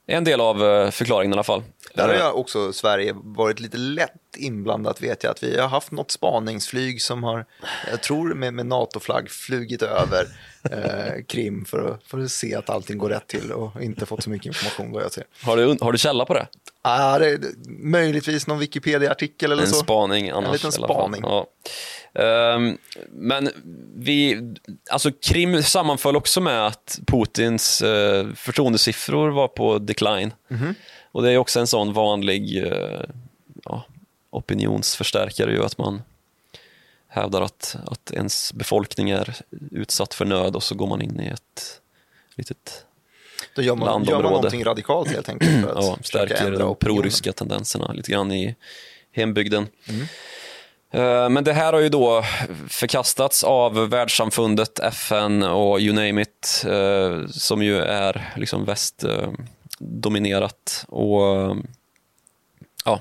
en 0.07 0.23
del 0.23 0.41
av 0.41 0.91
förklaringen 0.91 1.31
i 1.31 1.35
alla 1.35 1.43
fall. 1.43 1.63
Där 1.93 2.07
har 2.07 2.15
jag 2.15 2.37
också 2.37 2.73
Sverige 2.73 3.13
varit 3.15 3.59
lite 3.59 3.77
lätt 3.77 4.11
inblandat 4.37 5.01
vet 5.01 5.23
jag. 5.23 5.31
Att 5.31 5.43
vi 5.43 5.59
har 5.59 5.67
haft 5.67 5.91
något 5.91 6.11
spaningsflyg 6.11 7.01
som 7.01 7.23
har, 7.23 7.45
jag 7.91 8.03
tror 8.03 8.33
med, 8.33 8.53
med 8.53 8.65
NATO-flagg, 8.65 9.29
flugit 9.29 9.81
över 9.81 10.27
eh, 10.71 11.23
Krim 11.27 11.65
för 11.65 11.91
att, 11.91 12.03
för 12.03 12.19
att 12.19 12.31
se 12.31 12.55
att 12.55 12.69
allting 12.69 12.97
går 12.97 13.09
rätt 13.09 13.27
till 13.27 13.51
och 13.51 13.81
inte 13.81 14.05
fått 14.05 14.23
så 14.23 14.29
mycket 14.29 14.45
information 14.45 14.91
vad 14.91 15.03
jag 15.03 15.11
ser. 15.11 15.23
Har 15.43 15.57
du, 15.57 15.77
har 15.81 15.91
du 15.91 15.97
källa 15.97 16.25
på 16.25 16.33
det? 16.33 16.47
Ah, 16.81 17.19
det, 17.19 17.39
möjligtvis 17.67 18.47
någon 18.47 18.59
Wikipedia-artikel 18.59 19.51
eller 19.51 19.63
en 19.63 19.69
så. 19.69 19.75
Spaning 19.75 20.29
annars. 20.29 20.45
En 20.47 20.53
liten 20.53 20.71
spaning. 20.71 21.21
Ja. 21.23 21.47
Um, 22.13 22.77
men 23.09 23.49
vi, 23.95 24.41
alltså 24.89 25.11
Krim 25.11 25.63
sammanföll 25.63 26.15
också 26.15 26.41
med 26.41 26.67
att 26.67 26.99
Putins 27.07 27.81
uh, 27.81 28.33
förtroendesiffror 28.33 29.29
var 29.29 29.47
på 29.47 29.77
decline. 29.77 30.33
Mm 30.49 30.63
-hmm. 30.63 30.75
Och 31.11 31.23
det 31.23 31.31
är 31.31 31.37
också 31.37 31.59
en 31.59 31.67
sån 31.67 31.93
vanlig 31.93 32.63
uh, 32.63 33.01
ja, 33.63 33.83
opinionsförstärkare 34.29 35.51
ju 35.51 35.63
att 35.63 35.77
man 35.77 36.01
hävdar 37.07 37.41
att, 37.41 37.75
att 37.85 38.11
ens 38.11 38.53
befolkning 38.53 39.09
är 39.09 39.35
utsatt 39.71 40.13
för 40.13 40.25
nöd 40.25 40.55
och 40.55 40.63
så 40.63 40.75
går 40.75 40.87
man 40.87 41.01
in 41.01 41.19
i 41.19 41.27
ett 41.27 41.81
litet 42.35 42.85
Då 43.55 43.61
gör 43.61 43.75
man, 43.75 43.85
gör 43.85 43.93
man 43.93 43.93
landområde. 43.93 44.35
någonting 44.35 44.63
radikalt 44.63 45.09
helt 45.09 45.29
enkelt. 45.29 45.65
För 45.65 45.69
att 45.79 45.85
ja, 45.85 45.97
stärker 46.03 46.51
de 46.51 46.75
proryska 46.75 47.33
tendenserna 47.33 47.93
lite 47.93 48.11
grann 48.11 48.31
i 48.31 48.55
hembygden. 49.11 49.67
Mm. 49.89 50.07
Eh, 50.91 51.29
Men 51.29 51.43
det 51.43 51.53
här 51.53 51.73
har 51.73 51.79
ju 51.79 51.89
då 51.89 52.23
förkastats 52.69 53.43
av 53.43 53.89
världssamfundet, 53.89 54.79
FN 54.79 55.43
och 55.43 55.79
you 55.79 55.95
name 55.95 56.21
it, 56.21 56.65
eh, 56.67 57.27
som 57.27 57.63
ju 57.63 57.77
är 57.77 58.33
liksom 58.37 58.65
västdominerat. 59.81 60.85
Och 60.87 61.57
ja, 62.85 62.99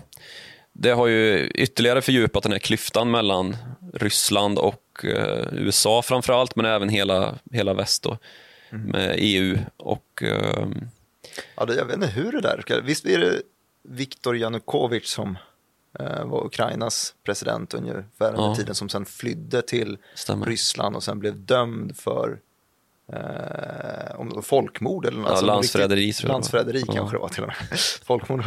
det 0.72 0.90
har 0.90 1.06
ju 1.06 1.46
ytterligare 1.48 2.02
fördjupat 2.02 2.42
den 2.42 2.52
här 2.52 2.58
klyftan 2.58 3.10
mellan 3.10 3.56
Ryssland 3.94 4.58
och 4.58 5.04
eh, 5.04 5.46
USA 5.52 6.02
framför 6.02 6.32
allt, 6.32 6.56
men 6.56 6.66
även 6.66 6.88
hela, 6.88 7.38
hela 7.52 7.74
väst 7.74 8.02
då, 8.02 8.18
Mm. 8.72 8.86
med 8.86 9.14
EU 9.18 9.58
och 9.76 10.22
eh, 10.22 10.68
Ja, 11.56 11.64
det, 11.64 11.74
jag 11.74 11.84
vet 11.84 11.94
inte 11.94 12.06
hur 12.06 12.32
det 12.32 12.40
där 12.40 12.60
ska... 12.60 12.80
Visst 12.80 13.06
är 13.06 13.18
det 13.18 13.42
Viktor 13.82 14.36
Janukovic 14.36 15.08
som 15.10 15.38
eh, 16.00 16.24
var 16.24 16.46
Ukrainas 16.46 17.14
president 17.24 17.74
ungefär 17.74 18.28
under 18.34 18.42
Ja. 18.42 18.54
tiden 18.54 18.74
som 18.74 18.88
sen 18.88 19.04
flydde 19.04 19.62
till 19.62 19.98
Stämmer. 20.14 20.46
Ryssland 20.46 20.96
och 20.96 21.02
sen 21.02 21.18
blev 21.18 21.36
dömd 21.44 21.96
för 21.96 22.38
eh, 23.12 24.20
om, 24.20 24.42
folkmord 24.42 25.06
eller 25.06 25.16
något. 25.18 25.26
Ja, 25.26 25.30
alltså, 25.30 25.46
landsförräderi, 25.46 26.00
riktigt- 26.00 26.16
tror 26.20 26.30
jag 26.30 26.42
det 26.42 26.52
var. 26.52 26.58
Landsförräderi 26.62 26.84
Ja. 26.86 26.92
kanske 26.94 27.16
det 27.16 27.20
var 27.20 27.28
till 27.28 27.42
och 27.42 27.48
med. 27.48 27.78
Folkmord. 28.04 28.44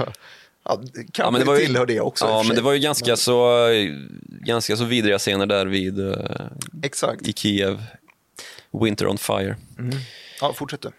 Ja, 0.66 0.76
kanske 0.76 1.22
Ja, 1.24 1.32
men 1.32 1.42
det 1.42 1.48
var 1.48 1.60
ju- 1.60 1.66
tillhör 1.66 1.86
det 1.86 2.00
också. 2.00 2.26
Ja, 2.26 2.44
men 2.48 2.56
det 2.56 2.62
var 2.62 2.74
ju 2.74 2.80
ganska 2.80 3.16
så, 3.16 3.68
ganska 4.28 4.76
så 4.78 4.84
vidriga 4.84 5.20
scener 5.20 5.46
där 5.46 5.66
vid 5.66 6.00
eh, 6.10 6.16
Exakt. 6.84 7.28
i 7.28 7.34
Kiev. 7.34 7.84
Winter 8.82 9.08
on 9.08 9.18
fire. 9.18 9.56
Ja, 10.42 10.54
fortsätt 10.54 10.82
du. 10.82 10.92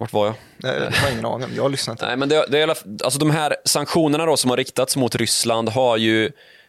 Vart 0.00 0.12
var 0.12 0.26
jag? 0.26 0.34
Nej, 0.56 0.74
Jag 0.84 0.90
har 0.92 1.10
ingen 1.12 1.24
aning, 1.26 1.48
jag 1.56 1.62
har 1.62 1.70
lyssnat. 1.70 2.00
Nej, 2.00 2.16
men 2.16 2.28
det, 2.28 2.46
det 2.50 2.58
är, 2.58 2.68
alltså 3.04 3.18
de 3.18 3.30
här 3.30 3.56
sanktionerna 3.64 4.26
då 4.26 4.36
som 4.36 4.50
har 4.50 4.56
riktats 4.56 4.96
mot 4.96 5.14
Ryssland 5.14 5.68
har 5.68 5.96
ju, 5.96 6.24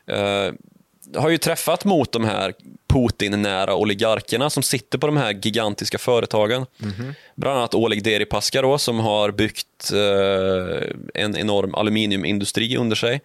eh, 0.08 0.52
har 1.16 1.30
ju 1.30 1.38
träffat 1.38 1.86
mot 1.86 2.12
de 2.12 2.24
här 2.24 2.54
Putin-nära 2.88 3.76
oligarkerna 3.76 4.50
som 4.50 4.64
sitter 4.64 4.98
på 4.98 5.08
de 5.08 5.18
här 5.18 5.34
gigantiska 5.34 5.98
företagen. 5.98 6.66
Bland 7.36 7.58
annat 7.58 7.76
Oleg 7.76 8.04
Deripaska 8.04 8.62
då, 8.62 8.78
som 8.78 9.00
har 9.00 9.32
byggt 9.32 9.92
eh, 9.94 10.88
en 11.14 11.38
enorm 11.38 11.76
aluminiumindustri 11.76 12.78
under 12.78 12.96
sig 12.96 13.22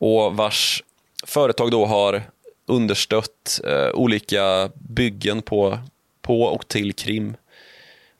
och 0.00 0.36
vars 0.36 0.82
företag 1.26 1.70
då 1.70 1.86
har 1.86 2.22
understött 2.66 3.60
eh, 3.64 3.90
olika 3.94 4.70
byggen 4.74 5.42
på, 5.42 5.78
på 6.22 6.42
och 6.42 6.68
till 6.68 6.92
Krim. 6.92 7.36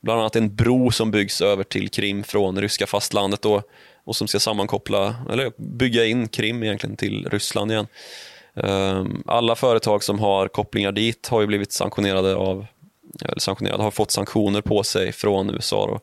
Bland 0.01 0.19
annat 0.19 0.35
en 0.35 0.55
bro 0.55 0.91
som 0.91 1.11
byggs 1.11 1.41
över 1.41 1.63
till 1.63 1.89
Krim 1.89 2.23
från 2.23 2.61
ryska 2.61 2.87
fastlandet 2.87 3.41
då, 3.41 3.61
och 4.03 4.15
som 4.15 4.27
ska 4.27 4.39
sammankoppla, 4.39 5.15
eller 5.31 5.51
bygga 5.57 6.05
in 6.05 6.27
Krim 6.27 6.63
egentligen 6.63 6.95
till 6.95 7.29
Ryssland 7.29 7.71
igen. 7.71 7.87
Ehm, 8.63 9.23
Alla 9.25 9.55
företag 9.55 10.03
som 10.03 10.19
har 10.19 10.47
kopplingar 10.47 10.91
dit 10.91 11.27
har 11.27 11.41
ju 11.41 11.47
blivit 11.47 11.71
sanktionerade 11.71 12.35
av, 12.35 12.65
eller 13.21 13.39
sanktionerade, 13.39 13.83
har 13.83 13.91
fått 13.91 14.11
sanktioner 14.11 14.61
på 14.61 14.83
sig 14.83 15.11
från 15.11 15.49
USA. 15.49 15.87
Då. 15.87 15.99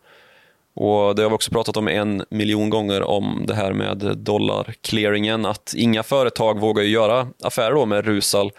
Och 0.83 1.15
det 1.15 1.23
har 1.23 1.31
vi 1.31 1.37
också 1.37 1.51
pratat 1.51 1.77
om 1.77 1.89
en 1.89 2.25
miljon 2.29 2.71
gånger 2.71 3.03
om 3.03 3.45
det 3.47 3.55
här 3.55 3.73
med 3.73 3.99
dollarclearingen, 4.17 5.47
att 5.47 5.75
inga 5.77 6.03
företag 6.03 6.61
vågar 6.61 6.83
göra 6.83 7.29
affärer 7.43 7.75
då 7.75 7.87
med 7.87 8.05
Rusal 8.05 8.51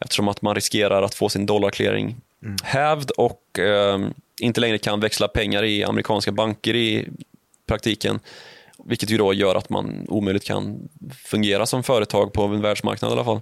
eftersom 0.00 0.28
att 0.28 0.42
man 0.42 0.54
riskerar 0.54 1.02
att 1.02 1.14
få 1.14 1.28
sin 1.28 1.46
dollarclearing 1.46 2.16
hävd 2.62 3.10
och 3.10 3.58
eh, 3.58 3.98
inte 4.40 4.60
längre 4.60 4.78
kan 4.78 5.00
växla 5.00 5.28
pengar 5.28 5.62
i 5.62 5.84
amerikanska 5.84 6.32
banker 6.32 6.74
i 6.74 7.08
praktiken. 7.66 8.20
Vilket 8.86 9.10
ju 9.10 9.16
då 9.16 9.34
gör 9.34 9.54
att 9.54 9.70
man 9.70 10.06
omöjligt 10.08 10.44
kan 10.44 10.88
fungera 11.24 11.66
som 11.66 11.82
företag 11.82 12.32
på 12.32 12.42
en 12.42 12.60
världsmarknad 12.60 13.10
i 13.10 13.12
alla 13.12 13.24
fall. 13.24 13.40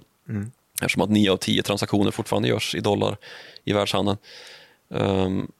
Eftersom 0.81 1.01
att 1.01 1.09
9 1.09 1.31
av 1.31 1.37
10 1.37 1.63
transaktioner 1.63 2.11
fortfarande 2.11 2.47
görs 2.47 2.75
i 2.75 2.79
dollar 2.79 3.17
i 3.63 3.73
världshandeln. 3.73 4.17
Ehm, 4.93 5.51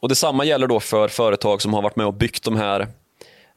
och 0.00 0.08
Detsamma 0.08 0.44
gäller 0.44 0.66
då 0.66 0.80
för 0.80 1.08
företag 1.08 1.62
som 1.62 1.74
har 1.74 1.82
varit 1.82 1.96
med 1.96 2.06
och 2.06 2.14
byggt 2.14 2.44
de 2.44 2.56
här, 2.56 2.88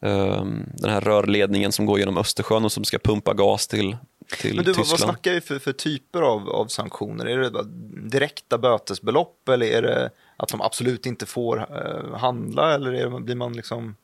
ehm, 0.02 0.64
den 0.74 0.90
här 0.90 1.02
rörledningen 1.02 1.72
som 1.72 1.86
går 1.86 2.00
genom 2.00 2.18
Östersjön 2.18 2.66
och 2.66 2.72
som 2.72 2.84
ska 2.84 3.00
pumpa 3.00 3.34
gas 3.34 3.68
till, 3.68 3.98
till 4.42 4.56
Men 4.56 4.66
du, 4.66 4.72
vad, 4.72 4.78
vad 4.78 4.86
Tyskland. 4.86 5.12
snackar 5.12 5.32
vi 5.32 5.42
för, 5.42 5.60
för 5.60 5.74
typer 5.74 6.22
av, 6.22 6.50
av 6.50 6.68
sanktioner? 6.68 7.26
Är 7.26 7.38
det 7.38 7.52
bara 7.52 7.64
direkta 8.10 8.58
bötesbelopp 8.58 9.50
eller 9.50 9.66
är 9.66 9.82
det 9.82 10.10
att 10.38 10.50
de 10.50 10.62
absolut 10.62 11.06
inte 11.06 11.26
får 11.26 11.58
eh, 11.58 12.18
handla 12.18 12.74
eller 12.74 12.94
är 12.94 13.20
blir 13.20 13.36
man 13.36 13.54
liksom... 13.54 13.96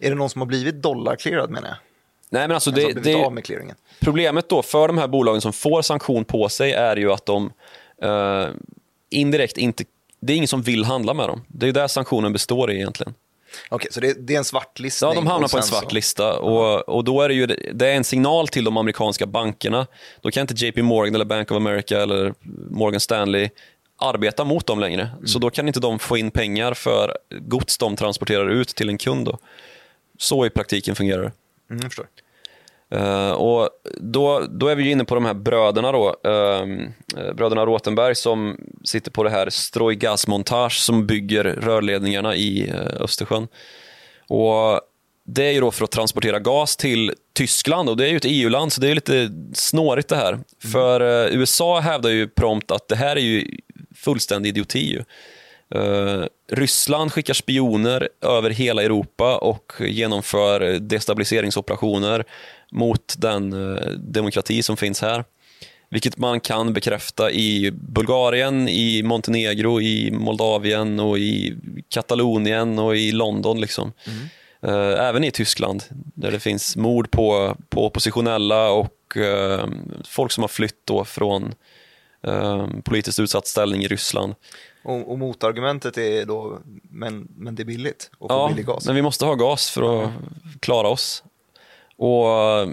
Är 0.00 0.10
det 0.10 0.16
någon 0.16 0.30
som 0.30 0.40
har 0.40 0.46
blivit 0.46 0.82
dollarclearad 0.82 1.50
menar 1.50 1.68
jag? 1.68 1.76
Nej, 2.30 2.48
men 2.48 2.54
alltså 2.54 2.70
Det, 2.70 2.92
det? 2.92 3.24
Problemet 4.00 4.48
då 4.48 4.62
för 4.62 4.88
de 4.88 4.98
här 4.98 5.08
bolagen 5.08 5.40
som 5.40 5.52
får 5.52 5.82
sanktion 5.82 6.24
på 6.24 6.48
sig 6.48 6.72
är 6.72 6.96
ju 6.96 7.12
att 7.12 7.26
de 7.26 7.52
eh, 8.02 8.48
indirekt 9.10 9.56
inte... 9.58 9.84
Det 10.20 10.32
är 10.32 10.36
ingen 10.36 10.48
som 10.48 10.62
vill 10.62 10.84
handla 10.84 11.14
med 11.14 11.28
dem. 11.28 11.42
Det 11.48 11.68
är 11.68 11.72
där 11.72 11.88
sanktionen 11.88 12.32
består 12.32 12.70
i 12.70 12.74
egentligen. 12.74 13.14
Okej, 13.68 13.92
så 13.92 14.00
det, 14.00 14.26
det 14.26 14.34
är 14.34 14.38
en 14.38 14.44
svartlistning? 14.44 15.08
Ja, 15.10 15.14
de 15.14 15.26
hamnar 15.26 15.48
på 15.48 15.56
en 15.56 15.62
svart 15.62 15.92
lista 15.92 16.38
och, 16.38 16.88
och 16.88 17.04
då 17.04 17.22
är 17.22 17.28
det 17.28 17.34
ju 17.34 17.46
det 17.46 17.88
är 17.88 17.94
en 17.94 18.04
signal 18.04 18.48
till 18.48 18.64
de 18.64 18.76
amerikanska 18.76 19.26
bankerna. 19.26 19.86
Då 20.20 20.30
kan 20.30 20.40
inte 20.40 20.66
JP 20.66 20.82
Morgan 20.82 21.14
eller 21.14 21.24
Bank 21.24 21.50
of 21.50 21.56
America 21.56 22.02
eller 22.02 22.34
Morgan 22.70 23.00
Stanley 23.00 23.48
arbeta 23.96 24.44
mot 24.44 24.66
dem 24.66 24.80
längre. 24.80 25.08
Så 25.24 25.38
då 25.38 25.50
kan 25.50 25.66
inte 25.68 25.80
de 25.80 25.98
få 25.98 26.16
in 26.16 26.30
pengar 26.30 26.74
för 26.74 27.18
gods 27.40 27.78
de 27.78 27.96
transporterar 27.96 28.48
ut 28.48 28.68
till 28.68 28.88
en 28.88 28.98
kund. 28.98 29.26
Då. 29.26 29.38
Så 30.20 30.46
i 30.46 30.50
praktiken 30.50 30.94
fungerar 30.94 31.22
det. 31.22 31.32
Mm, 31.70 31.82
jag 31.82 31.92
förstår. 31.92 32.06
Eh, 32.90 33.30
och 33.30 33.68
då, 33.96 34.46
då 34.50 34.68
är 34.68 34.76
vi 34.76 34.90
inne 34.90 35.04
på 35.04 35.14
de 35.14 35.24
här 35.24 35.34
bröderna 35.34 35.92
då, 35.92 36.08
eh, 36.24 36.66
bröderna 37.34 37.66
Rotenberg 37.66 38.14
som 38.14 38.56
sitter 38.84 39.10
på 39.10 39.22
det 39.22 39.30
här 39.30 39.50
Strojgasmontage 39.50 40.78
som 40.78 41.06
bygger 41.06 41.44
rörledningarna 41.44 42.36
i 42.36 42.68
eh, 42.68 43.02
Östersjön. 43.02 43.48
Och 44.28 44.80
det 45.24 45.44
är 45.44 45.52
ju 45.52 45.60
då 45.60 45.70
för 45.70 45.84
att 45.84 45.90
transportera 45.90 46.38
gas 46.38 46.76
till 46.76 47.12
Tyskland 47.32 47.88
och 47.88 47.96
det 47.96 48.04
är 48.04 48.10
ju 48.10 48.16
ett 48.16 48.24
EU-land 48.26 48.72
så 48.72 48.80
det 48.80 48.88
är 48.88 48.94
lite 48.94 49.30
snårigt 49.54 50.08
det 50.08 50.16
här. 50.16 50.38
För 50.72 51.00
eh, 51.00 51.34
USA 51.34 51.80
hävdar 51.80 52.10
ju 52.10 52.28
prompt 52.28 52.70
att 52.70 52.88
det 52.88 52.96
här 52.96 53.16
är 53.16 53.20
ju 53.20 53.58
fullständig 53.94 54.48
idioti. 54.48 54.92
Ju. 54.92 55.04
Eh, 55.74 56.24
Ryssland 56.52 57.12
skickar 57.12 57.34
spioner 57.34 58.08
över 58.20 58.50
hela 58.50 58.82
Europa 58.82 59.38
och 59.38 59.72
genomför 59.80 60.60
destabiliseringsoperationer 60.78 62.24
mot 62.72 63.14
den 63.18 63.52
eh, 63.52 63.90
demokrati 63.90 64.62
som 64.62 64.76
finns 64.76 65.02
här. 65.02 65.24
Vilket 65.90 66.16
man 66.16 66.40
kan 66.40 66.72
bekräfta 66.72 67.30
i 67.30 67.70
Bulgarien, 67.70 68.68
i 68.68 69.02
Montenegro, 69.02 69.80
i 69.80 70.10
Moldavien 70.10 71.00
och 71.00 71.18
i 71.18 71.56
Katalonien 71.88 72.78
och 72.78 72.96
i 72.96 73.12
London. 73.12 73.60
Liksom. 73.60 73.92
Eh, 74.62 75.06
Även 75.08 75.24
i 75.24 75.30
Tyskland 75.30 75.82
där 76.14 76.30
det 76.30 76.40
finns 76.40 76.76
mord 76.76 77.10
på, 77.10 77.56
på 77.68 77.86
oppositionella 77.86 78.70
och 78.70 78.96
folk 80.08 80.32
som 80.32 80.42
har 80.42 80.48
flytt 80.48 80.86
då 80.86 81.04
från 81.04 81.54
politiskt 82.84 83.20
utsatt 83.20 83.46
ställning 83.46 83.82
i 83.82 83.88
Ryssland. 83.88 84.34
Och, 84.82 85.10
och 85.10 85.18
motargumentet 85.18 85.98
är 85.98 86.26
då, 86.26 86.58
men, 86.82 87.28
men 87.36 87.54
det 87.54 87.62
är 87.62 87.64
billigt 87.64 88.10
och 88.18 88.30
Ja, 88.30 88.48
billig 88.48 88.66
gas. 88.66 88.86
men 88.86 88.94
vi 88.94 89.02
måste 89.02 89.24
ha 89.24 89.34
gas 89.34 89.70
för 89.70 90.04
att 90.04 90.10
klara 90.60 90.88
oss. 90.88 91.24
Och 91.96 92.28
eh, 92.28 92.68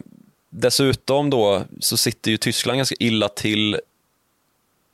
dessutom 0.49 1.29
då 1.29 1.63
så 1.79 1.97
sitter 1.97 2.31
ju 2.31 2.37
Tyskland 2.37 2.77
ganska 2.77 2.95
illa 2.99 3.29
till 3.29 3.79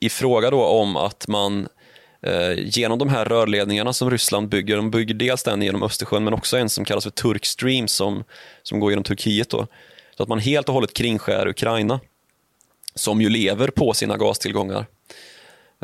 i 0.00 0.08
fråga 0.08 0.50
då 0.50 0.64
om 0.64 0.96
att 0.96 1.28
man 1.28 1.68
eh, 2.22 2.52
genom 2.56 2.98
de 2.98 3.08
här 3.08 3.24
rörledningarna 3.24 3.92
som 3.92 4.10
Ryssland 4.10 4.48
bygger, 4.48 4.76
de 4.76 4.90
bygger 4.90 5.14
dels 5.14 5.42
den 5.42 5.62
genom 5.62 5.82
Östersjön 5.82 6.24
men 6.24 6.34
också 6.34 6.56
en 6.56 6.68
som 6.68 6.84
kallas 6.84 7.04
för 7.04 7.10
Turk 7.10 7.46
Stream 7.46 7.88
som, 7.88 8.24
som 8.62 8.80
går 8.80 8.90
genom 8.92 9.04
Turkiet 9.04 9.50
då. 9.50 9.66
Så 10.16 10.22
att 10.22 10.28
man 10.28 10.38
helt 10.38 10.68
och 10.68 10.74
hållet 10.74 10.94
kringskär 10.94 11.48
Ukraina 11.48 12.00
som 12.94 13.20
ju 13.22 13.28
lever 13.28 13.68
på 13.68 13.94
sina 13.94 14.16
gastillgångar. 14.16 14.86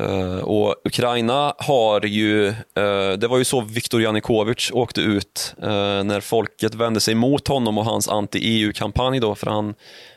Eh, 0.01 0.39
och 0.39 0.75
Ukraina 0.85 1.55
har 1.59 2.07
ju, 2.07 2.49
eh, 2.49 3.13
det 3.19 3.29
var 3.29 3.39
ju 3.39 3.45
så 3.45 3.61
Viktor 3.61 4.03
Janukovyč 4.03 4.71
åkte 4.73 5.01
ut 5.01 5.55
eh, 5.63 6.05
när 6.05 6.21
folket 6.21 6.75
vände 6.75 7.01
sig 7.01 7.15
mot 7.15 7.49
honom 7.49 7.79
och 7.79 7.85
hans 7.85 8.09
anti-EU-kampanj 8.09 9.21
då, 9.21 9.35
för 9.35 9.47
han, 9.47 9.75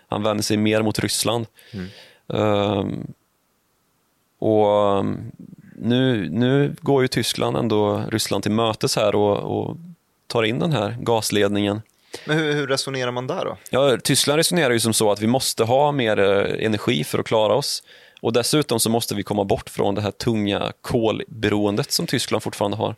han 0.07 0.23
vände 0.23 0.43
sig 0.43 0.57
mer 0.57 0.81
mot 0.81 0.99
Ryssland. 0.99 1.45
Eh, 2.33 2.85
och 4.39 4.97
um, 4.99 5.31
nu, 5.75 6.29
nu 6.29 6.75
går 6.81 7.01
ju 7.01 7.07
Tyskland 7.07 7.57
ändå 7.57 8.03
Ryssland 8.11 8.43
till 8.43 8.51
mötes 8.51 8.95
här 8.95 9.15
och, 9.15 9.37
och 9.37 9.77
tar 10.27 10.43
in 10.43 10.59
den 10.59 10.71
här 10.71 10.97
gasledningen. 10.99 11.81
Men 12.25 12.37
hur, 12.37 12.53
hur 12.53 12.67
resonerar 12.67 13.11
man 13.11 13.27
där 13.27 13.45
då? 13.45 13.57
Ja, 13.69 13.97
Tyskland 13.97 14.37
resonerar 14.37 14.71
ju 14.71 14.79
som 14.79 14.93
så 14.93 15.11
att 15.11 15.21
vi 15.21 15.27
måste 15.27 15.63
ha 15.63 15.91
mer 15.91 16.17
energi 16.59 17.03
för 17.03 17.19
att 17.19 17.25
klara 17.25 17.53
oss. 17.55 17.83
Och 18.23 18.33
dessutom 18.33 18.79
så 18.79 18.89
måste 18.89 19.15
vi 19.15 19.23
komma 19.23 19.43
bort 19.43 19.69
från 19.69 19.95
det 19.95 20.01
här 20.01 20.11
tunga 20.11 20.71
kolberoendet 20.81 21.91
som 21.91 22.07
Tyskland 22.07 22.43
fortfarande 22.43 22.77
har. 22.77 22.95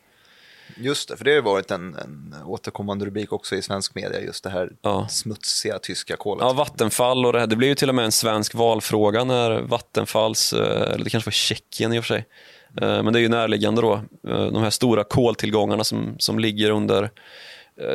Just 0.76 1.08
det, 1.08 1.16
för 1.16 1.24
det 1.24 1.30
har 1.30 1.36
ju 1.36 1.42
varit 1.42 1.70
en, 1.70 1.94
en 1.94 2.34
återkommande 2.46 3.06
rubrik 3.06 3.32
också 3.32 3.56
i 3.56 3.62
svensk 3.62 3.94
media, 3.94 4.20
just 4.20 4.44
det 4.44 4.50
här 4.50 4.70
Ja. 4.82 5.08
smutsiga 5.08 5.78
tyska 5.78 6.16
kolet. 6.16 6.44
Ja, 6.46 6.52
Vattenfall 6.52 7.26
och 7.26 7.32
det 7.32 7.40
här, 7.40 7.46
det 7.46 7.56
blev 7.56 7.68
ju 7.68 7.74
till 7.74 7.88
och 7.88 7.94
med 7.94 8.04
en 8.04 8.12
svensk 8.12 8.54
valfråga 8.54 9.24
när 9.24 9.60
Vattenfalls, 9.60 10.52
eh, 10.52 10.92
eller 10.92 11.04
det 11.04 11.10
kanske 11.10 11.28
var 11.28 11.32
Tjeckien 11.32 11.92
i 11.92 11.98
och 12.00 12.04
för 12.04 12.14
sig, 12.14 12.24
Eh, 12.80 13.02
men 13.02 13.12
det 13.12 13.18
är 13.18 13.20
ju 13.20 13.28
närliggande 13.28 13.82
då, 13.82 13.94
Eh, 14.28 14.46
de 14.46 14.62
här 14.62 14.70
stora 14.70 15.04
koltillgångarna 15.04 15.84
som, 15.84 16.16
som 16.18 16.38
ligger 16.38 16.70
under 16.70 17.10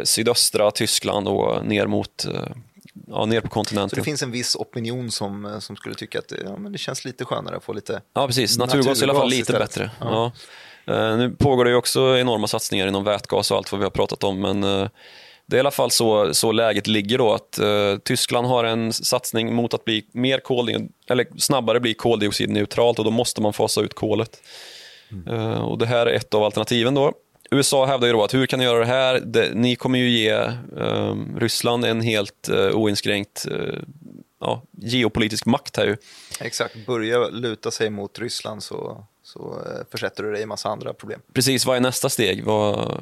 sydöstra 0.03 0.71
Tyskland 0.71 1.27
och 1.27 1.65
ner 1.65 1.87
mot, 1.87 2.27
ja, 3.07 3.25
ner 3.25 3.41
på 3.41 3.47
Så 3.47 3.53
kontinenten. 3.53 3.97
det 3.99 4.03
finns 4.03 4.23
en 4.23 4.31
viss 4.31 4.55
opinion 4.55 5.11
som, 5.11 5.45
eh, 5.45 5.59
som 5.59 5.75
skulle 5.75 5.95
tycka 5.95 6.19
att 6.19 6.33
ja, 6.45 6.57
men 6.57 6.71
det 6.71 6.77
känns 6.77 7.05
lite 7.05 7.25
skönare 7.25 7.55
att 7.55 7.63
få 7.63 7.73
lite... 7.73 8.01
Ja, 8.13 8.27
precis. 8.27 8.57
Naturgas, 8.57 9.01
är 9.01 9.07
i 9.07 9.09
alla 9.09 9.19
fall 9.19 9.29
lite 9.29 9.41
istället. 9.41 9.61
bättre. 9.61 9.91
Ja. 9.99 10.31
Ja. 10.85 10.93
Eh, 10.93 11.17
nu 11.17 11.29
pågår 11.29 11.65
det 11.65 11.71
ju 11.71 11.77
också 11.77 12.17
enorma 12.17 12.47
satsningar 12.47 12.87
inom 12.87 13.03
vätgas 13.03 13.51
och 13.51 13.57
allt 13.57 13.71
vad 13.71 13.79
vi 13.79 13.85
har 13.85 13.91
pratat 13.91 14.23
om, 14.23 14.41
men 14.41 14.63
eh, 14.63 14.87
det 15.45 15.55
är 15.55 15.57
i 15.57 15.59
alla 15.59 15.71
fall 15.71 15.91
så, 15.91 16.33
så 16.33 16.51
läget 16.51 16.87
ligger 16.87 17.17
då 17.17 17.33
att 17.33 17.59
eh, 17.59 17.97
Tyskland 18.03 18.47
har 18.47 18.63
en 18.63 18.93
satsning 18.93 19.55
mot 19.55 19.73
att 19.73 19.85
bli 19.85 20.05
mer 20.11 20.39
koldioxid, 20.39 20.91
eller 21.09 21.27
snabbare 21.37 21.79
bli 21.79 21.93
koldioxidneutralt 21.93 22.99
och 22.99 23.05
då 23.05 23.11
måste 23.11 23.41
man 23.41 23.53
fasa 23.53 23.81
ut 23.81 23.93
kolet. 23.93 24.41
Eh, 25.27 25.61
och 25.61 25.77
det 25.77 25.85
här 25.85 26.05
är 26.05 26.13
ett 26.13 26.33
av 26.33 26.43
alternativen 26.43 26.93
då. 26.93 27.13
USA 27.55 27.85
hävdar 27.85 28.07
ju 28.07 28.13
då 28.13 28.23
att 28.23 28.33
hur 28.33 28.45
kan 28.45 28.59
ni 28.59 28.65
göra 28.65 28.79
det 28.79 28.85
här? 28.85 29.19
Det, 29.19 29.51
ni 29.53 29.75
kommer 29.75 29.99
ju 29.99 30.09
ge 30.09 30.29
eh, 30.77 31.15
Ryssland 31.37 31.85
en 31.85 32.01
helt 32.01 32.49
eh, 32.49 32.69
oinskränkt 32.75 33.47
eh, 33.51 33.79
ja, 34.39 34.61
geopolitisk 34.71 35.45
makt 35.45 35.77
här 35.77 35.85
ju. 35.85 35.97
Exakt, 36.41 36.85
börja 36.85 37.27
luta 37.29 37.71
sig 37.71 37.89
mot 37.89 38.19
Ryssland 38.19 38.63
så, 38.63 39.05
så 39.23 39.61
eh, 39.65 39.81
försätter 39.91 40.23
du 40.23 40.31
dig 40.31 40.41
i 40.41 40.45
massa 40.45 40.69
andra 40.69 40.93
problem. 40.93 41.19
Precis, 41.33 41.65
vad 41.65 41.77
är 41.77 41.81
nästa 41.81 42.09
steg? 42.09 42.43
Vad, 42.43 42.97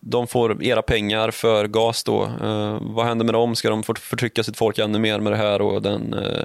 de 0.00 0.26
får 0.26 0.64
era 0.64 0.82
pengar 0.82 1.30
för 1.30 1.66
gas 1.66 2.04
då. 2.04 2.24
Eh, 2.24 2.78
vad 2.80 3.06
händer 3.06 3.24
med 3.24 3.34
dem? 3.34 3.56
Ska 3.56 3.70
de 3.70 3.82
förtrycka 3.82 4.42
sitt 4.42 4.56
folk 4.56 4.78
ännu 4.78 4.98
mer 4.98 5.20
med 5.20 5.32
det 5.32 5.36
här? 5.36 5.62
Och 5.62 5.82
den, 5.82 6.14
eh, 6.14 6.44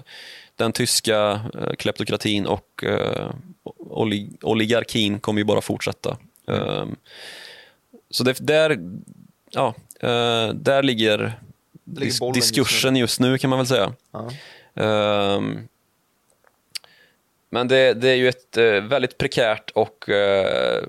den 0.56 0.72
tyska 0.72 1.42
eh, 1.62 1.74
kleptokratin 1.78 2.46
och 2.46 2.84
eh, 2.84 3.32
oli- 3.90 4.38
oligarkin 4.42 5.20
kommer 5.20 5.40
ju 5.42 5.46
bara 5.46 5.62
fortsätta. 5.62 6.18
Eh, 6.48 6.86
så 8.12 8.24
det, 8.24 8.38
där, 8.40 8.78
ja, 9.50 9.74
eh, 10.00 10.48
där 10.54 10.84
ligger, 10.84 11.40
ligger 11.86 12.12
dis- 12.12 12.20
bollen 12.20 12.36
just 12.36 12.54
diskursen 12.56 12.96
just 12.96 13.20
nu 13.20 13.38
kan 13.38 13.50
man 13.50 13.60
väl 13.60 13.68
säga. 13.68 13.94
Ja. 14.12 14.32
Ehm, 14.84 15.68
men 17.50 17.68
det, 17.68 17.94
det 17.94 18.10
är 18.10 18.16
ju 18.16 18.30
ett 18.30 18.58
eh, 18.58 18.64
väldigt 18.66 19.18
prekärt 19.18 19.70
och 19.70 20.10
eh, 20.10 20.84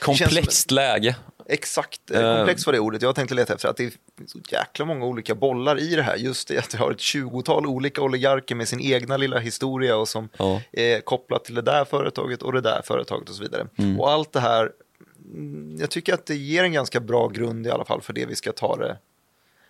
komplext 0.00 0.70
läge. 0.70 1.16
Exakt, 1.48 2.10
eh, 2.10 2.20
Eh. 2.20 2.36
komplext 2.36 2.66
var 2.66 2.72
det 2.72 2.78
ordet 2.80 3.02
jag 3.02 3.14
tänkte 3.14 3.34
leta 3.34 3.54
efter. 3.54 3.68
Att 3.68 3.76
det 3.76 3.84
är 3.84 3.92
så 4.26 4.38
jäkla 4.50 4.84
många 4.84 5.04
olika 5.04 5.34
bollar 5.34 5.80
i 5.80 5.94
det 5.96 6.02
här. 6.02 6.16
Just 6.16 6.48
det 6.48 6.58
att 6.58 6.70
det 6.70 6.78
har 6.78 6.90
ett 6.90 7.00
tjugotal 7.00 7.66
olika 7.66 8.02
oligarker 8.02 8.54
med 8.54 8.68
sin 8.68 8.80
egna 8.80 9.16
lilla 9.16 9.38
historia 9.38 9.96
och 9.96 10.08
som 10.08 10.28
Ja. 10.38 10.60
är 10.72 11.00
kopplat 11.00 11.44
till 11.44 11.54
det 11.54 11.62
där 11.62 11.84
företaget 11.84 12.42
och 12.42 12.52
det 12.52 12.60
där 12.60 12.82
företaget 12.84 13.28
och 13.28 13.34
så 13.34 13.42
vidare. 13.42 13.66
Mm. 13.78 14.00
Och 14.00 14.10
allt 14.10 14.32
det 14.32 14.40
här, 14.40 14.72
jag 15.78 15.90
tycker 15.90 16.14
att 16.14 16.26
det 16.26 16.34
ger 16.36 16.64
en 16.64 16.72
ganska 16.72 17.00
bra 17.00 17.28
grund 17.28 17.66
i 17.66 17.70
alla 17.70 17.84
fall 17.84 18.00
för 18.02 18.12
det 18.12 18.26
vi 18.26 18.36
ska 18.36 18.52
ta 18.52 18.76
det, 18.76 18.98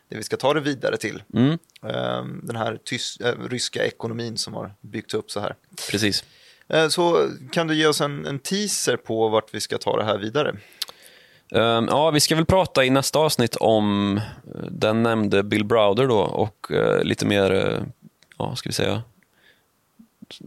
det, 0.09 0.17
vi 0.17 0.23
ska 0.23 0.37
ta 0.37 0.55
det 0.55 0.61
vidare 0.61 0.97
till. 0.97 1.23
Mm, 1.35 1.59
Ehm, 1.83 2.41
Den 2.45 2.57
här 2.57 2.79
tys- 2.91 3.27
eh, 3.27 3.49
ryska 3.49 3.87
ekonomin 3.87 4.37
som 4.39 4.55
har 4.55 4.75
byggts 4.81 5.15
upp 5.15 5.31
så 5.31 5.41
här. 5.41 5.55
precis. 5.91 6.25
Eh, 6.69 6.89
Så 6.89 7.29
kan 7.53 7.67
du 7.67 7.75
ge 7.75 7.87
oss 7.87 8.01
en, 8.01 8.27
en 8.27 8.39
teaser 8.39 8.97
på 8.97 9.29
vart 9.29 9.55
vi 9.55 9.61
ska 9.61 9.79
ta 9.79 9.97
det 9.97 10.05
här 10.05 10.19
vidare? 10.19 10.57
Ehm, 11.51 11.87
ja, 11.91 12.11
vi 12.11 12.21
ska 12.21 12.35
väl 12.37 12.45
prata 12.47 12.85
i 12.85 12.91
nästa 12.91 13.19
avsnitt 13.19 13.57
om 13.57 14.17
eh, 14.17 14.23
den 14.71 15.03
nämnde 15.03 15.43
Bill 15.43 15.65
Browder 15.65 16.07
då 16.07 16.19
och 16.21 16.67
lite 17.03 17.27
mer, 17.27 17.53
eh, 17.53 17.83
ja, 18.39 18.57
ska 18.57 18.69
vi 18.69 18.73
säga, 18.73 19.03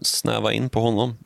snäva 0.02 0.54
in 0.54 0.70
på 0.70 0.80
honom. 0.80 1.18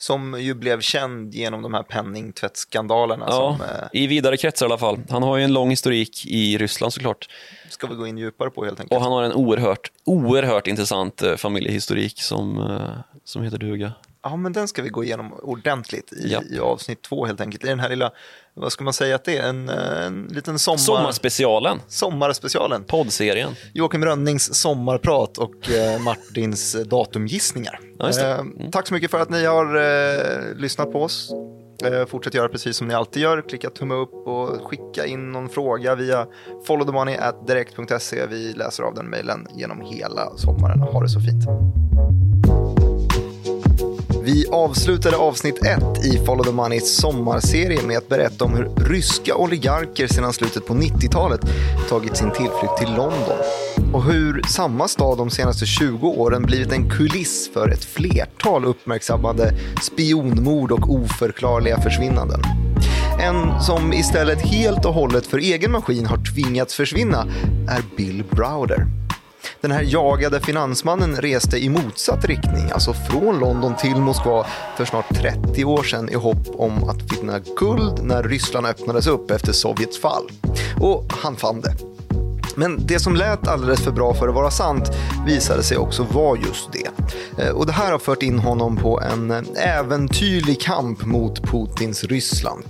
Som 0.00 0.40
ju 0.40 0.54
blev 0.54 0.80
känd 0.80 1.34
genom 1.34 1.62
de 1.62 1.74
här 1.74 1.82
penningtvättsskandalerna. 1.82 3.26
Ja, 3.28 3.56
Som, 3.58 3.66
eh, 3.66 4.02
i 4.02 4.06
vidare 4.06 4.36
kretsar 4.36 4.66
i 4.66 4.68
alla 4.68 4.78
fall. 4.78 4.98
Han 5.10 5.22
har 5.22 5.36
ju 5.36 5.44
en 5.44 5.52
lång 5.52 5.70
historik 5.70 6.26
i 6.26 6.58
Ryssland 6.58 6.92
såklart. 6.92 7.28
ska 7.68 7.86
vi 7.86 7.94
gå 7.94 8.06
in 8.06 8.18
djupare 8.18 8.50
på 8.50 8.64
helt 8.64 8.80
enkelt. 8.80 8.96
Och 8.96 9.02
han 9.02 9.12
har 9.12 9.22
en 9.22 9.32
oerhört, 9.32 9.90
oerhört 10.04 10.66
intressant 10.66 11.22
eh, 11.22 11.36
familjehistorik 11.36 12.22
som, 12.22 12.58
eh, 12.58 13.18
som 13.24 13.42
heter 13.42 13.58
duga. 13.58 13.92
Ja, 14.30 14.36
men 14.36 14.52
den 14.52 14.68
ska 14.68 14.82
vi 14.82 14.88
gå 14.88 15.04
igenom 15.04 15.32
ordentligt 15.32 16.12
i, 16.12 16.36
i 16.50 16.58
avsnitt 16.58 17.02
två 17.02 17.26
helt 17.26 17.40
enkelt. 17.40 17.64
I 17.64 17.68
den 17.68 17.80
här 17.80 17.88
lilla, 17.88 18.10
vad 18.54 18.72
ska 18.72 18.84
man 18.84 18.92
säga 18.92 19.14
att 19.14 19.24
det 19.24 19.38
är, 19.38 19.48
en, 19.48 19.68
en 19.68 20.26
liten 20.30 20.58
sommar... 20.58 20.78
Sommarspecialen, 20.78 21.80
Sommarspecialen. 21.88 22.84
poddserien. 22.84 23.54
Joakim 23.74 24.04
Rönnings 24.04 24.54
sommarprat 24.54 25.38
och 25.38 25.70
eh, 25.70 26.00
Martins 26.04 26.76
datumgissningar. 26.84 27.80
Ja. 27.98 28.08
Eh, 28.08 28.44
tack 28.72 28.86
så 28.86 28.94
mycket 28.94 29.10
för 29.10 29.20
att 29.20 29.30
ni 29.30 29.44
har 29.44 29.76
eh, 29.76 30.54
lyssnat 30.56 30.92
på 30.92 31.02
oss. 31.02 31.32
Eh, 31.84 32.06
fortsätt 32.06 32.34
göra 32.34 32.48
precis 32.48 32.76
som 32.76 32.88
ni 32.88 32.94
alltid 32.94 33.22
gör. 33.22 33.42
Klicka 33.48 33.70
tumme 33.70 33.94
upp 33.94 34.12
och 34.12 34.48
skicka 34.48 35.06
in 35.06 35.32
någon 35.32 35.48
fråga 35.48 35.94
via 35.94 36.26
followthemoney.direkt.se. 36.66 38.26
Vi 38.26 38.52
läser 38.52 38.82
av 38.82 38.94
den 38.94 39.06
mejlen 39.06 39.46
genom 39.56 39.80
hela 39.80 40.36
sommaren. 40.36 40.80
Ha 40.80 41.02
det 41.02 41.08
så 41.08 41.20
fint. 41.20 41.44
Vi 44.28 44.46
avslutade 44.50 45.16
avsnitt 45.16 45.66
1 45.66 46.04
i 46.04 46.24
Follow 46.26 46.44
the 46.44 46.52
Money 46.52 46.80
sommarserie 46.80 47.82
med 47.82 47.98
att 47.98 48.08
berätta 48.08 48.44
om 48.44 48.54
hur 48.54 48.70
ryska 48.76 49.34
oligarker 49.34 50.06
sedan 50.06 50.32
slutet 50.32 50.66
på 50.66 50.74
90-talet 50.74 51.40
tagit 51.88 52.16
sin 52.16 52.30
tillflykt 52.30 52.76
till 52.78 52.88
London 52.88 53.38
och 53.92 54.04
hur 54.04 54.42
samma 54.42 54.88
stad 54.88 55.18
de 55.18 55.30
senaste 55.30 55.66
20 55.66 56.08
åren 56.08 56.42
blivit 56.42 56.72
en 56.72 56.90
kuliss 56.90 57.50
för 57.54 57.68
ett 57.68 57.84
flertal 57.84 58.64
uppmärksammade 58.64 59.54
spionmord 59.82 60.72
och 60.72 60.90
oförklarliga 60.90 61.80
försvinnanden. 61.80 62.40
En 63.20 63.62
som 63.62 63.92
istället 63.92 64.40
helt 64.40 64.84
och 64.84 64.94
hållet 64.94 65.26
för 65.26 65.38
egen 65.38 65.72
maskin 65.72 66.06
har 66.06 66.34
tvingats 66.34 66.74
försvinna 66.74 67.26
är 67.68 67.96
Bill 67.96 68.24
Browder. 68.30 68.86
Den 69.60 69.70
här 69.70 69.82
jagade 69.82 70.40
finansmannen 70.40 71.16
reste 71.16 71.58
i 71.58 71.68
motsatt 71.68 72.24
riktning, 72.24 72.70
alltså 72.72 72.92
från 72.92 73.38
London 73.38 73.76
till 73.76 73.96
Moskva 73.96 74.46
för 74.76 74.84
snart 74.84 75.14
30 75.14 75.64
år 75.64 75.82
sedan 75.82 76.08
i 76.08 76.14
hopp 76.14 76.48
om 76.56 76.88
att 76.88 77.12
finna 77.12 77.38
guld 77.38 78.02
när 78.02 78.22
Ryssland 78.22 78.66
öppnades 78.66 79.06
upp 79.06 79.30
efter 79.30 79.52
Sovjets 79.52 80.00
fall. 80.00 80.24
Och 80.80 81.04
han 81.08 81.36
fann 81.36 81.60
det. 81.60 81.97
Men 82.58 82.86
det 82.86 82.98
som 82.98 83.16
lät 83.16 83.48
alldeles 83.48 83.80
för 83.80 83.90
bra 83.90 84.14
för 84.14 84.28
att 84.28 84.34
vara 84.34 84.50
sant 84.50 84.90
visade 85.26 85.62
sig 85.62 85.76
också 85.76 86.02
vara 86.02 86.38
just 86.38 86.68
det. 86.72 86.88
Eh, 87.42 87.50
och 87.50 87.66
det 87.66 87.72
här 87.72 87.92
har 87.92 87.98
fört 87.98 88.22
in 88.22 88.38
honom 88.38 88.76
på 88.76 89.00
en 89.00 89.30
eh, 89.30 89.78
äventyrlig 89.78 90.60
kamp 90.60 91.04
mot 91.04 91.42
Putins 91.42 92.04
Ryssland. 92.04 92.64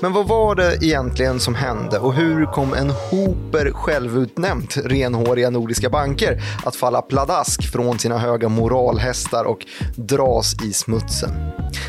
Men 0.00 0.12
vad 0.12 0.28
var 0.28 0.54
det 0.54 0.78
egentligen 0.80 1.40
som 1.40 1.54
hände 1.54 1.98
och 1.98 2.14
hur 2.14 2.46
kom 2.46 2.74
en 2.74 2.90
hoper 2.90 3.72
självutnämnt 3.72 4.76
renhåriga 4.76 5.50
nordiska 5.50 5.90
banker 5.90 6.42
att 6.64 6.76
falla 6.76 7.02
pladask 7.02 7.72
från 7.72 7.98
sina 7.98 8.18
höga 8.18 8.48
moralhästar 8.48 9.44
och 9.44 9.66
dras 9.96 10.54
i 10.64 10.72
smutsen? 10.72 11.30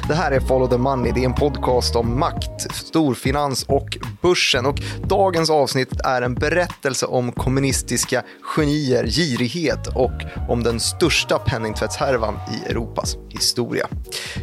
Det 0.07 0.13
här 0.13 0.31
är 0.31 0.39
Follow 0.39 0.69
the 0.69 0.77
Money. 0.77 1.11
Det 1.11 1.19
är 1.19 1.25
en 1.25 1.33
podcast 1.33 1.95
om 1.95 2.19
makt, 2.19 2.71
storfinans 2.71 3.63
och 3.63 3.97
börsen. 4.21 4.65
Och 4.65 4.81
dagens 5.03 5.49
avsnitt 5.49 6.01
är 6.03 6.21
en 6.21 6.35
berättelse 6.35 7.05
om 7.05 7.31
kommunistiska 7.43 8.23
genier, 8.55 9.07
girighet 9.07 9.87
och 9.95 10.11
om 10.49 10.63
den 10.63 10.79
största 10.79 11.39
penningtvättshärvan 11.39 12.39
i 12.53 12.69
Europas 12.71 13.17
historia. 13.29 13.87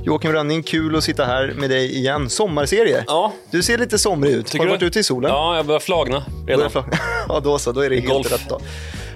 Joakim 0.03 0.33
Rönning, 0.33 0.63
kul 0.63 0.97
att 0.97 1.05
sitta 1.05 1.25
här 1.25 1.55
med 1.59 1.71
dig 1.71 1.97
igen. 1.97 2.31
Sommarserie. 2.31 3.05
Ja. 3.07 3.33
Du 3.51 3.63
ser 3.63 3.79
lite 3.79 3.99
somrig 3.99 4.33
ut. 4.33 4.47
Tycker 4.47 4.59
har 4.59 4.65
du 4.67 4.71
varit 4.71 4.83
ute 4.83 4.99
i 4.99 5.03
solen? 5.03 5.31
Ja, 5.31 5.57
jag 5.57 5.67
börjar 5.67 5.81
flagna 5.81 6.25
redan. 6.47 6.71
Börjar 6.73 6.89
Ja, 7.29 7.41
då 7.41 7.59
så. 7.59 7.73
Då 7.73 7.81
är 7.81 7.91
det 7.91 7.97
helt 7.97 8.09
Golf. 8.13 8.33
rätt 8.33 8.49
då. 8.49 8.61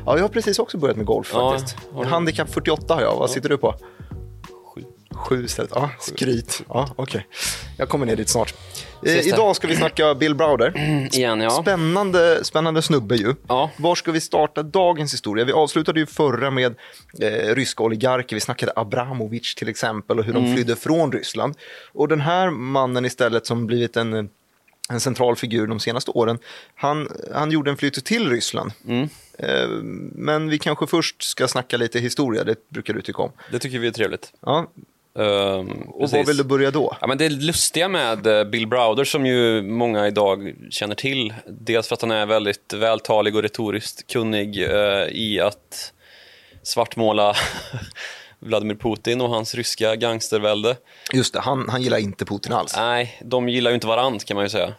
Ja, 0.07 0.17
jag 0.17 0.25
har 0.25 0.29
precis 0.29 0.59
också 0.59 0.79
börjat 0.79 0.97
med 0.97 1.07
golf 1.07 1.31
Ja, 1.35 1.53
faktiskt. 1.53 1.77
har? 1.93 2.05
Handikapp 2.05 2.53
48 2.55 2.95
har 2.95 3.03
jag. 3.03 3.17
Vad 3.17 3.31
sitter 3.31 3.49
du 3.49 3.59
på? 3.59 3.75
Sju. 5.15 5.45
Istället. 5.45 5.71
Ja, 5.75 5.91
skryt. 6.01 6.63
Ja, 6.69 6.89
okej. 6.97 7.27
Jag 7.79 7.89
kommer 7.89 8.07
ner 8.07 8.17
dit 8.17 8.29
snart. 8.29 8.55
Eh, 9.03 9.09
Ses 9.13 9.27
där. 9.27 9.33
idag 9.35 9.57
ska 9.57 9.67
vi 9.69 9.77
snacka 9.77 10.15
Bill 10.15 10.35
Browder. 10.35 10.73
Igen, 11.17 11.41
ja. 11.41 11.51
Spännande, 11.51 12.45
spännande 12.45 12.83
snubbe 12.83 13.17
ju. 13.17 13.35
Ja. 13.49 13.71
Var 13.77 13.95
ska 13.95 14.13
vi 14.13 14.21
starta 14.21 14.63
dagens 14.63 15.13
historia? 15.15 15.45
Vi 15.45 15.53
avslutade 15.53 16.01
ju 16.01 16.07
förra 16.07 16.51
med 16.51 16.75
eh, 17.21 17.55
ryska 17.55 17.83
oligarker. 17.83 18.37
Vi 18.37 18.41
snackade 18.41 18.73
Abramovic 18.77 19.55
till 19.55 19.69
exempel 19.69 20.19
och 20.19 20.25
hur 20.25 20.37
Mm. 20.37 20.45
de 20.49 20.55
flydde 20.55 20.77
från 20.77 21.13
Ryssland. 21.13 21.55
Och 21.93 22.09
den 22.09 22.21
här 22.21 22.51
mannen 22.51 23.05
istället 23.05 23.47
som 23.47 23.67
blivit 23.67 23.97
en 23.97 24.29
en 24.91 25.01
central 25.01 25.37
figur 25.37 25.67
de 25.67 25.81
senaste 25.81 26.11
åren. 26.11 26.39
Han, 26.75 27.09
han 27.35 27.51
gjorde 27.51 27.71
en 27.71 27.77
flytt 27.77 28.05
till 28.05 28.31
Ryssland. 28.31 28.73
Mm. 28.89 29.09
Eh, 29.39 29.69
Men 30.15 30.49
vi 30.49 30.59
kanske 30.59 30.87
först 30.87 31.23
ska 31.23 31.49
snacka 31.49 31.77
lite 31.77 31.99
historia, 31.99 32.45
det 32.45 32.69
brukar 32.69 32.95
du 32.95 33.03
tycka 33.03 33.23
om. 33.23 33.33
Det 33.51 33.59
tycker 33.59 33.79
vi 33.79 33.87
är 33.87 33.91
trevligt. 33.93 34.33
Ja, 34.41 34.67
Ehm, 35.19 35.71
och 35.71 36.01
precis. 36.01 36.17
var 36.17 36.25
vill 36.25 36.37
du 36.37 36.45
börja 36.45 36.71
då? 36.71 36.97
Ja, 37.01 37.07
men 37.07 37.19
det 37.19 37.29
lustiga 37.29 37.89
med 37.89 38.27
eh, 38.27 38.45
Bill 38.45 38.67
Browder, 38.67 39.05
som 39.05 39.27
ju 39.27 39.63
många 39.63 40.07
idag 40.07 40.55
känner 40.71 40.95
till, 40.95 41.35
dels 41.47 41.89
för 41.89 41.95
att 41.95 42.03
han 42.03 42.11
är 42.11 42.27
väldigt 42.27 42.73
vältalig 42.73 43.37
och 43.37 43.43
retoriskt 43.43 44.13
kunnig 44.13 44.63
eh, 44.63 45.07
i 45.11 45.41
att 45.41 45.93
svartmåla 46.63 47.35
Vladimir 48.39 48.75
Putin 48.75 49.21
och 49.21 49.29
hans 49.29 49.55
ryska 49.55 49.97
gangstervälde. 49.97 50.77
Just 51.13 51.35
det, 51.35 51.41
han, 51.41 51.69
han 51.69 51.83
gillar 51.83 51.99
inte 51.99 52.25
Putin 52.25 52.53
alls. 52.53 52.77
Nej, 52.77 53.19
de 53.25 53.49
gillar 53.49 53.71
ju 53.71 53.75
inte 53.75 53.87
varandra 53.87 54.21
kan 54.27 54.35
man 54.35 54.45
ju 54.45 54.49
säga, 54.49 54.75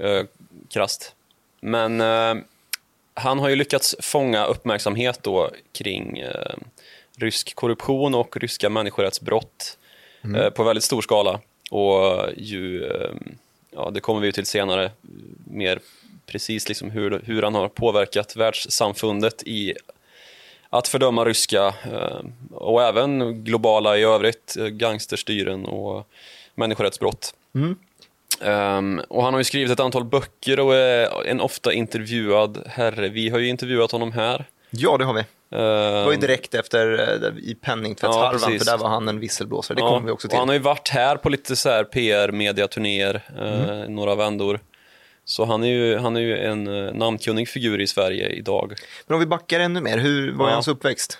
eh, 0.00 0.24
krasst. 0.68 1.14
Men 1.60 2.00
eh, 2.00 2.34
han 3.14 3.38
har 3.38 3.48
ju 3.48 3.56
lyckats 3.56 3.96
fånga 4.00 4.44
uppmärksamhet 4.44 5.18
då 5.22 5.50
kring 5.72 6.22
rysk 7.20 7.54
korruption 7.54 8.14
och 8.14 8.36
ryska 8.36 8.68
människorättsbrott 8.68 9.78
eh, 10.36 10.50
på 10.50 10.62
väldigt 10.62 10.84
stor 10.84 11.02
skala. 11.02 11.40
Och 11.70 12.28
ju, 12.36 12.84
eh, 12.84 13.10
ja, 13.70 13.90
det 13.90 14.00
kommer 14.00 14.20
vi 14.20 14.32
till 14.32 14.46
senare, 14.46 14.90
mer 15.44 15.80
precis 16.26 16.68
liksom 16.68 16.90
hur, 16.90 17.22
hur 17.24 17.42
han 17.42 17.54
har 17.54 17.68
påverkat 17.68 18.36
världssamfundet 18.36 19.42
i 19.42 19.74
att 20.70 20.88
fördöma 20.88 21.24
ryska 21.24 21.66
eh, 21.66 22.20
och 22.50 22.82
även 22.82 23.44
globala 23.44 23.98
i 23.98 24.02
övrigt 24.02 24.56
eh, 24.58 24.66
gangsterstyren 24.66 25.66
och 25.66 26.06
människorättsbrott. 26.54 27.34
Ehm, 28.40 29.00
och 29.08 29.24
han 29.24 29.34
har 29.34 29.40
ju 29.40 29.44
skrivit 29.44 29.70
ett 29.70 29.80
antal 29.80 30.04
böcker 30.04 30.60
och 30.60 30.74
är 30.74 31.26
en 31.26 31.40
ofta 31.40 31.72
intervjuad 31.72 32.62
herre. 32.66 33.08
Vi 33.08 33.28
har 33.28 33.38
ju 33.38 33.48
intervjuat 33.48 33.92
honom 33.92 34.12
här. 34.12 34.44
Ja, 34.70 34.96
det 34.98 35.04
har 35.04 35.14
vi. 35.14 35.24
Ehm, 35.52 35.58
Det 35.60 36.04
var 36.04 36.12
ju 36.12 36.18
direkt 36.18 36.54
efter 36.54 36.98
eh, 37.24 37.44
i 37.50 37.54
penningtvättsharvan, 37.54 38.24
Ja, 38.40 38.46
precis. 38.46 38.64
för 38.64 38.70
där 38.72 38.78
var 38.78 38.88
han 38.88 39.08
en 39.08 39.20
visselblåsare. 39.20 39.74
Det 39.76 39.80
ja, 39.82 39.88
kommer 39.88 40.06
vi 40.06 40.12
också 40.12 40.28
till. 40.28 40.38
Han 40.38 40.48
har 40.48 40.54
ju 40.54 40.60
varit 40.60 40.88
här 40.88 41.16
på 41.16 41.28
lite 41.28 41.56
så 41.56 41.68
här 41.68 41.84
PR-mediaturnéer, 41.84 43.22
eh, 43.38 43.90
några 43.90 44.14
vändor. 44.14 44.60
Så 45.24 45.44
han 45.44 45.62
är 45.64 45.68
ju, 45.68 45.96
han 45.98 46.16
är 46.16 46.20
ju 46.20 46.38
en 46.38 46.66
eh, 46.86 46.92
namnkunnig 46.94 47.48
figur 47.48 47.80
i 47.80 47.86
Sverige 47.86 48.28
idag. 48.28 48.74
Men 49.06 49.14
om 49.14 49.20
vi 49.20 49.26
backar 49.26 49.60
ännu 49.60 49.80
mer, 49.80 49.98
hur 49.98 50.32
var 50.32 50.48
Ja. 50.48 50.54
hans 50.54 50.68
uppväxt? 50.68 51.18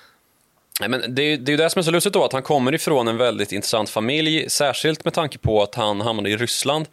Nej, 0.81 0.89
men 0.89 1.15
det, 1.15 1.23
är, 1.23 1.27
ju- 1.27 1.37
det 1.37 1.51
är 1.51 1.53
ju 1.53 1.57
det 1.57 1.71
som 1.71 1.79
är 1.79 1.83
så 1.83 1.91
lustigt 1.91 2.13
då, 2.13 2.25
att 2.25 2.33
han 2.33 2.43
kommer 2.43 2.75
ifrån 2.75 3.09
en 3.09 3.17
väldigt 3.17 3.53
intressant 3.53 3.91
familj, 3.91 4.51
särskilt 4.51 5.05
med 5.05 5.15
tanke 5.15 5.39
på 5.39 5.63
att 5.63 5.75
han 5.75 6.01
hamnade 6.01 6.31
i 6.31 6.37
Ryssland. 6.37 6.87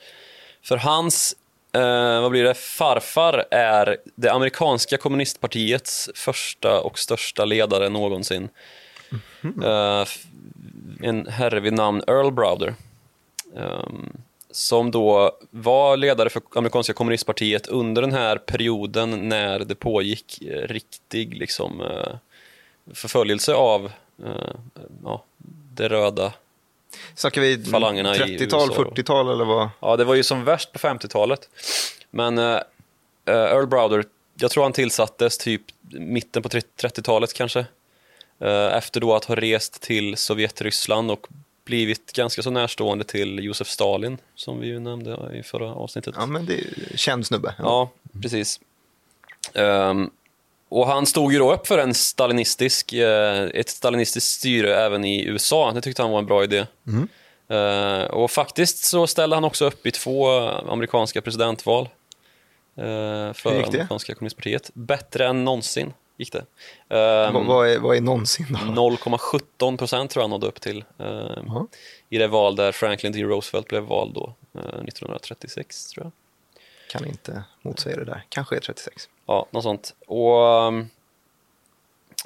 För 0.64 0.78
hans, 0.78 1.36
eh, 1.78 2.22
vad 2.22 2.32
blir 2.32 2.44
det, 2.44 2.54
farfar 2.54 3.46
är 3.52 3.98
det 4.16 4.30
amerikanska 4.30 4.98
kommunistpartiets 4.98 6.10
första 6.16 6.82
och 6.82 7.00
största 7.00 7.46
ledare 7.46 7.90
någonsin. 7.90 8.50
Eh, 9.64 10.02
f- 10.02 10.24
en 11.02 11.28
herre 11.28 11.60
vid 11.60 11.74
namn 11.74 12.04
Earl 12.08 12.32
Browder. 12.32 12.74
Ehm, 13.58 14.18
som 14.52 14.92
då 14.92 15.32
var 15.52 15.98
ledare 15.98 16.30
för 16.30 16.42
amerikanska 16.56 16.94
kommunistpartiet 16.94 17.68
under 17.68 18.02
den 18.02 18.14
här 18.14 18.38
perioden 18.38 19.30
när 19.30 19.60
det 19.60 19.76
pågick 19.76 20.42
eh, 20.42 20.68
riktig 20.68 21.38
liksom, 21.38 21.82
eh, 21.82 22.16
förföljelse 22.94 23.54
av 23.54 23.92
eh, 24.26 24.56
ja, 25.04 25.24
det 25.74 25.88
röda. 25.90 26.34
Snackar 27.16 27.42
vi 27.42 27.64
Falangerna 27.66 28.16
i 28.16 28.20
30-tal, 28.20 28.70
USA 28.70 28.84
då. 28.84 28.90
40-tal 28.90 29.30
eller 29.30 29.46
vad? 29.46 29.70
Ja, 29.80 29.98
det 29.98 30.04
var 30.04 30.16
ju 30.16 30.24
som 30.24 30.44
värst 30.44 30.72
på 30.72 30.80
50-talet. 30.80 31.50
Men 32.10 32.38
eh, 32.38 32.56
eh, 33.26 33.34
Earl 33.34 33.68
Browder, 33.68 34.06
jag 34.40 34.52
tror 34.52 34.64
han 34.64 34.74
tillsattes 34.74 35.38
typ 35.38 35.62
mitten 35.92 36.44
på 36.44 36.50
30-talet 36.50 37.34
kanske. 37.34 37.66
Eh, 38.40 38.76
efter 38.78 39.00
då 39.00 39.16
att 39.16 39.26
ha 39.26 39.36
rest 39.36 39.82
till 39.82 40.18
Sovjetryssland 40.18 41.12
och 41.12 41.28
blivit 41.66 42.14
ganska 42.14 42.42
så 42.42 42.50
närstående 42.50 43.04
till 43.04 43.44
Josef 43.44 43.68
Stalin, 43.68 44.18
som 44.36 44.60
vi 44.60 44.68
ju 44.68 44.80
nämnde 44.80 45.32
i 45.40 45.44
förra 45.44 45.74
avsnittet. 45.74 46.16
Ja, 46.18 46.26
men 46.26 46.46
det 46.46 46.54
är 46.54 46.98
känd 46.98 47.26
snubbe. 47.26 47.56
Ja, 47.60 47.90
precis. 48.22 48.60
Ehm, 49.54 50.12
och 50.70 50.88
han 50.88 51.06
stod 51.06 51.34
ju 51.34 51.40
då 51.40 51.54
upp 51.54 51.68
för 51.68 51.78
en 51.78 51.94
stalinistisk, 51.94 52.94
eh, 52.94 53.44
ett 53.44 53.70
stalinistiskt 53.70 54.32
styre 54.32 54.76
även 54.76 55.06
i 55.06 55.26
USA. 55.26 55.72
Det 55.72 55.82
tyckte 55.82 56.02
han 56.02 56.12
var 56.12 56.20
en 56.20 56.26
bra 56.26 56.44
idé. 56.44 56.66
Eh, 57.50 58.04
och 58.04 58.32
faktiskt 58.32 58.84
så 58.86 59.08
ställde 59.08 59.36
han 59.36 59.44
också 59.44 59.66
upp 59.66 59.86
i 59.88 59.92
två 59.92 60.30
amerikanska 60.50 61.22
presidentval 61.22 61.90
eh, 62.78 62.84
Hur 62.86 63.34
för 63.34 63.56
gick 63.58 63.66
det? 63.72 63.78
amerikanska 63.78 64.16
kommunistpartiet. 64.16 64.70
Bättre 64.74 65.28
än 65.28 65.44
någonsin 65.46 65.94
gick 66.18 66.32
det. 66.34 66.46
Ehm, 66.96 67.34
Vad, 67.34 67.46
vad, 67.46 67.70
är, 67.70 67.80
vad 67.80 67.98
är 67.98 68.02
någonsin 68.02 68.46
då? 68.50 68.82
0,17 68.82 69.78
procent 69.78 70.12
tror 70.12 70.22
jag 70.22 70.24
han 70.24 70.30
nådde 70.30 70.48
upp 70.48 70.62
till 70.62 70.84
eh, 71.00 71.62
i 72.10 72.18
det 72.18 72.28
val 72.28 72.56
där 72.56 72.72
Franklin 72.72 73.12
D. 73.12 73.24
Roosevelt 73.24 73.68
blev 73.68 73.84
vald 73.84 74.14
då, 74.14 74.36
eh, 74.56 74.60
1936 74.62 75.88
tror 75.88 76.06
jag. 76.06 76.12
Kan 76.90 77.06
inte 77.06 77.44
motsäga 77.62 77.96
det 77.96 78.06
där. 78.06 78.24
Kanske 78.30 78.56
är 78.56 78.60
36. 78.60 79.10
Ja, 79.26 79.48
något 79.52 79.64
sånt. 79.64 79.96
Och 80.08 80.68
um, 80.68 80.90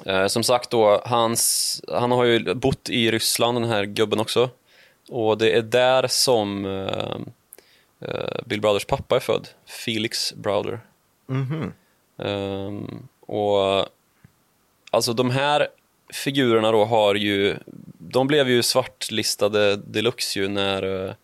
eh, 0.06 0.26
som 0.26 0.42
sagt 0.42 0.70
då, 0.70 1.02
hans, 1.04 1.82
han 1.88 2.10
har 2.10 2.24
ju 2.24 2.54
bott 2.54 2.88
i 2.88 3.10
Ryssland 3.10 3.56
den 3.60 3.70
här 3.70 3.84
gubben 3.84 4.20
också. 4.20 4.50
Och 5.08 5.38
det 5.38 5.56
är 5.56 5.62
där 5.62 6.06
som 6.06 6.64
eh, 6.64 7.16
eh, 8.00 8.42
Bill 8.46 8.60
Browders 8.60 8.84
pappa 8.84 9.16
är 9.16 9.20
född, 9.20 9.48
Felix 9.66 10.32
Browder. 10.34 10.80
Mhm. 11.26 11.72
Ehm, 12.18 13.08
och 13.20 13.86
alltså 14.90 15.12
de 15.12 15.30
här 15.30 15.68
figurerna 16.12 16.72
då 16.72 16.84
har 16.84 17.14
ju, 17.14 17.56
de 17.98 18.26
blev 18.26 18.48
ju 18.48 18.62
svartlistade 18.62 19.76
deluxe 19.76 20.38
ju 20.38 20.48
när 20.48 20.82
eh, 20.82 21.08
eh, 21.08 21.14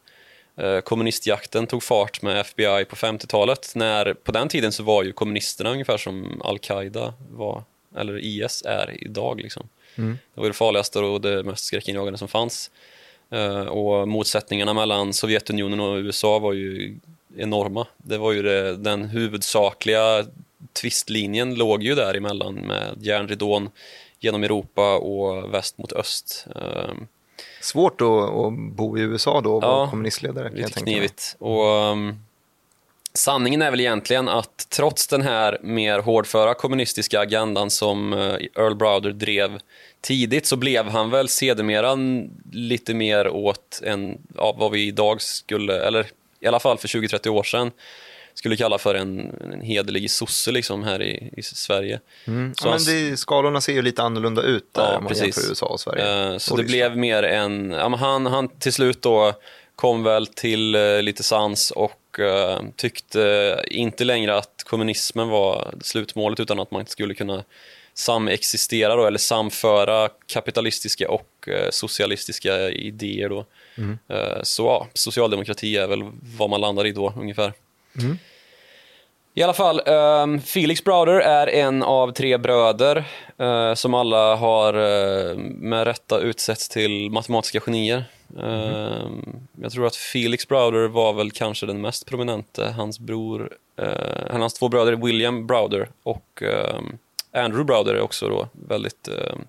kommunistjakten 0.84 1.66
tog 1.66 1.82
fart 1.82 2.22
med 2.22 2.40
FBI 2.40 2.84
på 2.84 2.96
50-talet. 2.96 3.72
När, 3.74 4.14
på 4.14 4.32
den 4.32 4.48
tiden 4.48 4.72
så 4.72 4.82
var 4.82 5.02
ju 5.02 5.12
kommunisterna 5.12 5.70
ungefär 5.70 5.96
som 5.96 6.42
Al-Qaida 6.44 7.14
var, 7.30 7.62
eller 7.96 8.18
IS 8.18 8.62
är 8.66 9.04
idag 9.04 9.40
liksom. 9.40 9.68
Det 10.34 10.40
var 10.40 10.46
det 10.46 10.52
farligaste 10.54 10.98
och 10.98 11.20
det 11.20 11.42
mest 11.42 11.64
skräckinjagande 11.64 12.18
som 12.18 12.28
fanns. 12.28 12.70
Eh, 13.30 13.60
och 13.60 14.08
motsättningarna 14.08 14.74
mellan 14.74 15.12
Sovjetunionen 15.12 15.80
och 15.80 15.96
USA 15.96 16.38
var 16.38 16.52
ju 16.52 16.98
enorma. 17.36 17.86
Det 17.96 18.18
var 18.18 18.32
ju 18.32 18.42
det, 18.42 18.76
den 18.76 19.04
huvudsakliga 19.04 20.26
tvistlinjen 20.72 21.54
låg 21.54 21.82
ju 21.82 21.94
däremellan 21.94 22.54
med 22.54 22.96
järnridån 23.00 23.70
genom 24.20 24.44
Europa 24.44 24.98
och 24.98 25.54
väst 25.54 25.78
mot 25.78 25.92
öst. 25.92 26.46
Svårt 27.60 28.00
att, 28.00 28.08
att 28.08 28.52
bo 28.52 28.98
i 28.98 29.00
USA 29.00 29.40
då 29.40 29.56
och 29.56 29.64
Ja, 29.64 29.76
vara 29.76 29.90
kommunistledare. 29.90 30.50
Lite 30.54 30.80
knivigt. 30.80 31.36
Och, 31.38 31.64
um, 31.64 32.18
sanningen 33.14 33.62
är 33.62 33.70
väl 33.70 33.80
egentligen 33.80 34.28
att 34.28 34.66
trots 34.70 35.06
den 35.06 35.22
här 35.22 35.58
mer 35.62 35.98
hårdföra 35.98 36.54
kommunistiska 36.54 37.20
agendan 37.20 37.70
som 37.70 38.12
eh, 38.12 38.18
Earl 38.56 38.74
Browder 38.74 39.10
drev 39.10 39.58
tidigt 40.00 40.46
så 40.46 40.56
blev 40.56 40.88
han 40.88 41.10
väl 41.10 41.28
sedermera 41.28 41.96
lite 42.52 42.94
mer 42.94 43.28
åt 43.28 43.80
en, 43.84 44.18
ja, 44.36 44.56
vad 44.58 44.72
vi 44.72 44.86
idag 44.86 45.22
skulle, 45.22 45.86
eller 45.86 46.06
i 46.40 46.46
alla 46.46 46.60
fall 46.60 46.78
för 46.78 46.88
20-30 46.88 47.28
år 47.28 47.42
sedan, 47.42 47.70
skulle 48.38 48.56
kalla 48.56 48.78
för 48.78 48.94
en, 48.94 49.34
en 49.52 49.60
hederlig 49.60 50.10
sosse 50.10 50.52
liksom 50.52 50.82
här 50.82 51.02
i, 51.02 51.30
i 51.36 51.42
Sverige. 51.42 52.00
Mm. 52.26 52.54
Ja, 52.62 52.70
men 52.70 52.84
det, 52.84 53.16
skalorna 53.16 53.60
ser 53.60 53.72
ju 53.72 53.82
lite 53.82 54.02
annorlunda 54.02 54.42
ut 54.42 54.74
där 54.74 54.82
Ja, 54.82 54.96
om 54.96 55.04
man 55.04 55.08
precis. 55.08 55.24
jämför 55.36 55.50
USA 55.50 55.66
och 55.66 55.80
Sverige. 55.80 56.32
Eh, 56.32 56.38
så 56.38 56.52
Och 56.52 56.58
det 56.58 56.64
blev 56.64 56.96
mer 56.96 57.22
en, 57.22 57.70
ja, 57.70 57.96
han, 57.96 58.26
han 58.26 58.48
till 58.48 58.72
slut 58.72 59.02
då 59.02 59.34
kom 59.76 60.02
väl 60.02 60.26
till 60.26 60.74
eh, 60.74 61.02
lite 61.02 61.22
sans 61.22 61.70
och 61.70 62.20
eh, 62.20 62.60
tyckte 62.76 63.64
inte 63.70 64.04
längre 64.04 64.36
att 64.36 64.62
kommunismen 64.66 65.28
var 65.28 65.74
slutmålet 65.82 66.40
utan 66.40 66.60
att 66.60 66.70
man 66.70 66.86
skulle 66.86 67.14
kunna 67.14 67.44
samexistera 67.94 68.96
då, 68.96 69.06
eller 69.06 69.18
samföra 69.18 70.08
kapitalistiska 70.26 71.10
och 71.10 71.48
socialistiska 71.70 72.70
idéer 72.70 73.28
då. 73.28 73.44
Eh, 74.08 74.42
så 74.42 74.62
ja, 74.62 74.88
socialdemokrati 74.94 75.76
är 75.76 75.86
väl 75.86 76.02
vad 76.38 76.50
man 76.50 76.60
landar 76.60 76.86
i 76.86 76.92
då 76.92 77.14
ungefär. 77.16 77.52
I 79.38 79.42
alla 79.42 79.52
fall, 79.52 79.80
um, 79.86 80.40
Felix 80.40 80.84
Browder 80.84 81.20
är 81.20 81.46
en 81.46 81.82
av 81.82 82.12
tre 82.12 82.38
bröder 82.38 83.04
uh, 83.40 83.74
som 83.74 83.94
alla 83.94 84.36
har 84.36 84.76
uh, 84.76 85.36
med 85.38 85.86
rätta 85.86 86.18
utsetts 86.20 86.68
till 86.68 87.10
matematiska 87.10 87.60
genier. 87.60 88.04
Ehm, 88.42 89.36
jag 89.62 89.72
tror 89.72 89.86
att 89.86 89.96
Felix 89.96 90.48
Browder 90.48 90.88
var 90.88 91.12
väl 91.12 91.30
kanske 91.30 91.66
den 91.66 91.80
mest 91.80 92.06
prominente. 92.06 92.64
Hans 92.76 92.98
bror, 92.98 93.52
uh, 93.82 94.38
hans 94.40 94.54
två 94.54 94.68
bröder 94.68 94.96
William 94.96 95.46
Browder 95.46 95.88
och 96.02 96.42
ehm, 96.42 96.98
Andrew 97.32 97.64
Browder 97.64 97.94
är 97.94 98.00
också 98.00 98.28
då 98.28 98.48
väldigt 98.52 99.08
ehm, 99.08 99.44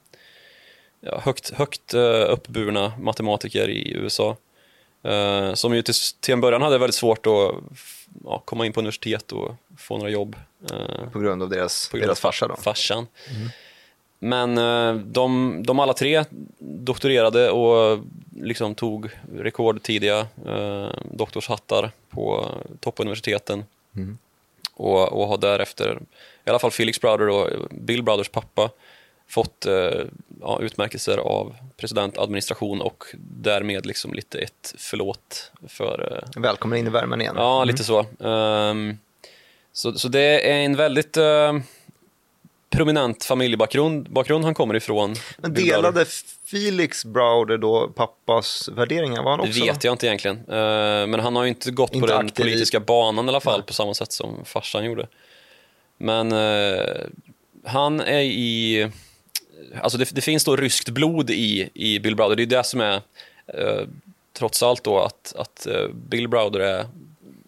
ja, 1.02 1.20
högt, 1.24 1.50
högt 1.50 1.94
uppburna 2.28 2.94
matematiker 3.00 3.70
i 3.70 3.94
USA. 3.94 4.36
Som 5.54 5.76
ju 5.76 5.82
till, 5.82 5.94
till 6.20 6.34
en 6.34 6.42
början 6.42 6.62
hade 6.62 6.78
väldigt 6.78 6.96
svårt 6.96 7.26
att 7.26 7.56
ja, 8.24 8.42
komma 8.46 8.66
in 8.66 8.74
på 8.74 8.80
universitet 8.80 9.32
och 9.32 9.56
få 9.78 9.98
några 9.98 10.10
jobb. 10.10 10.36
På 11.12 11.20
grund 11.20 11.44
av 11.44 11.50
deras, 11.50 11.90
på 11.90 11.98
grund 11.98 12.08
deras 12.08 12.20
farsa 12.20 12.48
då? 12.48 12.56
farsan. 12.56 13.08
Men 14.20 14.58
eh, 14.58 14.94
de, 14.94 15.56
de 15.64 15.80
alla 15.80 15.94
tre 15.94 16.26
doktorerade 16.60 17.50
och 17.50 18.00
liksom 18.36 18.76
tog 18.76 19.10
rekordtidiga 19.36 20.28
eh, 20.46 20.90
doktorshattar 21.12 21.92
på 22.10 22.50
toppuniversiteten. 22.80 23.66
Och, 24.74 25.14
och 25.14 25.28
har 25.28 25.38
därefter, 25.38 26.00
i 26.46 26.50
alla 26.50 26.60
fall 26.60 26.72
Felix 26.72 27.02
Browder 27.02 27.30
och 27.30 27.50
Bill 27.72 28.04
Browders 28.04 28.30
pappa, 28.30 28.70
fått 29.30 29.66
eh, 29.66 29.74
ja, 30.42 30.60
utmärkelser 30.62 31.18
av 31.18 31.56
presidentadministration 31.78 32.82
och 32.82 33.04
därmed 33.20 33.86
liksom 33.86 34.14
lite 34.14 34.38
ett 34.40 34.74
förlåt 34.78 35.52
för 35.68 36.22
eh, 36.36 36.42
Välkommen 36.42 36.80
in 36.80 36.88
i 36.88 36.90
värmen 36.90 37.22
igen. 37.22 37.36
Ja, 37.38 37.64
lite 37.64 37.84
så. 37.84 38.06
Ehm, 38.20 38.98
så. 39.74 39.94
Så 39.94 40.08
det 40.08 40.52
är 40.52 40.56
en 40.60 40.76
väldigt 40.76 41.18
eh, 41.18 41.54
prominent 42.70 43.24
familjebakgrund 43.24 44.10
bakgrund 44.12 44.44
han 44.46 44.54
kommer 44.54 44.76
ifrån. 44.76 45.16
Men 45.38 45.54
delade 45.54 46.06
Felix 46.46 47.06
Browder 47.06 47.58
då 47.58 47.88
pappas 47.88 48.70
värderingar? 48.74 49.24
Var 49.24 49.32
han 49.32 49.40
Det 49.40 49.50
också? 49.50 49.64
vet 49.66 49.84
jag 49.84 49.94
inte 49.94 50.08
egentligen. 50.08 50.38
Eh, 50.38 51.08
men 51.08 51.20
han 51.20 51.36
har 51.36 51.44
ju 51.44 51.50
inte 51.50 51.72
gått 51.72 51.94
Inte 51.96 52.08
på 52.08 52.14
den 52.14 52.28
i- 52.28 52.32
politiska 52.32 52.80
banan 52.80 53.26
i 53.26 53.30
alla 53.30 53.40
fall 53.40 53.64
på 53.64 53.74
samma 53.74 53.94
sätt 53.94 54.12
som 54.12 54.46
farsan 54.46 54.86
gjorde. 54.86 55.08
Men 55.98 56.32
eh, 56.32 56.80
han 57.66 58.00
är 58.02 58.20
i... 58.22 58.90
Alltså 59.82 59.98
det, 59.98 60.16
det 60.16 60.22
finns 60.22 60.44
då 60.44 60.56
ryskt 60.56 60.90
blod 60.90 61.30
i, 61.30 61.70
i 61.74 62.00
Bill 62.00 62.16
Browder. 62.16 62.36
Det 62.36 62.44
är 62.44 62.46
det 62.58 62.64
som 62.64 62.82
är 62.82 63.02
eh, 63.48 63.88
trots 64.34 64.64
allt 64.64 64.84
då 64.84 65.00
att, 65.00 65.34
att 65.38 65.68
eh, 65.68 65.88
Bill 65.88 66.28
Browder 66.28 66.60
är 66.60 66.86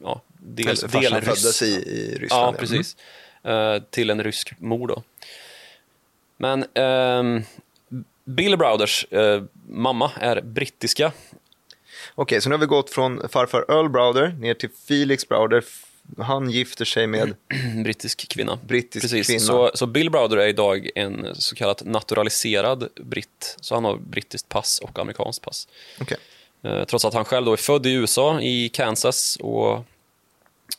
ja, 0.03 0.22
del, 0.38 0.70
Alltså, 0.70 0.88
farsan 0.88 1.12
delryss. 1.12 1.41
föddes 1.41 1.62
i, 1.62 1.66
i 1.76 2.18
Ryssland. 2.20 2.55
Ja, 2.55 2.59
precis. 2.59 2.97
Eh, 3.43 3.78
till 3.89 4.09
en 4.09 4.24
rysk 4.24 4.53
mor 4.59 4.88
då. 4.88 5.03
Men 6.38 6.66
ehm, 6.74 7.43
Bill 8.26 8.57
Browders 8.57 9.05
eh, 9.12 9.43
mamma 9.70 10.12
är 10.20 10.41
brittiska. 10.41 11.12
Okej, 12.16 12.41
så 12.41 12.49
nu 12.49 12.55
har 12.55 12.59
vi 12.59 12.66
gått 12.66 12.89
från 12.89 13.30
farfar 13.30 13.66
Earl 13.70 13.89
Browder 13.89 14.28
ner 14.28 14.53
till 14.53 14.70
Felix 14.88 15.28
Browder. 15.28 15.64
Han 16.18 16.49
gifter 16.49 16.86
sig 16.86 17.07
med... 17.07 17.36
brittisk 17.84 18.28
kvinna. 18.28 18.59
Brittisk 18.68 19.03
Precis. 19.03 19.28
kvinna. 19.28 19.39
Så, 19.39 19.72
så 19.74 19.86
Bill 19.86 20.09
Browder 20.09 20.38
är 20.38 20.47
idag 20.47 20.89
en 20.95 21.36
så 21.36 21.55
kallat 21.55 21.86
naturaliserad 21.86 22.88
britt. 22.95 23.57
Så 23.62 23.76
han 23.76 23.86
har 23.86 23.95
brittiskt 23.95 24.49
pass 24.49 24.80
och 24.80 24.99
amerikanskt 24.99 25.41
pass. 25.41 25.68
Okej. 26.01 26.18
Eh, 26.64 26.84
trots 26.84 27.05
att 27.05 27.14
han 27.14 27.26
själv 27.26 27.45
då 27.45 27.53
är 27.53 27.57
född 27.57 27.86
i 27.86 27.91
USA, 27.91 28.41
i 28.41 28.70
Kansas 28.70 29.38
och 29.41 29.86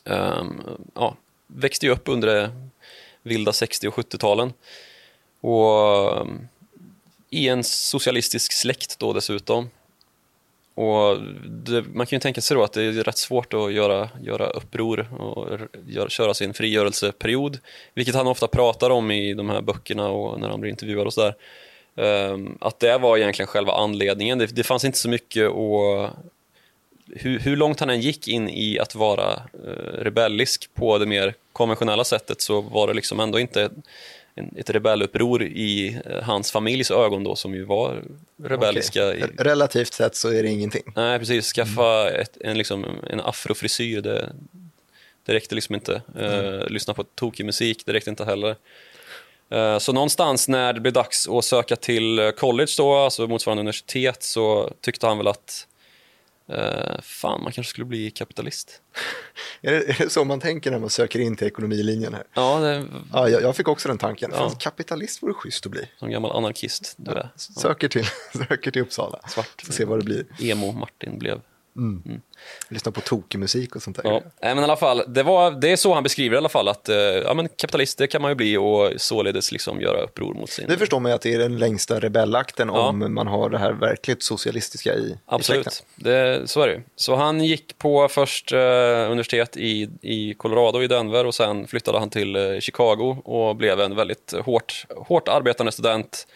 ehm, 0.05 0.61
ja, 0.93 1.15
växte 1.47 1.89
upp 1.89 2.09
under 2.09 2.27
det 2.27 2.51
vilda 3.21 3.53
60 3.53 3.87
och 3.87 3.93
70-talen. 3.93 4.53
Och 5.41 6.17
ehm, 6.21 6.47
i 7.29 7.47
en 7.47 7.63
socialistisk 7.63 8.53
släkt 8.53 8.99
då 8.99 9.13
dessutom. 9.13 9.69
Och 10.75 11.17
det, 11.45 11.81
man 11.93 12.05
kan 12.05 12.17
ju 12.17 12.19
tänka 12.19 12.41
sig 12.41 12.57
då 12.57 12.63
att 12.63 12.73
det 12.73 12.83
är 12.83 12.91
rätt 12.91 13.17
svårt 13.17 13.53
att 13.53 13.73
göra, 13.73 14.09
göra 14.23 14.47
uppror 14.47 15.21
och 15.21 15.59
gör, 15.87 16.09
köra 16.09 16.33
sin 16.33 16.53
frigörelseperiod, 16.53 17.59
vilket 17.93 18.15
han 18.15 18.27
ofta 18.27 18.47
pratar 18.47 18.89
om 18.89 19.11
i 19.11 19.33
de 19.33 19.49
här 19.49 19.61
böckerna 19.61 20.09
och 20.09 20.39
när 20.39 20.49
han 20.49 20.61
blir 20.61 20.71
intervjuad 20.71 21.07
och 21.07 21.13
sådär. 21.13 21.35
Um, 21.95 22.05
ehm, 22.05 22.57
att 22.61 22.79
det 22.79 22.97
var 22.97 23.17
egentligen 23.17 23.47
själva 23.47 23.73
anledningen. 23.73 24.37
Det, 24.37 24.45
det 24.45 24.63
fanns 24.63 24.85
inte 24.85 24.97
så 24.97 25.09
mycket 25.09 25.47
att 25.47 26.11
hur, 27.15 27.39
hur 27.39 27.55
långt 27.55 27.79
han 27.79 27.89
än 27.89 28.01
gick 28.01 28.27
in 28.27 28.49
i 28.49 28.79
att 28.79 28.95
vara 28.95 29.33
uh, 29.33 30.03
rebellisk 30.03 30.69
på 30.73 30.97
det 30.97 31.05
mer 31.05 31.33
konventionella 31.51 32.03
sättet 32.03 32.41
så 32.41 32.61
var 32.61 32.87
det 32.87 32.93
liksom 32.93 33.19
ändå 33.19 33.39
inte 33.39 33.69
en, 34.35 34.53
ett 34.57 34.69
rebelluppror 34.69 35.43
i 35.43 35.99
eh, 36.05 36.21
hans 36.23 36.51
familjs 36.51 36.91
ögon 36.91 37.23
då 37.23 37.35
som 37.35 37.53
ju 37.53 37.63
var 37.63 38.03
rebelliska. 38.43 39.13
I, 39.13 39.21
Relativt 39.37 39.93
sett 39.93 40.15
så 40.15 40.29
är 40.29 40.43
det 40.43 40.49
ingenting. 40.49 40.83
nej, 40.95 41.19
precis. 41.19 41.53
Skaffa 41.53 42.09
ett, 42.09 42.37
en, 42.41 42.57
liksom, 42.57 42.85
en 43.09 43.19
afrofrisyr, 43.21 44.01
det, 44.01 44.33
det 45.25 45.33
räckte 45.33 45.55
liksom 45.55 45.75
inte. 45.75 46.01
Eh, 46.19 46.67
lyssna 46.69 46.93
på 46.93 47.03
tokig 47.03 47.45
musik, 47.45 47.83
det 47.85 47.93
räckte 47.93 48.09
inte 48.09 48.25
heller. 48.25 48.55
Eh, 49.49 49.77
Så 49.79 49.93
någonstans 49.93 50.47
när 50.47 50.73
det 50.73 50.79
blev 50.79 50.93
dags 50.93 51.27
att 51.29 51.45
söka 51.45 51.75
till 51.75 52.31
college 52.37 52.71
då, 52.77 52.95
alltså 52.95 53.27
motsvarande 53.27 53.59
universitet, 53.59 54.23
så 54.23 54.71
tyckte 54.81 55.07
han 55.07 55.17
väl 55.17 55.27
att 55.27 55.67
eh, 56.57 57.01
fan, 57.01 57.43
man 57.43 57.51
kanske 57.51 57.69
skulle 57.69 57.85
bli 57.85 58.11
kapitalist. 58.11 58.81
Är 59.61 59.71
det, 59.71 59.89
är 59.89 59.97
det 60.03 60.09
så 60.09 60.23
man 60.23 60.39
tänker 60.39 60.71
när 60.71 60.79
man 60.79 60.89
söker 60.89 61.19
in 61.19 61.35
till 61.35 61.47
ekonomilinjen 61.47 62.13
här? 62.13 62.23
Ja, 62.33 62.59
det 62.59 62.85
Ja, 63.13 63.29
jag, 63.29 63.41
jag 63.41 63.55
fick 63.55 63.67
också 63.67 63.87
den 63.87 63.97
tanken. 63.97 64.31
Ja. 64.33 64.37
Fan, 64.37 64.55
kapitalist 64.55 65.23
vore 65.23 65.33
schysst 65.33 65.65
att 65.65 65.71
bli. 65.71 65.89
som 65.99 66.11
gammal 66.11 66.31
anarkist 66.31 66.93
du 66.97 67.11
är. 67.11 67.29
Söker 67.35 67.87
till, 67.87 68.05
söker 68.47 68.71
till 68.71 68.81
Uppsala. 68.81 69.19
Svart. 69.27 69.61
Får 69.65 69.73
se 69.73 69.85
vad 69.85 69.99
det 69.99 70.05
blir. 70.05 70.25
Emo-Martin 70.39 71.19
blev. 71.19 71.41
Lyssna 72.69 72.91
på 72.91 73.01
tokig 73.01 73.39
musik 73.39 73.75
och 73.75 73.81
sånt 73.81 74.03
där. 74.03 74.11
Ja, 74.11 74.21
men 74.39 74.59
i 74.59 74.63
alla 74.63 74.75
fall, 74.75 75.03
det, 75.07 75.23
var, 75.23 75.51
det 75.51 75.71
är 75.71 75.75
så 75.75 75.93
han 75.93 76.03
beskriver 76.03 76.35
i 76.35 76.37
alla 76.37 76.49
fall 76.49 76.67
att 76.67 76.89
eh, 76.89 76.95
ja, 76.97 77.33
men 77.33 77.49
kapitalist 77.49 77.97
det 77.97 78.07
kan 78.07 78.21
man 78.21 78.31
ju 78.31 78.35
bli 78.35 78.57
och 78.57 78.91
således 78.97 79.51
liksom 79.51 79.81
göra 79.81 80.01
uppror 80.01 80.33
mot 80.33 80.49
sin... 80.49 80.67
Det 80.67 80.77
förstår 80.77 80.99
man 80.99 81.11
ju 81.11 81.15
att 81.15 81.21
det 81.21 81.33
är 81.33 81.39
den 81.39 81.57
längsta 81.57 81.99
rebellakten 81.99 82.67
Ja. 82.73 82.87
om 82.89 83.13
man 83.13 83.27
har 83.27 83.49
det 83.49 83.57
här 83.57 83.71
verkligt 83.71 84.23
socialistiska 84.23 84.93
i, 84.95 84.99
i. 84.99 85.17
Absolut, 85.25 85.85
det, 85.95 86.49
så 86.49 86.61
är 86.61 86.67
det. 86.67 86.81
Så 86.95 87.15
han 87.15 87.43
gick 87.43 87.77
på 87.77 88.07
först 88.07 88.51
eh, 88.51 88.57
universitet 88.59 89.57
i, 89.57 89.89
i 90.01 90.33
Colorado, 90.33 90.81
i 90.81 90.87
Denver 90.87 91.25
och 91.25 91.35
sen 91.35 91.67
flyttade 91.67 91.99
han 91.99 92.09
till 92.09 92.35
eh, 92.35 92.59
Chicago 92.59 93.17
och 93.25 93.55
blev 93.55 93.79
en 93.79 93.95
väldigt 93.95 94.33
hårt, 94.45 94.85
hårt 94.95 95.27
arbetande 95.27 95.71
student 95.71 96.27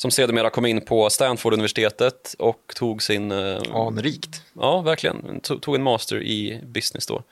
som 0.00 0.10
sedermera 0.10 0.50
kom 0.50 0.66
in 0.66 0.80
på 0.84 1.10
Stanford-universitetet 1.10 2.34
och 2.38 2.72
tog 2.76 3.02
sin... 3.02 3.32
Eh, 3.32 3.58
Anrikt. 3.74 4.42
Ja, 4.60 4.80
verkligen. 4.80 5.40
Tog, 5.40 5.74
en 5.74 5.82
master 5.82 6.22
i 6.22 6.60
business 6.64 7.06
då. 7.06 7.22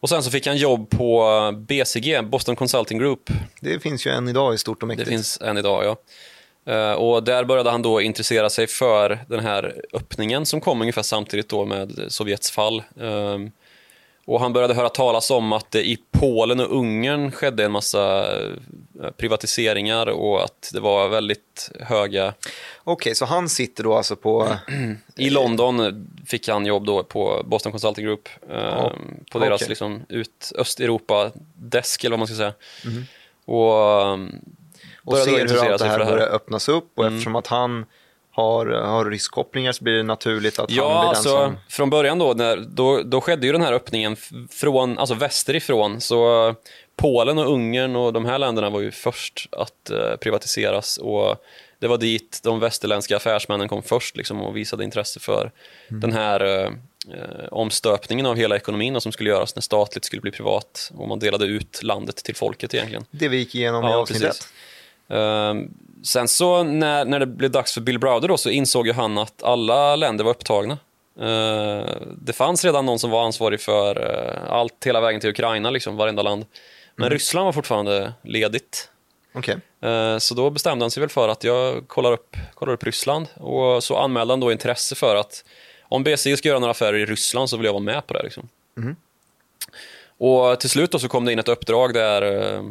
Och 0.00 0.08
sen 0.08 0.22
så 0.22 0.30
fick 0.30 0.46
han 0.46 0.56
jobb 0.56 0.90
på 0.90 1.28
BCG, 1.68 2.22
Boston 2.24 2.56
Consulting 2.56 2.98
Group. 2.98 3.30
Det 3.60 3.80
finns 3.80 4.06
ju 4.06 4.10
än 4.10 4.28
idag 4.28 4.54
i 4.54 4.58
stort 4.58 4.82
och 4.82 4.88
Det 4.88 4.94
mäktigt. 4.94 5.08
finns 5.08 5.40
än 5.40 5.58
idag, 5.58 5.84
ja. 5.84 5.96
Eh, 6.72 6.92
Och 6.92 7.22
där 7.24 7.44
började 7.44 7.70
han 7.70 7.82
då 7.82 8.00
intressera 8.00 8.50
sig 8.50 8.66
för 8.66 9.18
den 9.28 9.40
här 9.40 9.74
öppningen 9.92 10.46
som 10.46 10.60
kom 10.60 10.80
ungefär 10.80 11.02
samtidigt 11.02 11.48
då 11.48 11.64
med 11.64 12.04
Sovjets 12.08 12.50
fall. 12.50 12.82
Ehm, 13.00 13.50
Och 14.26 14.40
han 14.40 14.52
började 14.52 14.74
höra 14.74 14.88
talas 14.88 15.30
om 15.30 15.52
att 15.52 15.70
det 15.70 15.88
i 15.88 15.98
Polen 16.24 16.60
och 16.60 16.76
Ungern 16.76 17.32
skedde 17.32 17.64
en 17.64 17.72
massa 17.72 18.32
eh, 18.40 19.10
privatiseringar 19.16 20.06
och 20.06 20.44
att 20.44 20.70
det 20.72 20.80
var 20.80 21.08
väldigt 21.08 21.70
höga... 21.80 22.34
Okej, 22.84 23.14
så 23.14 23.24
han 23.24 23.48
sitter 23.48 23.84
då 23.84 23.94
alltså 23.94 24.16
på... 24.16 24.56
I 25.16 25.30
London 25.30 26.06
fick 26.26 26.48
han 26.48 26.66
jobb 26.66 26.86
då 26.86 27.04
på 27.04 27.42
Boston 27.44 27.72
Consulting 27.72 28.04
Group, 28.04 28.28
ehm, 28.50 28.92
på 29.30 29.38
deras 29.38 29.60
okej. 29.60 29.68
liksom 29.68 30.02
ut 30.08 30.52
Östeuropa-desk 30.58 32.04
eller 32.04 32.10
vad 32.10 32.18
man 32.18 32.28
ska 32.28 32.36
säga. 32.36 32.54
Och, 33.44 34.02
ehm, 34.02 34.40
och 35.04 35.12
började 35.12 35.42
då 35.42 35.48
ser 35.48 35.62
hur 35.62 35.72
allt 35.72 35.82
det 35.82 35.88
här 35.88 36.04
börjar 36.04 36.28
öppnas 36.28 36.68
upp 36.68 36.98
och 36.98 37.06
eftersom 37.06 37.36
att 37.36 37.46
han 37.46 37.86
har, 38.34 38.66
har 38.66 39.04
ryskkopplingar 39.04 39.72
så 39.72 39.84
blir 39.84 39.94
det 39.94 40.02
naturligt 40.02 40.58
att 40.58 40.70
han 40.70 40.76
Ja, 40.76 41.00
blir 41.00 41.08
alltså 41.08 41.38
den 41.38 41.50
som... 41.50 41.56
från 41.68 41.90
början 41.90 42.18
då, 42.18 42.32
när, 42.32 42.56
då, 42.56 43.02
då 43.02 43.20
skedde 43.20 43.46
ju 43.46 43.52
den 43.52 43.62
här 43.62 43.72
öppningen 43.72 44.16
från, 44.50 44.98
alltså 44.98 45.14
västerifrån. 45.14 46.00
Så 46.00 46.54
Polen 46.96 47.38
och 47.38 47.52
Ungern 47.52 47.96
och 47.96 48.12
de 48.12 48.24
här 48.24 48.38
länderna 48.38 48.70
var 48.70 48.80
ju 48.80 48.90
först 48.90 49.48
att 49.52 49.90
eh, 49.90 50.16
privatiseras 50.20 50.96
och 50.96 51.36
det 51.78 51.88
var 51.88 51.98
dit 51.98 52.40
de 52.42 52.60
västerländska 52.60 53.16
affärsmännen 53.16 53.68
kom 53.68 53.82
först 53.82 54.16
liksom, 54.16 54.42
och 54.42 54.56
visade 54.56 54.84
intresse 54.84 55.20
för 55.20 55.50
den 55.88 56.12
här 56.12 56.40
eh, 56.44 56.70
eh, 57.14 57.44
omstöpningen 57.50 58.26
av 58.26 58.36
hela 58.36 58.56
ekonomin 58.56 58.96
och 58.96 59.02
som 59.02 59.12
skulle 59.12 59.30
göras 59.30 59.54
när 59.56 59.62
statligt 59.62 60.04
skulle 60.04 60.22
bli 60.22 60.30
privat 60.30 60.92
och 60.96 61.08
man 61.08 61.18
delade 61.18 61.44
ut 61.46 61.82
landet 61.82 62.16
till 62.16 62.36
folket 62.36 62.74
egentligen. 62.74 63.04
Det 63.10 63.28
vi 63.28 63.36
gick 63.36 63.54
igenom 63.54 63.84
i 63.84 63.88
Ja, 63.88 63.96
avsnittet. 63.96 64.28
precis. 64.28 64.48
Sen 66.04 66.28
så 66.28 66.62
när, 66.62 67.04
när 67.04 67.20
det 67.20 67.26
blev 67.26 67.50
dags 67.50 67.74
för 67.74 67.80
Bill 67.80 67.98
Browder 67.98 68.28
då, 68.28 68.36
så 68.36 68.50
insåg 68.50 68.86
ju 68.86 68.92
han 68.92 69.18
att 69.18 69.42
alla 69.42 69.96
länder 69.96 70.24
var 70.24 70.30
upptagna. 70.30 70.78
Ehm, 71.20 71.86
det 72.22 72.32
fanns 72.32 72.64
redan 72.64 72.86
någon 72.86 72.98
som 72.98 73.10
var 73.10 73.24
ansvarig 73.24 73.60
för 73.60 74.10
eh, 74.10 74.52
allt 74.52 74.86
hela 74.86 75.00
vägen 75.00 75.20
till 75.20 75.30
Ukraina, 75.30 75.70
liksom, 75.70 75.96
varenda 75.96 76.22
land. 76.22 76.46
Men 76.96 77.10
Ryssland 77.10 77.44
var 77.44 77.52
fortfarande 77.52 78.12
ledigt. 78.22 78.90
Okej. 79.34 79.56
Ehm, 79.80 80.20
så 80.20 80.34
då 80.34 80.50
bestämde 80.50 80.84
han 80.84 80.90
sig 80.90 81.00
väl 81.00 81.10
för 81.10 81.28
att 81.28 81.44
jag 81.44 81.88
kollar 81.88 82.12
upp, 82.12 82.36
kollar 82.54 82.72
upp 82.72 82.84
Ryssland. 82.84 83.26
Och 83.34 83.84
så 83.84 83.96
anmälde 83.96 84.32
han 84.32 84.40
då 84.40 84.52
intresse 84.52 84.94
för 84.94 85.16
att 85.16 85.44
om 85.82 86.04
BCG 86.04 86.38
ska 86.38 86.48
göra 86.48 86.58
några 86.58 86.70
affärer 86.70 86.98
i 86.98 87.06
Ryssland 87.06 87.50
så 87.50 87.56
vill 87.56 87.66
jag 87.66 87.72
vara 87.72 87.82
med 87.82 88.06
på 88.06 88.14
det. 88.14 88.22
Liksom. 88.22 88.48
Och 90.18 90.60
till 90.60 90.70
slut 90.70 90.90
då 90.90 90.98
så 90.98 91.08
kom 91.08 91.24
det 91.24 91.32
in 91.32 91.38
ett 91.38 91.48
uppdrag 91.48 91.94
där 91.94 92.22
eh, 92.22 92.62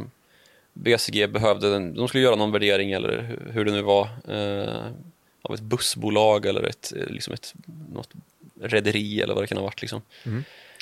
BCG 0.73 1.27
behövde, 1.27 1.75
en- 1.75 1.93
de 1.95 2.07
skulle 2.07 2.23
göra 2.23 2.35
någon 2.35 2.51
värdering 2.51 2.91
eller 2.91 3.09
hu- 3.17 3.51
hur 3.51 3.65
det 3.65 3.71
nu 3.71 3.81
var, 3.81 4.07
eh, 4.27 4.85
av 5.41 5.53
ett 5.53 5.61
bussbolag 5.61 6.45
eller 6.45 6.63
ett, 6.63 6.93
eh, 6.97 7.05
liksom 7.07 7.33
ett, 7.33 7.53
något 7.93 8.09
rederi 8.61 9.21
eller 9.21 9.33
vad 9.33 9.43
det 9.43 9.47
kan 9.47 9.57
ha 9.57 9.63
varit. 9.65 9.81
Liksom. 9.81 10.01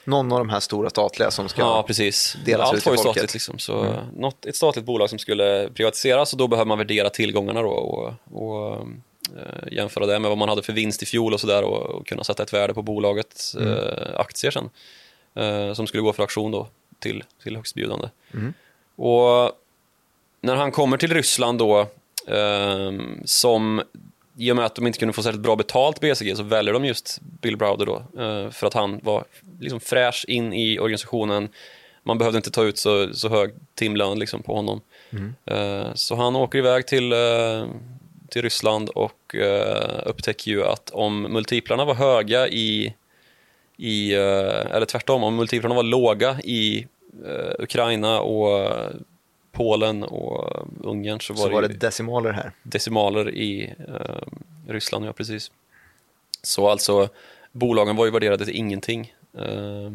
Någon 0.06 0.32
av 0.32 0.38
de 0.38 0.50
här 0.50 0.60
stora 0.60 0.89
statliga 0.89 1.32
som 1.32 1.50
ska... 1.50 1.62
Ja, 1.62 1.84
precis. 1.88 2.38
delas 2.46 2.68
ut 2.70 2.74
Allt 2.74 2.84
till 2.84 2.89
var 2.89 2.98
ju 2.98 3.04
folket. 3.04 3.12
statligt. 3.14 3.34
Liksom. 3.34 3.60
Så 3.60 3.96
något, 4.16 4.46
ett 4.46 4.56
statligt 4.56 4.86
bolag 4.86 5.10
som 5.10 5.20
skulle 5.20 5.70
privatiseras 5.74 6.32
och 6.34 6.38
då 6.39 6.48
behöver 6.48 6.68
man 6.68 6.78
värdera 6.78 7.10
tillgångarna 7.10 7.62
då 7.62 7.70
och, 7.70 8.14
och 8.32 8.76
eh, 9.38 9.68
jämföra 9.74 10.06
det 10.06 10.20
med 10.20 10.30
vad 10.30 10.38
man 10.38 10.50
hade 10.50 10.62
för 10.64 10.74
vinst 10.74 11.04
i 11.04 11.06
fjol 11.06 11.34
och 11.34 11.39
sådär 11.39 11.64
och, 11.64 11.82
och 11.82 12.08
kunna 12.08 12.24
sätta 12.24 12.44
ett 12.44 12.54
värde 12.54 12.74
på 12.74 12.82
bolagets 12.82 13.56
eh, 13.56 14.20
aktier 14.20 14.52
sen. 14.52 14.70
Eh, 15.36 15.74
som 15.74 15.88
skulle 15.88 16.04
gå 16.04 16.14
för 16.14 16.24
auktion 16.24 16.52
då 16.52 16.68
till, 17.00 17.24
till 17.44 17.56
högstbjudande. 17.56 18.08
Och 18.96 19.52
när 20.42 20.56
han 20.56 20.72
kommer 20.72 20.98
till 20.98 21.14
Ryssland 21.14 21.60
då, 21.60 21.88
ehm, 22.28 23.22
som 23.26 23.82
i 24.38 24.52
och 24.52 24.56
med 24.56 24.66
att 24.66 24.76
de 24.76 24.88
inte 24.88 25.00
kunde 25.00 25.14
få 25.14 25.24
särskilt 25.24 25.44
bra 25.44 25.56
betalt 25.56 26.00
BCG 26.00 26.36
så 26.36 26.44
väljer 26.44 26.74
de 26.74 26.86
just 26.86 27.20
Bill 27.22 27.58
Browder 27.58 27.86
då, 27.86 28.22
eh, 28.22 28.50
för 28.50 28.68
att 28.68 28.74
han 28.74 29.00
var 29.04 29.26
liksom 29.60 29.80
fräsch 29.80 30.26
in 30.28 30.54
i 30.54 30.80
organisationen. 30.80 31.50
Man 32.04 32.18
behövde 32.18 32.38
inte 32.38 32.52
ta 32.52 32.64
ut 32.64 32.78
så, 32.78 33.14
så 33.14 33.30
hög 33.30 33.52
timlön 33.76 34.20
liksom 34.20 34.44
på 34.44 34.56
honom. 34.56 34.82
Eh, 35.46 35.94
så 35.94 36.16
han 36.16 36.36
åker 36.36 36.60
iväg 36.60 36.88
till, 36.88 37.12
eh, 37.12 37.66
till 38.30 38.42
Ryssland 38.42 38.89
och 38.89 39.36
upptäcker 40.06 40.52
ju 40.52 40.64
att 40.64 40.89
om 40.89 41.22
multiplarna 41.22 41.86
var 41.86 41.94
höga 41.94 42.48
i, 42.48 42.94
i 43.78 44.14
eller 44.14 44.86
tvärtom, 44.86 45.24
om 45.24 45.36
multiplarna 45.36 45.76
var 45.76 45.84
låga 45.84 46.39
i 46.44 46.88
Ukraina 47.60 48.22
och 48.22 48.70
Polen 49.52 50.04
och 50.04 50.68
Ungern 50.84 51.22
så 51.22 51.34
var, 51.34 51.43
så 51.43 51.49
var 51.49 51.62
det, 51.62 51.68
det 51.68 51.74
decimaler 51.74 52.32
här. 52.32 52.52
decimaler 52.64 53.36
i 53.36 53.74
eh, 53.88 54.28
Ryssland, 54.68 55.06
ja 55.06 55.14
precis. 55.14 55.52
Så 56.43 56.70
alltså, 56.70 57.10
bolagen 57.52 57.95
var 57.95 58.06
ju 58.06 58.12
värderade 58.12 58.45
till 58.45 58.56
ingenting. 58.56 59.14
Eh, 59.38 59.91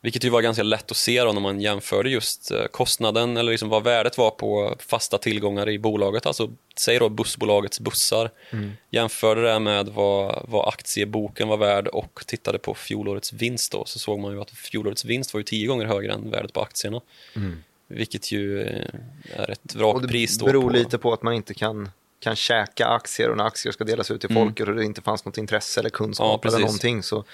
vilket 0.00 0.24
ju 0.24 0.28
var 0.28 0.42
ganska 0.42 0.62
lätt 0.62 0.90
att 0.90 0.96
se 0.96 1.24
då 1.24 1.32
när 1.32 1.40
man 1.40 1.60
jämförde 1.60 2.10
just 2.10 2.50
eh, 2.50 2.64
kostnaden 2.70 3.36
eller 3.36 3.52
liksom 3.52 3.68
vad 3.68 3.84
värdet 3.84 4.18
var 4.18 4.30
på 4.30 4.76
fasta 4.78 5.18
tillgångar 5.18 5.68
i 5.68 5.78
bolaget. 5.78 6.26
Alltså, 6.26 6.50
säg 6.76 6.98
då 6.98 7.08
bussbolagets 7.08 7.80
bussar. 7.80 8.30
Jämförde 8.90 9.42
det 9.42 9.58
med 9.58 9.88
vad, 9.88 10.44
vad 10.48 10.68
aktieboken 10.68 11.48
var 11.48 11.56
värd 11.56 11.88
och 11.88 12.22
tittade 12.26 12.58
på 12.58 12.74
fjolårets 12.74 13.32
vinst 13.32 13.72
då 13.72 13.84
så 13.84 13.98
såg 13.98 14.18
man 14.18 14.32
ju 14.32 14.40
att 14.40 14.50
fjolårets 14.50 15.04
vinst 15.04 15.34
var 15.34 15.40
ju 15.40 15.44
tio 15.44 15.66
gånger 15.66 15.86
högre 15.86 16.12
än 16.12 16.30
värdet 16.30 16.52
på 16.52 16.60
aktierna. 16.60 17.00
Vilket 17.92 18.32
ju 18.32 18.62
eh, 18.62 18.86
är 19.36 19.50
ett 19.50 19.74
vrakpris 19.74 20.38
det 20.38 20.44
beror 20.44 20.62
på... 20.62 20.76
lite 20.76 20.98
på 20.98 21.12
att 21.12 21.22
man 21.22 21.34
inte 21.34 21.54
kan, 21.54 21.90
kan 22.20 22.36
käka 22.36 22.86
aktier 22.86 23.30
och 23.30 23.36
när 23.36 23.44
aktier 23.44 23.72
ska 23.72 23.84
delas 23.84 24.10
ut 24.10 24.20
till 24.20 24.34
folket 24.34 24.68
och 24.68 24.74
det 24.74 24.84
inte 24.84 25.02
fanns 25.02 25.24
något 25.24 25.38
intresse 25.38 25.80
eller 25.80 25.90
Ja, 25.90 25.96
kunskap 25.96 26.44
eller 26.44 26.52
precis. 26.52 26.60
någonting 26.60 27.02
så 27.02 27.24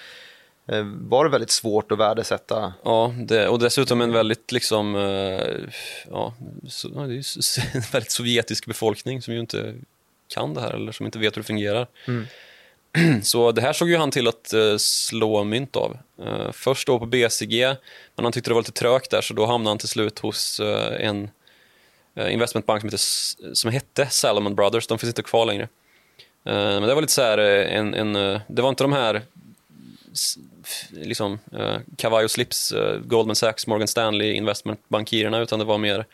eh, 0.66 0.82
var 0.84 1.24
det 1.24 1.30
väldigt 1.30 1.50
svårt 1.50 1.92
att 1.92 1.98
värdesätta. 1.98 2.72
Ja, 2.84 3.14
det, 3.18 3.48
och 3.48 3.58
dessutom 3.58 4.00
en 4.00 4.12
väldigt 4.12 4.52
liksom, 4.52 4.96
eh, 4.96 5.70
ja, 6.10 6.34
så, 6.68 6.90
ja, 6.94 7.00
det 7.00 7.14
är 7.14 7.76
en 7.76 7.82
väldigt 7.92 8.10
sovjetisk 8.10 8.66
befolkning 8.66 9.22
som 9.22 9.34
ju 9.34 9.40
inte 9.40 9.74
kan 10.28 10.54
det 10.54 10.60
här 10.60 10.74
eller 10.74 10.92
som 10.92 11.06
inte 11.06 11.18
vet 11.18 11.36
hur 11.36 11.42
det 11.42 11.46
fungerar. 11.46 11.86
Så 13.22 13.52
det 13.52 13.60
här 13.60 13.72
såg 13.72 13.90
ju 13.90 13.96
han 13.96 14.10
till 14.10 14.28
att 14.28 14.52
eh, 14.52 14.76
slå 14.76 15.44
mynt 15.44 15.76
av. 15.76 15.98
Eh, 16.22 16.52
först 16.52 16.86
då 16.86 16.98
på 16.98 17.06
BCG, 17.06 17.66
men 18.14 18.24
han 18.24 18.32
tyckte 18.32 18.50
det 18.50 18.54
var 18.54 18.62
lite 18.62 18.72
trögt 18.72 19.10
där 19.10 19.20
så 19.20 19.34
då 19.34 19.46
hamnade 19.46 19.70
han 19.70 19.78
till 19.78 19.88
slut 19.88 20.18
hos 20.18 20.60
eh, 20.60 21.06
en 21.06 21.30
investmentbank 22.30 22.80
som, 22.80 22.88
heter, 22.88 23.54
som 23.54 23.70
hette 23.70 24.06
Salomon 24.06 24.54
Brothers, 24.54 24.86
de 24.86 24.98
finns 24.98 25.10
inte 25.10 25.22
kvar 25.22 25.46
längre. 25.46 25.68
Men 26.42 26.82
det 26.82 26.94
var 26.94 27.00
lite 27.00 27.12
så 27.12 27.22
här, 27.22 27.38
en, 27.38 27.94
en, 27.94 28.12
det 28.48 28.62
var 28.62 28.68
inte 28.68 28.84
de 28.84 28.92
här 28.92 29.22
liksom, 30.90 31.38
kavaj 31.96 32.24
och 32.24 32.30
slips, 32.30 32.74
Goldman 33.04 33.36
Sachs, 33.36 33.66
Morgan 33.66 33.88
Stanley, 33.88 34.32
investmentbankirerna, 34.32 35.38
utan 35.38 35.58
det 35.58 35.64
var 35.64 35.78
mer 35.78 36.04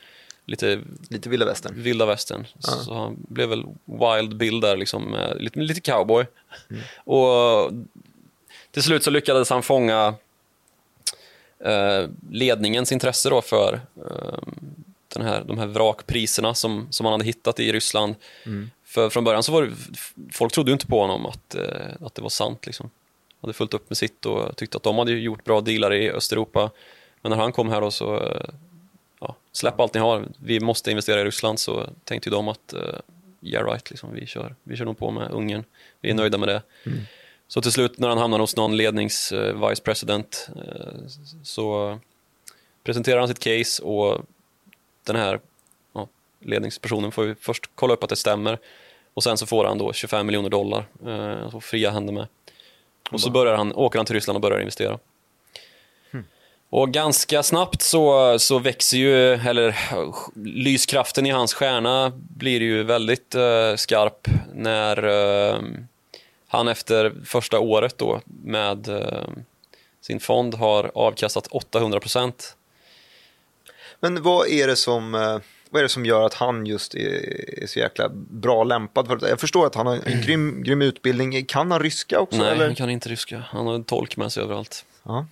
lite 0.46 0.80
Lite 1.08 1.28
vilda 1.28 1.46
västern. 1.46 1.72
vilda 1.82 2.06
västern. 2.06 2.46
Så 2.58 2.94
han 2.94 3.16
blev 3.28 3.48
väl 3.48 3.64
wild 3.84 4.36
bill 4.36 4.60
där, 4.60 4.76
liksom, 4.76 5.14
eh, 5.14 5.36
lite, 5.36 5.60
lite 5.60 5.80
cowboy. 5.80 6.26
Och 6.96 7.70
till 8.70 8.82
slut 8.82 9.04
så 9.04 9.10
lyckades 9.10 9.50
han 9.50 9.62
fånga 9.62 10.14
eh, 11.64 12.08
ledningens 12.30 12.92
intresse 12.92 13.30
då 13.30 13.42
för 13.42 13.80
eh, 13.96 14.38
den 15.08 15.22
här, 15.26 15.44
de 15.46 15.58
här 15.58 15.66
vrakpriserna 15.66 16.54
som, 16.54 16.86
som 16.90 17.06
han 17.06 17.12
hade 17.12 17.24
hittat 17.24 17.60
i 17.60 17.72
Ryssland. 17.72 18.14
För 18.84 19.10
från 19.10 19.24
början 19.24 19.42
så 19.42 19.52
var 19.52 19.62
det, 19.62 19.72
folk 20.32 20.52
trodde 20.52 20.70
ju 20.70 20.72
inte 20.72 20.86
på 20.86 21.00
honom 21.00 21.26
att, 21.26 21.54
eh, 21.54 22.06
att 22.06 22.14
det 22.14 22.22
var 22.22 22.28
sant. 22.28 22.66
Liksom. 22.66 22.90
Hade 23.40 23.52
fullt 23.52 23.74
upp 23.74 23.90
med 23.90 23.96
sitt 23.96 24.26
och 24.26 24.56
tyckte 24.56 24.76
att 24.76 24.82
de 24.82 24.98
hade 24.98 25.12
gjort 25.12 25.44
bra 25.44 25.60
dealar 25.60 25.92
i 25.92 26.10
Östeuropa. 26.10 26.70
Men 27.22 27.30
när 27.30 27.36
han 27.36 27.52
kom 27.52 27.68
här 27.68 27.80
då 27.80 27.90
så, 27.90 28.16
eh, 28.20 28.48
ja, 29.28 29.36
släpp 29.52 29.80
allt 29.80 29.94
ni 29.94 30.00
har, 30.00 30.28
vi 30.38 30.60
måste 30.60 30.90
investera 30.90 31.20
i 31.20 31.24
Ryssland, 31.24 31.58
så 31.58 31.86
tänkte 32.04 32.30
de 32.30 32.48
att, 32.48 32.72
eh, 32.72 32.80
yeah 33.42 33.66
right, 33.66 33.90
liksom, 33.90 34.14
vi, 34.14 34.26
kör, 34.26 34.54
vi 34.62 34.76
kör 34.76 34.84
nog 34.84 34.98
på 34.98 35.10
med 35.10 35.30
Ungern, 35.30 35.64
vi 36.00 36.10
är 36.10 36.14
nöjda 36.14 36.38
med 36.38 36.48
det. 36.48 36.62
Så 37.48 37.62
till 37.62 37.72
slut 37.72 37.98
när 37.98 38.08
han 38.08 38.18
hamnar 38.18 38.38
hos 38.38 38.56
någon 38.56 38.76
lednings 38.76 39.32
eh, 39.32 39.68
vice 39.68 39.82
president 39.82 40.48
eh, 40.56 41.06
så 41.42 41.98
presenterar 42.82 43.18
han 43.18 43.28
sitt 43.28 43.38
case 43.38 43.82
och 43.82 44.20
den 45.04 45.16
här 45.16 45.40
ja, 45.92 46.08
ledningspersonen 46.40 47.12
får 47.12 47.24
ju 47.24 47.34
först 47.34 47.70
kolla 47.74 47.94
upp 47.94 48.02
att 48.02 48.10
det 48.10 48.16
stämmer 48.16 48.58
och 49.14 49.22
sen 49.22 49.38
så 49.38 49.46
får 49.46 49.64
han 49.64 49.78
då 49.78 49.92
25 49.92 50.26
miljoner 50.26 50.50
dollar 50.50 50.86
och 51.54 51.64
fria 51.64 51.90
händer 51.90 52.12
med. 52.12 52.26
Och 53.10 53.20
så 53.20 53.30
börjar 53.30 53.56
han, 53.56 53.72
åker 53.74 53.98
han 53.98 54.06
till 54.06 54.14
Ryssland 54.14 54.36
och 54.36 54.40
börjar 54.40 54.60
investera. 54.60 54.98
Och 56.74 56.90
ganska 56.90 57.42
snabbt 57.42 57.82
så, 57.82 58.38
så 58.38 58.58
växer 58.58 58.96
ju, 58.96 59.32
eller 59.32 59.76
lyskraften 60.44 61.26
i 61.26 61.30
hans 61.30 61.54
stjärna 61.54 62.12
blir 62.14 62.60
ju 62.60 62.82
väldigt 62.82 63.34
eh, 63.34 63.74
skarp 63.76 64.28
när 64.54 65.04
eh, 65.04 65.60
han 66.48 66.68
efter 66.68 67.12
första 67.24 67.58
året 67.58 67.98
då 67.98 68.20
med 68.26 68.88
eh, 68.88 69.28
sin 70.00 70.20
fond 70.20 70.54
har 70.54 70.90
avkastat 70.94 71.46
800 71.46 72.00
procent. 72.00 72.56
Men 74.00 74.22
vad 74.22 74.48
är 74.48 74.66
det 74.66 74.76
som, 74.76 75.14
eh, 75.14 75.38
vad 75.70 75.78
är 75.78 75.82
det 75.82 75.88
som 75.88 76.06
gör 76.06 76.26
att 76.26 76.34
han 76.34 76.66
just 76.66 76.94
är, 76.94 77.62
är 77.62 77.66
så 77.66 77.78
jäkla 77.78 78.08
bra 78.14 78.64
lämpad 78.64 79.06
för 79.06 79.16
det? 79.16 79.28
Jag 79.28 79.40
förstår 79.40 79.66
att 79.66 79.74
han 79.74 79.86
har 79.86 79.94
en 79.94 80.22
grym, 80.22 80.62
grym 80.62 80.82
utbildning. 80.82 81.44
Kan 81.44 81.70
han 81.70 81.80
ryska 81.80 82.20
också? 82.20 82.38
Nej, 82.38 82.52
eller? 82.52 82.66
han 82.66 82.74
kan 82.74 82.90
inte 82.90 83.08
ryska. 83.08 83.44
Han 83.48 83.66
har 83.66 83.74
en 83.74 83.84
tolk 83.84 84.16
med 84.16 84.32
sig 84.32 84.42
överallt. 84.42 84.84
Ja, 85.02 85.26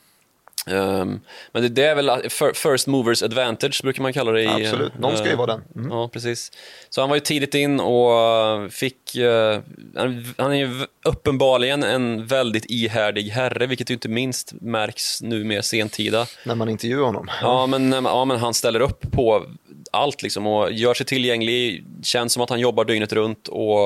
Ehm, 0.67 1.21
men 1.53 1.63
det, 1.63 1.69
det 1.69 1.85
är 1.85 1.95
väl 1.95 2.11
fir- 2.11 2.55
first 2.73 2.87
movers 2.87 3.23
advantage 3.23 3.81
brukar 3.83 4.03
man 4.03 4.13
kalla 4.13 4.33
det. 4.33 4.43
I, 4.43 4.47
Absolut. 4.49 4.99
Någon 4.99 5.17
ska 5.17 5.27
ju 5.27 5.33
eh, 5.33 5.39
vara 5.39 5.47
den. 5.47 5.63
Mm. 5.77 5.91
Ja, 5.91 6.09
precis. 6.09 6.53
Så 6.91 7.01
han 7.01 7.11
var 7.11 7.17
ju 7.17 7.21
tidigt 7.21 7.55
in 7.55 7.81
och 7.81 8.73
fick... 8.73 9.17
eh, 9.17 9.61
han, 9.97 10.35
han 10.39 10.53
är 10.53 10.57
ju 10.57 10.87
uppenbarligen 11.05 11.83
en 11.83 12.27
väldigt 12.27 12.65
ihärdig 12.69 13.23
herre, 13.29 13.67
vilket 13.67 13.91
ju 13.91 13.95
inte 13.95 14.09
minst 14.09 14.53
märks 14.61 15.23
nu 15.23 15.45
mer 15.45 15.61
sentida. 15.63 16.27
när 16.45 16.55
man 16.55 16.69
intervjuar 16.69 17.05
honom. 17.07 17.31
Ja 17.43 17.67
men, 17.67 17.93
ja, 17.93 18.25
men 18.25 18.39
han 18.39 18.55
ställer 18.55 18.81
upp 18.81 19.13
på 19.13 19.47
allt 19.91 20.23
liksom 20.23 20.47
och 20.47 20.73
gör 20.73 20.95
sig 20.95 21.07
tillgänglig, 21.07 21.85
känns 22.03 22.33
som 22.33 22.43
att 22.43 22.51
han 22.51 22.61
jobbar 22.61 22.85
dygnet 22.85 23.13
runt 23.13 23.49
och 23.49 23.79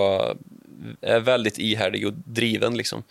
är 1.00 1.20
väldigt 1.20 1.58
ihärdig 1.58 2.06
och 2.06 2.12
driven. 2.24 2.76
Liksom. 2.76 3.02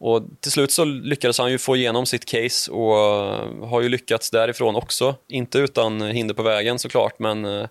Och 0.00 0.22
till 0.40 0.52
slut 0.52 0.70
så 0.72 0.84
lyckades 0.84 1.38
han 1.38 1.50
ju 1.50 1.58
få 1.58 1.76
igenom 1.76 2.06
sitt 2.06 2.24
case 2.24 2.70
och 2.70 2.94
har 3.68 3.80
ju 3.80 3.88
lyckats 3.88 4.30
därifrån 4.30 4.76
också. 4.76 5.14
Inte 5.28 5.58
utan 5.58 6.00
hinder 6.02 6.34
på 6.34 6.42
vägen 6.42 6.78
såklart, 6.78 7.18
men 7.18 7.44
eh, 7.44 7.66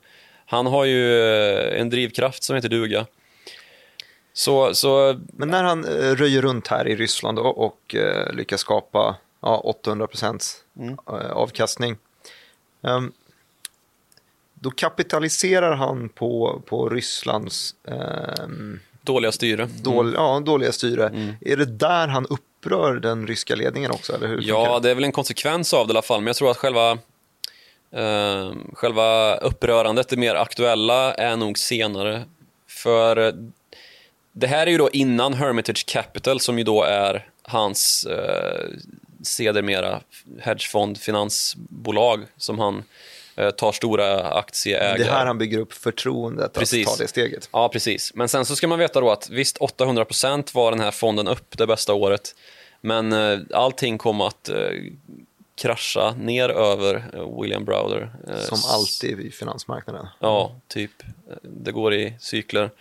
han 0.46 0.66
har 0.66 0.86
ju 0.86 1.22
eh, 1.22 1.82
en 1.82 1.90
drivkraft 1.90 2.44
som 2.44 2.56
heter 2.56 2.70
duga. 2.70 3.06
Så, 4.34 4.74
så 4.76 5.20
Men 5.34 5.50
när 5.50 5.64
han 5.64 5.86
eh, 5.86 6.16
röjer 6.16 6.42
runt 6.42 6.68
här 6.68 6.88
i 6.88 6.96
Ryssland 6.96 7.40
och 7.40 7.96
eh, 7.96 8.34
lyckas 8.34 8.62
skapa 8.62 9.16
ja, 9.42 9.58
800 9.58 10.08
procents 10.08 10.64
Mm. 10.80 10.98
eh, 11.08 11.32
avkastning. 11.32 11.98
ehm, 12.84 13.12
då 14.54 14.72
kapitaliserar 14.72 15.76
han 15.76 16.10
på, 16.10 16.62
på 16.66 16.90
Rysslands 16.90 17.76
ehm, 17.88 18.80
dåliga 19.02 19.32
styre. 19.32 19.68
dål, 19.82 20.14
ja, 20.16 20.40
dåliga 20.46 20.72
styre. 20.72 21.36
Är 21.42 21.58
det 21.58 21.66
där 21.66 22.08
han 22.08 22.26
upprör 22.26 22.96
den 22.96 23.28
ryska 23.28 23.56
ledningen 23.56 23.92
också? 23.92 24.16
Eller 24.16 24.28
hur 24.28 24.42
Ja, 24.42 24.80
det? 24.80 24.92
är 24.92 24.96
väl 24.96 25.04
en 25.04 25.12
konsekvens 25.12 25.74
av 25.74 25.88
det 25.88 25.92
i 25.92 25.94
alla 25.94 26.02
fall, 26.02 26.22
men 26.22 26.28
jag 26.28 26.36
tror 26.36 26.52
att 26.52 26.58
själva, 26.58 26.92
eh, 27.96 28.52
själva 28.74 29.36
upprörandet, 29.36 30.10
det 30.10 30.18
mer 30.18 30.36
aktuella, 30.36 31.14
är 31.14 31.36
nog 31.36 31.58
senare. 31.58 32.24
För 32.68 33.18
eh, 33.28 33.34
det 34.34 34.48
här 34.48 34.68
är 34.68 34.72
ju 34.72 34.78
då 34.78 34.90
innan 34.90 35.34
Hermitage 35.34 35.86
Capital, 35.88 36.40
som 36.40 36.58
ju 36.58 36.64
då 36.64 36.84
är 36.84 37.26
hans 37.42 38.06
eh, 38.06 38.66
sedermera 39.24 40.00
hedgefond, 40.40 40.98
finansbolag, 40.98 42.26
som 42.38 42.60
han 42.60 42.84
tar 43.58 43.72
stora 43.72 44.24
aktieägare. 44.24 44.98
Det 44.98 45.04
är 45.04 45.12
här 45.12 45.26
han 45.26 45.38
bygger 45.38 45.58
upp 45.60 45.74
förtroendet 45.74 46.54
Precis. 46.54 46.88
att 46.88 46.98
ta 46.98 47.04
det 47.04 47.08
steget. 47.08 47.50
Ja, 47.52 47.70
precis. 47.70 48.12
Men 48.16 48.30
sen 48.30 48.46
så 48.46 48.56
ska 48.56 48.68
man 48.68 48.80
veta 48.80 49.02
då 49.02 49.12
att 49.12 49.30
visst, 49.30 49.58
800% 49.58 50.56
var 50.56 50.72
den 50.72 50.80
här 50.80 50.92
fonden 50.92 51.28
upp 51.28 51.58
det 51.58 51.68
bästa 51.68 51.94
året. 51.94 52.36
Men 52.82 53.14
eh, 53.14 53.40
allting 53.54 53.98
kom 53.98 54.22
att 54.22 54.50
eh, 54.50 54.56
krascha 55.62 56.12
ner 56.12 56.50
över 56.50 56.96
eh, 57.14 57.42
William 57.42 57.66
Browder. 57.66 58.12
Eh, 58.28 58.40
Som 58.42 58.58
alltid 58.74 59.20
i 59.20 59.32
finansmarknaden. 59.32 60.08
Ja, 60.20 60.56
typ. 60.68 60.92
Eh, 61.30 61.36
Det 61.42 61.72
går 61.72 61.94
i 61.94 62.14
cykler. 62.20 62.72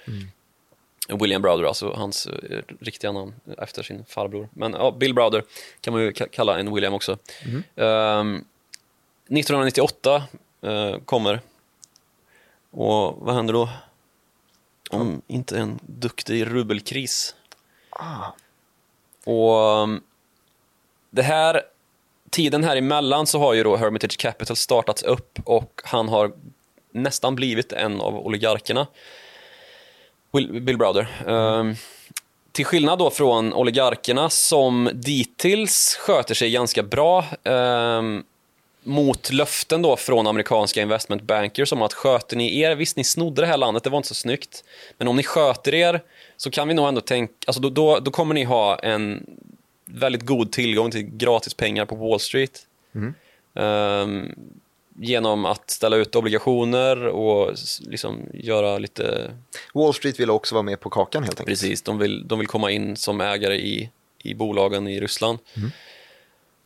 William 1.21 1.43
Browder, 1.43 1.65
alltså 1.65 1.91
hans 1.97 2.27
eh, 2.27 2.59
riktiga 2.81 3.13
namn 3.13 3.35
efter 3.59 3.83
sin 3.83 4.05
farbror. 4.09 4.49
Men 4.53 4.73
ja, 4.73 4.91
Bill 4.91 5.15
Browder 5.15 5.45
kan 5.81 5.93
man 5.93 6.03
ju 6.03 6.11
ka- 6.11 6.29
kalla 6.33 6.59
en 6.59 6.75
William 6.75 6.95
också. 6.95 7.19
Ehm, 7.77 8.45
1998 9.31 10.23
eh, 10.63 10.99
kommer. 11.05 11.41
Och 12.71 13.17
vad 13.19 13.35
händer 13.35 13.55
då? 13.55 13.69
Om 14.91 15.23
inte 15.27 15.59
en 15.59 15.79
duktig 15.83 16.47
rubelkris. 16.47 17.35
Ah. 17.91 18.33
Och 19.25 19.83
um, 19.83 20.03
det 21.11 21.23
här, 21.23 21.63
tiden 22.31 22.65
här 22.65 22.77
emellan 22.77 23.27
så 23.27 23.39
har 23.39 23.55
ju 23.55 23.63
då 23.63 23.77
Hermitage 23.77 24.19
Capital 24.19 24.57
startats 24.57 25.03
upp 25.03 25.39
och 25.45 25.81
han 25.85 26.09
har 26.09 26.33
nästan 26.91 27.35
blivit 27.35 27.73
en 27.73 28.01
av 28.01 28.17
oligarkerna. 28.17 28.87
Will, 30.33 30.63
Bill 30.63 30.79
Browder. 30.79 31.23
Um, 31.27 31.77
till 32.53 32.65
skillnad 32.65 32.99
då 32.99 33.11
från 33.11 33.53
oligarkerna 33.53 34.31
som 34.31 34.91
dittills 34.95 35.97
sköter 36.01 36.35
sig 36.35 36.51
ganska 36.51 36.83
bra 36.83 37.25
um, 37.45 38.25
mot 38.89 39.33
löften 39.33 39.83
då 39.83 39.97
från 39.97 40.27
amerikanska 40.27 40.83
investment 40.83 41.23
bankers 41.23 41.73
om 41.73 41.83
att 41.83 41.93
sköter 41.93 42.37
ni 42.37 42.61
er, 42.61 42.77
visst 42.77 42.97
ni 42.97 43.05
snodde 43.05 43.43
det 43.43 43.47
här 43.47 43.57
landet, 43.57 43.85
det 43.85 43.91
var 43.91 43.97
inte 43.97 44.09
så 44.09 44.15
snyggt, 44.15 44.65
men 44.99 45.09
om 45.09 45.17
ni 45.17 45.23
sköter 45.23 45.75
er 45.75 46.03
så 46.37 46.51
kan 46.51 46.69
vi 46.69 46.75
nog 46.75 46.89
ändå 46.89 47.01
tänka, 47.01 47.33
alltså 47.47 47.61
då, 47.61 47.71
då, 47.71 47.99
då 47.99 48.11
kommer 48.11 48.35
ni 48.35 48.45
ha 48.45 48.79
en 48.79 49.27
väldigt 49.85 50.23
god 50.23 50.53
tillgång 50.53 50.91
till 50.91 51.03
gratis 51.03 51.55
pengar 51.55 51.85
på 51.85 51.95
Wall 51.95 52.21
Street. 52.21 52.67
Ehm, 53.55 54.35
genom 55.01 55.45
att 55.45 55.71
ställa 55.71 55.97
ut 55.97 56.15
obligationer 56.15 57.07
och 57.07 57.55
liksom 57.81 58.27
göra 58.35 58.79
lite 58.79 59.31
Wall 59.75 59.95
Street 59.95 60.21
vill 60.21 60.31
också 60.31 60.55
vara 60.55 60.63
med 60.63 60.81
på 60.81 60.91
kakan 60.91 61.23
helt 61.23 61.41
enkelt. 61.41 61.61
Precis, 61.61 61.83
de 61.83 61.99
vill, 61.99 62.29
de 62.29 62.39
vill 62.39 62.49
komma 62.49 62.71
in 62.71 62.97
som 62.97 63.21
ägare 63.21 63.57
i, 63.57 63.91
i 64.23 64.35
bolagen 64.35 64.89
i 64.89 65.01
Ryssland. 65.01 65.39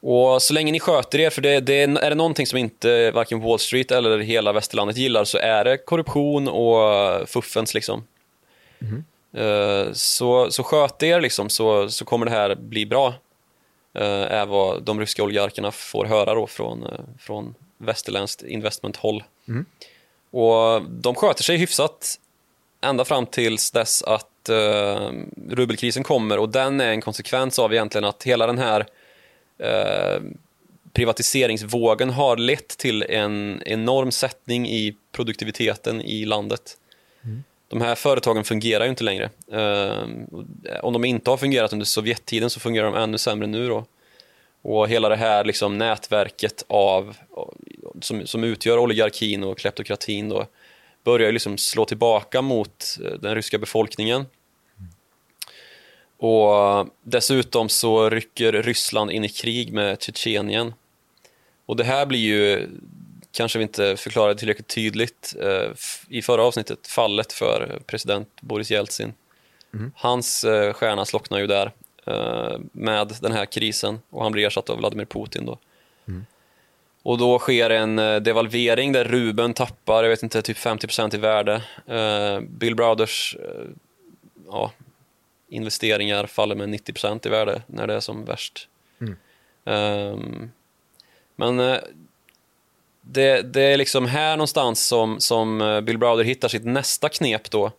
Och 0.02 0.42
så 0.42 0.54
länge 0.54 0.72
ni 0.72 0.80
sköter 0.80 1.20
er, 1.20 1.30
för 1.30 1.42
det, 1.42 1.60
det 1.60 1.82
är, 1.82 1.98
är 1.98 2.10
det 2.10 2.16
någonting 2.16 2.46
som 2.46 2.58
inte 2.58 3.10
varken 3.10 3.40
Wall 3.40 3.58
Street 3.58 3.90
eller 3.90 4.18
hela 4.18 4.52
västerlandet 4.52 4.96
gillar 4.96 5.24
så 5.24 5.38
är 5.38 5.64
det 5.64 5.76
korruption 5.76 6.48
och 6.48 7.28
fuffens 7.28 7.74
liksom. 7.74 8.04
Eh, 9.34 9.92
så, 9.92 10.50
så 10.50 10.62
sköt 10.62 11.02
er 11.02 11.20
liksom 11.20 11.48
så, 11.48 11.88
så 11.88 12.04
kommer 12.04 12.26
det 12.26 12.32
här 12.32 12.54
bli 12.54 12.86
bra. 12.86 13.14
Uh, 13.98 14.04
är 14.04 14.46
vad 14.46 14.82
de 14.82 15.00
ryska 15.00 15.22
oligarkerna 15.22 15.70
får 15.70 16.04
höra 16.04 16.34
då 16.34 16.46
från, 16.46 16.82
eh, 16.82 17.00
från 17.18 17.54
västerländskt 17.78 18.42
investmenthåll. 18.42 19.24
Och 20.30 20.82
de 20.90 21.14
sköter 21.14 21.42
sig 21.42 21.56
hyfsat 21.56 22.18
ända 22.80 23.04
fram 23.04 23.26
tills 23.26 23.70
dess 23.70 24.02
att 24.02 24.28
rubelkrisen 25.50 26.02
kommer 26.02 26.38
och 26.38 26.48
den 26.48 26.80
är 26.80 26.90
en 26.90 27.00
konsekvens 27.00 27.58
av 27.58 27.72
egentligen 27.72 28.04
att 28.04 28.22
hela 28.22 28.46
den 28.46 28.58
här 28.58 28.86
eh, 29.62 30.22
privatiseringsvågen 30.92 32.10
har 32.10 32.36
lett 32.36 32.68
till 32.68 33.02
en 33.02 33.62
enorm 33.66 34.10
sättning 34.10 34.68
i 34.68 34.96
produktiviteten 35.12 36.00
i 36.00 36.24
landet. 36.24 36.76
De 37.68 37.80
här 37.80 37.94
företagen 37.94 38.44
fungerar 38.44 38.84
ju 38.84 38.90
inte 38.90 39.04
längre. 39.04 39.30
Eh, 39.52 40.02
om 40.82 40.92
de 40.92 41.04
inte 41.04 41.30
har 41.30 41.36
fungerat 41.36 41.72
under 41.72 41.86
Sovjettiden 41.86 42.50
så 42.50 42.60
fungerar 42.60 42.86
de 42.86 42.94
ännu 42.94 43.18
sämre 43.18 43.46
nu 43.46 43.68
då. 43.68 43.84
Och 44.62 44.88
hela 44.88 45.08
det 45.08 45.16
här 45.16 45.44
liksom 45.44 45.78
nätverket 45.78 46.64
av, 46.66 47.16
som, 48.00 48.26
som 48.26 48.44
utgör 48.44 48.78
oligarkin 48.78 49.44
och 49.44 49.58
kleptokratin 49.58 50.28
då, 50.28 50.46
börjar 51.04 51.32
liksom 51.32 51.58
slå 51.58 51.84
tillbaka 51.84 52.42
mot 52.42 52.98
eh, 53.04 53.12
den 53.12 53.34
ryska 53.34 53.58
befolkningen. 53.58 54.26
Och 56.22 56.88
dessutom 57.02 57.68
så 57.68 58.10
rycker 58.10 58.52
Ryssland 58.52 59.10
in 59.10 59.24
i 59.24 59.28
krig 59.28 59.72
med 59.72 60.02
Tjetjenien. 60.02 60.74
Och 61.66 61.76
det 61.76 61.84
här 61.84 62.06
blir 62.06 62.18
ju, 62.18 62.68
kanske 63.32 63.58
vi 63.58 63.62
inte 63.62 63.96
förklarade 63.96 64.38
tillräckligt 64.38 64.68
tydligt 64.68 65.34
eh, 65.40 65.70
i 66.08 66.22
förra 66.22 66.42
avsnittet, 66.42 66.86
fallet 66.86 67.32
för 67.32 67.80
president 67.86 68.28
Boris 68.40 68.70
Jeltsin. 68.70 69.14
Hans 69.94 70.44
eh, 70.44 70.72
stjärna 70.72 71.04
slocknar 71.04 71.38
ju 71.38 71.46
där 71.46 71.72
eh, 72.06 72.58
med 72.72 73.14
den 73.20 73.32
här 73.32 73.46
krisen 73.46 73.98
och 74.10 74.22
han 74.22 74.32
blir 74.32 74.46
ersatt 74.46 74.70
av 74.70 74.78
Vladimir 74.78 75.04
Putin 75.04 75.46
då. 75.46 75.58
Och 77.02 77.18
då 77.18 77.38
sker 77.38 77.70
en 77.70 77.98
eh, 77.98 78.16
devalvering 78.16 78.92
där 78.92 79.04
rubeln 79.04 79.54
tappar, 79.54 80.02
jag 80.02 80.10
vet 80.10 80.22
inte, 80.22 80.42
typ 80.42 80.56
50% 80.56 81.14
i 81.14 81.18
värde. 81.18 81.62
Eh, 81.86 82.40
Bill 82.40 82.74
Browders 82.74 83.36
eh, 83.40 83.70
ja, 84.46 84.72
investeringar 85.52 86.26
faller 86.26 86.54
med 86.54 86.68
90% 86.68 87.26
i 87.26 87.30
värde 87.30 87.62
när 87.66 87.86
det 87.86 87.94
är 87.94 88.00
som 88.00 88.24
värst. 88.24 88.68
Ehm, 89.64 90.50
men 91.36 91.60
eh, 91.60 91.78
det, 93.00 93.42
det 93.42 93.62
är 93.62 93.76
liksom 93.76 94.06
här 94.06 94.36
någonstans 94.36 94.86
som, 94.86 95.20
som 95.20 95.60
eh, 95.60 95.80
Bill 95.80 95.98
Browder 95.98 96.24
hittar 96.24 96.48
sitt 96.48 96.64
nästa 96.64 97.08
knep 97.08 97.50
då. 97.50 97.70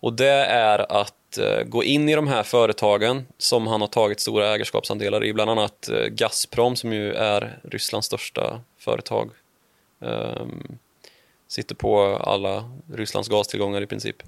Och 0.00 0.12
det 0.12 0.44
är 0.44 0.92
att 0.92 1.38
eh, 1.38 1.62
gå 1.62 1.84
in 1.84 2.08
i 2.08 2.14
de 2.14 2.28
här 2.28 2.42
företagen 2.42 3.26
som 3.38 3.66
han 3.66 3.80
har 3.80 3.88
tagit 3.88 4.20
stora 4.20 4.54
ägarskapsandelar 4.54 5.24
i, 5.24 5.32
bland 5.32 5.50
annat 5.50 5.90
Gazprom 6.08 6.76
som 6.76 6.92
ju 6.92 7.12
är 7.12 7.58
Rysslands 7.62 8.06
största 8.06 8.60
företag. 8.78 9.30
Ehm, 10.00 10.78
sitter 11.48 11.74
på 11.74 12.16
alla 12.16 12.70
Rysslands 12.94 13.28
gastillgångar 13.28 13.82
i 13.82 13.86
princip. 13.86 14.22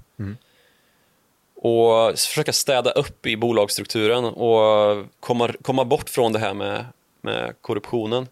Och 1.55 2.19
försöka 2.19 2.53
städa 2.53 2.91
upp 2.91 3.25
i 3.25 3.37
bolagsstrukturen 3.37 4.25
och 4.25 5.05
komma, 5.19 5.53
komma 5.61 5.85
bort 5.85 6.09
från 6.09 6.33
det 6.33 6.39
här 6.39 6.53
med, 6.53 6.85
med 7.21 7.55
korruptionen. 7.61 8.27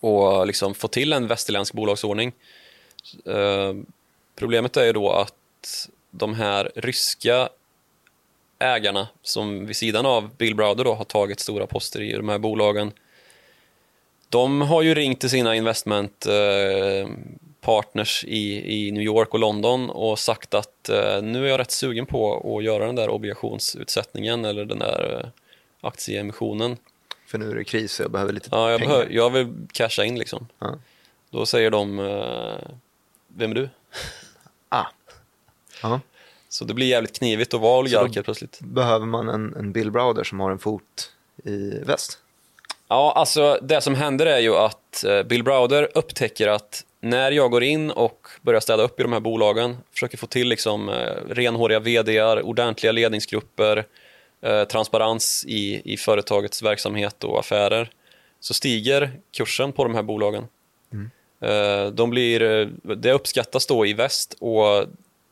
Och 0.00 0.46
liksom 0.46 0.74
få 0.74 0.88
till 0.88 1.12
en 1.12 1.26
västerländsk 1.26 1.74
bolagsordning. 1.74 2.32
Eh, 3.26 3.74
problemet 4.36 4.76
är 4.76 4.84
ju 4.84 4.92
då 4.92 5.10
att 5.10 5.88
de 6.10 6.34
här 6.34 6.72
ryska 6.74 7.48
ägarna 8.58 9.08
som 9.22 9.66
vid 9.66 9.76
sidan 9.76 10.06
av 10.06 10.36
Bill 10.36 10.54
Browder 10.54 10.84
då 10.84 10.94
har 10.94 11.04
tagit 11.04 11.40
stora 11.40 11.66
poster 11.66 12.00
i 12.02 12.12
de 12.12 12.28
här 12.28 12.38
bolagen. 12.38 12.92
De 14.28 14.60
har 14.60 14.82
ju 14.82 14.94
ringt 14.94 15.20
till 15.20 15.30
sina 15.30 15.56
investment 15.56 16.26
eh, 16.26 17.08
partners 17.60 18.24
i, 18.24 18.72
i 18.86 18.92
New 18.92 19.02
York 19.02 19.34
och 19.34 19.38
London 19.40 19.90
och 19.90 20.18
sagt 20.18 20.54
att 20.54 20.88
eh, 20.88 21.22
nu 21.22 21.44
är 21.44 21.48
jag 21.50 21.60
rätt 21.60 21.70
sugen 21.70 22.06
på 22.06 22.56
att 22.58 22.64
göra 22.64 22.86
den 22.86 22.94
där 22.96 23.08
obligationsutsättningen 23.10 24.44
eller 24.44 24.64
den 24.64 24.78
där 24.78 25.20
eh, 25.24 25.28
aktieemissionen. 25.88 26.76
För 27.26 27.38
nu 27.38 27.50
är 27.50 27.54
det 27.54 27.64
kris 27.64 28.00
och 28.00 28.04
jag 28.04 28.10
behöver 28.12 28.32
lite 28.32 28.48
Ja, 28.52 28.70
jag, 28.70 28.80
pengar. 28.80 28.92
behöver, 28.94 29.12
jag 29.14 29.30
vill 29.30 29.54
casha 29.72 30.04
in 30.04 30.18
liksom. 30.18 30.46
Ja. 30.58 30.74
Då 31.30 31.46
säger 31.46 31.70
de, 31.70 31.98
eh, 31.98 32.68
vem 33.28 33.50
är 33.50 33.54
du? 33.54 33.68
Ah. 34.68 34.86
Ja. 35.82 36.00
Så 36.48 36.64
det 36.64 36.74
blir 36.74 36.86
jävligt 36.86 37.18
knivigt 37.18 37.54
att 37.54 37.60
vara 37.60 37.78
oligark 37.78 38.14
helt 38.14 38.24
plötsligt. 38.24 38.58
Behöver 38.60 39.06
man 39.06 39.28
en, 39.28 39.54
en 39.56 39.72
Bill 39.72 39.90
Browder 39.90 40.24
som 40.24 40.40
har 40.40 40.50
en 40.50 40.58
fot 40.58 41.12
i 41.44 41.78
väst? 41.84 42.18
Ja, 42.88 43.12
alltså 43.16 43.58
det 43.62 43.80
som 43.80 43.94
händer 43.94 44.26
är 44.26 44.38
ju 44.38 44.56
att 44.56 45.04
eh, 45.04 45.22
Bill 45.22 45.42
Browder 45.42 45.88
upptäcker 45.94 46.48
att 46.48 46.84
när 47.00 47.32
jag 47.32 47.50
går 47.50 47.62
in 47.62 47.90
och 47.90 48.28
börjar 48.42 48.60
städa 48.60 48.82
upp 48.82 49.00
i 49.00 49.02
de 49.02 49.12
här 49.12 49.20
bolagen, 49.20 49.76
försöker 49.92 50.18
få 50.18 50.26
till 50.26 50.48
liksom 50.48 50.88
eh, 50.88 50.94
renhåriga 51.28 51.80
vdar, 51.80 52.42
ordentliga 52.42 52.92
ledningsgrupper, 52.92 53.86
eh, 54.40 54.64
transparens 54.64 55.44
i, 55.48 55.92
i 55.92 55.96
företagets 55.96 56.62
verksamhet 56.62 57.24
och 57.24 57.38
affärer, 57.38 57.90
så 58.40 58.54
stiger 58.54 59.10
kursen 59.32 59.72
på 59.72 59.84
de 59.84 59.94
här 59.94 60.02
bolagen. 60.02 60.44
Eh, 61.40 61.86
de 61.86 62.10
blir, 62.10 62.42
eh, 62.42 62.66
det 62.96 63.12
uppskattas 63.12 63.66
då 63.66 63.86
i 63.86 63.92
väst 63.92 64.36
och 64.38 64.84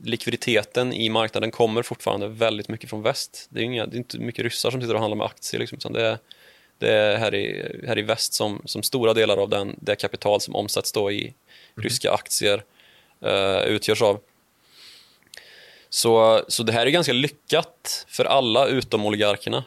likviditeten 0.04 0.92
i 0.92 1.08
marknaden 1.08 1.50
kommer 1.50 1.82
fortfarande 1.82 2.28
väldigt 2.28 2.68
mycket 2.68 2.90
från 2.90 3.02
väst. 3.02 3.46
Det 3.50 3.60
är, 3.60 3.64
inga, 3.64 3.86
det 3.86 3.96
är 3.96 3.98
inte 3.98 4.18
mycket 4.18 4.44
ryssar 4.44 4.70
som 4.70 4.80
sitter 4.80 4.94
och 4.94 5.00
handlar 5.00 5.16
med 5.16 5.26
aktier, 5.26 5.60
liksom, 5.60 5.76
utan 5.76 5.92
det 5.92 6.06
är, 6.06 6.18
det 6.78 6.92
är 6.92 7.16
här, 7.16 7.34
i, 7.34 7.78
här 7.86 7.98
i 7.98 8.02
väst 8.02 8.32
som, 8.32 8.62
som 8.64 8.82
stora 8.82 9.14
delar 9.14 9.36
av 9.36 9.48
den, 9.48 9.76
det 9.80 9.96
kapital 9.96 10.40
som 10.40 10.54
omsätts 10.54 10.92
då 10.92 11.12
i 11.12 11.34
ryska 11.74 12.12
aktier 12.12 12.64
eh, 13.20 13.62
utgörs 13.62 14.02
av. 14.02 14.20
Så, 15.88 16.44
så 16.48 16.62
det 16.62 16.72
här 16.72 16.86
är 16.86 16.90
ganska 16.90 17.12
lyckat 17.12 18.06
för 18.08 18.24
alla 18.24 18.66
utom 18.66 19.06
oligarkerna. 19.06 19.64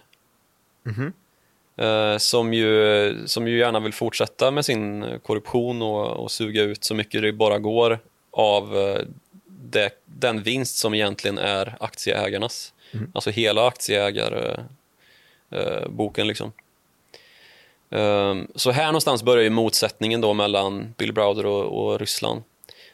Eh, 1.77 2.17
som, 2.17 2.53
ju, 2.53 3.27
som 3.27 3.47
ju 3.47 3.59
gärna 3.59 3.79
vill 3.79 3.93
fortsätta 3.93 4.51
med 4.51 4.65
sin 4.65 5.05
korruption 5.23 5.81
och, 5.81 6.23
och 6.23 6.31
suga 6.31 6.61
ut 6.61 6.83
så 6.83 6.95
mycket 6.95 7.21
det 7.21 7.33
bara 7.33 7.59
går 7.59 7.99
av 8.31 8.77
eh, 8.77 9.01
det, 9.45 9.91
den 10.05 10.43
vinst 10.43 10.75
som 10.75 10.93
egentligen 10.93 11.37
är 11.37 11.75
aktieägarnas. 11.79 12.73
Alltså 13.13 13.29
hela 13.29 13.67
aktieägar, 13.67 14.65
eh, 15.51 15.87
boken. 15.89 16.27
Liksom. 16.27 16.51
Ehm, 17.91 18.47
så 18.55 18.71
här 18.71 18.85
någonstans 18.85 19.23
börjar 19.23 19.43
ju 19.43 19.49
motsättningen 19.49 20.21
då 20.21 20.33
mellan 20.33 20.93
Bill 20.97 21.13
Browder 21.13 21.45
och, 21.45 21.85
och 21.85 21.99
Ryssland. 21.99 22.43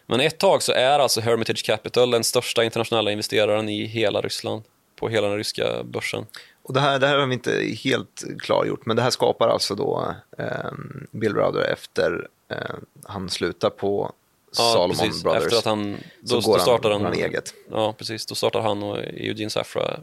Men 0.05 0.19
ett 0.19 0.37
tag 0.37 0.63
så 0.63 0.71
är 0.71 0.99
alltså 0.99 1.21
Hermitage 1.21 1.65
Capital 1.65 2.11
den 2.11 2.23
största 2.23 2.63
internationella 2.63 3.11
investeraren 3.11 3.69
i 3.69 3.85
hela 3.85 4.21
Ryssland, 4.21 4.63
på 4.95 5.09
hela 5.09 5.27
den 5.27 5.37
ryska 5.37 5.83
börsen. 5.83 6.25
Och 6.63 6.73
det 6.73 6.79
här, 6.79 6.99
det 6.99 7.07
här 7.07 7.17
har 7.17 7.27
vi 7.27 7.33
inte 7.33 7.75
helt 7.83 8.23
klargjort, 8.39 8.85
men 8.85 8.95
det 8.95 9.01
här 9.01 9.09
skapar 9.09 9.47
alltså 9.47 9.75
då 9.75 10.15
eh, 10.37 10.71
Bill 11.11 11.33
Browder 11.33 11.61
efter 11.61 12.27
eh, 12.49 12.75
han 13.05 13.29
slutar 13.29 13.69
på 13.69 14.11
Ja, 14.57 14.63
Salomon 14.63 14.97
precis. 14.97 15.23
Brothers. 15.23 15.43
Efter 15.43 15.57
att 15.57 15.65
han, 15.65 15.97
så 16.25 16.35
då, 16.35 16.41
går 16.41 16.53
då 16.53 16.59
startar 16.59 16.91
han, 16.91 17.01
han, 17.01 17.13
han 17.13 17.21
eget. 17.21 17.53
Ja, 17.71 17.93
precis. 17.97 18.25
Då 18.25 18.35
startar 18.35 18.61
han 18.61 18.83
och 18.83 18.97
Eugene 18.97 19.49
Safra 19.49 19.99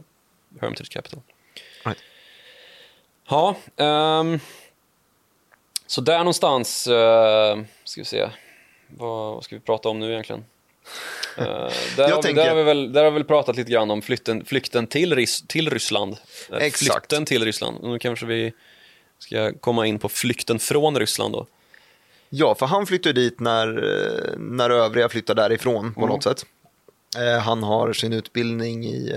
Hermitage 0.61 0.89
Capital. 0.89 1.19
Right. 1.83 1.97
Ja, 3.29 3.55
ehm, 3.77 4.39
så 5.87 6.01
där 6.01 6.17
någonstans 6.17 6.87
uh, 6.87 7.63
ska 7.83 8.01
vi 8.01 8.05
se. 8.05 8.29
Vad, 8.87 9.33
vad 9.35 9.43
ska 9.43 9.55
vi 9.55 9.59
prata 9.61 9.89
om 9.89 9.99
nu 9.99 10.11
egentligen? 10.11 10.45
Eh, 11.37 11.43
där, 11.97 12.09
har 12.09 12.15
vi, 12.15 12.21
tänker- 12.21 12.33
där, 12.41 12.49
har 12.49 12.55
vi 12.55 12.63
väl, 12.63 12.93
där 12.93 13.03
har 13.03 13.11
vi 13.11 13.17
väl 13.17 13.23
pratat 13.27 13.55
lite 13.55 13.71
grann 13.71 13.91
om 13.91 14.01
flykten, 14.01 14.45
flykten 14.45 14.87
till, 14.87 15.15
Rys, 15.15 15.41
till 15.47 15.69
Ryssland. 15.69 16.17
Eh, 16.51 16.57
Exakt. 16.57 16.93
Flykten 16.93 17.25
till 17.25 17.45
Ryssland. 17.45 17.77
Nu 17.83 17.99
kanske 17.99 18.25
vi 18.25 18.53
ska 19.19 19.53
komma 19.53 19.85
in 19.87 19.99
på 19.99 20.09
flykten 20.09 20.59
från 20.59 20.99
Ryssland 20.99 21.33
då. 21.33 21.45
Ja, 22.29 22.55
för 22.55 22.65
han 22.65 22.85
flyttar 22.85 23.13
dit 23.13 23.39
när, 23.39 23.67
när 24.37 24.69
övriga 24.69 25.09
flyttar 25.09 25.35
därifrån 25.35 25.93
på 25.93 25.99
Mm. 26.01 26.09
något 26.09 26.23
sätt. 26.23 26.45
Eh, 27.17 27.39
han 27.39 27.63
har 27.63 27.93
sin 27.93 28.13
utbildning 28.13 28.85
i, 28.85 29.15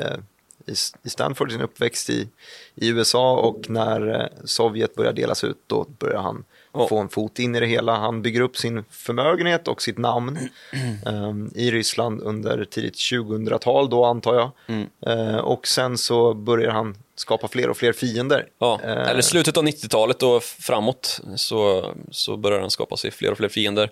i, 0.66 0.72
i 1.02 1.08
Stanford, 1.10 1.52
sin 1.52 1.60
uppväxt 1.60 2.10
i, 2.10 2.28
i 2.74 2.88
USA 2.88 3.36
och 3.36 3.70
när 3.70 4.30
Sovjet 4.44 4.94
börjar 4.94 5.12
delas 5.12 5.44
ut 5.44 5.58
då 5.66 5.86
börjar 5.98 6.20
han 6.20 6.44
Ja. 6.72 6.88
få 6.88 6.98
en 6.98 7.08
fot 7.08 7.38
in 7.38 7.54
i 7.56 7.60
det 7.60 7.66
hela. 7.66 7.96
Han 7.96 8.22
bygger 8.22 8.40
upp 8.40 8.56
sin 8.56 8.84
förmögenhet 8.90 9.68
och 9.68 9.82
sitt 9.82 9.98
namn 9.98 10.38
eh, 11.06 11.32
i 11.62 11.70
Ryssland 11.70 12.22
under 12.22 12.64
tidigt 12.64 12.94
2000-tal 12.94 13.90
då 13.90 14.04
antar 14.04 14.34
jag. 14.34 14.50
Mm. 14.66 14.86
Eh, 15.06 15.36
och 15.36 15.66
sen 15.66 15.98
så 15.98 16.34
börjar 16.34 16.70
han 16.70 16.96
skapa 17.14 17.48
fler 17.48 17.70
och 17.70 17.76
fler 17.76 17.92
fiender. 17.92 18.46
Ja, 18.58 18.80
Eh, 18.84 19.08
eller 19.08 19.20
slutet 19.22 19.56
av 19.56 19.64
90-talet 19.64 20.22
och 20.22 20.42
framåt 20.42 21.20
så, 21.36 21.92
så 22.10 22.36
börjar 22.36 22.60
han 22.60 22.70
skapa 22.70 22.96
sig 22.96 23.10
fler 23.10 23.30
och 23.30 23.36
fler 23.38 23.48
fiender. 23.48 23.90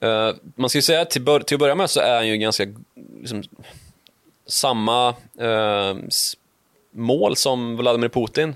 Eh, 0.00 0.30
man 0.54 0.70
ska 0.70 0.78
ju 0.78 0.82
säga 0.82 1.00
att 1.00 1.10
till, 1.10 1.22
bör, 1.22 1.40
till 1.40 1.54
att 1.54 1.60
börja 1.60 1.74
med 1.74 1.90
så 1.90 2.00
är 2.00 2.14
han 2.16 2.28
ju 2.28 2.36
ganska 2.36 2.64
liksom, 3.20 3.42
samma 4.46 5.14
s- 6.08 6.36
mål 6.90 7.36
som 7.36 7.76
Vladimir 7.76 8.08
Putin. 8.08 8.54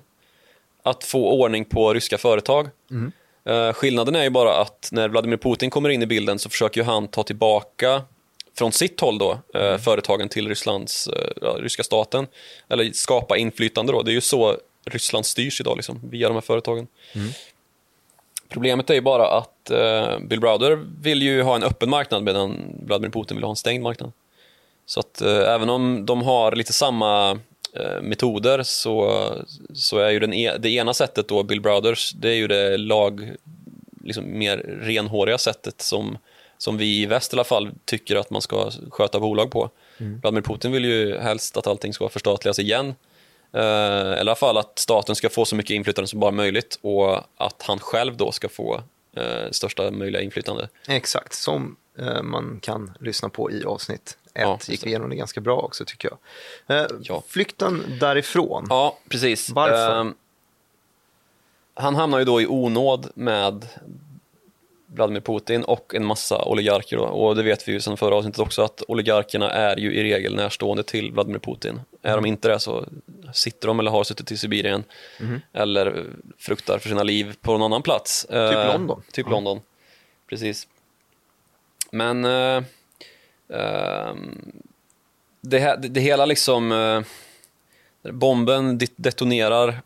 Att 0.83 1.05
få 1.05 1.31
ordning 1.43 1.65
på 1.65 1.95
ryska 1.95 2.19
företag. 2.19 2.69
Eh, 2.91 2.97
skillnaden 3.75 4.17
är 4.17 4.23
ju 4.23 4.31
bara 4.31 4.57
att 4.61 4.89
när 4.93 5.09
Vladimir 5.09 5.37
Putin 5.37 5.71
kommer 5.71 5.89
in 5.89 6.03
i 6.03 6.07
bilden 6.07 6.39
så 6.39 6.51
försöker 6.51 6.83
han 6.83 7.09
ta 7.09 7.23
tillbaka 7.23 8.03
från 8.61 8.73
sitt 8.73 9.01
håll 9.01 9.19
då, 9.19 9.39
eh, 9.55 9.79
företagen 9.79 10.29
till 10.29 10.49
Rysslands, 10.49 11.07
eh, 11.07 11.31
ja, 11.43 11.57
ryska 11.59 11.83
staten. 11.83 12.27
Eller 12.69 12.93
skapa 12.93 13.37
inflytande 13.37 13.93
då. 13.93 14.03
Det 14.03 14.11
är 14.11 14.15
ju 14.15 14.21
så 14.21 14.57
Ryssland 14.85 15.27
styrs 15.27 15.61
idag, 15.61 15.77
liksom, 15.77 16.01
via 16.11 16.29
de 16.29 16.35
här 16.35 16.41
företagen. 16.41 16.87
Problemet 18.49 18.91
är 18.91 18.95
ju 18.95 19.01
bara 19.01 19.31
att 19.31 19.71
eh, 19.71 20.19
Bill 20.19 20.41
Browder 20.41 20.85
vill 21.01 21.23
ju 21.23 21.43
ha 21.43 21.57
en 21.57 21.63
öppen 21.63 21.91
marknad 21.91 22.23
medan 22.23 22.77
Vladimir 22.87 23.11
Putin 23.11 23.37
vill 23.37 23.45
ha 23.45 23.51
en 23.51 23.57
stängd 23.57 23.83
marknad. 23.83 24.13
Så 24.87 25.01
att 25.01 25.21
eh, 25.21 25.55
även 25.55 25.71
om 25.71 26.07
de 26.07 26.23
har 26.23 26.53
lite 26.53 26.73
samma 26.73 27.31
eh, 27.31 27.37
metoder 28.03 28.63
så, 28.63 29.25
så 29.75 29.99
är 29.99 30.11
ju 30.11 30.19
den 30.19 30.33
e 30.33 30.57
det 30.59 30.69
ena 30.69 30.95
sättet 30.95 31.29
då, 31.29 31.43
Bill 31.43 31.61
Browders, 31.61 32.13
det 32.13 32.29
är 32.29 32.35
ju 32.35 32.49
det 32.49 32.77
lag, 32.77 33.33
liksom 34.05 34.39
mer 34.39 34.57
renhåriga 34.83 35.39
sättet 35.39 35.81
som, 35.81 36.19
som 36.59 36.77
vi 36.79 37.03
i 37.03 37.07
väst 37.07 37.33
i 37.33 37.37
alla 37.37 37.45
fall 37.45 37.71
tycker 37.85 38.17
att 38.17 38.31
man 38.31 38.43
ska 38.43 38.71
sköta 38.91 39.21
bolag 39.21 39.51
på. 39.51 39.71
Vladimir 40.23 40.43
Putin 40.43 40.73
vill 40.73 40.85
ju 40.85 41.19
helst 41.19 41.57
att 41.57 41.67
allting 41.67 41.95
ska 41.95 42.09
förstatligas 42.09 42.59
igen. 42.59 42.95
Eh, 43.53 44.17
i 44.17 44.21
alla 44.21 44.35
fall 44.35 44.59
att 44.59 44.79
staten 44.79 45.17
ska 45.17 45.29
få 45.29 45.45
så 45.45 45.57
mycket 45.57 45.75
inflytande 45.75 46.09
som 46.09 46.21
bara 46.21 46.31
möjligt 46.31 46.79
och 46.83 47.19
att 47.37 47.63
han 47.63 47.79
själv 47.79 48.17
då 48.17 48.33
ska 48.33 48.49
få 48.49 48.83
eh, 49.17 49.51
största 49.51 49.91
möjliga 49.91 50.23
inflytande. 50.23 50.69
Exakt, 50.89 51.33
som 51.33 51.77
eh, 51.99 52.23
man 52.23 52.59
kan 52.63 52.93
lyssna 53.01 53.29
på 53.29 53.51
i 53.51 53.65
avsnitt 53.65 54.19
ett. 54.35 54.43
Ja, 54.43 54.53
just 54.55 54.69
gick 54.69 54.85
vi 54.87 54.89
igenom 54.89 55.11
det 55.11 55.17
ganska 55.17 55.41
bra 55.41 55.57
också 55.61 55.85
tycker 55.85 56.11
jag. 56.67 56.81
Eh, 56.81 56.87
Ja. 57.03 57.23
Flykten 57.29 57.85
därifrån. 58.01 58.67
Ja, 58.69 58.99
precis. 59.09 59.51
Varför? 59.51 60.01
Ehm, 60.01 60.15
han 61.75 61.95
hamnar 61.95 62.19
ju 62.19 62.25
då 62.25 62.41
i 62.41 62.47
onåd 62.47 63.11
med 63.15 63.67
Vladimir 64.87 65.21
Putin 65.21 65.65
och 65.65 65.95
en 65.95 66.05
massa 66.05 66.45
oligarker. 66.45 66.97
Då. 66.97 67.05
Och 67.05 67.37
det 67.37 67.43
vet 67.43 67.69
vi 67.69 67.73
ju 67.73 67.81
sedan 67.81 67.97
förra 67.97 68.15
avsnittet 68.15 68.41
också 68.41 68.63
att 68.63 68.83
oligarkerna 68.89 69.51
är 69.51 69.77
ju 69.77 69.95
i 69.95 70.03
regel 70.03 70.35
närstående 70.37 70.83
till 70.83 71.13
Vladimir 71.13 71.39
Putin. 71.39 71.81
Är 72.03 72.17
de 72.17 72.27
inte 72.27 72.49
det 72.49 72.61
så 72.61 72.85
sitter 73.35 73.69
de 73.69 73.81
eller 73.81 73.91
har 73.91 74.05
suttit 74.05 74.33
i 74.33 74.37
Sibirien 74.37 74.85
eller 75.53 76.07
fruktar 76.39 76.79
för 76.79 76.89
sina 76.89 77.03
liv 77.03 77.37
på 77.41 77.53
någon 77.53 77.63
annan 77.63 77.83
plats. 77.83 78.23
Typ 78.23 78.35
Eh, 78.35 78.67
London. 78.73 79.03
Typ 79.13 79.27
Ja. 79.27 79.33
London, 79.33 79.61
precis. 80.29 80.69
Men 81.91 82.25
eh, 82.25 82.63
det, 85.41 85.59
här- 85.59 85.77
det, 85.77 85.89
det 85.89 86.01
hela 86.01 86.27
liksom... 86.27 86.73
eh, 86.73 87.03
bomben 88.13 88.79
det- 88.79 88.93
detonerar 88.97 89.81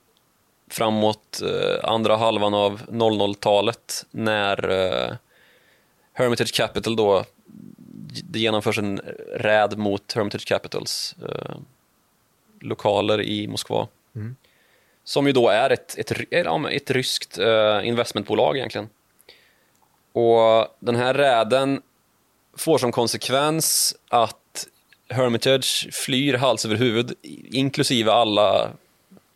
framåt 0.68 1.42
eh, 1.42 1.88
andra 1.90 2.16
halvan 2.16 2.54
av 2.54 2.82
00-talet 2.88 4.06
när 4.10 4.70
eh, 4.70 5.14
Hermitage 6.12 6.54
Capital 6.54 6.96
då 6.96 7.24
det 8.24 8.38
genomförs 8.38 8.78
en 8.78 8.98
räd 9.34 9.78
mot 9.78 10.12
Hermitage 10.12 10.46
Capitals 10.48 11.14
eh, 11.28 11.56
lokaler 12.60 13.22
i 13.22 13.46
Moskva. 13.48 13.88
Som 15.04 15.26
ju 15.26 15.32
då 15.32 15.48
är 15.48 15.70
ett, 15.70 15.98
ett, 15.98 16.12
men 16.44 16.66
ett 16.72 16.90
ryskt 16.90 17.38
eh, 17.38 17.80
investmentbolag 17.88 18.56
egentligen. 18.56 18.88
Och 20.12 20.76
den 20.78 20.96
här 20.96 21.14
räden 21.14 21.82
får 22.56 22.78
som 22.78 22.92
konsekvens 22.92 23.94
att 24.08 24.66
Hermitage 25.08 25.88
flyr 25.92 26.34
hals 26.34 26.64
över 26.64 26.76
huvud, 26.76 27.12
inklusive 27.52 28.12
alla 28.12 28.68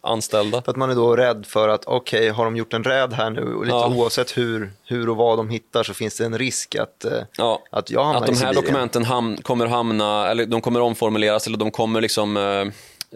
anställda. 0.01 0.63
För 0.63 0.71
att 0.71 0.77
man 0.77 0.91
är 0.91 0.95
då 0.95 1.17
rädd 1.17 1.47
för 1.47 1.69
att 1.69 1.85
okej, 1.87 2.29
har 2.29 2.45
de 2.45 2.57
gjort 2.57 2.73
en 2.75 2.85
räd 2.85 3.13
här 3.13 3.31
nu 3.31 3.55
och 3.55 3.65
lite 3.65 3.77
Ja. 3.77 3.95
oavsett 3.95 4.37
hur, 4.37 4.73
hur 4.85 5.09
och 5.09 5.17
vad 5.17 5.39
de 5.39 5.49
hittar 5.49 5.83
så 5.83 5.95
finns 5.95 6.17
det 6.17 6.25
en 6.25 6.39
risk 6.39 6.75
att, 6.77 7.05
eh, 7.05 7.13
Ja, 7.39 7.63
att 7.71 7.91
jag 7.91 8.05
hamnar 8.05 8.21
att 8.21 8.27
de 8.27 8.33
i 8.33 8.35
här 8.35 8.41
Sibirien. 8.41 8.65
dokumenten 8.65 9.05
ham- 9.05 9.43
kommer 9.43 9.67
hamna, 9.67 10.29
eller 10.29 10.47
de 10.47 10.61
kommer 10.61 10.81
omformuleras 10.81 11.47
eller 11.47 11.59
de 11.59 11.71
kommer 11.71 12.01
liksom 12.01 12.37
eh, 12.37 12.43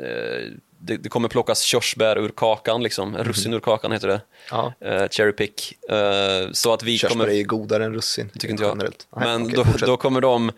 eh, 0.06 0.46
det, 0.84 0.96
det 0.96 1.08
kommer 1.08 1.28
plockas 1.28 1.62
körsbär 1.62 2.18
ur 2.18 2.28
kakan, 2.28 2.82
liksom. 2.82 3.16
russin 3.18 3.54
ur 3.54 3.60
kakan 3.60 3.92
heter 3.92 4.08
det. 4.08 4.20
Ja. 4.50 4.72
Eh, 4.80 5.08
cherry 5.08 5.32
pick. 5.32 5.90
Eh, 5.90 6.50
så 6.52 6.72
att 6.72 6.82
vi 6.82 6.98
Körsbär 6.98 7.18
kommer... 7.18 7.28
är 7.28 7.36
ju 7.36 7.44
godare 7.44 7.84
än 7.84 7.94
russin. 7.94 8.28
tycker 8.28 8.48
inte 8.48 8.62
jag. 8.62 8.70
generellt. 8.72 9.06
Nej, 9.16 9.28
Men 9.28 9.42
okej, 9.42 9.56
då, 9.56 9.64
fortsätt. 9.64 9.86
då 9.88 9.96
kommer 9.96 10.20
de 10.20 10.48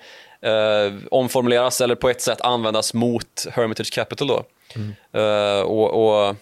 eh, 0.40 0.92
omformuleras 1.10 1.80
eller 1.80 1.94
på 1.94 2.08
ett 2.08 2.20
sätt 2.20 2.40
användas 2.40 2.94
mot 2.94 3.46
Hermitage 3.50 3.92
Capital 3.92 4.28
då. 4.28 4.44
Mm. 4.74 5.66
Och, 5.66 6.26
och 6.28 6.36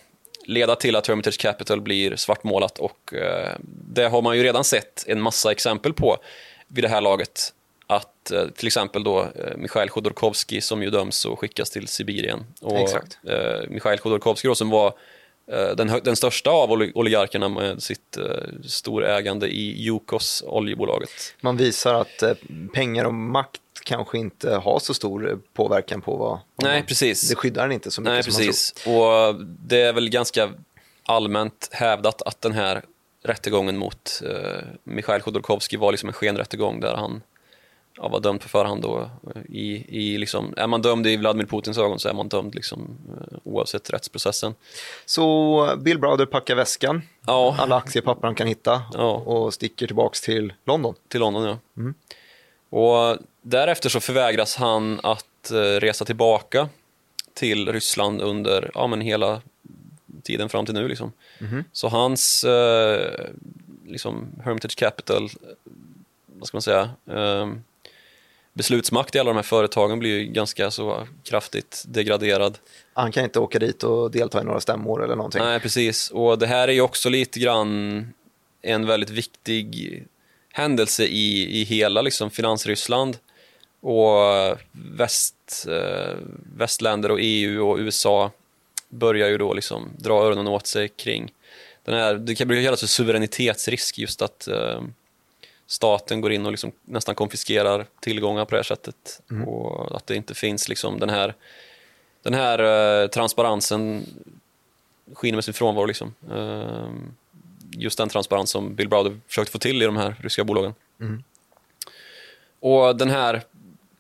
leda 0.47 0.77
till 0.77 0.97
att 0.97 1.07
Hermitage 1.07 1.39
Capital 1.41 1.81
blir 1.81 2.17
svartmålat 2.17 2.79
och 2.79 3.15
det 3.95 4.09
har 4.09 4.23
man 4.23 4.37
ju 4.37 4.43
redan 4.43 4.65
sett 4.65 5.05
en 5.07 5.21
massa 5.21 5.53
exempel 5.53 5.93
på 5.93 6.17
vid 6.69 6.85
det 6.85 6.89
här 6.89 7.01
laget. 7.01 7.53
Att 7.97 8.31
eh, 8.31 8.47
till 8.49 8.67
exempel 8.67 9.05
då 9.05 9.21
eh, 9.21 9.57
Mikhail 9.57 9.91
Chodorkovsky 9.91 10.61
som 10.61 10.83
ju 10.83 10.91
döms 10.91 11.25
och 11.25 11.41
skickas 11.41 11.71
till 11.71 11.89
Sibirien. 11.89 12.45
Och, 12.61 12.79
Exakt. 12.79 13.19
Eh, 13.29 13.69
Mikhail 13.69 13.99
Chodorkovsky 13.99 14.49
då, 14.49 14.55
som 14.55 14.71
var 14.71 14.95
eh, 15.53 15.71
den, 15.77 16.01
den 16.05 16.17
största 16.17 16.51
av 16.51 16.71
oli- 16.71 16.93
oligarkerna 16.95 17.49
med 17.49 17.83
sitt 17.83 18.17
eh, 18.17 18.25
storägande 18.67 19.47
i 19.49 19.87
Yukos, 19.87 20.43
oljebolaget. 20.47 21.11
Man 21.41 21.57
visar 21.57 21.95
att 21.95 22.23
eh, 22.23 22.33
pengar 22.75 23.05
och 23.05 23.15
makt 23.15 23.61
kanske 23.85 24.19
inte 24.19 24.55
har 24.55 24.79
så 24.79 24.95
stor 24.95 25.41
påverkan 25.55 26.01
på 26.03 26.17
vad... 26.17 26.39
Nej, 26.63 26.79
man, 26.79 26.87
precis. 26.87 27.29
Det 27.29 27.35
skyddar 27.37 27.63
den 27.63 27.73
inte 27.73 27.91
så 27.91 28.01
mycket 28.01 28.13
Nej, 28.13 28.23
som 28.23 28.33
man 28.33 28.37
tror. 28.37 28.47
precis. 28.47 28.87
Och 28.87 29.45
det 29.69 29.81
är 29.81 29.93
väl 29.93 30.09
ganska 30.09 30.51
allmänt 31.05 31.69
hävdat 31.73 32.23
att 32.23 32.41
den 32.41 32.53
här 32.53 32.83
rättegången 33.25 33.79
mot 33.79 34.23
eh, 34.27 34.65
Mikhail 34.85 35.21
Chodorkovsky 35.21 35.77
var 35.77 35.91
liksom 35.93 36.09
en 36.09 36.13
skenrättegång 36.13 36.81
där 36.81 36.95
han 36.95 37.23
ja, 37.97 38.09
var 38.09 38.21
dömd 38.21 38.41
på 38.41 38.49
förhand. 38.49 38.85
Eh, 38.85 39.07
i, 39.49 39.85
i 39.89 40.19
liksom, 40.19 40.55
är 40.57 40.67
man 40.67 40.83
dömd 40.83 41.07
i 41.07 41.17
Vladimir 41.17 41.47
Putins 41.47 41.79
ögon 41.79 41.99
så 41.99 42.09
är 42.09 42.13
man 42.15 42.29
dömd 42.29 42.55
liksom, 42.55 42.99
eh, 43.09 43.39
oavsett 43.45 43.91
rättsprocessen. 43.91 44.55
Så 45.07 45.67
eh, 45.71 45.77
Bill 45.77 45.99
Browder 45.99 46.27
packar 46.27 46.55
väskan, 46.55 47.03
Ja, 47.27 47.57
alla 47.59 47.77
aktiepapper 47.77 48.27
han 48.27 48.35
kan 48.35 48.47
hitta 48.47 48.83
Ja. 48.93 49.13
och 49.15 49.55
sticker 49.55 49.87
tillbaks 49.87 50.21
till 50.21 50.53
London. 50.65 50.95
till 51.09 51.21
London 51.21 51.43
ja. 51.45 51.59
Mm. 51.77 51.95
Och 52.71 53.19
därefter 53.43 53.89
så 53.89 54.01
förvägras 54.01 54.57
han 54.57 55.01
att 55.03 55.51
eh, 55.51 55.57
resa 55.57 56.05
tillbaka 56.05 56.69
till 57.35 57.73
Ryssland 57.73 58.21
under 58.23 58.71
ja, 58.75 58.87
men 58.87 59.01
hela 59.01 59.41
tiden 60.23 60.49
fram 60.49 60.67
till 60.67 60.75
nu. 60.75 60.89
Liksom. 60.89 61.13
Så 61.73 61.89
hans 61.89 62.45
eh, 62.45 63.27
liksom 63.87 64.27
Hermitage 64.45 64.77
Capital, 64.77 65.29
vad 66.27 66.47
ska 66.49 66.57
man 66.57 66.63
säga, 66.63 66.91
eh, 67.07 67.49
beslutsmakt 68.53 69.15
i 69.15 69.19
alla 69.19 69.31
de 69.31 69.37
här 69.37 69.43
företagen 69.43 69.99
blir 69.99 70.19
ju 70.19 70.25
ganska 70.25 70.71
så 70.71 71.07
kraftigt 71.25 71.85
degraderad. 71.89 72.59
Han 72.93 73.13
kan 73.13 73.25
inte 73.25 73.39
åka 73.39 73.59
dit 73.59 73.83
och 73.83 74.11
delta 74.11 74.41
i 74.41 74.45
några 74.45 74.61
stämmor 74.61 75.05
eller 75.05 75.17
någonting. 75.17 75.43
Nej, 75.43 75.61
precis. 75.61 76.11
Och 76.11 76.39
det 76.39 76.47
här 76.47 76.69
är 76.69 76.73
ju 76.73 76.81
också 76.81 77.09
lite 77.09 77.41
grann 77.41 78.07
en 78.63 78.87
väldigt 78.87 79.11
viktig 79.11 80.03
händelse 80.53 81.05
i, 81.05 81.61
i 81.61 81.65
hela 81.65 82.03
liksom, 82.03 82.31
finansryssland. 82.31 83.17
Och 83.81 84.59
väst, 84.73 85.67
eh, 85.69 86.17
västländer 86.57 87.11
och 87.11 87.19
EU 87.21 87.69
och 87.69 87.79
USA 87.79 88.31
börjar 88.89 89.29
ju 89.29 89.39
då 89.39 89.55
liksom 89.55 89.91
dra 89.99 90.25
öronen 90.25 90.49
åt 90.49 90.67
sig 90.67 90.89
kring 90.89 91.33
den 91.85 91.95
här, 91.95 92.15
det 92.15 92.35
kan 92.35 92.49
brukar 92.49 92.65
kallas 92.65 92.81
för 92.81 92.87
suveränitetsrisk, 92.87 93.99
just 93.99 94.23
att 94.23 94.49
eh, 94.49 94.83
staten 95.73 96.21
går 96.21 96.33
in 96.33 96.47
och 96.47 96.53
liksom 96.53 96.73
nästan 96.85 97.15
konfiskerar 97.15 97.87
tillgångar 98.01 98.45
på 98.45 98.51
det 98.51 98.57
här 98.57 98.63
sättet. 98.63 99.23
Och 99.47 99.97
att 99.97 100.07
det 100.07 100.17
inte 100.17 100.35
finns 100.35 100.69
liksom 100.69 100.99
den 100.99 101.11
här, 101.11 101.35
den 102.23 102.35
här 102.35 102.59
eh, 103.03 103.09
transparensen 103.09 104.07
skiner 105.15 105.37
med 105.37 105.45
sin 105.45 105.55
frånvaro. 105.55 105.87
Liksom. 105.87 106.15
Eh, 106.31 106.91
just 107.71 107.99
den 107.99 108.09
transparens 108.09 108.51
som 108.51 108.75
Bill 108.75 108.89
Browder 108.89 109.21
försökte 109.27 109.53
få 109.53 109.59
till 109.59 109.83
i 109.83 109.85
de 109.85 109.97
här 109.97 110.17
ryska 110.21 110.45
bolagen. 110.45 110.75
Och 112.61 112.97
den 112.97 113.11
här 113.11 113.43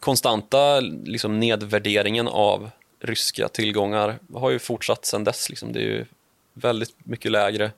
konstanta 0.01 0.81
liksom, 0.81 1.41
nedvärderingen 1.41 2.29
av 2.29 2.71
ryska 3.01 3.49
tillgångar 3.49 4.19
har 4.35 4.51
ju 4.51 4.59
fortsatt 4.59 5.05
sedan 5.05 5.25
dess. 5.25 5.51
Liksom. 5.51 5.73
Det 5.73 5.81
är 5.81 5.85
ju 5.85 6.05
väldigt 6.55 6.95
mycket 6.99 7.33
lägre 7.33 7.71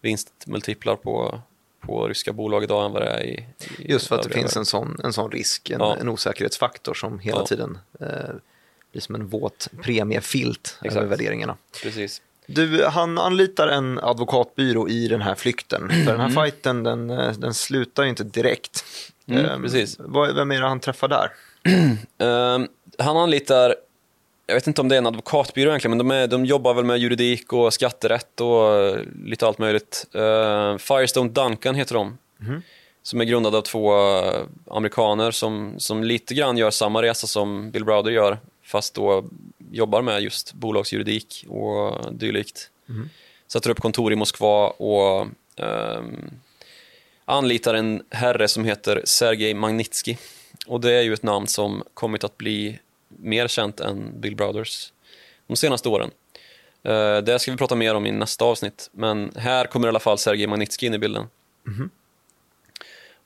vinstmultiplar 0.00 0.96
på, 0.96 1.40
på 1.80 2.08
ryska 2.08 2.32
bolag 2.32 2.62
idag 2.64 2.84
än 2.86 2.92
vad 2.92 3.02
det 3.02 3.08
är 3.08 3.22
i, 3.24 3.46
i 3.78 3.92
Just 3.92 4.06
för 4.06 4.16
att 4.16 4.22
det 4.22 4.30
finns 4.30 4.56
en 4.56 4.64
sån, 4.66 4.96
en 5.04 5.12
sån 5.12 5.30
risk, 5.30 5.70
en, 5.70 5.80
Ja. 5.80 5.96
en 6.00 6.08
osäkerhetsfaktor 6.08 6.94
som 6.94 7.18
hela 7.18 7.38
Ja. 7.38 7.46
tiden 7.46 7.78
eh, 8.00 8.06
blir 8.92 9.02
som 9.02 9.14
en 9.14 9.26
våt 9.26 9.68
premiefilt 9.82 10.78
Exakt. 10.82 10.96
över 10.96 11.06
värderingarna. 11.08 11.56
Precis. 11.82 12.22
Du, 12.46 12.84
han 12.86 13.18
anlitar 13.18 13.68
en 13.68 13.98
advokatbyrå 13.98 14.88
i 14.88 15.08
den 15.08 15.20
här 15.22 15.34
flykten. 15.34 15.88
För 16.06 16.12
den 16.16 16.20
här 16.20 16.44
fighten 16.44 16.82
den, 16.82 17.10
eh, 17.10 17.32
den 17.32 17.54
slutar 17.54 18.02
ju 18.02 18.08
inte 18.08 18.24
direkt. 18.24 18.84
Mm, 19.26 19.44
Ehm, 19.44 19.62
precis. 19.62 19.96
vad, 19.98 20.34
vem 20.34 20.50
är 20.50 20.60
det 20.60 20.68
han 20.68 20.80
träffar 20.80 21.08
där? 21.08 21.30
Ehm, 22.18 22.68
han 22.98 23.16
anlitar, 23.16 23.74
jag 24.50 24.54
vet 24.54 24.66
inte 24.66 24.80
om 24.80 24.88
det 24.88 24.94
är 24.94 24.98
en 24.98 25.06
advokatbyrå 25.06 25.70
egentligen, 25.70 25.96
men 25.96 26.08
de, 26.08 26.14
är, 26.14 26.26
de 26.26 26.44
jobbar 26.44 26.74
väl 26.74 26.84
med 26.84 26.98
juridik 26.98 27.52
och 27.52 27.74
skatterätt 27.74 28.40
och 28.40 28.74
eh, 28.74 28.98
lite 29.24 29.46
allt 29.46 29.58
möjligt. 29.58 30.06
Ehm, 30.14 30.78
Firestone 30.78 31.30
Duncan 31.30 31.74
heter 31.74 31.94
de. 31.94 32.18
Som 33.02 33.20
är 33.20 33.24
grundad 33.24 33.54
av 33.54 33.62
två 33.62 33.94
eh, 34.18 34.40
amerikaner 34.66 35.30
som, 35.30 35.74
som 35.78 36.04
lite 36.04 36.34
grann 36.34 36.56
gör 36.56 36.70
samma 36.70 37.02
resa 37.02 37.26
som 37.26 37.70
Bill 37.70 37.84
Browder 37.84 38.10
gör, 38.10 38.38
fast 38.62 38.94
då 38.94 39.24
jobbar 39.70 40.02
med 40.02 40.22
just 40.22 40.52
bolagsjuridik 40.52 41.46
och 41.48 42.14
dylikt. 42.14 42.70
Sätter 43.46 43.70
upp 43.70 43.80
kontor 43.80 44.12
i 44.12 44.16
Moskva 44.16 44.68
och 44.68 45.26
ehm, 45.56 46.30
anlitar 47.24 47.74
en 47.74 48.02
herre 48.10 48.48
som 48.48 48.64
heter 48.64 49.02
Sergej 49.04 49.54
Magnitsky. 49.54 50.16
Och 50.66 50.80
det 50.80 50.92
är 50.92 51.02
ju 51.02 51.14
ett 51.14 51.22
namn 51.22 51.46
som 51.46 51.82
kommit 51.94 52.24
att 52.24 52.38
bli 52.38 52.78
mer 53.18 53.48
känt 53.48 53.80
än 53.80 54.20
Bill 54.20 54.36
Brothers 54.36 54.92
de 55.46 55.56
senaste 55.56 55.88
åren. 55.88 56.10
Eh, 56.82 57.18
det 57.18 57.38
ska 57.38 57.50
vi 57.50 57.56
prata 57.56 57.74
mer 57.74 57.94
om 57.94 58.06
i 58.06 58.12
nästa 58.12 58.44
avsnitt, 58.44 58.90
men 58.92 59.32
här 59.36 59.64
kommer 59.66 59.86
i 59.86 59.88
alla 59.88 59.98
fall 60.00 60.18
Sergej 60.18 60.46
Magnitsky 60.46 60.86
in 60.86 60.94
i 60.94 60.98
bilden. 60.98 61.26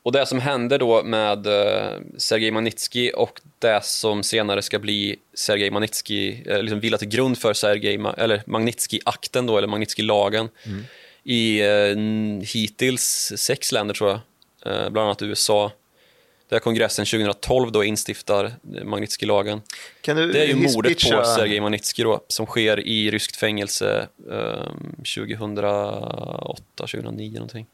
Och 0.02 0.12
det 0.12 0.26
som 0.26 0.38
händer 0.40 0.78
då 0.78 1.02
med 1.02 1.46
uh, 1.46 2.00
Sergej 2.16 2.50
Magnitsky 2.50 3.10
och 3.10 3.40
det 3.58 3.84
som 3.84 4.22
senare 4.22 4.62
ska 4.62 4.78
bli 4.78 5.16
Sergej 5.34 5.70
Magnitsky, 5.70 6.42
eh, 6.46 6.62
liksom 6.62 6.80
vila 6.80 6.98
till 6.98 7.08
grund 7.08 7.38
för 7.38 7.52
Sergej, 7.54 7.94
eller 8.16 8.42
Magnitsky-akten 8.46 9.46
då, 9.46 9.58
eller 9.58 9.68
Magnitsky-lagen 9.68 10.48
i 11.24 11.60
eh, 11.60 11.68
n- 11.92 12.42
hittills 12.54 13.32
sex 13.36 13.72
länder 13.72 13.94
tror 13.94 14.10
jag, 14.10 14.20
eh, 14.74 14.90
bland 14.90 15.06
annat 15.06 15.22
USA. 15.22 15.72
Där 16.54 16.60
kongressen 16.60 17.06
2012 17.06 17.72
då 17.72 17.84
instiftar 17.84 18.52
Magnitsky-lagen. 18.84 19.62
Kan 20.00 20.16
du 20.16 20.32
Det 20.32 20.42
är 20.42 20.46
ju 20.46 20.54
mordet 20.54 20.92
hisspitcha- 20.98 21.18
på 21.18 21.24
Sergej 21.24 21.60
Magnitsky 21.60 22.02
då, 22.02 22.24
som 22.28 22.46
sker 22.46 22.80
i 22.80 23.10
ryskt 23.10 23.36
fängelse 23.36 24.08
eh, 24.30 24.70
2008, 25.16 26.62
2009 26.76 27.32
någonting. 27.34 27.66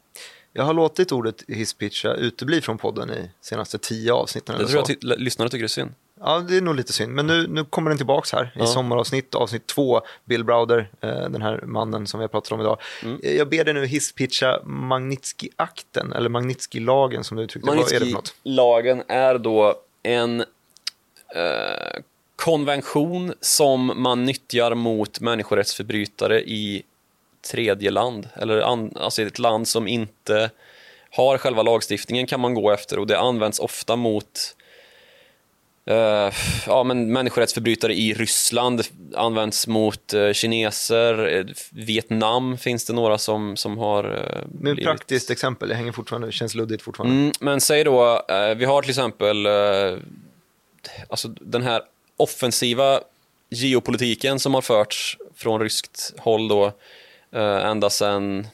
Jag 0.53 0.63
har 0.63 0.73
låtit 0.73 1.11
ordet 1.11 1.43
hisspitcha 1.47 2.13
utebli 2.13 2.61
från 2.61 2.77
podden 2.77 3.09
i 3.09 3.29
senaste 3.41 3.77
tio 3.77 4.13
avsnitten. 4.13 4.55
Det 4.59 4.65
tror 4.65 4.77
jag 4.77 4.87
så. 4.87 4.93
ty- 4.93 5.15
lyssnare 5.23 5.49
tycker 5.49 5.63
är 5.63 5.67
synd. 5.67 5.91
Ja, 6.23 6.39
det 6.39 6.57
är 6.57 6.61
nog 6.61 6.75
lite 6.75 6.93
synd. 6.93 7.13
Men 7.13 7.27
nu, 7.27 7.47
nu 7.47 7.65
kommer 7.65 7.89
den 7.89 7.97
tillbaks 7.97 8.31
här 8.33 8.43
i 8.55 8.59
Ja. 8.59 8.65
sommaravsnitt, 8.65 9.35
avsnitt 9.35 9.67
två. 9.67 10.01
Bill 10.25 10.43
Browder, 10.43 10.89
eh, 11.01 11.09
den 11.09 11.41
här 11.41 11.61
mannen 11.65 12.07
som 12.07 12.19
vi 12.19 12.23
har 12.23 12.27
pratat 12.27 12.51
om 12.51 12.61
idag. 12.61 12.77
Mm. 13.03 13.19
Eh, 13.23 13.31
Jag 13.35 13.49
ber 13.49 13.63
dig 13.63 13.73
nu 13.73 13.85
hisspitcha 13.85 14.59
Magnitsky-akten, 14.63 16.13
eller 16.13 16.29
Magnitsky-lagen 16.29 17.23
som 17.23 17.37
du 17.37 17.43
uttryckte. 17.43 17.67
Vad 17.69 17.77
är 17.77 17.81
det 17.81 17.87
för 17.87 17.95
något? 17.99 18.13
Magnitsky-lagen 18.43 19.03
är 19.07 19.37
då 19.37 19.75
en 20.03 20.39
eh, 21.35 22.01
konvention 22.35 23.33
som 23.41 23.91
man 23.95 24.25
nyttjar 24.25 24.75
mot 24.75 25.19
människorättsförbrytare 25.19 26.41
i 26.41 26.83
tredje 27.51 27.91
land. 27.91 28.29
Eller 28.35 28.61
an, 28.61 28.93
alltså 28.99 29.21
ett 29.21 29.39
land 29.39 29.67
som 29.67 29.87
inte 29.87 30.49
har 31.11 31.37
själva 31.37 31.63
lagstiftningen 31.63 32.27
kan 32.27 32.39
man 32.39 32.53
gå 32.53 32.71
efter 32.71 32.99
och 32.99 33.07
det 33.07 33.19
används 33.19 33.59
ofta 33.59 33.95
mot 33.95 34.55
eh, 35.85 36.33
ja, 36.67 36.83
men 36.83 37.11
människorättsförbrytare 37.13 37.93
i 37.93 38.13
Ryssland, 38.13 38.81
används 39.15 39.67
mot 39.67 40.13
eh, 40.13 40.31
kineser, 40.33 41.37
eh, 41.37 41.45
Vietnam 41.71 42.57
finns 42.57 42.85
det 42.85 42.93
några 42.93 43.17
som, 43.17 43.57
som 43.57 43.77
har 43.77 44.03
Med 44.03 44.41
ett 44.43 44.49
blivit- 44.51 44.83
praktiskt 44.85 45.29
exempel, 45.31 45.69
det 45.69 45.75
hänger 45.75 45.91
fortfarande, 45.91 46.31
känns 46.31 46.55
luddigt 46.55 46.83
fortfarande. 46.83 47.15
Mm, 47.15 47.31
men 47.39 47.61
säg 47.61 47.83
då, 47.83 48.25
eh, 48.29 48.55
vi 48.55 48.65
har 48.65 48.81
till 48.81 48.89
exempel 48.91 49.47
alltså 51.09 51.27
den 51.27 51.61
här 51.63 51.81
offensiva 52.17 52.99
geopolitiken 53.49 54.39
som 54.39 54.53
har 54.53 54.61
förts 54.61 55.17
från 55.35 55.61
ryskt 55.61 56.13
håll 56.17 56.47
då, 56.47 56.71
ända 57.63 57.89
sedan 57.89 58.47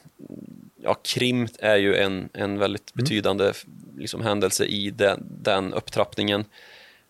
ja, 0.82 0.94
Krim 0.94 1.48
är 1.58 1.76
ju 1.76 1.96
en, 1.96 2.28
en 2.34 2.58
väldigt 2.58 2.94
betydande 2.94 3.52
liksom, 3.98 4.22
händelse 4.22 4.64
i 4.64 4.90
den, 4.90 5.26
den 5.42 5.74
upptrappningen. 5.74 6.44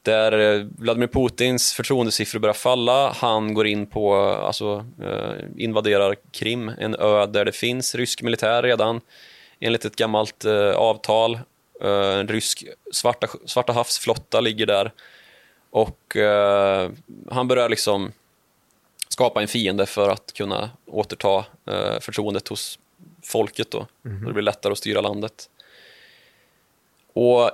Där 0.09 0.57
eh, 0.57 0.67
Vladimir 0.79 1.07
Putins 1.07 1.73
förtroendesiffror 1.73 2.41
börjar 2.41 2.55
falla. 2.55 3.13
Han 3.13 3.55
går 3.55 3.67
in 3.67 3.87
på, 3.87 4.17
alltså 4.17 4.87
eh, 5.03 5.45
invaderar 5.57 6.17
Krim, 6.31 6.69
en 6.79 6.95
ö 6.95 7.27
där 7.27 7.45
det 7.45 7.53
finns 7.53 7.95
rysk 7.95 8.23
militär 8.23 8.63
redan 8.63 9.01
enligt 9.61 9.85
ett 9.85 9.97
gammalt 9.97 10.45
eh, 10.45 10.71
avtal. 10.71 11.39
En 11.81 12.29
rysk 12.29 12.65
svarta, 12.93 13.27
svarta 13.45 13.73
havsflotta 13.73 14.41
ligger 14.41 14.67
där. 14.67 14.93
Och 15.71 16.17
han 17.31 17.49
börjar 17.49 17.69
liksom 17.69 18.13
skapa 19.09 19.43
en 19.43 19.49
fiende 19.49 19.87
för 19.87 20.09
att 20.09 20.33
kunna 20.33 20.71
återta 20.87 21.45
eh, 21.67 22.01
förtroendet 22.01 22.49
hos 22.49 22.79
folket 23.23 23.71
då. 23.71 23.79
Och 23.79 24.27
det 24.27 24.33
blir 24.33 24.43
lättare 24.43 24.73
att 24.73 24.79
styra 24.79 25.01
landet. 25.01 25.51
Och 27.13 27.51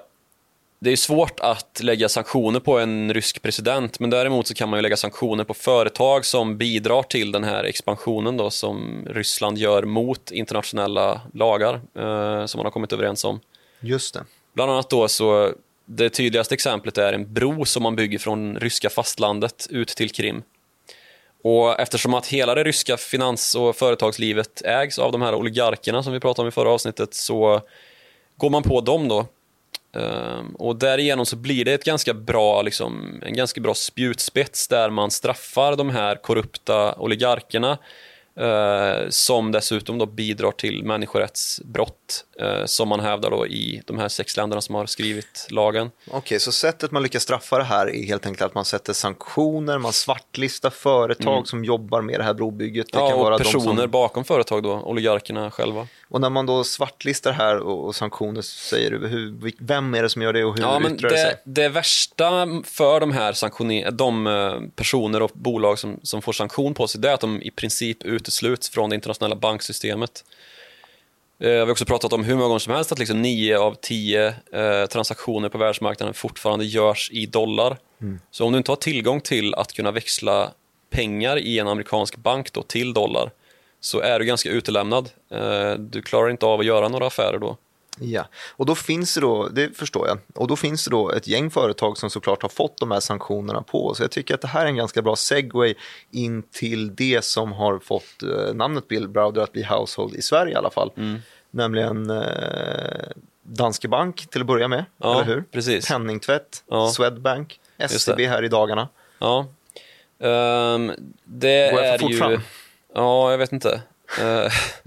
det 0.78 0.92
är 0.92 0.96
svårt 0.96 1.40
att 1.40 1.80
lägga 1.82 2.08
sanktioner 2.08 2.60
på 2.60 2.78
en 2.78 3.14
rysk 3.14 3.42
president, 3.42 4.00
men 4.00 4.10
däremot 4.10 4.46
så 4.46 4.54
kan 4.54 4.68
man 4.68 4.78
ju 4.78 4.82
lägga 4.82 4.96
sanktioner 4.96 5.44
på 5.44 5.54
företag 5.54 6.24
som 6.24 6.58
bidrar 6.58 7.02
till 7.02 7.32
den 7.32 7.44
här 7.44 7.64
expansionen 7.64 8.36
då, 8.36 8.50
som 8.50 9.06
Ryssland 9.10 9.58
gör 9.58 9.82
mot 9.82 10.30
internationella 10.30 11.20
lagar 11.34 11.74
eh, 11.74 12.46
som 12.46 12.58
man 12.58 12.66
har 12.66 12.70
kommit 12.70 12.92
överens 12.92 13.24
om. 13.24 13.40
Just 13.80 14.14
det. 14.14 14.24
Bland 14.54 14.72
annat 14.72 14.90
då 14.90 15.08
så, 15.08 15.52
det 15.84 16.10
tydligaste 16.10 16.54
exemplet 16.54 16.98
är 16.98 17.12
en 17.12 17.34
bro 17.34 17.64
som 17.64 17.82
man 17.82 17.96
bygger 17.96 18.18
från 18.18 18.56
ryska 18.56 18.90
fastlandet 18.90 19.66
ut 19.70 19.88
till 19.88 20.10
Krim. 20.10 20.42
Och 21.42 21.80
eftersom 21.80 22.14
att 22.14 22.26
hela 22.26 22.54
det 22.54 22.64
ryska 22.64 22.96
finans 22.96 23.54
och 23.54 23.76
företagslivet 23.76 24.62
ägs 24.64 24.98
av 24.98 25.12
de 25.12 25.22
här 25.22 25.34
oligarkerna 25.34 26.02
som 26.02 26.12
vi 26.12 26.20
pratade 26.20 26.42
om 26.42 26.48
i 26.48 26.52
förra 26.52 26.70
avsnittet 26.70 27.14
så 27.14 27.60
går 28.36 28.50
man 28.50 28.62
på 28.62 28.80
dem 28.80 29.08
då. 29.08 29.26
Ehm, 29.94 30.54
och 30.54 30.76
därigenom 30.76 31.26
så 31.26 31.36
blir 31.36 31.64
det 31.64 31.72
ett 31.72 31.84
ganska 31.84 32.14
bra, 32.14 32.62
liksom, 32.62 33.20
en 33.22 33.34
ganska 33.34 33.60
bra 33.60 33.74
spjutspets 33.74 34.68
där 34.68 34.90
man 34.90 35.10
straffar 35.10 35.76
de 35.76 35.90
här 35.90 36.16
korrupta 36.16 36.94
oligarkerna. 36.94 37.78
Eh, 38.36 39.08
som 39.08 39.52
dessutom 39.52 39.98
då 39.98 40.06
bidrar 40.06 40.50
till 40.50 40.84
människorättsbrott 40.84 42.24
eh, 42.40 42.64
som 42.64 42.88
man 42.88 43.00
hävdar 43.00 43.30
då 43.30 43.46
i 43.46 43.82
de 43.86 43.98
här 43.98 44.08
sex 44.08 44.36
länderna 44.36 44.60
som 44.60 44.74
har 44.74 44.86
skrivit 44.86 45.46
lagen. 45.50 45.90
Okej, 46.10 46.40
så 46.40 46.52
sättet 46.52 46.90
man 46.90 47.02
lyckas 47.02 47.22
straffa 47.22 47.58
det 47.58 47.64
här 47.64 47.86
är 47.94 48.06
helt 48.06 48.26
enkelt 48.26 48.46
att 48.46 48.54
man 48.54 48.64
sätter 48.64 48.92
sanktioner, 48.92 49.78
man 49.78 49.92
svartlistar 49.92 50.70
företag 50.70 51.48
som 51.48 51.64
jobbar 51.64 52.02
med 52.02 52.20
det 52.20 52.24
här 52.24 52.34
brobygget. 52.34 52.86
Det 52.92 52.98
Mm. 52.98 53.04
Ja, 53.04 53.10
kan 53.10 53.18
och 53.18 53.24
vara 53.24 53.38
personer 53.38 53.74
de 53.74 53.82
som, 53.82 53.90
bakom 53.90 54.24
företag 54.24 54.62
då, 54.62 54.72
oligarkerna 54.72 55.50
själva. 55.50 55.86
och 56.08 56.20
när 56.20 56.30
man 56.30 56.46
då 56.46 56.64
svartlistar 56.64 57.30
det 57.30 57.36
här 57.36 57.58
och, 57.58 57.86
och 57.86 57.94
sanktioner, 57.94 58.42
säger 58.42 58.90
du, 58.90 59.08
hur, 59.08 59.52
vem 59.58 59.94
är 59.94 60.02
det 60.02 60.08
som 60.08 60.22
gör 60.22 60.32
det 60.32 60.44
och 60.44 60.56
hur 60.56 60.62
Ja, 60.62 60.78
men 60.78 60.94
yttrar 60.94 61.10
det 61.10 61.16
sig? 61.16 61.36
det, 61.44 61.62
det 61.62 61.68
värsta 61.68 62.46
för 62.64 63.00
de 63.00 63.12
här 63.12 63.32
sanktioner, 63.32 63.90
de 63.90 64.26
eh, 64.26 64.60
personer 64.76 65.22
och 65.22 65.30
bolag 65.34 65.78
som, 65.78 66.00
som 66.02 66.22
får 66.22 66.32
sanktion 66.32 66.74
på 66.74 66.86
sig, 66.88 67.00
det 67.00 67.10
är 67.10 67.14
att 67.14 67.20
de 67.20 67.42
i 67.42 67.50
princip 67.50 68.04
utesluts 68.24 68.70
från 68.70 68.90
det 68.90 68.94
internationella 68.94 69.36
banksystemet. 69.36 70.24
Eh, 71.40 71.48
Vi 71.50 71.58
har 71.58 71.70
också 71.70 71.84
pratat 71.84 72.12
om 72.12 72.24
hur 72.24 72.34
många 72.34 72.46
gånger 72.46 72.58
som 72.58 72.72
helst 72.74 72.92
att 72.92 72.98
liksom 72.98 73.22
nio 73.22 73.58
av 73.58 73.74
tio 73.82 74.26
eh, 74.52 74.86
transaktioner 74.86 75.48
på 75.48 75.58
världsmarknaden 75.58 76.14
fortfarande 76.14 76.64
görs 76.64 77.10
i 77.12 77.26
dollar. 77.26 77.76
Så 78.30 78.44
om 78.46 78.52
du 78.52 78.58
inte 78.58 78.70
har 78.70 78.76
tillgång 78.76 79.20
till 79.20 79.54
att 79.54 79.72
kunna 79.72 79.90
växla 79.90 80.50
pengar 80.90 81.36
i 81.38 81.58
en 81.58 81.68
amerikansk 81.68 82.16
bank 82.16 82.52
då 82.52 82.62
till 82.62 82.92
dollar 82.94 83.30
så 83.80 84.00
är 84.00 84.18
du 84.18 84.24
ganska 84.24 84.48
utelämnad. 84.50 85.10
Eh, 85.30 85.72
Du 85.78 86.02
klarar 86.02 86.30
inte 86.30 86.46
av 86.46 86.60
att 86.60 86.66
göra 86.66 86.88
några 86.88 87.06
affärer 87.06 87.38
då. 87.38 87.56
Ja, 87.98 88.28
och 88.56 88.66
då 88.66 88.74
finns 88.74 89.14
det 89.14 89.20
då, 89.20 89.48
det 89.48 89.76
förstår 89.76 90.08
jag, 90.08 90.18
och 90.34 90.48
då 90.48 90.56
finns 90.56 90.84
det 90.84 90.90
då 90.90 91.10
ett 91.10 91.28
gäng 91.28 91.50
företag 91.50 91.98
som 91.98 92.10
såklart 92.10 92.42
har 92.42 92.48
fått 92.48 92.78
de 92.78 92.90
här 92.90 93.00
sanktionerna 93.00 93.62
på. 93.62 93.94
Så 93.94 94.02
jag 94.02 94.10
tycker 94.10 94.34
att 94.34 94.40
det 94.40 94.48
här 94.48 94.62
är 94.64 94.66
en 94.66 94.76
ganska 94.76 95.02
bra 95.02 95.16
segway 95.16 95.74
in 96.10 96.42
till 96.42 96.94
det 96.94 97.24
som 97.24 97.52
har 97.52 97.78
fått 97.78 98.22
eh, 98.22 98.54
namnet 98.54 98.88
Bill 98.88 99.08
Browder 99.08 99.42
att 99.42 99.52
bli 99.52 99.62
household 99.64 100.14
i 100.14 100.22
Sverige 100.22 100.52
i 100.52 100.56
alla 100.56 100.70
fall. 100.70 100.90
Mm. 100.96 101.18
Nämligen 101.50 102.10
eh, 102.10 103.06
Danske 103.42 103.88
Bank 103.88 104.26
till 104.30 104.40
att 104.40 104.46
börja 104.46 104.68
med, 104.68 104.84
Ja, 104.98 105.14
eller 105.22 105.34
hur? 105.34 105.44
precis. 105.52 105.88
Penningtvätt, 105.88 106.64
Ja. 106.70 106.90
Swedbank. 106.90 107.60
SEB 107.88 108.20
här 108.20 108.42
i 108.44 108.48
dagarna. 108.48 108.88
Ja. 109.18 109.46
Ehm, 110.20 110.92
det 111.24 111.70
Går 111.72 111.80
jag 111.80 111.88
är 111.88 111.92
för 111.92 111.98
fort 111.98 112.10
ju... 112.10 112.16
fram? 112.18 112.40
Ja, 112.94 113.30
jag 113.30 113.38
vet 113.38 113.52
inte. 113.52 113.82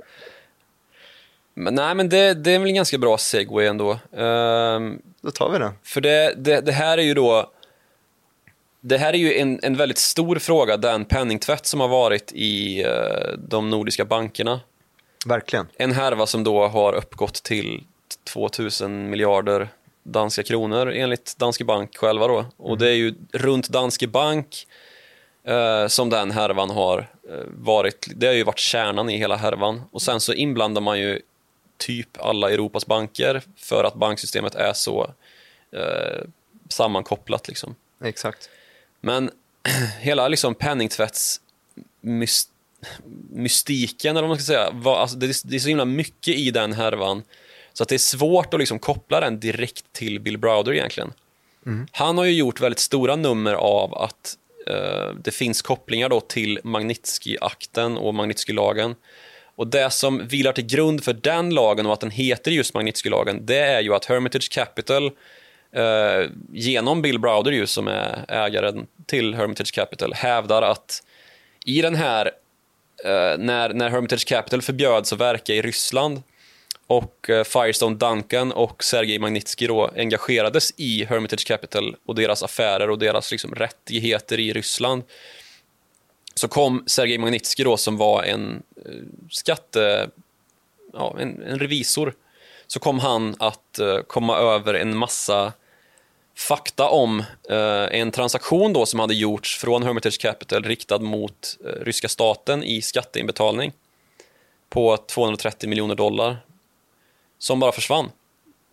Men 1.60 1.76
nej, 1.76 1.96
men 1.96 2.10
det, 2.10 2.34
det 2.34 2.52
är 2.52 2.60
väl 2.60 2.68
en 2.68 2.76
ganska 2.76 2.98
bra 2.98 3.18
segway 3.18 3.68
ändå. 3.68 4.00
Ehm, 4.18 5.02
Då 5.22 5.32
tar 5.32 5.50
vi 5.52 5.60
den. 5.60 5.74
för 5.84 6.02
det, 6.02 6.34
det, 6.38 6.62
det 6.62 6.72
här 6.72 6.98
är 6.98 7.02
ju 7.02 7.14
då... 7.14 7.52
Det 8.82 8.98
här 8.98 9.14
är 9.14 9.18
ju 9.18 9.38
en, 9.38 9.60
en 9.64 9.78
väldigt 9.78 9.98
stor 9.98 10.40
fråga, 10.40 10.78
den 10.78 11.06
penningtvätt 11.06 11.66
som 11.66 11.80
har 11.80 11.88
varit 11.88 12.32
i 12.36 12.84
eh, 12.84 13.38
de 13.38 13.70
nordiska 13.70 14.06
bankerna. 14.06 14.60
Verkligen. 15.26 15.68
En 15.78 15.92
härva 15.92 16.26
som 16.26 16.44
då 16.44 16.68
har 16.68 16.94
uppgått 16.94 17.44
till 17.44 17.84
2000 18.34 19.10
miljarder 19.10 19.70
danska 20.04 20.44
kronor 20.44 20.92
enligt 20.92 21.36
Danske 21.38 21.64
Bank 21.64 21.98
själva 21.98 22.28
då. 22.28 22.46
Och 22.58 22.78
det 22.78 22.90
är 22.90 22.96
ju 22.96 23.16
runt 23.32 23.70
Danske 23.70 24.08
Bank 24.08 24.68
eh, 25.48 25.88
som 25.88 26.10
den 26.10 26.32
härvan 26.32 26.70
har 26.70 27.00
eh, 27.30 27.36
varit. 27.48 28.08
Det 28.16 28.28
har 28.28 28.34
ju 28.34 28.44
varit 28.44 28.60
kärnan 28.60 29.10
i 29.10 29.18
hela 29.18 29.36
härvan. 29.36 29.82
Och 29.92 30.02
sen 30.02 30.20
så 30.20 30.34
inblandar 30.34 30.82
man 30.82 31.00
ju 31.00 31.22
typ 31.78 32.18
alla 32.22 32.52
Europas 32.52 32.86
banker 32.86 33.41
för 33.56 33.84
att 33.84 33.94
banksystemet 33.95 34.56
är 34.56 34.74
så 34.74 35.14
eh, 35.72 36.24
sammankopplat 36.70 37.48
liksom. 37.48 37.76
Exakt. 38.04 38.49
Men 39.02 39.32
hela 39.99 40.28
liksom 40.28 40.56
penningtvätts 40.56 41.41
mys- 42.02 42.48
mystiken, 43.30 44.12
eller 44.18 44.22
vad 44.22 44.30
man 44.30 44.38
ska 44.38 44.45
säga, 44.54 44.70
var, 44.72 44.98
alltså 44.98 45.18
det, 45.18 45.26
är- 45.26 45.48
det 45.48 45.56
är 45.56 45.60
så 45.60 45.68
himla 45.68 45.86
mycket 45.86 46.36
i 46.36 46.52
den 46.52 46.74
härvan 46.74 47.24
så 47.74 47.84
att 47.84 47.90
det 47.90 47.95
är 47.95 47.99
svårt 47.99 48.54
att 48.54 48.60
liksom 48.60 48.80
koppla 48.80 49.20
den 49.20 49.40
direkt 49.40 49.86
till 49.91 50.20
Bill 50.20 50.38
Browder 50.38 50.74
egentligen. 50.74 51.14
Han 51.91 52.18
har 52.18 52.26
ju 52.26 52.34
gjort 52.34 52.62
väldigt 52.62 52.80
stora 52.80 53.16
nummer 53.16 53.54
av 53.54 53.95
att 53.95 54.38
eh, 54.68 55.10
det 55.24 55.32
finns 55.32 55.62
kopplingar 55.62 56.10
då 56.10 56.20
till 56.22 56.60
Magnitsky-akten 56.64 57.98
och 57.98 58.14
Magnitsky-lagen. 58.16 58.95
Och 59.58 59.68
det 59.68 59.90
som 59.90 60.28
vilar 60.28 60.54
till 60.54 60.66
grund 60.66 61.04
för 61.04 61.14
den 61.14 61.50
lagen 61.50 61.86
och 61.86 61.94
att 61.94 62.00
den 62.00 62.12
heter 62.12 62.52
just 62.52 62.74
Magnitsky-lagen, 62.74 63.46
det 63.46 63.60
är 63.60 63.82
ju 63.82 63.94
att 63.94 64.06
Hermitage 64.06 64.52
Capital 64.52 65.06
eh, 65.72 66.30
genom 66.52 67.02
Bill 67.02 67.20
Browder 67.20 67.52
ju, 67.52 67.68
som 67.68 67.88
är 67.88 68.26
ägaren 68.28 68.88
till 69.06 69.36
Hermitage 69.36 69.74
Capital, 69.74 70.14
hävdar 70.14 70.62
att 70.62 71.04
i 71.66 71.82
den 71.82 71.96
här, 71.96 72.26
eh, 73.06 73.38
när, 73.38 73.74
när 73.74 73.90
Hermitage 73.90 74.28
Capital 74.28 74.62
förbjöds 74.62 75.14
att 75.14 75.20
verka 75.20 75.54
i 75.54 75.62
Ryssland 75.62 76.24
och 76.88 77.30
eh, 77.30 77.44
Firestone 77.44 77.96
Duncan 77.96 78.52
och 78.52 78.84
Sergej 78.84 79.20
Magnitsky 79.20 79.68
då 79.68 79.92
engagerades 79.96 80.74
i 80.78 81.06
Hermitage 81.06 81.48
Capital 81.48 81.96
och 82.06 82.16
deras 82.16 82.44
affärer 82.44 82.90
och 82.90 83.00
deras 83.00 83.32
liksom, 83.32 83.56
rättigheter 83.56 84.40
i 84.40 84.54
Ryssland 84.54 85.04
så 86.38 86.48
kom 86.48 86.84
Sergej 86.88 87.18
Magnitsky 87.18 87.64
då 87.64 87.78
som 87.78 87.98
var 87.98 88.24
en 88.24 88.64
eh, 88.86 88.92
skatte... 89.30 90.10
Ja, 90.94 91.16
en, 91.20 91.42
en 91.42 91.60
revisor. 91.60 92.14
Så 92.68 92.80
kom 92.80 93.00
han 93.00 93.36
att 93.40 93.80
eh, 93.80 93.98
komma 93.98 94.38
över 94.38 94.74
en 94.74 94.98
massa 94.98 95.54
fakta 96.36 96.90
om 96.90 97.20
eh, 97.50 98.00
en 98.00 98.12
transaktion 98.12 98.74
då 98.74 98.86
som 98.86 99.00
hade 99.00 99.14
gjorts 99.14 99.58
från 99.58 99.84
Hermitage 99.84 100.22
Capital 100.22 100.64
riktad 100.64 101.00
mot 101.00 101.58
eh, 101.66 101.84
ryska 101.84 102.10
staten 102.10 102.64
i 102.64 102.82
skatteinbetalning 102.82 103.72
på 104.70 104.98
230 104.98 105.70
miljoner 105.70 105.96
dollar 105.96 106.38
som 107.40 107.60
bara 107.60 107.72
försvann, 107.72 108.12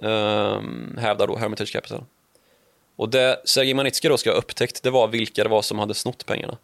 eh, 0.03 0.61
hävdar 0.99 1.27
då 1.27 1.36
Hermitage 1.36 1.73
Capital. 1.73 2.05
Och 2.97 3.09
det 3.09 3.41
Sergej 3.45 3.74
Magnitsky 3.74 4.09
då 4.09 4.16
ska 4.16 4.31
ha 4.31 4.36
upptäckt, 4.36 4.82
det 4.82 4.91
var 4.91 5.09
vilka 5.09 5.43
det 5.45 5.51
var 5.51 5.62
som 5.62 5.78
hade 5.78 5.95
snott 5.95 6.27
pengarna. 6.27 6.59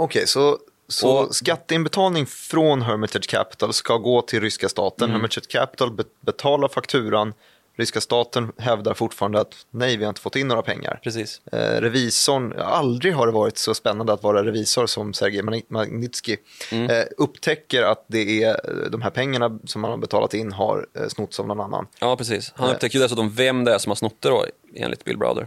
Okej, 0.00 0.26
så, 0.26 0.58
så 0.88 1.08
Och- 1.18 1.34
skatteinbetalning 1.34 2.26
från 2.26 2.82
Hermitage 2.82 3.26
Capital 3.28 3.72
ska 3.72 3.96
gå 3.96 4.22
till 4.22 4.40
ryska 4.40 4.68
staten. 4.68 5.04
Mm. 5.04 5.14
Hermitage 5.20 5.48
Capital 5.48 5.90
be- 5.92 6.04
betalar 6.20 6.68
fakturan. 6.68 7.32
Ryska 7.76 8.00
staten 8.00 8.52
hävdar 8.58 8.94
fortfarande 8.94 9.40
att 9.40 9.54
nej, 9.70 9.96
vi 9.96 10.04
har 10.04 10.08
inte 10.08 10.20
fått 10.20 10.36
in 10.36 10.48
några 10.48 10.62
pengar. 10.62 11.00
Precis. 11.02 11.40
Eh, 11.52 11.80
revisorn, 11.80 12.54
aldrig 12.58 13.14
har 13.14 13.26
det 13.26 13.32
varit 13.32 13.58
så 13.58 13.74
spännande 13.74 14.12
att 14.12 14.22
vara 14.22 14.44
revisor 14.44 14.86
som 14.86 15.14
Sergej 15.14 15.42
Magni- 15.42 15.64
Magnitsky. 15.68 16.36
Mm. 16.72 16.90
Eh, 16.90 17.04
upptäcker 17.16 17.82
att 17.82 18.04
det 18.06 18.42
är 18.44 18.48
eh, 18.50 18.90
de 18.90 19.02
här 19.02 19.10
pengarna 19.10 19.58
som 19.64 19.80
man 19.80 19.90
har 19.90 19.98
betalat 19.98 20.34
in 20.34 20.52
har 20.52 20.86
eh, 20.94 21.08
snotts 21.08 21.40
av 21.40 21.46
någon 21.46 21.60
annan. 21.60 21.86
Ja, 22.00 22.16
precis. 22.16 22.52
Han 22.56 22.68
Eh. 22.68 22.74
upptäcker 22.74 22.98
ju 22.98 23.02
dessutom 23.02 23.30
vem 23.30 23.64
det 23.64 23.74
är 23.74 23.78
som 23.78 23.90
har 23.90 23.96
snott 23.96 24.16
det 24.20 24.28
då, 24.28 24.44
enligt 24.74 25.04
Bill 25.04 25.18
Browder. 25.18 25.46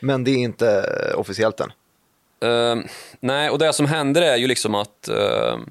Men 0.00 0.24
det 0.24 0.30
är 0.30 0.36
inte 0.38 0.68
eh, 1.12 1.18
officiellt 1.20 1.60
än. 1.60 1.72
Ehm, 2.44 2.86
nej, 3.20 3.50
och 3.50 3.58
det 3.58 3.72
som 3.72 3.86
händer 3.86 4.22
är 4.22 4.36
ju 4.36 4.46
liksom 4.46 4.74
att 4.74 5.08
ehm, 5.08 5.70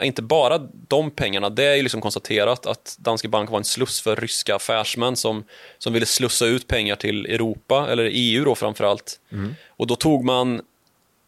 inte 0.00 0.22
bara 0.22 0.58
de 0.88 1.10
pengarna, 1.10 1.50
det 1.50 1.64
är 1.64 1.74
ju 1.74 1.82
liksom 1.82 2.00
konstaterat 2.00 2.66
att 2.66 2.96
Danske 3.00 3.28
Bank 3.28 3.50
var 3.50 3.58
en 3.58 3.64
sluss 3.64 4.00
för 4.00 4.16
ryska 4.16 4.56
affärsmän 4.56 5.16
som, 5.16 5.44
som 5.78 5.92
ville 5.92 6.06
slussa 6.06 6.46
ut 6.46 6.66
pengar 6.66 6.96
till 6.96 7.26
Europa, 7.26 7.88
eller 7.90 8.10
EU 8.12 8.44
då 8.44 8.54
framförallt. 8.54 9.20
Mm. 9.32 9.54
Och 9.68 9.86
då 9.86 9.96
tog 9.96 10.24
man 10.24 10.62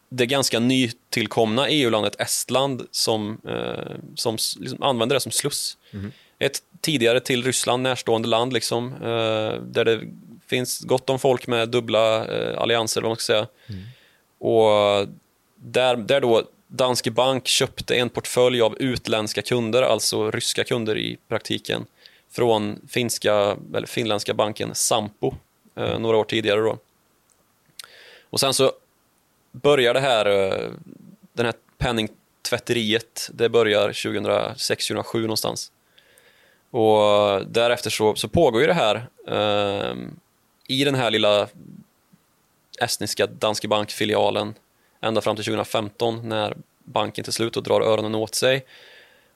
det 0.09 0.25
ganska 0.25 0.59
nytillkomna 0.59 1.69
EU-landet 1.69 2.21
Estland 2.21 2.87
som, 2.91 3.41
eh, 3.47 3.95
som 4.15 4.37
liksom 4.59 4.83
använde 4.83 5.15
det 5.15 5.19
som 5.19 5.31
sluss. 5.31 5.77
Mm. 5.91 6.11
Ett 6.39 6.63
tidigare 6.81 7.19
till 7.19 7.43
Ryssland 7.43 7.83
närstående 7.83 8.27
land 8.27 8.53
liksom, 8.53 8.93
eh, 8.93 9.61
där 9.61 9.85
det 9.85 10.01
finns 10.47 10.79
gott 10.79 11.09
om 11.09 11.19
folk 11.19 11.47
med 11.47 11.69
dubbla 11.69 12.25
eh, 12.25 12.61
allianser, 12.61 13.01
vad 13.01 13.09
man 13.09 13.15
ska 13.15 13.33
säga. 13.33 13.47
Mm. 13.67 13.81
Och 14.39 15.07
där, 15.55 15.95
där 15.95 16.21
då 16.21 16.43
Danske 16.67 17.11
Bank 17.11 17.47
köpte 17.47 17.95
en 17.95 18.09
portfölj 18.09 18.61
av 18.61 18.75
utländska 18.79 19.41
kunder, 19.41 19.81
alltså 19.81 20.31
ryska 20.31 20.63
kunder 20.63 20.97
i 20.97 21.17
praktiken, 21.27 21.85
från 22.31 22.87
finska, 22.89 23.57
eller 23.75 23.87
finländska 23.87 24.33
banken 24.33 24.75
Sampo 24.75 25.33
eh, 25.75 25.99
några 25.99 26.17
år 26.17 26.23
tidigare. 26.23 26.61
Då. 26.61 26.77
Och 28.29 28.39
sen 28.39 28.53
så 28.53 28.71
börjar 29.51 29.93
det 29.93 29.99
här, 29.99 30.25
eh, 30.25 30.69
den 31.33 31.45
här 31.45 31.55
penningtvätteriet, 31.77 33.29
det 33.33 33.49
börjar 33.49 33.89
2006-2007 33.89 35.21
någonstans. 35.21 35.71
Och 36.71 37.45
därefter 37.47 37.89
så, 37.89 38.15
så 38.15 38.27
pågår 38.27 38.61
ju 38.61 38.67
det 38.67 38.73
här 38.73 39.09
eh, 39.27 39.95
i 40.67 40.83
den 40.83 40.95
här 40.95 41.11
lilla 41.11 41.47
estniska 42.79 43.27
Danske 43.27 43.67
Bank-filialen 43.67 44.53
ända 45.01 45.21
fram 45.21 45.35
till 45.35 45.45
2015 45.45 46.29
när 46.29 46.57
banken 46.83 47.23
till 47.23 47.33
slut 47.33 47.53
drar 47.53 47.81
öronen 47.81 48.15
åt 48.15 48.35
sig 48.35 48.65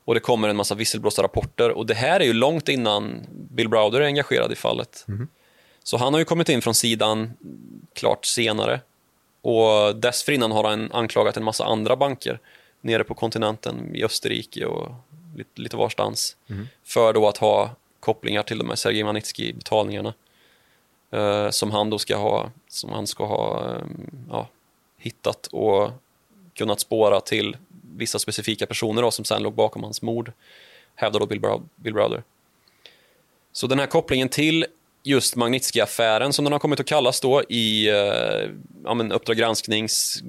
och 0.06 0.14
det 0.14 0.20
kommer 0.20 0.50
en 0.50 0.56
massa 0.56 0.76
visselblåsarrapporter 0.76 1.70
och 1.70 1.86
det 1.86 1.94
här 1.94 2.20
är 2.20 2.26
ju 2.26 2.34
långt 2.34 2.70
innan 2.70 3.28
Bill 3.30 3.70
Browder 3.70 4.02
är 4.02 4.06
engagerad 4.06 4.52
i 4.52 4.56
fallet. 4.56 5.06
Mm. 5.08 5.28
Så 5.84 5.98
han 5.98 6.14
har 6.14 6.20
ju 6.20 6.26
kommit 6.26 6.50
in 6.50 6.62
från 6.62 6.76
sidan 6.76 7.34
klart 7.94 8.26
senare 8.26 8.82
och 9.44 9.96
dessförinnan 9.96 10.52
har 10.52 10.64
han 10.64 10.92
anklagat 10.92 11.38
en 11.38 11.44
massa 11.44 11.66
andra 11.66 11.96
banker 11.96 12.40
nere 12.82 13.04
på 13.04 13.14
kontinenten 13.14 13.96
i 13.96 14.04
Österrike 14.04 14.66
och 14.66 14.92
lite, 15.36 15.62
lite 15.62 15.78
varstans 15.78 16.38
mm. 16.50 16.68
för 16.84 17.14
då 17.14 17.28
att 17.28 17.38
ha 17.38 17.76
kopplingar 18.00 18.44
till 18.44 18.58
de 18.58 18.70
här 18.70 18.76
Sergej 18.76 19.04
Magnitsky-betalningarna 19.04 20.14
eh, 21.12 21.50
som 21.50 21.72
han 21.72 21.90
då 21.90 22.00
ska 22.00 22.18
ha, 22.18 22.52
som 22.68 22.90
han 22.90 23.08
ska 23.08 23.26
ha 23.26 23.72
eh, 23.72 23.86
ja, 24.30 24.48
hittat 24.98 25.48
och 25.48 25.92
kunnat 26.54 26.80
spåra 26.80 27.22
till 27.22 27.58
vissa 27.98 28.20
specifika 28.20 28.66
personer 28.66 29.02
då, 29.02 29.12
som 29.12 29.26
sen 29.26 29.44
låg 29.44 29.54
bakom 29.54 29.84
hans 29.84 30.02
mord, 30.02 30.32
hävdar 30.96 31.20
då 31.20 31.26
Bill, 31.26 31.42
Bill 31.76 31.94
Browder. 31.94 32.24
Så 33.52 33.68
den 33.68 33.80
här 33.80 33.88
kopplingen 33.88 34.30
till 34.30 34.66
just 35.04 35.36
Magnitsky-affären 35.36 36.34
som 36.34 36.46
den 36.46 36.52
har 36.52 36.60
kommit 36.60 36.80
att 36.80 36.86
kallas 36.86 37.22
då 37.22 37.44
i 37.50 37.90
eh, 37.90 38.50
ja, 38.84 38.94
men 38.94 39.12
Uppdrag 39.12 39.38
gransknings... 39.38 40.24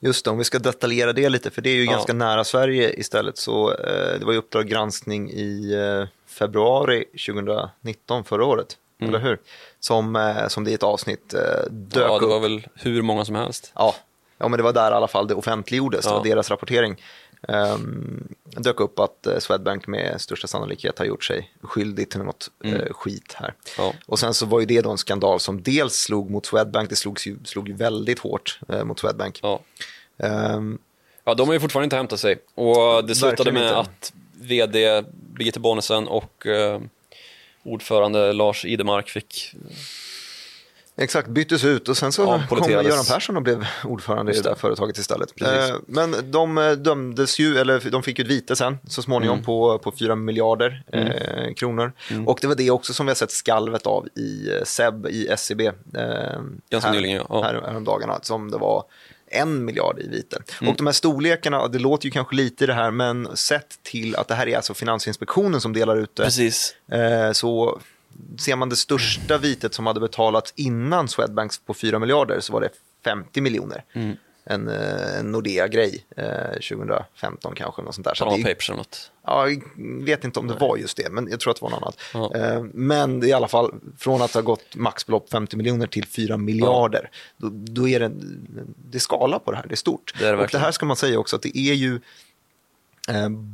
Just 0.00 0.24
det, 0.24 0.30
om 0.30 0.38
vi 0.38 0.44
ska 0.44 0.58
detaljera 0.58 1.12
det 1.12 1.28
lite, 1.28 1.50
för 1.50 1.62
det 1.62 1.70
är 1.70 1.74
ju 1.74 1.84
ja. 1.84 1.92
ganska 1.92 2.12
nära 2.12 2.44
Sverige 2.44 2.92
istället. 2.92 3.38
Så 3.38 3.70
eh, 3.72 4.18
Det 4.18 4.24
var 4.24 4.32
ju 4.32 4.38
Uppdrag 4.38 4.68
granskning 4.68 5.30
i 5.30 5.72
eh, 5.72 6.08
februari 6.26 7.04
2019, 7.04 8.24
förra 8.24 8.44
året, 8.44 8.76
mm. 9.00 9.14
eller 9.14 9.28
hur? 9.28 9.38
Som, 9.80 10.16
eh, 10.16 10.48
som 10.48 10.64
det 10.64 10.70
i 10.70 10.74
ett 10.74 10.82
avsnitt 10.82 11.34
eh, 11.34 11.40
dök 11.70 12.02
upp. 12.02 12.10
Ja, 12.10 12.18
det 12.18 12.26
var 12.26 12.40
väl 12.40 12.66
hur 12.74 13.02
många 13.02 13.24
som 13.24 13.34
helst. 13.34 13.72
Ja, 13.74 13.94
ja 14.38 14.48
men 14.48 14.56
det 14.56 14.62
var 14.62 14.72
där 14.72 14.90
i 14.90 14.94
alla 14.94 15.08
fall 15.08 15.26
det 15.26 15.34
offentliggjordes, 15.34 16.04
ja. 16.04 16.10
det 16.10 16.16
var 16.16 16.24
deras 16.24 16.50
rapportering. 16.50 16.96
Um, 17.48 18.28
dök 18.44 18.80
upp 18.80 18.98
att 18.98 19.26
uh, 19.26 19.38
Swedbank 19.38 19.86
med 19.86 20.20
största 20.20 20.46
sannolikhet 20.46 20.98
har 20.98 21.06
gjort 21.06 21.24
sig 21.24 21.52
skyldig 21.62 22.10
till 22.10 22.20
något 22.20 22.50
mm. 22.64 22.80
uh, 22.80 22.92
skit 22.92 23.32
här. 23.34 23.54
Ja. 23.78 23.94
Och 24.06 24.18
sen 24.18 24.34
så 24.34 24.46
var 24.46 24.60
ju 24.60 24.66
det 24.66 24.80
då 24.80 24.90
en 24.90 24.98
skandal 24.98 25.40
som 25.40 25.62
dels 25.62 25.94
slog 25.94 26.30
mot 26.30 26.46
Swedbank, 26.46 26.90
det 26.90 26.96
slogs 26.96 27.26
ju, 27.26 27.36
slog 27.44 27.68
ju 27.68 27.74
väldigt 27.74 28.18
hårt 28.18 28.58
uh, 28.72 28.84
mot 28.84 28.98
Swedbank. 28.98 29.40
Ja. 29.42 29.60
Um, 30.16 30.78
ja, 31.24 31.34
de 31.34 31.48
har 31.48 31.54
ju 31.54 31.60
fortfarande 31.60 31.84
inte 31.84 31.96
hämtat 31.96 32.20
sig. 32.20 32.36
Och 32.54 33.04
det 33.04 33.14
slutade 33.14 33.52
med 33.52 33.62
inte. 33.62 33.76
att 33.76 34.12
vd 34.40 35.04
Birgitte 35.34 35.60
Bonnesen 35.60 36.08
och 36.08 36.46
ordförande 37.62 38.32
Lars 38.32 38.64
Idemark 38.64 39.08
fick 39.08 39.54
Exakt, 40.96 41.28
byttes 41.28 41.64
ut 41.64 41.88
och 41.88 41.96
sen 41.96 42.12
så 42.12 42.22
ja, 42.22 42.56
kom 42.56 42.70
Göran 42.70 43.04
Persson 43.04 43.36
och 43.36 43.42
blev 43.42 43.66
ordförande 43.84 44.32
i 44.32 44.36
det 44.36 44.42
där 44.42 44.54
företaget 44.54 44.98
istället. 44.98 45.42
Eh, 45.42 45.76
men 45.86 46.30
de 46.30 46.58
eh, 46.58 46.72
dömdes 46.72 47.38
ju, 47.38 47.58
eller 47.58 47.90
de 47.90 48.02
fick 48.02 48.18
ju 48.18 48.22
ett 48.24 48.30
vite 48.30 48.56
sen 48.56 48.78
så 48.88 49.02
småningom 49.02 49.34
mm. 49.34 49.44
på, 49.44 49.78
på 49.78 49.92
4 49.92 50.14
miljarder 50.16 50.84
mm. 50.92 51.06
eh, 51.06 51.54
kronor. 51.54 51.92
Mm. 52.10 52.28
Och 52.28 52.38
det 52.40 52.46
var 52.46 52.54
det 52.54 52.70
också 52.70 52.94
som 52.94 53.06
vi 53.06 53.10
har 53.10 53.14
sett 53.14 53.30
skalvet 53.30 53.86
av 53.86 54.08
i 54.14 54.50
eh, 54.50 54.64
SEB, 54.64 55.06
i 55.06 55.28
SEB. 55.36 55.60
Eh, 55.60 55.72
Ganska 56.70 56.88
här, 56.88 56.94
nyligen, 56.96 57.22
ja. 57.28 57.42
Här, 57.42 57.62
häromdagarna, 57.66 58.18
som 58.22 58.50
det 58.50 58.58
var 58.58 58.84
en 59.26 59.64
miljard 59.64 59.98
i 59.98 60.08
vite. 60.08 60.42
Mm. 60.60 60.70
Och 60.70 60.76
de 60.76 60.86
här 60.86 60.92
storlekarna, 60.92 61.68
det 61.68 61.78
låter 61.78 62.04
ju 62.04 62.10
kanske 62.10 62.36
lite 62.36 62.64
i 62.64 62.66
det 62.66 62.74
här, 62.74 62.90
men 62.90 63.36
sett 63.36 63.82
till 63.82 64.16
att 64.16 64.28
det 64.28 64.34
här 64.34 64.48
är 64.48 64.56
alltså 64.56 64.74
Finansinspektionen 64.74 65.60
som 65.60 65.72
delar 65.72 65.96
ut 65.96 66.16
det. 66.16 66.22
Precis. 66.22 66.74
Eh, 66.92 67.32
så 67.32 67.80
ser 68.38 68.56
man 68.56 68.68
det 68.68 68.76
största 68.76 69.38
vitet 69.38 69.74
som 69.74 69.86
hade 69.86 70.00
betalats 70.00 70.52
innan 70.56 71.08
Swedbanks 71.08 71.58
på 71.58 71.74
4 71.74 71.98
miljarder 71.98 72.40
så 72.40 72.52
var 72.52 72.60
det 72.60 72.70
50 73.04 73.40
miljoner. 73.40 73.84
Mm. 73.92 74.16
En, 74.46 74.68
eh, 74.68 75.18
en 75.18 75.32
Nordea-grej, 75.32 76.06
eh, 76.16 76.60
2015 76.60 77.54
kanske. 77.54 77.82
Något 77.82 77.94
sånt 77.94 78.04
där. 78.04 78.14
Så 78.14 78.24
Panama 78.24 78.48
Papers 78.48 78.70
eller 78.70 78.76
något? 78.76 79.10
Ja, 79.26 79.48
jag 79.48 79.62
vet 80.04 80.24
inte 80.24 80.40
om 80.40 80.46
det 80.46 80.54
var 80.54 80.76
just 80.76 80.96
det, 80.96 81.10
men 81.10 81.28
jag 81.30 81.40
tror 81.40 81.50
att 81.50 81.56
det 81.56 81.62
var 81.62 81.70
något 81.70 81.82
annat. 81.82 81.98
Ja. 82.14 82.34
Eh, 82.36 82.62
men 82.72 83.20
det 83.20 83.26
i 83.26 83.32
alla 83.32 83.48
fall 83.48 83.74
från 83.98 84.22
att 84.22 84.34
ha 84.34 84.40
gått 84.40 84.76
maxbelopp 84.76 85.30
50 85.30 85.56
miljoner 85.56 85.86
till 85.86 86.06
4 86.06 86.36
miljarder. 86.36 87.10
Ja. 87.12 87.18
Då, 87.36 87.50
då, 87.52 87.88
är 87.88 88.00
det, 88.00 88.12
det 88.90 89.00
skala 89.00 89.38
på 89.38 89.50
det 89.50 89.56
här, 89.56 89.66
det 89.66 89.74
är 89.74 89.76
stort. 89.76 90.14
Det 90.18 90.26
är 90.26 90.36
det 90.36 90.42
och 90.42 90.48
det 90.52 90.58
här 90.58 90.72
ska 90.72 90.86
man 90.86 90.96
säga 90.96 91.18
också 91.18 91.36
att 91.36 91.42
det 91.42 91.58
är 91.58 91.74
ju 91.74 92.00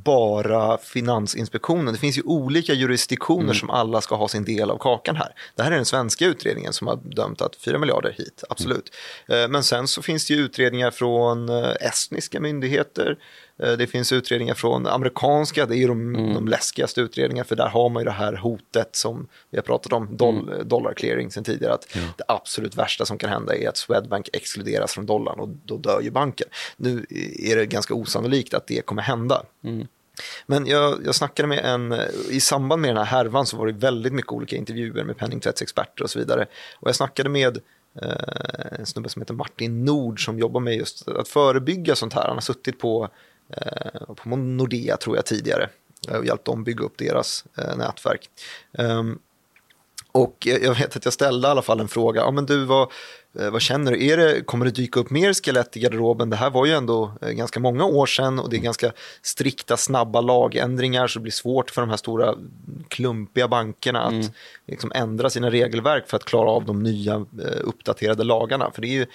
bara 0.04 0.78
Finansinspektionen. 0.78 1.94
Det 1.94 2.00
finns 2.00 2.18
ju 2.18 2.22
olika 2.22 2.72
jurisdiktioner 2.74 3.42
mm. 3.42 3.54
som 3.54 3.70
alla 3.70 4.00
ska 4.00 4.14
ha 4.14 4.28
sin 4.28 4.44
del 4.44 4.70
av 4.70 4.78
kakan 4.78 5.16
här. 5.16 5.34
Det 5.54 5.62
här 5.62 5.72
är 5.72 5.76
den 5.76 5.84
svenska 5.84 6.26
utredningen 6.26 6.72
som 6.72 6.86
har 6.86 6.96
dömt 6.96 7.40
att 7.40 7.56
4 7.56 7.78
miljarder 7.78 8.14
hit, 8.18 8.44
absolut. 8.48 8.90
Mm. 9.28 9.52
Men 9.52 9.64
sen 9.64 9.88
så 9.88 10.02
finns 10.02 10.26
det 10.26 10.34
ju 10.34 10.40
utredningar 10.40 10.90
från 10.90 11.48
eh, 11.48 11.70
estniska 11.80 12.40
myndigheter, 12.40 13.16
Eh, 13.49 13.49
det 13.60 13.86
finns 13.86 14.12
utredningar 14.12 14.54
från 14.54 14.86
amerikanska, 14.86 15.66
det 15.66 15.76
är 15.76 15.78
ju 15.78 15.88
de, 15.88 16.14
mm. 16.14 16.34
de 16.34 16.48
läskigaste 16.48 17.00
utredningarna 17.00 17.44
för 17.44 17.56
där 17.56 17.68
har 17.68 17.88
man 17.88 18.00
ju 18.00 18.04
det 18.04 18.10
här 18.10 18.32
hotet 18.32 18.96
som 18.96 19.28
vi 19.50 19.58
har 19.58 19.62
pratat 19.62 19.92
om, 19.92 20.16
doll, 20.16 20.48
mm. 20.52 20.68
dollar 20.68 20.94
clearing 20.94 21.30
sen 21.30 21.44
tidigare. 21.44 21.74
Att 21.74 21.86
ja. 21.94 22.00
Det 22.16 22.24
absolut 22.28 22.76
värsta 22.76 23.04
som 23.04 23.18
kan 23.18 23.30
hända 23.30 23.56
är 23.56 23.68
att 23.68 23.76
Swedbank 23.76 24.28
exkluderas 24.32 24.94
från 24.94 25.06
dollarn 25.06 25.40
och 25.40 25.48
då 25.48 25.76
dör 25.76 26.00
ju 26.00 26.10
banken. 26.10 26.48
Nu 26.76 27.06
är 27.38 27.56
det 27.56 27.66
ganska 27.66 27.94
osannolikt 27.94 28.54
att 28.54 28.66
det 28.66 28.86
kommer 28.86 29.02
hända. 29.02 29.42
Mm. 29.64 29.86
Men 30.46 30.66
jag, 30.66 31.06
jag 31.06 31.14
snackade 31.14 31.48
med 31.48 31.64
en, 31.64 31.94
i 32.30 32.40
samband 32.40 32.82
med 32.82 32.90
den 32.90 32.96
här 32.96 33.04
härvan 33.04 33.46
så 33.46 33.56
var 33.56 33.66
det 33.66 33.72
väldigt 33.72 34.12
mycket 34.12 34.32
olika 34.32 34.56
intervjuer 34.56 35.04
med 35.04 35.16
penningtvättsexperter 35.16 36.04
och 36.04 36.10
så 36.10 36.18
vidare. 36.18 36.46
Och 36.80 36.88
jag 36.88 36.96
snackade 36.96 37.28
med 37.28 37.58
eh, 38.02 38.78
en 38.78 38.86
snubbe 38.86 39.08
som 39.08 39.22
heter 39.22 39.34
Martin 39.34 39.84
Nord 39.84 40.24
som 40.24 40.38
jobbar 40.38 40.60
med 40.60 40.76
just 40.76 41.08
att 41.08 41.28
förebygga 41.28 41.94
sånt 41.94 42.12
här. 42.12 42.26
Han 42.26 42.36
har 42.36 42.40
suttit 42.40 42.78
på 42.78 43.04
Eh, 43.04 43.10
på 44.16 44.36
Nordea 44.36 44.96
tror 44.96 45.16
jag 45.16 45.26
tidigare 45.26 45.68
och 46.08 46.26
hjälpt 46.26 46.44
dem 46.44 46.64
bygga 46.64 46.84
upp 46.84 46.98
deras 46.98 47.44
eh, 47.58 47.76
nätverk. 47.76 48.30
Um, 48.78 49.18
och 50.12 50.36
jag 50.62 50.74
vet 50.74 50.96
att 50.96 51.04
jag 51.04 51.14
ställde 51.14 51.48
i 51.48 51.50
alla 51.50 51.62
fall 51.62 51.80
en 51.80 51.88
fråga, 51.88 52.20
ja 52.20 52.30
men 52.30 52.46
du 52.46 52.64
vad, 52.64 52.92
eh, 53.38 53.50
vad 53.50 53.62
känner 53.62 53.92
du, 53.92 54.06
är 54.06 54.16
det, 54.16 54.42
kommer 54.42 54.64
det 54.64 54.70
dyka 54.70 55.00
upp 55.00 55.10
mer 55.10 55.32
skelett 55.32 55.76
i 55.76 55.80
garderoben? 55.80 56.30
Det 56.30 56.36
här 56.36 56.50
var 56.50 56.66
ju 56.66 56.72
ändå 56.72 57.12
ganska 57.20 57.60
många 57.60 57.84
år 57.84 58.06
sedan 58.06 58.38
och 58.38 58.50
det 58.50 58.56
är 58.56 58.60
ganska 58.60 58.92
strikta, 59.22 59.76
snabba 59.76 60.20
lagändringar 60.20 61.06
så 61.06 61.18
det 61.18 61.22
blir 61.22 61.32
svårt 61.32 61.70
för 61.70 61.80
de 61.80 61.90
här 61.90 61.96
stora 61.96 62.34
klumpiga 62.88 63.48
bankerna 63.48 64.02
att 64.02 64.12
mm. 64.12 64.26
liksom, 64.66 64.92
ändra 64.94 65.30
sina 65.30 65.50
regelverk 65.50 66.08
för 66.08 66.16
att 66.16 66.24
klara 66.24 66.50
av 66.50 66.64
de 66.64 66.82
nya 66.82 67.26
uppdaterade 67.60 68.24
lagarna. 68.24 68.70
För 68.74 68.82
det 68.82 68.88
är 68.88 68.94
ju 68.94 69.06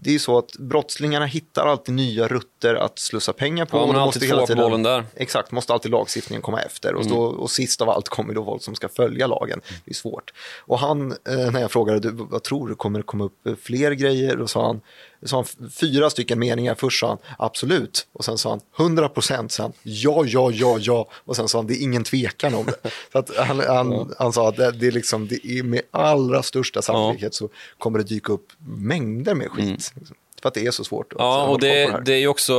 det 0.00 0.14
är 0.14 0.18
så 0.18 0.38
att 0.38 0.56
brottslingarna 0.58 1.26
hittar 1.26 1.66
alltid 1.66 1.94
nya 1.94 2.28
rutter 2.28 2.74
att 2.74 2.98
slussa 2.98 3.32
pengar 3.32 3.64
på. 3.64 3.76
Ja, 3.76 3.86
man 3.86 3.94
har 3.94 4.02
alltid 4.02 4.30
två 4.30 4.46
på 4.46 4.54
bollen 4.54 4.82
där. 4.82 5.04
Exakt, 5.14 5.52
måste 5.52 5.72
alltid 5.72 5.90
lagstiftningen 5.90 6.42
komma 6.42 6.60
efter. 6.62 6.94
Och, 6.94 7.06
mm. 7.06 7.18
och 7.18 7.50
sist 7.50 7.80
av 7.80 7.90
allt 7.90 8.08
kommer 8.08 8.34
då 8.34 8.44
folk 8.44 8.62
som 8.62 8.74
ska 8.74 8.88
följa 8.88 9.26
lagen. 9.26 9.60
Det 9.84 9.90
är 9.90 9.94
svårt. 9.94 10.32
Och 10.66 10.78
han, 10.78 11.12
eh, 11.12 11.50
när 11.52 11.60
jag 11.60 11.70
frågade, 11.70 12.10
vad 12.12 12.42
tror 12.42 12.68
du, 12.68 12.74
kommer 12.74 12.98
det 12.98 13.02
komma 13.02 13.24
upp 13.24 13.60
fler 13.62 13.92
grejer? 13.92 14.36
Då 14.36 14.46
sa 14.46 14.66
han, 14.66 14.80
sa 15.26 15.36
han 15.36 15.70
fyra 15.70 16.10
stycken 16.10 16.38
meningar. 16.38 16.74
Först 16.74 17.00
sa 17.00 17.08
han 17.08 17.18
absolut 17.38 18.06
och 18.12 18.24
sen 18.24 18.38
sa 18.38 18.50
han 18.50 18.60
100 18.78 19.08
procent. 19.08 19.52
Sen 19.52 19.72
ja, 19.82 20.24
ja, 20.26 20.50
ja, 20.50 20.78
ja 20.80 21.08
och 21.12 21.36
sen 21.36 21.48
sa 21.48 21.58
han 21.58 21.66
det 21.66 21.74
är 21.74 21.82
ingen 21.82 22.04
tvekan 22.04 22.54
om 22.54 22.66
det. 22.66 22.90
Så 23.12 23.18
att 23.18 23.36
han, 23.36 23.60
han, 23.60 23.92
ja. 23.92 24.08
han 24.18 24.32
sa 24.32 24.48
att 24.48 24.56
det, 24.56 24.72
det, 24.72 24.86
är 24.86 24.92
liksom, 24.92 25.28
det 25.28 25.46
är 25.46 25.62
med 25.62 25.82
allra 25.90 26.42
största 26.42 26.82
sannolikhet 26.82 27.34
så 27.34 27.48
kommer 27.78 27.98
det 27.98 28.04
dyka 28.04 28.32
upp 28.32 28.52
mängder 28.58 29.34
med 29.34 29.50
skit. 29.50 29.92
Mm. 29.96 30.08
För 30.42 30.48
att 30.48 30.54
det 30.54 30.66
är 30.66 30.70
så 30.70 30.84
svårt. 30.84 31.12
Ja, 31.18 31.46
och 31.46 31.60
det, 31.60 31.68
det, 31.68 32.02
det 32.04 32.12
är 32.12 32.18
ju 32.18 32.28
också 32.28 32.54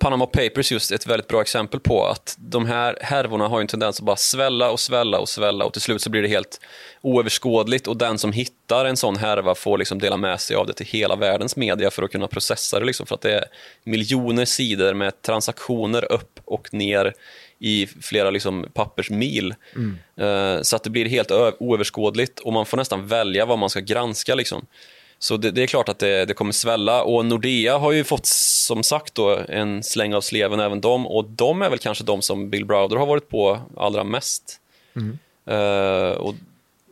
Panama 0.00 0.26
Papers 0.26 0.72
just 0.72 0.92
ett 0.92 1.06
väldigt 1.06 1.28
bra 1.28 1.40
exempel 1.40 1.80
på 1.80 2.06
att 2.06 2.36
de 2.38 2.66
här 2.66 2.98
härvorna 3.00 3.48
har 3.48 3.60
en 3.60 3.66
tendens 3.66 3.98
att 3.98 4.06
bara 4.06 4.16
svälla 4.16 4.70
och 4.70 4.80
svälla 4.80 5.18
och 5.18 5.28
svälla 5.28 5.64
och 5.64 5.72
till 5.72 5.82
slut 5.82 6.02
så 6.02 6.10
blir 6.10 6.22
det 6.22 6.28
helt 6.28 6.60
oöverskådligt 7.00 7.86
och 7.86 7.96
den 7.96 8.18
som 8.18 8.32
hittar 8.32 8.84
en 8.84 8.96
sån 8.96 9.16
härva 9.16 9.54
får 9.54 9.78
liksom 9.78 9.98
dela 9.98 10.16
med 10.16 10.40
sig 10.40 10.56
av 10.56 10.66
det 10.66 10.72
till 10.72 10.86
hela 10.86 11.16
världens 11.16 11.56
media 11.56 11.90
för 11.90 12.02
att 12.02 12.12
kunna 12.12 12.28
processa 12.28 12.80
det 12.80 12.86
liksom 12.86 13.06
för 13.06 13.14
att 13.14 13.20
det 13.20 13.34
är 13.34 13.44
miljoner 13.84 14.44
sidor 14.44 14.94
med 14.94 15.22
transaktioner 15.22 16.12
upp 16.12 16.40
och 16.44 16.74
ner 16.74 17.12
i 17.58 17.86
flera 17.86 18.30
liksom 18.30 18.66
pappersmil. 18.74 19.54
Mm. 19.74 19.98
Uh, 20.20 20.62
så 20.62 20.76
att 20.76 20.84
det 20.84 20.90
blir 20.90 21.06
helt 21.06 21.30
oöverskådligt 21.58 22.38
och 22.38 22.52
man 22.52 22.66
får 22.66 22.76
nästan 22.76 23.06
välja 23.06 23.46
vad 23.46 23.58
man 23.58 23.70
ska 23.70 23.80
granska. 23.80 24.34
Liksom. 24.34 24.66
Så 25.22 25.36
det, 25.36 25.50
det, 25.50 25.62
är 25.62 25.66
klart 25.66 25.88
att 25.88 25.98
det, 25.98 26.24
det, 26.24 26.34
kommer 26.34 26.52
svälla 26.52 27.02
och 27.02 27.26
Nordea 27.26 27.78
har 27.78 27.92
ju 27.92 28.04
fått 28.04 28.26
som 28.26 28.82
sagt 28.82 29.14
då 29.14 29.40
en 29.48 29.82
släng 29.82 30.14
av 30.14 30.20
sleven 30.20 30.60
även 30.60 30.80
de 30.80 31.06
och 31.06 31.24
de 31.24 31.62
är 31.62 31.70
väl 31.70 31.78
kanske 31.78 32.04
de 32.04 32.22
som 32.22 32.50
Bill 32.50 32.64
Browder 32.64 32.96
har 32.96 33.06
varit 33.06 33.28
på 33.28 33.60
allra 33.76 34.04
mest. 34.04 34.60
Mm. 34.96 35.18
Uh, 35.50 36.12
och 36.12 36.34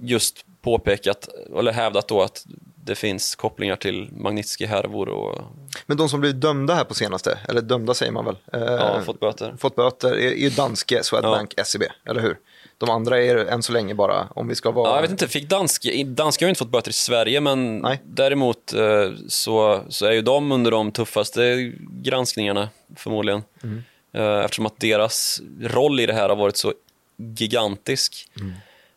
just 0.00 0.44
påpekat, 0.62 1.28
eller 1.58 1.72
hävdat 1.72 2.08
då 2.08 2.22
att 2.22 2.46
det 2.84 2.94
finns 2.94 3.34
kopplingar 3.34 3.76
till 3.76 4.08
Magnitsky-härvor. 4.12 5.08
Och... 5.08 5.38
Men 5.86 5.96
de 5.96 6.08
som 6.08 6.20
blivit 6.20 6.40
dömda 6.40 6.74
här 6.74 6.84
på 6.84 6.94
senaste, 6.94 7.38
eller 7.48 7.60
dömda 7.60 7.94
säger 7.94 8.12
man 8.12 8.24
väl? 8.24 8.36
Uh, 8.54 8.62
ja, 8.62 9.02
fått 9.06 9.20
böter. 9.20 9.54
Fått 9.58 9.76
böter, 9.76 10.12
är 10.12 10.34
ju 10.34 10.50
danske 10.50 11.02
Swedbank, 11.02 11.54
ja. 11.56 11.64
SEB, 11.64 11.82
eller 12.04 12.20
hur? 12.20 12.36
De 12.78 12.90
andra 12.90 13.22
är 13.22 13.36
än 13.36 13.62
så 13.62 13.72
länge 13.72 13.94
bara, 13.94 14.28
om 14.34 14.48
vi 14.48 14.54
ska 14.54 14.70
vara... 14.70 14.88
Ja, 14.88 14.94
jag 14.94 15.02
vet 15.02 15.10
inte, 15.10 15.28
fick 15.28 15.48
danska, 15.48 15.90
danska 16.06 16.44
har 16.44 16.48
ju 16.48 16.50
inte 16.50 16.58
fått 16.58 16.68
böter 16.68 16.90
i 16.90 16.92
Sverige, 16.92 17.40
men 17.40 17.78
Nej. 17.78 18.00
däremot 18.04 18.72
eh, 18.72 19.10
så, 19.28 19.80
så 19.88 20.06
är 20.06 20.12
ju 20.12 20.22
de 20.22 20.52
under 20.52 20.70
de 20.70 20.92
tuffaste 20.92 21.72
granskningarna 21.90 22.68
förmodligen. 22.96 23.42
Mm. 23.62 23.84
Eh, 24.12 24.44
eftersom 24.44 24.66
att 24.66 24.80
deras 24.80 25.40
roll 25.60 26.00
i 26.00 26.06
det 26.06 26.12
här 26.12 26.28
har 26.28 26.36
varit 26.36 26.56
så 26.56 26.72
gigantisk. 27.16 28.28
Mm. 28.40 28.52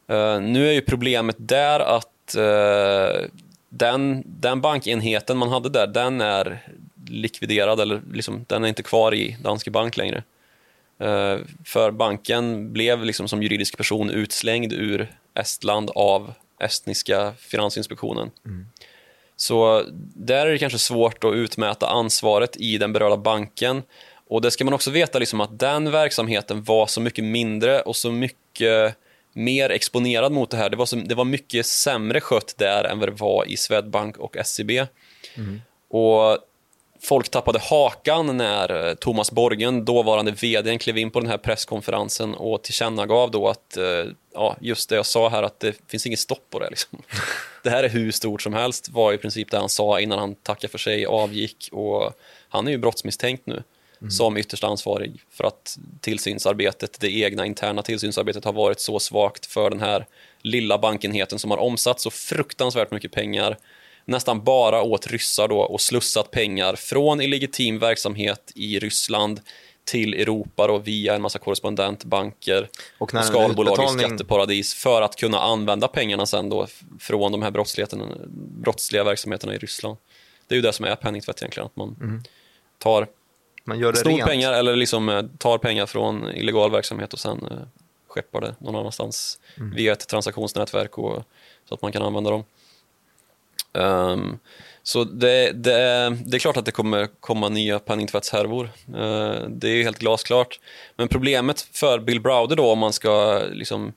Eh, 0.07 0.49
nu 0.51 0.67
är 0.69 0.73
ju 0.73 0.81
problemet 0.81 1.35
där 1.39 1.79
att 1.79 2.07
den, 3.69 4.23
den 4.25 4.61
bankenheten 4.61 5.37
man 5.37 5.49
hade 5.49 5.69
där, 5.69 5.87
den 5.87 6.21
är 6.21 6.65
likviderad, 7.07 7.79
eller 7.79 8.01
liksom, 8.13 8.45
den 8.47 8.63
är 8.63 8.67
inte 8.67 8.83
kvar 8.83 9.13
i 9.13 9.37
Danske 9.43 9.71
Bank 9.71 9.97
längre. 9.97 10.23
Eh, 11.01 11.37
för 11.65 11.91
banken 11.91 12.73
blev 12.73 13.05
liksom 13.05 13.27
som 13.27 13.43
juridisk 13.43 13.77
person 13.77 14.09
utslängd 14.09 14.73
ur 14.73 15.15
Estland 15.33 15.91
av 15.95 16.33
estniska 16.59 17.33
finansinspektionen. 17.39 18.31
Mm. 18.45 18.65
Så 19.35 19.83
där 20.15 20.45
är 20.45 20.51
det 20.51 20.57
kanske 20.57 20.79
svårt 20.79 21.23
att 21.23 21.33
utmäta 21.33 21.87
ansvaret 21.87 22.57
i 22.57 22.77
den 22.77 22.93
berörda 22.93 23.17
banken. 23.17 23.83
Och 24.27 24.41
det 24.41 24.51
ska 24.51 24.65
man 24.65 24.73
också 24.73 24.91
veta 24.91 25.19
liksom 25.19 25.41
att 25.41 25.59
den 25.59 25.91
verksamheten 25.91 26.63
var 26.63 26.87
så 26.87 27.01
mycket 27.01 27.23
mindre 27.23 27.81
och 27.81 27.95
så 27.95 28.11
mycket 28.11 28.95
mer 29.33 29.69
exponerad 29.69 30.31
mot 30.31 30.49
det 30.49 30.57
här. 30.57 30.69
Det 30.69 30.77
var, 30.77 30.85
så, 30.85 30.95
det 30.95 31.15
var 31.15 31.25
mycket 31.25 31.65
sämre 31.65 32.21
skött 32.21 32.55
där 32.57 32.83
än 32.83 32.99
vad 32.99 33.07
det 33.07 33.21
var 33.21 33.45
i 33.47 33.57
Swedbank 33.57 34.17
och 34.17 34.37
SEB. 34.45 34.71
Mm. 35.35 35.61
Och 35.89 36.37
folk 37.03 37.29
tappade 37.29 37.59
hakan 37.59 38.37
när 38.37 38.87
eh, 38.87 38.93
Thomas 38.93 39.31
Borgen, 39.31 39.85
dåvarande 39.85 40.31
vd, 40.31 40.77
klev 40.77 40.97
in 40.97 41.11
på 41.11 41.19
den 41.19 41.29
här 41.29 41.37
presskonferensen 41.37 42.33
och 42.33 42.63
tillkännagav 42.63 43.31
då 43.31 43.47
att, 43.47 43.77
eh, 43.77 44.05
ja, 44.33 44.57
just 44.61 44.89
det 44.89 44.95
jag 44.95 45.05
sa 45.05 45.29
här, 45.29 45.43
att 45.43 45.59
det 45.59 45.75
finns 45.87 46.05
inget 46.05 46.19
stopp 46.19 46.49
på 46.49 46.59
det. 46.59 46.69
Liksom. 46.69 47.01
Det 47.63 47.69
här 47.69 47.83
är 47.83 47.89
hur 47.89 48.11
stort 48.11 48.41
som 48.41 48.53
helst, 48.53 48.89
var 48.89 49.13
i 49.13 49.17
princip 49.17 49.51
det 49.51 49.57
han 49.57 49.69
sa 49.69 49.99
innan 49.99 50.19
han 50.19 50.35
tackade 50.35 50.71
för 50.71 50.77
sig, 50.77 51.05
avgick 51.05 51.69
och 51.71 52.13
han 52.49 52.67
är 52.67 52.71
ju 52.71 52.77
brottsmisstänkt 52.77 53.45
nu 53.45 53.63
mm. 54.01 54.11
som 54.11 54.37
ytterst 54.37 54.63
ansvarig 54.63 55.21
för 55.29 55.43
att 55.43 55.77
tillsynsarbetet, 56.01 56.97
det 56.99 57.11
egna 57.11 57.45
interna 57.45 57.81
tillsynsarbetet 57.81 58.45
har 58.45 58.53
varit 58.53 58.79
så 58.79 58.99
svagt 58.99 59.45
för 59.45 59.69
den 59.69 59.79
här 59.79 60.05
lilla 60.41 60.77
bankenheten 60.77 61.39
som 61.39 61.51
har 61.51 61.57
omsatt 61.57 61.99
så 61.99 62.09
fruktansvärt 62.09 62.91
mycket 62.91 63.11
pengar 63.11 63.57
nästan 64.05 64.43
bara 64.43 64.81
åt 64.81 65.07
ryssar 65.07 65.47
då 65.47 65.59
och 65.59 65.81
slussat 65.81 66.31
pengar 66.31 66.75
från 66.75 67.21
illegitim 67.21 67.79
verksamhet 67.79 68.51
i 68.55 68.79
Ryssland 68.79 69.41
till 69.83 70.13
Europa 70.13 70.67
då, 70.67 70.77
via 70.77 71.15
en 71.15 71.21
massa 71.21 71.39
korrespondentbanker 71.39 72.69
och, 72.97 73.13
och 73.13 73.25
skalbolag 73.25 73.73
utbetalning... 73.73 74.05
i 74.05 74.07
skatteparadis 74.07 74.73
för 74.73 75.01
att 75.01 75.15
kunna 75.15 75.39
använda 75.39 75.87
pengarna 75.87 76.25
sen 76.25 76.49
då 76.49 76.67
från 76.99 77.31
de 77.31 77.41
här 77.41 77.51
brottsliga 78.61 79.03
verksamheterna 79.03 79.55
i 79.55 79.57
Ryssland. 79.57 79.97
Det 80.47 80.53
är 80.53 80.57
ju 80.57 80.61
det 80.61 80.73
som 80.73 80.85
är 80.85 80.95
penningtvätt 80.95 81.41
egentligen, 81.41 81.65
att 81.65 81.75
man 81.75 81.95
mm. 82.01 82.23
tar 82.77 83.07
man 83.63 83.79
gör 83.79 83.93
snor 83.93 84.11
rent. 84.11 84.25
pengar 84.25 84.53
eller 84.53 84.75
liksom 84.75 85.09
eh, 85.09 85.23
tar 85.37 85.57
pengar 85.57 85.85
från 85.85 86.31
illegal 86.35 86.71
verksamhet 86.71 87.13
och 87.13 87.19
sen 87.19 87.47
eh, 87.51 87.57
skeppar 88.07 88.41
det 88.41 88.55
någon 88.59 88.75
annanstans 88.75 89.39
mm. 89.57 89.75
via 89.75 89.91
ett 89.91 90.07
transaktionsnätverk 90.07 90.97
och, 90.97 91.23
så 91.69 91.73
att 91.73 91.81
man 91.81 91.91
kan 91.91 92.01
använda 92.01 92.31
dem. 92.31 92.43
Um, 93.73 94.39
så 94.83 95.03
det, 95.03 95.51
det, 95.51 96.17
det, 96.25 96.37
är 96.37 96.39
klart 96.39 96.57
att 96.57 96.65
det 96.65 96.71
kommer 96.71 97.07
komma 97.19 97.49
nya 97.49 97.79
penningtvättshärvor. 97.79 98.69
Uh, 98.95 99.47
det 99.49 99.69
är 99.69 99.83
helt 99.83 99.99
glasklart. 99.99 100.59
Men 100.95 101.07
problemet 101.07 101.61
för 101.61 101.99
Bill 101.99 102.21
Browder 102.21 102.55
då, 102.55 102.71
om 102.71 102.79
man 102.79 102.93
ska 102.93 103.41
liksom, 103.51 103.93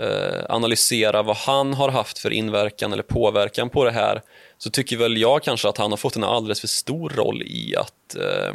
uh, 0.00 0.44
analysera 0.48 1.22
vad 1.22 1.36
han 1.36 1.74
har 1.74 1.88
haft 1.88 2.18
för 2.18 2.32
inverkan 2.32 2.92
eller 2.92 3.02
påverkan 3.02 3.70
på 3.70 3.84
det 3.84 3.90
här, 3.90 4.22
så 4.58 4.70
tycker 4.70 4.96
väl 4.96 5.16
jag 5.16 5.42
kanske 5.42 5.68
att 5.68 5.78
han 5.78 5.90
har 5.90 5.96
fått 5.96 6.16
en 6.16 6.24
alldeles 6.24 6.60
för 6.60 6.68
stor 6.68 7.10
roll 7.10 7.42
i 7.42 7.76
att 7.76 8.16
uh, 8.16 8.54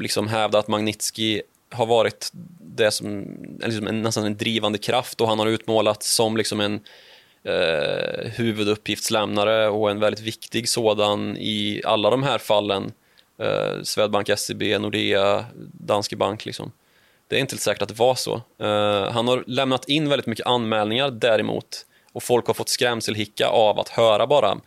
liksom 0.00 0.28
hävda 0.28 0.58
att 0.58 0.68
Magnitsky 0.68 1.42
har 1.70 1.86
varit 1.86 2.30
det 2.60 2.90
som, 2.90 3.26
liksom 3.64 3.86
en, 3.86 4.02
nästan 4.02 4.24
en 4.24 4.36
drivande 4.36 4.78
kraft 4.78 5.20
och 5.20 5.28
han 5.28 5.38
har 5.38 5.46
utmålats 5.46 6.14
som 6.14 6.36
liksom 6.36 6.60
en 6.60 6.80
eh, 7.44 8.30
huvuduppgiftslämnare 8.30 9.68
och 9.68 9.90
en 9.90 10.00
väldigt 10.00 10.20
viktig 10.20 10.68
sådan 10.68 11.36
i 11.36 11.82
alla 11.84 12.10
de 12.10 12.22
här 12.22 12.38
fallen. 12.38 12.92
Eh, 13.38 13.82
Swedbank, 13.82 14.30
SEB, 14.38 14.62
Nordea, 14.62 15.44
Danske 15.72 16.16
Bank. 16.16 16.44
Liksom. 16.44 16.72
Det 17.28 17.36
är 17.36 17.40
inte 17.40 17.58
säkert 17.58 17.82
att 17.82 17.88
det 17.88 17.98
var 17.98 18.14
så. 18.14 18.34
Eh, 18.58 19.12
han 19.12 19.28
har 19.28 19.44
lämnat 19.46 19.88
in 19.88 20.08
väldigt 20.08 20.26
mycket 20.26 20.46
anmälningar 20.46 21.10
däremot 21.10 21.86
och 22.12 22.22
folk 22.22 22.46
har 22.46 22.54
fått 22.54 22.68
skrämselhicka 22.68 23.46
av 23.46 23.80
att 23.80 23.88
höra 23.88 24.26
bara 24.26 24.58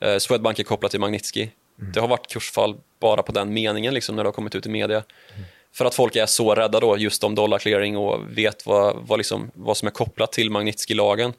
eh, 0.00 0.18
Swedbank 0.18 0.58
är 0.58 0.64
kopplat 0.64 0.90
till 0.90 1.00
Magnitsky. 1.00 1.48
Mm. 1.80 1.92
Det 1.92 2.00
har 2.00 2.08
varit 2.08 2.32
kursfall 2.32 2.76
bara 3.00 3.22
på 3.22 3.32
den 3.32 3.52
meningen 3.52 3.94
liksom, 3.94 4.16
när 4.16 4.24
det 4.24 4.28
har 4.28 4.32
kommit 4.32 4.54
ut 4.54 4.66
i 4.66 4.68
media. 4.68 4.96
Mm. 4.96 5.44
För 5.74 5.84
att 5.84 5.94
folk 5.94 6.16
är 6.16 6.26
så 6.26 6.54
rädda 6.54 6.80
då 6.80 6.98
just 6.98 7.24
om 7.24 7.34
dollar 7.34 7.58
clearing 7.58 7.96
och 7.96 8.38
vet 8.38 8.66
vad, 8.66 8.96
vad, 9.00 9.18
liksom, 9.18 9.50
vad 9.54 9.76
som 9.76 9.88
är 9.88 9.92
kopplat 9.92 10.32
till 10.32 10.50
Magnitsky-lagen. 10.50 11.32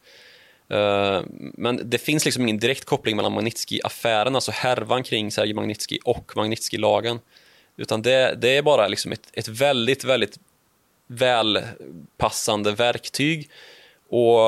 Eh, 0.70 1.22
men 1.54 1.90
det 1.90 1.98
finns 1.98 2.26
liksom 2.26 2.44
ingen 2.44 2.60
direkt 2.60 2.86
koppling 2.86 3.16
mellan 3.16 3.34
Magnitsky-affären, 3.34 4.36
alltså 4.36 4.52
härvan 4.52 5.04
kring 5.04 5.32
Sergej 5.32 5.54
Magnitsky 5.54 5.98
och 6.04 6.36
Magnitsky-lagen. 6.36 7.20
Utan 7.78 8.02
det, 8.02 8.36
det, 8.42 8.58
är 8.58 8.62
bara 8.62 8.88
liksom 8.88 9.12
ett, 9.12 9.28
ett 9.34 9.48
väldigt, 9.48 10.04
väldigt 10.04 10.40
välpassande 11.08 12.72
verktyg. 12.72 13.50
Och 14.10 14.40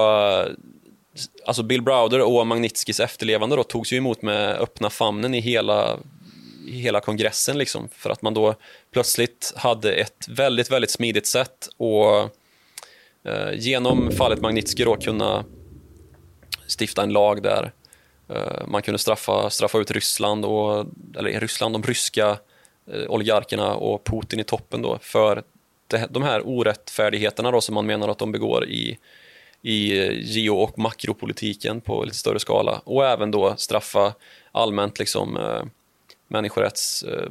alltså 1.46 1.64
Bill 1.64 1.82
Browder 1.82 2.22
och 2.22 2.48
Magnitskys 2.48 3.00
efterlevande 3.00 3.56
då 3.56 3.64
togs 3.64 3.94
ju 3.94 3.98
emot 3.98 4.22
med 4.22 4.56
öppna 4.56 4.90
famnen 4.90 5.34
i 5.34 5.40
hela, 5.40 6.00
i 6.68 6.80
hela 6.80 7.00
kongressen 7.00 7.58
liksom, 7.58 7.90
för 7.92 8.10
att 8.10 8.22
man 8.22 8.34
då 8.34 8.56
plötsligt 8.92 9.54
hade 9.56 9.94
ett 9.94 10.28
väldigt, 10.28 10.72
väldigt 10.72 10.92
smidigt 10.92 11.28
sätt 11.28 11.68
att 11.80 12.32
eh, 13.24 13.54
genom 13.54 14.12
fallet 14.12 14.42
Magnitsky 14.42 14.84
då 14.84 14.96
kunna 14.96 15.46
stifta 16.68 17.04
en 17.04 17.14
lag 17.14 17.44
där 17.44 17.72
eh, 18.30 18.68
man 18.68 18.82
kunde 18.82 19.00
straffa, 19.00 19.50
straffa 19.50 19.78
ut 19.78 19.92
Ryssland, 19.92 20.46
och, 20.46 20.86
eller 21.18 21.40
Ryssland, 21.40 21.76
de 21.76 21.84
ryska 21.84 22.38
eh, 22.92 23.08
oligarkerna 23.08 23.76
och 23.76 24.04
Putin 24.04 24.40
i 24.40 24.44
toppen 24.44 24.82
då 24.82 25.00
för 25.02 25.44
det, 25.88 26.08
de 26.10 26.24
här 26.24 26.48
orättfärdigheterna 26.48 27.52
då 27.52 27.62
som 27.62 27.76
man 27.76 27.86
menar 27.86 28.08
att 28.08 28.18
de 28.18 28.32
begår 28.32 28.66
i, 28.66 28.98
i 29.62 30.00
eh, 30.00 30.12
geo 30.22 30.56
och 30.56 30.80
makropolitiken 30.80 31.82
på 31.82 32.04
lite 32.04 32.18
större 32.18 32.40
skala 32.40 32.82
och 32.84 33.06
även 33.06 33.32
då 33.32 33.56
straffa 33.58 34.14
allmänt 34.52 35.00
liksom 35.00 35.38
eh, 35.38 35.64
människorätts 36.28 37.04
eh, 37.04 37.30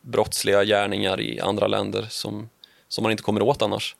brottsliga 0.00 0.64
gärningar 0.64 1.20
i 1.20 1.40
andra 1.40 1.66
länder 1.66 2.06
som, 2.10 2.48
som 2.88 3.02
man 3.02 3.10
inte 3.10 3.22
kommer 3.22 3.42
åt 3.42 3.62
annars. 3.62 3.96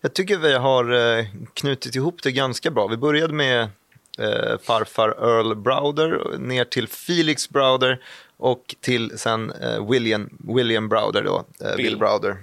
Jag 0.00 0.14
tycker 0.14 0.38
vi 0.38 0.52
har 0.52 1.26
knutit 1.54 1.94
ihop 1.94 2.22
det 2.22 2.32
ganska 2.32 2.70
bra. 2.70 2.86
Vi 2.86 2.96
började 2.96 3.34
med 3.34 3.68
eh, 4.20 4.58
farfar 4.62 5.08
Earl 5.08 5.54
Browder 5.54 6.38
ner 6.38 6.64
till 6.64 6.88
Felix 6.88 7.48
Browder 7.48 8.00
och 8.36 8.74
till 8.80 9.18
sen 9.18 9.52
eh, 9.52 9.90
William, 9.90 10.30
William 10.38 10.88
Browder 10.88 11.22
då, 11.22 11.44
eh, 11.60 11.76
Bill. 11.76 11.86
Bill 11.86 11.98
Browder. 11.98 12.36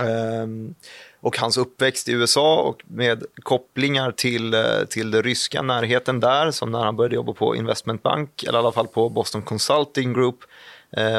Ehm, 0.00 0.74
och 1.20 1.38
hans 1.38 1.58
uppväxt 1.58 2.08
i 2.08 2.12
USA 2.12 2.56
och 2.60 2.82
med 2.86 3.24
kopplingar 3.42 4.12
till, 4.12 4.54
eh, 4.54 4.84
till 4.88 5.10
den 5.10 5.22
ryska 5.22 5.62
närheten 5.62 6.20
där, 6.20 6.50
som 6.50 6.70
när 6.70 6.84
han 6.84 6.96
började 6.96 7.14
jobba 7.14 7.32
på 7.32 7.56
investmentbank, 7.56 8.42
eller 8.42 8.58
i 8.58 8.60
alla 8.60 8.72
fall 8.72 8.86
på 8.86 9.08
Boston 9.08 9.42
Consulting 9.42 10.12
Group, 10.12 10.38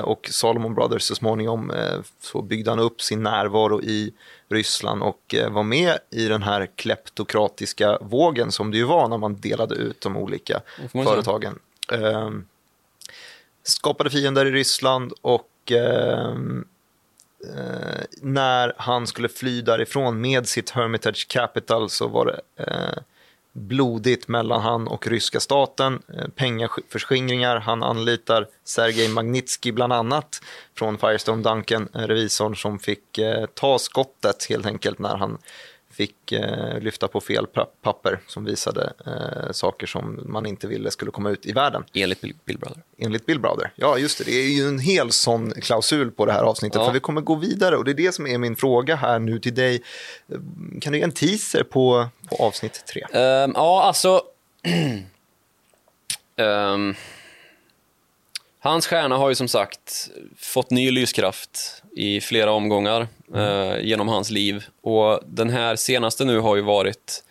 och 0.04 0.30
Salomon 0.32 0.76
Brothers 0.76 1.04
så 1.04 1.16
småningom 1.16 1.72
eh, 1.72 2.00
så 2.20 2.42
byggde 2.42 2.72
han 2.72 2.80
upp 2.80 3.02
sin 3.02 3.24
närvaro 3.24 3.82
i 3.82 4.14
Ryssland 4.50 5.02
och 5.04 5.36
var 5.50 5.64
med 5.64 5.98
i 6.10 6.28
den 6.28 6.44
här 6.44 6.70
kleptokratiska 6.76 7.98
vågen 8.02 8.52
som 8.52 8.72
det 8.72 8.78
ju 8.78 8.84
var 8.84 9.08
när 9.08 9.18
man 9.18 9.36
delade 9.40 9.76
ut 9.76 10.02
de 10.02 10.18
olika 10.18 10.62
företagen. 10.92 11.60
Ehm, 11.92 12.46
skapade 13.64 14.10
fiender 14.10 14.46
i 14.46 14.52
Ryssland 14.52 15.14
och 15.22 15.72
ehm, 15.72 16.66
eh, 17.56 18.04
när 18.22 18.74
han 18.78 19.08
skulle 19.08 19.30
fly 19.30 19.62
därifrån 19.62 20.22
med 20.22 20.48
sitt 20.48 20.70
Hermitage 20.70 21.28
Capital 21.30 21.90
så 21.90 22.08
var 22.08 22.26
det 22.26 22.64
eh, 22.64 23.04
blodigt 23.60 24.28
mellan 24.28 24.62
han 24.62 24.88
och 24.88 25.08
ryska 25.08 25.40
staten. 25.40 26.02
Eh, 26.14 26.28
Pengaförskingringar. 26.36 27.60
Han 27.60 27.84
anlitar 27.84 28.48
Sergej 28.64 29.10
Magnitsky 29.10 29.72
bland 29.72 29.94
annat 29.94 30.42
från 30.78 30.98
Firestone 30.98 31.44
Duncan, 31.44 31.90
eh, 31.96 32.00
revisorn 32.00 32.56
som 32.56 32.80
fick 32.80 33.18
eh, 33.18 33.46
ta 33.46 33.80
skottet 33.80 34.46
helt 34.50 34.66
enkelt 34.66 35.00
när 35.00 35.18
han 35.18 35.38
fick 36.00 36.32
eh, 36.32 36.80
lyfta 36.80 37.08
på 37.08 37.22
fel 37.22 37.48
papper 37.82 38.20
som 38.28 38.46
visade 38.46 38.94
eh, 39.06 39.52
saker 39.52 39.88
som 39.88 40.20
man 40.26 40.46
inte 40.46 40.68
ville 40.68 40.92
skulle 40.92 41.12
komma 41.12 41.30
ut 41.30 41.46
i 41.46 41.52
världen. 41.52 41.84
Enligt 41.94 42.22
Bill, 42.22 42.34
Bill 42.46 42.58
Brother. 42.58 42.84
Enligt 42.98 43.26
Bill 43.26 43.40
Brother. 43.40 43.72
Ja, 43.76 43.98
just 43.98 44.18
det. 44.18 44.24
Det 44.24 44.32
är 44.32 44.50
ju 44.50 44.68
en 44.68 44.80
hel 44.80 45.12
sån 45.12 45.52
klausul 45.52 46.12
på 46.12 46.26
det 46.26 46.32
här 46.32 46.44
avsnittet. 46.44 46.80
Ja. 46.80 46.86
För 46.86 46.94
vi 46.94 47.00
kommer 47.00 47.22
gå 47.22 47.36
vidare 47.36 47.78
och 47.78 47.86
det 47.86 47.92
är 47.92 47.96
det 47.96 48.12
som 48.12 48.28
är 48.28 48.38
min 48.38 48.56
fråga 48.56 48.96
här 48.96 49.20
nu 49.20 49.40
till 49.40 49.56
dig. 49.56 49.84
Kan 50.82 50.94
du 50.94 51.00
ge 51.00 51.04
en 51.04 51.12
teaser 51.12 51.64
på, 51.64 52.08
på 52.30 52.36
avsnitt 52.36 52.84
tre? 52.86 53.02
Um, 53.02 53.52
ja, 53.56 53.84
alltså... 53.84 54.22
um... 56.38 56.96
Hans 58.62 58.88
stjärna 58.88 59.18
har 59.18 59.30
ju 59.30 59.36
som 59.36 59.48
sagt 59.48 60.10
fått 60.38 60.72
ny 60.72 60.92
lyskraft 60.92 61.84
i 62.00 62.22
flera 62.22 62.52
omgångar 62.52 63.08
eh, 63.36 63.80
genom 63.82 64.08
hans 64.08 64.30
liv. 64.30 64.66
Och 64.82 65.20
den 65.26 65.50
här 65.50 65.76
senaste 65.76 66.26
nu 66.26 66.40
har 66.40 66.56
ju 66.56 66.62
varit 66.62 67.24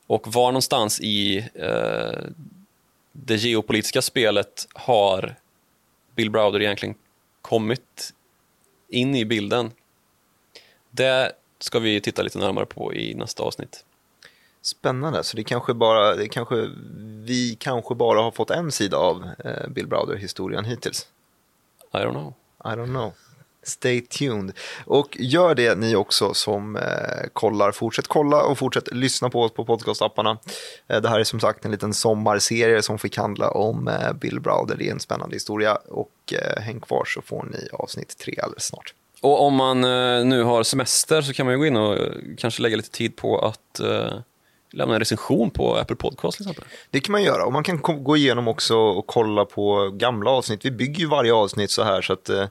Och 0.07 0.33
var 0.33 0.51
någonstans 0.51 1.01
i 1.01 1.37
eh, 1.55 2.29
det 3.11 3.35
geopolitiska 3.35 4.01
spelet 4.01 4.67
har 4.73 5.35
Bill 6.15 6.31
Browder 6.31 6.61
egentligen 6.61 6.95
kommit 7.41 8.13
in 8.89 9.15
i 9.15 9.25
bilden? 9.25 9.71
Det 10.91 11.31
ska 11.59 11.79
vi 11.79 12.01
titta 12.01 12.21
lite 12.21 12.39
närmare 12.39 12.65
på 12.65 12.93
i 12.93 13.13
nästa 13.13 13.43
avsnitt. 13.43 13.85
Spännande, 14.63 15.23
så 15.23 15.37
det 15.37 15.43
kanske 15.43 15.73
bara, 15.73 16.15
det 16.15 16.27
kanske, 16.27 16.69
vi 17.23 17.57
kanske 17.59 17.95
bara 17.95 18.21
har 18.21 18.31
fått 18.31 18.49
en 18.49 18.71
sida 18.71 18.97
av 18.97 19.29
eh, 19.45 19.69
Bill 19.69 19.87
Browder-historien 19.87 20.65
hittills. 20.65 21.07
I 21.93 21.97
don't 21.97 22.11
know. 22.11 22.33
I 22.65 22.67
don't 22.67 22.87
know. 22.87 23.13
Stay 23.63 24.01
tuned. 24.01 24.51
Och 24.85 25.17
gör 25.19 25.55
det 25.55 25.75
ni 25.75 25.95
också 25.95 26.33
som 26.33 26.75
eh, 26.75 27.27
kollar. 27.33 27.71
Fortsätt 27.71 28.07
kolla 28.07 28.43
och 28.43 28.57
fortsätt 28.57 28.93
lyssna 28.93 29.29
på 29.29 29.41
oss 29.41 29.53
på 29.53 29.65
podcastapparna. 29.65 30.37
Eh, 30.87 31.01
det 31.01 31.09
här 31.09 31.19
är 31.19 31.23
som 31.23 31.39
sagt 31.39 31.65
en 31.65 31.71
liten 31.71 31.93
sommarserie 31.93 32.81
som 32.81 32.99
fick 32.99 33.17
handla 33.17 33.51
om 33.51 33.87
eh, 33.87 34.13
Bill 34.13 34.39
Browder. 34.39 34.75
Det 34.75 34.87
är 34.87 34.91
en 34.91 34.99
spännande 34.99 35.35
historia 35.35 35.75
och 35.75 36.33
eh, 36.33 36.61
häng 36.61 36.79
kvar 36.79 37.03
så 37.07 37.21
får 37.21 37.43
ni 37.43 37.67
avsnitt 37.73 38.17
tre 38.17 38.39
alldeles 38.43 38.65
snart. 38.65 38.93
Och 39.21 39.41
om 39.41 39.55
man 39.55 39.83
eh, 39.83 40.25
nu 40.25 40.43
har 40.43 40.63
semester 40.63 41.21
så 41.21 41.33
kan 41.33 41.45
man 41.45 41.53
ju 41.53 41.59
gå 41.59 41.65
in 41.65 41.77
och 41.77 41.97
kanske 42.37 42.61
lägga 42.61 42.75
lite 42.75 42.91
tid 42.91 43.15
på 43.15 43.39
att 43.39 43.79
lämna 44.73 44.93
en 44.93 44.99
recension 44.99 45.51
på 45.51 45.75
Apple 45.75 45.95
Podcast 45.95 46.37
till 46.37 46.43
exempel. 46.43 46.65
Det 46.89 46.99
kan 46.99 47.11
man 47.11 47.23
göra 47.23 47.45
och 47.45 47.53
man 47.53 47.63
kan 47.63 47.81
gå 47.81 48.17
igenom 48.17 48.47
också 48.47 48.75
och 48.75 49.07
kolla 49.07 49.45
på 49.45 49.89
gamla 49.93 50.29
avsnitt. 50.31 50.65
Vi 50.65 50.71
bygger 50.71 50.99
ju 50.99 51.07
varje 51.07 51.33
avsnitt 51.33 51.71
så 51.71 51.83
här 51.83 52.01
så 52.01 52.13
att 52.13 52.29
eh, 52.29 52.45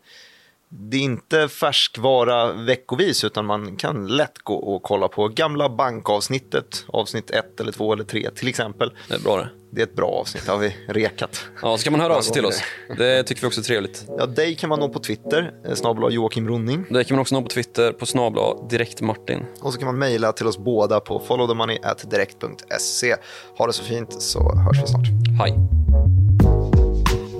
det 0.75 0.97
är 0.97 1.01
inte 1.01 1.49
färskvara 1.49 2.53
veckovis 2.53 3.25
utan 3.25 3.47
man 3.47 3.77
kan 3.77 4.07
lätt 4.07 4.39
gå 4.39 4.55
och 4.55 4.83
kolla 4.83 5.09
på 5.09 5.29
gamla 5.29 5.69
bankavsnittet, 5.69 6.85
avsnitt 6.89 7.31
1 7.31 7.61
eller 7.61 7.73
2 7.73 7.93
eller 7.93 8.05
3 8.05 8.31
till 8.35 8.49
exempel. 8.49 8.93
Det 9.09 9.15
är 9.15 9.19
bra 9.19 9.37
det. 9.37 9.49
Det 9.71 9.81
är 9.81 9.87
ett 9.87 9.97
bra 9.97 10.09
avsnitt, 10.09 10.49
har 10.49 10.59
vi 10.59 10.77
rekat. 10.89 11.45
Ja, 11.63 11.79
så 11.79 11.85
kan 11.85 11.93
man 11.93 12.01
höra 12.01 12.17
av 12.17 12.21
sig 12.21 12.33
till 12.33 12.47
oss. 12.47 12.63
Det 12.99 13.23
tycker 13.23 13.41
vi 13.43 13.49
också 13.49 13.61
är 13.61 13.65
trevligt. 13.65 14.05
Ja, 14.19 14.27
dig 14.27 14.55
kan 14.55 14.69
man 14.69 14.81
nå 14.81 14.89
på 14.89 14.99
Twitter, 14.99 15.53
eh, 15.67 15.75
snabla 15.75 16.11
Joakim 16.11 16.49
Ronning. 16.49 16.87
Dig 16.91 17.05
kan 17.05 17.17
man 17.17 17.21
också 17.21 17.35
nå 17.35 17.43
på 17.43 17.49
Twitter, 17.49 17.93
på 17.93 18.07
snabla 18.07 18.43
direktmartin. 18.71 19.45
Och 19.61 19.73
så 19.73 19.79
kan 19.79 19.87
man 19.87 19.99
mejla 19.99 20.33
till 20.33 20.47
oss 20.47 20.59
båda 20.59 21.01
på 21.01 21.19
followthemoney.direkt.se. 21.19 23.17
Ha 23.59 23.67
det 23.67 23.73
så 23.73 23.85
fint 23.85 24.23
så 24.23 24.55
hörs 24.55 24.83
vi 24.83 24.87
snart. 24.87 25.07
Hej. 25.41 25.55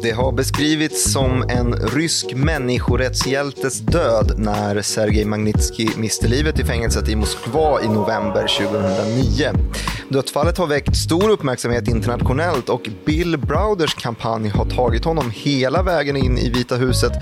Det 0.03 0.13
har 0.13 0.33
beskrivits 0.33 1.13
som 1.13 1.43
en 1.49 1.75
rysk 1.75 2.35
människorättshjältes 2.35 3.81
död 3.81 4.35
när 4.37 4.83
Sergej 4.83 5.25
Magnitsky 5.25 5.89
miste 5.97 6.29
livet 6.29 6.59
i 6.59 6.65
fängelset 6.65 7.09
i 7.09 7.17
Moskva 7.17 7.83
i 7.83 7.89
november 7.89 8.47
2009. 8.47 9.53
Dödsfallet 10.09 10.59
har 10.59 10.67
väckt 10.67 10.97
stor 10.97 11.31
uppmärksamhet 11.31 11.89
internationellt 11.89 12.69
och 12.69 12.89
Bill 13.07 13.39
Browders 13.39 13.95
kampanj 13.95 14.49
har 14.49 14.65
tagit 14.65 15.05
honom 15.05 15.31
hela 15.35 15.83
vägen 15.83 16.17
in 16.17 16.39
i 16.39 16.51
Vita 16.51 16.77
huset 16.77 17.13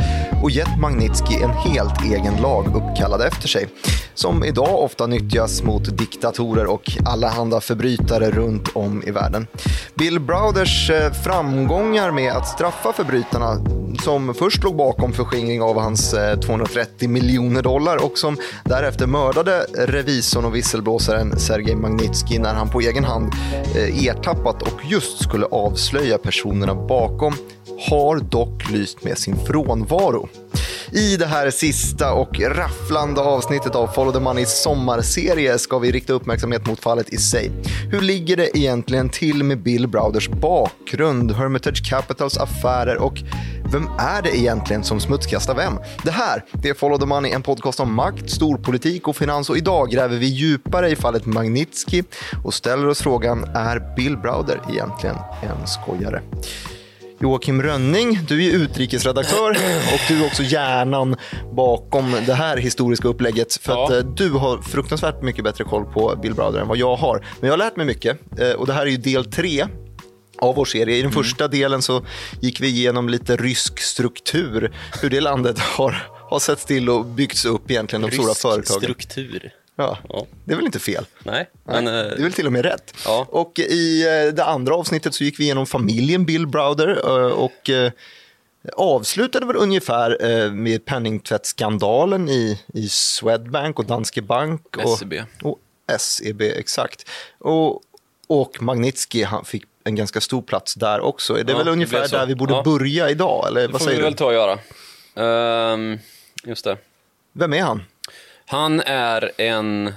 och 0.43 0.51
gett 0.51 0.78
Magnitsky 0.78 1.35
en 1.35 1.51
helt 1.51 2.05
egen 2.05 2.43
lag 2.43 2.66
uppkallad 2.66 3.20
efter 3.23 3.48
sig, 3.48 3.69
som 4.15 4.44
idag 4.44 4.82
ofta 4.85 5.07
nyttjas 5.07 5.62
mot 5.62 5.98
diktatorer 5.98 6.66
och 6.66 6.90
allehanda 7.05 7.61
förbrytare 7.61 8.31
runt 8.31 8.69
om 8.74 9.02
i 9.07 9.11
världen. 9.11 9.47
Bill 9.94 10.20
Browders 10.20 10.90
eh, 10.90 11.12
framgångar 11.12 12.11
med 12.11 12.32
att 12.32 12.48
straffa 12.48 12.69
förbrytarna 12.70 13.56
som 14.02 14.34
först 14.34 14.62
låg 14.64 14.76
bakom 14.76 15.12
förskingring 15.12 15.62
av 15.62 15.80
hans 15.80 16.14
eh, 16.14 16.40
230 16.40 17.09
miljoner 17.09 17.62
dollar 17.62 18.05
och 18.05 18.18
som 18.18 18.36
därefter 18.64 19.06
mördade 19.06 19.66
revisorn 19.74 20.44
och 20.44 20.55
visselblåsaren 20.55 21.38
Sergej 21.38 21.76
Magnitsky 21.76 22.38
när 22.38 22.55
han 22.55 22.70
på 22.70 22.80
egen 22.80 23.05
hand 23.05 23.32
eh, 23.74 24.06
ertappat 24.06 24.62
och 24.62 24.84
just 24.90 25.22
skulle 25.22 25.47
avslöja 25.47 26.18
personerna 26.18 26.74
bakom 26.74 27.34
har 27.90 28.18
dock 28.18 28.70
lyst 28.70 29.05
med 29.05 29.18
sin 29.18 29.36
frånvaro. 29.47 30.28
I 30.93 31.16
det 31.16 31.27
här 31.27 31.51
sista 31.51 32.12
och 32.12 32.40
rafflande 32.40 33.20
avsnittet 33.20 33.74
av 33.74 33.86
Follow 33.86 34.12
the 34.12 34.20
Moneys 34.20 34.62
sommarserie 34.62 35.59
ska 35.59 35.78
vi 35.78 35.93
rikta 35.93 36.12
uppmärksamhet 36.12 36.66
mot 36.66 36.81
fallet 36.81 37.12
i 37.12 37.16
sig. 37.16 37.51
Hur 37.90 38.01
ligger 38.01 38.36
det 38.36 38.59
egentligen 38.59 39.09
till 39.09 39.44
med 39.44 39.62
Bill 39.62 39.89
Browders 39.89 40.28
bakgrund, 40.28 41.32
Hermitage 41.32 41.90
Capitals 41.90 42.39
affärer 42.39 42.97
och 42.97 43.23
vem 43.73 43.89
är 43.98 44.23
det 44.23 44.39
egentligen 44.39 44.85
som 44.85 45.01
smutskastar 45.01 45.55
vem? 45.55 45.78
Det 46.05 46.11
här 46.11 46.44
det 46.52 46.69
är 46.69 46.74
Follow 46.74 46.98
the 46.98 47.07
Money, 47.07 47.32
en 47.32 47.43
podcast 47.43 47.81
om 47.81 47.94
makt, 47.94 48.31
storpolitik 48.31 49.09
och 49.09 49.16
finans 49.16 49.51
och 49.51 49.57
idag 49.57 49.90
gräver 49.90 50.16
vi 50.16 50.27
djupare 50.27 50.90
i 50.90 50.97
fallet 50.97 51.27
Magnitsky 51.27 52.02
och 52.44 52.55
ställer 52.55 52.86
oss 52.86 53.02
frågan, 53.02 53.44
är 53.44 53.97
Bill 53.97 54.16
Browder 54.16 54.61
egentligen 54.70 55.16
en 55.43 55.66
skojare? 55.66 56.23
Joakim 57.22 57.62
Rönning, 57.62 58.18
du 58.28 58.47
är 58.47 58.51
utrikesredaktör 58.52 59.51
och 59.94 60.01
du 60.09 60.22
är 60.22 60.26
också 60.26 60.42
hjärnan 60.42 61.16
bakom 61.52 62.16
det 62.26 62.34
här 62.34 62.56
historiska 62.56 63.09
upplägget. 63.09 63.55
För 63.62 63.72
Ja. 63.72 63.84
att 63.84 63.90
eh, 63.90 63.98
du 63.98 64.30
har 64.30 64.62
fruktansvärt 64.62 65.22
mycket 65.22 65.44
bättre 65.44 65.64
koll 65.64 65.84
på 65.84 66.16
Bill 66.22 66.34
Browder 66.34 66.60
än 66.60 66.68
vad 66.68 66.78
jag 66.78 66.97
har. 66.97 67.26
Men 67.40 67.47
jag 67.48 67.52
har 67.52 67.59
lärt 67.59 67.76
mig 67.76 67.86
mycket 67.86 68.18
eh, 68.40 68.51
och 68.51 68.66
det 68.66 68.72
här 68.72 68.82
är 68.86 68.90
ju 68.90 68.97
del 68.97 69.24
tre 69.24 69.66
av 70.38 70.55
vår 70.55 70.64
serie. 70.64 70.97
I 70.97 71.02
den 71.02 71.12
första 71.12 71.48
delen 71.48 71.82
så 71.82 72.05
gick 72.40 72.60
vi 72.60 72.68
igenom 72.68 73.09
lite 73.09 73.36
rysk 73.36 73.80
struktur, 73.80 74.72
hur 75.02 75.10
det 75.10 75.20
landet 75.20 75.59
har, 75.59 76.02
har 76.30 76.38
sett 76.38 76.66
till 76.66 76.90
och 76.90 77.05
byggts 77.06 77.44
upp 77.44 77.70
egentligen, 77.70 78.02
de 78.02 78.10
stora 78.10 78.28
Rysk 78.30 78.40
företagen. 78.42 78.80
struktur. 78.82 79.51
Ja, 79.82 79.98
Ja. 80.09 80.27
det 80.44 80.52
är 80.52 80.57
väl 80.57 80.66
inte 80.66 80.78
fel? 80.78 81.07
Nej, 81.24 81.51
Nej, 81.65 81.82
men... 81.82 81.86
eh, 81.86 81.93
det 82.11 82.19
är 82.19 82.23
väl 82.23 82.32
till 82.32 82.47
och 82.47 82.52
med 82.52 82.65
rätt. 82.65 82.94
Ja. 83.05 83.27
Och 83.31 83.59
i 83.59 84.02
eh, 84.07 84.35
det 84.35 84.44
andra 84.44 84.74
avsnittet 84.74 85.15
så 85.15 85.24
gick 85.24 85.40
vi 85.40 85.44
igenom 85.44 85.66
familjen 85.66 86.24
Bill 86.24 86.47
Browder 86.47 86.89
eh, 87.27 87.32
och 87.32 87.70
avslutade 88.77 89.47
väl 89.47 89.57
ungefär 89.57 90.51
med 90.51 90.85
penningtvättsskandalen 90.85 92.28
i, 92.28 92.61
i 92.74 92.89
Swedbank 92.89 93.78
och 93.78 93.85
Danske 93.85 94.23
Bank. 94.23 94.77
Och, 94.85 94.98
SEB. 94.98 95.15
Och 95.43 95.59
SEB, 95.98 96.40
exakt. 96.43 97.09
Och, 97.39 97.81
och 98.27 98.62
Magnitsky 98.62 99.24
han 99.24 99.44
fick 99.44 99.65
en 99.85 99.94
ganska 99.94 100.20
stor 100.20 100.43
plats 100.43 100.74
där 100.74 101.01
också. 101.01 101.39
Är 101.39 101.44
det 101.44 101.52
Ja, 101.52 101.59
väl 101.59 101.69
ungefär 101.69 102.09
där 102.09 102.27
vi 102.27 102.35
borde 102.35 102.52
Ja. 102.55 102.62
börja 102.62 103.11
idag? 103.11 103.47
Eller 103.48 103.61
Det 103.61 103.69
vad 103.69 103.81
får 103.81 103.89
vi 103.89 103.93
säger 103.94 104.02
väl 104.02 104.12
du? 104.12 104.19
ta 104.19 104.24
och 104.27 104.32
göra. 104.32 104.59
Ehm, 105.16 105.98
just 106.44 106.65
det. 106.65 106.77
Vem 107.32 107.52
är 107.55 107.62
han? 107.62 107.82
Han 108.51 108.81
är 108.81 109.31
en 109.40 109.94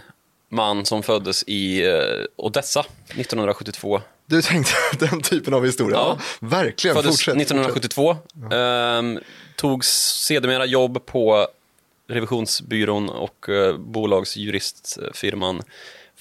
man 0.50 0.86
som 0.86 1.04
föddes 1.04 1.44
i 1.48 1.86
eh, 1.86 1.94
Odessa 2.36 2.80
1972. 2.80 4.02
Du 4.26 4.42
tänkte 4.42 4.74
den 5.00 5.22
typen 5.22 5.54
av 5.54 5.66
historia? 5.66 5.98
Ja, 5.98 6.18
Ja. 6.42 6.48
verkligen. 6.48 6.96
Föddes 6.96 7.12
Fortsätt, 7.12 7.36
1972. 7.42 8.18
Ehm, 8.52 9.20
tog 9.56 9.86
sedermera 9.86 10.66
jobb 10.66 11.06
på 11.06 11.48
revisionsbyrån 12.10 13.10
och 13.10 13.50
eh, 13.50 13.78
bolagsjuristfirman 13.78 15.62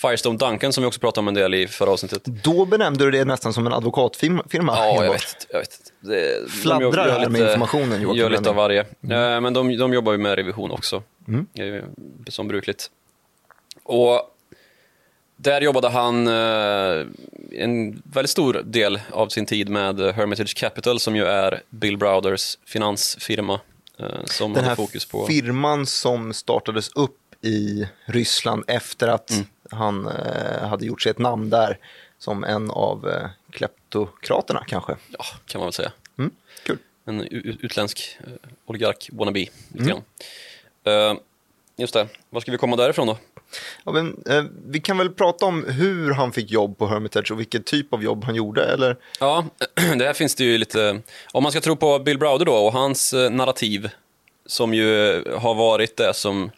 Firestone 0.03 0.39
Duncan 0.39 0.73
som 0.73 0.83
vi 0.83 0.89
också 0.89 1.01
pratade 1.01 1.20
om 1.20 1.29
en 1.29 1.35
del 1.35 1.55
i 1.55 1.69
förra 1.69 1.91
avsnittet. 1.91 2.24
Då 2.24 2.65
benämnde 2.65 3.05
du 3.05 3.11
det 3.11 3.24
nästan 3.24 3.53
som 3.53 3.66
en 3.66 3.73
advokatfirma 3.73 4.43
Ja, 4.53 5.05
jag 5.05 5.12
vet. 5.12 5.47
Jag 5.51 5.59
vet. 5.59 5.79
Det, 6.01 6.51
Fladdrar 6.51 7.11
här 7.11 7.29
med 7.29 7.41
informationen, 7.41 8.03
Joakim 8.03 8.20
Gör 8.20 8.31
lite 8.31 8.51
av 8.51 8.57
varje. 8.57 8.81
Eh, 8.81 8.87
Men 9.41 9.53
de, 9.53 9.77
de 9.77 9.93
jobbar 9.93 10.12
ju 10.12 10.19
med 10.19 10.35
revision 10.37 10.70
också, 10.70 11.03
eh, 11.55 11.85
som 12.29 12.49
brukligt. 12.49 12.91
Och 13.83 14.20
där 15.37 15.61
jobbade 15.61 15.89
han 15.89 16.27
eh, 16.27 17.07
en 17.53 18.03
väldigt 18.05 18.31
stor 18.31 18.62
del 18.65 19.01
av 19.11 19.29
sin 19.29 19.47
tid 19.47 19.69
med 19.69 20.01
Hermitage 20.01 20.57
Capital 20.57 21.01
som 21.01 21.16
ju 21.16 21.24
är 21.24 21.62
Bill 21.70 21.99
Browders 21.99 22.59
finansfirma 22.66 23.61
som 24.24 24.53
Den 24.53 24.65
här 24.65 24.74
fokus 24.74 25.05
på... 25.05 25.27
firman 25.27 25.87
som 25.87 26.33
startades 26.33 26.89
upp 26.89 27.19
i 27.45 27.89
Ryssland 28.07 28.65
efter 28.66 29.09
att 29.09 29.31
Mm. 29.31 29.47
Han 29.73 30.07
eh, 30.07 30.69
hade 30.69 30.86
gjort 30.86 31.03
sig 31.03 31.11
ett 31.11 31.19
namn 31.19 31.51
där 31.51 31.78
som 32.19 32.44
en 32.44 32.70
av 32.70 33.09
eh, 33.09 33.28
kleptokraterna 33.51 34.65
kanske. 34.66 34.97
Ja, 35.19 35.24
kan 35.47 35.59
man 35.59 35.66
väl 35.66 35.73
säga. 35.73 35.93
Mm, 36.19 36.31
kul. 36.66 36.78
En 37.05 37.20
utländsk 37.61 38.19
eh, 38.20 38.32
oligark 38.66 39.09
wannabe, 39.12 39.47
Mm. 39.78 39.99
Eh, 40.85 41.15
just 41.77 41.94
det, 41.94 42.09
var 42.31 42.40
ska 42.40 42.53
vi 42.53 42.59
komma 42.59 42.77
därifrån 42.77 43.07
då? 43.07 43.19
Ja, 43.85 43.93
men, 43.93 44.23
eh, 44.27 44.44
vi 44.66 44.81
kan 44.81 44.99
väl 44.99 45.11
prata 45.11 45.47
om 45.47 45.65
hur 45.65 46.11
han 46.12 46.32
fick 46.32 46.51
jobb 46.51 46.78
på 46.78 46.86
Hermitage 46.86 47.32
och 47.32 47.40
vilken 47.40 47.62
typ 47.62 47.93
av 47.93 48.03
jobb 48.03 48.24
han 48.24 48.35
gjorde, 48.35 48.65
eller? 48.65 48.97
Ja, 49.20 49.44
det 49.97 50.05
här 50.05 50.12
finns 50.12 50.35
det 50.35 50.44
ju 50.44 50.59
lite... 50.59 51.01
Om 51.32 51.43
man 51.43 51.53
ska 51.53 51.61
tro 51.61 51.77
på 51.77 51.99
Bill 51.99 52.19
Browder 52.19 52.44
då 52.44 52.55
och 52.55 52.73
hans 52.73 53.12
narrativ 53.12 53.90
som 54.47 54.74
ju 54.74 55.23
har 55.39 55.55
varit 55.55 55.97
det 55.97 56.15
som 56.15 56.51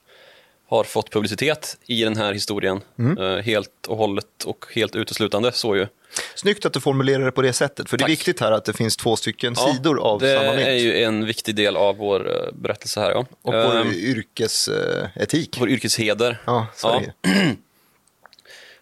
har 0.68 0.84
fått 0.84 1.10
publicitet 1.10 1.76
i 1.86 2.04
den 2.04 2.16
här 2.16 2.32
historien 2.32 2.80
eh, 3.18 3.36
helt 3.36 3.86
och 3.88 3.96
hållet 3.96 4.44
och 4.44 4.64
helt 4.74 4.96
uteslutande 4.96 5.52
så 5.52 5.76
ju. 5.76 5.86
Snyggt 6.34 6.66
att 6.66 6.72
du 6.72 6.80
formulerar 6.80 7.24
det 7.24 7.32
på 7.32 7.42
det 7.42 7.52
sättet, 7.52 7.90
för 7.90 7.96
det 7.96 8.02
är 8.02 8.04
Tack. 8.04 8.10
viktigt 8.10 8.40
här 8.40 8.52
att 8.52 8.64
det 8.64 8.72
finns 8.72 8.96
två 8.96 9.16
stycken 9.16 9.54
Ja, 9.56 9.72
sidor 9.74 10.00
av 10.00 10.20
det 10.20 10.38
samma 10.38 10.52
mynt. 10.52 10.66
är 10.68 10.72
ju 10.72 11.02
en 11.02 11.26
viktig 11.26 11.54
del 11.56 11.76
av 11.76 11.96
vår 11.96 12.30
eh, 12.30 12.52
berättelse 12.52 13.00
här. 13.00 13.10
Ja. 13.10 13.26
Och 13.42 13.52
vår 13.54 13.76
Ehm, 13.80 13.92
yrkesetik. 13.92 15.56
vår 15.60 15.68
yrkesheder. 15.70 16.40
Ja, 16.44 16.66
Ja. 16.82 17.02
det. 17.22 17.30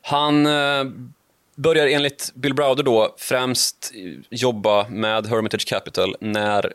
Han 0.03 0.47
eh, 0.47 0.85
börjar 1.55 1.87
enligt 1.87 2.33
Bill 2.35 2.55
Browder 2.55 2.83
då 2.83 3.15
främst 3.19 3.93
jobba 4.31 4.89
med 4.89 5.27
Hermitage 5.27 5.67
Capital 5.69 6.17
när 6.21 6.73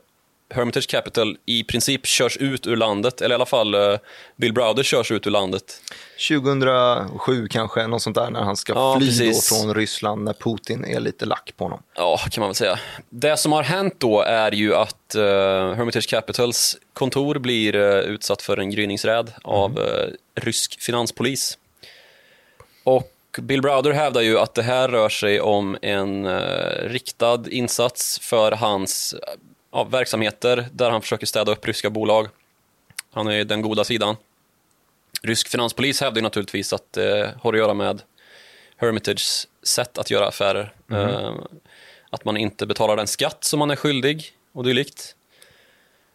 Hermitage 0.50 0.88
Capital 0.88 1.38
i 1.46 1.64
princip 1.64 2.06
körs 2.06 2.38
ut 2.38 2.68
ur 2.68 2.76
landet, 2.76 3.22
eller 3.22 3.34
i 3.34 3.36
alla 3.36 3.46
fall 3.46 3.74
eh, 3.74 3.98
Bill 4.36 4.54
Browder 4.54 4.84
körs 4.84 5.12
ut 5.12 5.28
ur 5.28 5.32
landet. 5.32 5.82
2007 6.30 7.48
kanske, 7.48 7.88
något 7.88 8.02
sånt 8.02 8.16
där, 8.16 8.30
när 8.30 8.42
han 8.42 8.56
ska 8.56 8.74
Ja, 8.74 9.00
fly 9.00 9.34
från 9.34 9.76
Ryssland, 9.76 10.24
när 10.24 10.34
Putin 10.34 10.86
är 10.86 11.00
lite 11.00 11.26
lack 11.26 11.54
på 11.58 11.66
honom. 11.66 11.84
Ja, 11.96 12.20
kan 12.32 12.42
man 12.42 12.50
väl 12.50 12.56
säga. 12.56 12.80
Det 13.10 13.38
som 13.38 13.52
har 13.52 13.64
hänt 13.64 13.96
då 13.98 14.22
är 14.22 14.52
ju 14.52 14.76
att 14.76 15.16
eh, 15.16 15.24
Hermitage 15.76 16.10
Capitals 16.10 16.78
kontor 16.94 17.40
blir 17.40 17.76
eh, 17.76 18.00
utsatt 18.00 18.42
för 18.42 18.58
en 18.58 18.70
gryningsräd 18.70 19.34
av 19.44 19.80
eh, 19.80 20.42
rysk 20.42 20.82
finanspolis. 20.82 21.58
Och 22.84 23.14
Bill 23.42 23.62
Browder 23.62 23.92
hävdar 23.92 24.22
ju 24.22 24.40
att 24.40 24.54
det 24.54 24.64
här 24.64 24.90
rör 24.90 25.10
sig 25.10 25.42
om 25.42 25.78
en 25.82 26.40
riktad 26.90 27.44
insats 27.50 28.20
för 28.20 28.52
hans 28.52 29.16
ja, 29.72 29.84
verksamheter 29.84 30.68
där 30.72 30.90
han 30.90 31.02
försöker 31.02 31.26
städa 31.26 31.52
upp 31.52 31.68
ryska 31.68 31.90
bolag. 31.90 32.28
Han 33.12 33.28
är 33.28 33.44
den 33.46 33.62
goda 33.62 33.84
sidan. 33.84 34.16
Rysk 35.22 35.48
finanspolis 35.48 36.02
hävdar 36.02 36.22
naturligtvis 36.22 36.74
att 36.74 36.94
det 36.94 37.36
har 37.42 37.54
att 37.54 37.60
göra 37.60 37.74
med 37.74 38.02
Hermitages 38.78 39.48
sätt 39.64 39.98
att 39.98 40.12
göra 40.12 40.28
affärer. 40.28 40.74
Eh, 40.92 41.36
att 42.10 42.26
man 42.26 42.38
inte 42.38 42.66
betalar 42.66 42.96
den 42.96 43.08
skatt 43.08 43.44
som 43.44 43.60
man 43.60 43.72
är 43.72 43.76
skyldig 43.76 44.32
och 44.52 44.64
dylikt. 44.64 45.16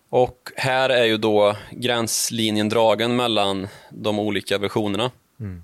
Och 0.09 0.51
här 0.57 0.91
är 0.91 1.05
ju 1.05 1.17
då 1.17 1.57
gränslinjen 1.71 2.69
dragen 2.69 3.17
mellan 3.17 3.69
de 3.91 4.19
olika 4.19 4.59
versionerna. 4.59 5.11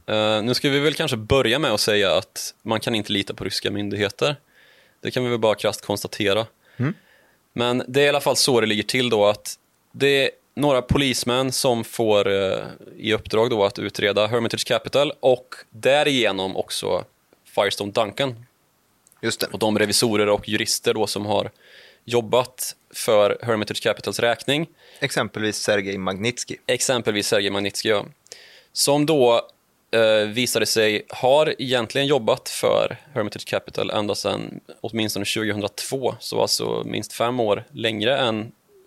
Eh, 0.06 0.43
nu 0.43 0.55
ska 0.55 0.70
vi 0.70 0.81
väl 0.81 0.94
kanske 0.94 1.16
börja 1.16 1.59
med 1.59 1.73
att 1.73 1.81
säga 1.81 2.16
att 2.16 2.55
man 2.62 2.81
kan 2.81 2.94
inte 2.94 3.12
lita 3.12 3.35
på 3.35 3.44
ryska 3.44 3.70
myndigheter. 3.70 4.36
Det 5.01 5.10
kan 5.10 5.24
vi 5.24 5.31
väl 5.31 5.39
bara 5.39 5.55
krasst 5.55 5.86
konstatera. 5.86 6.47
Men 7.59 7.82
det 7.89 8.01
är 8.01 8.05
i 8.05 8.09
alla 8.09 8.20
fall 8.20 8.36
så 8.36 8.60
det 8.60 8.66
ligger 8.66 8.82
till 8.82 9.10
då 9.10 9.26
att 9.26 9.59
det 9.93 10.24
är 10.24 10.30
några 10.55 10.82
polismän 10.82 11.52
som 11.52 11.85
får 11.85 12.28
eh, 12.28 12.64
i 12.97 13.14
uppdrag 13.14 13.51
då 13.51 13.64
att 13.64 13.78
utreda 13.78 14.26
Hermitage 14.26 14.66
Capital 14.66 15.12
och 15.20 15.55
därigenom 15.70 16.56
också 16.56 17.05
Firestone 17.55 17.93
Duncan 17.93 18.44
Just 19.22 19.40
det. 19.40 19.47
och 19.47 19.59
de 19.59 19.78
revisorer 19.78 20.28
och 20.28 20.48
jurister 20.48 20.94
då 20.94 21.06
som 21.06 21.26
har 21.26 21.51
jobbat 22.05 22.76
för 22.94 23.39
Hermitage 23.43 23.82
Capitals 23.82 24.18
räkning, 24.20 24.66
Exempelvis 25.01 25.56
Sergej 25.56 25.98
Magnitsky. 25.98 26.56
exempelvis 26.66 27.26
Sergej 27.26 27.51
Magnitsky, 27.51 27.89
ja, 27.89 28.06
som 28.72 29.06
då 29.06 29.48
eh, 29.90 30.28
visade 30.28 30.66
sig 30.66 31.06
har 31.09 31.55
egentligen 31.59 32.06
jobbat 32.06 32.48
för 32.48 32.97
Hermitage 33.15 33.47
Capital 33.47 33.90
ända 33.90 34.15
sedan 34.15 34.60
åtminstone 34.81 35.24
2002, 35.24 36.15
så 36.20 36.40
alltså 36.40 36.82
minst 36.86 37.12
fem 37.12 37.40
år 37.40 37.65
längre 37.73 38.19
än 38.19 38.40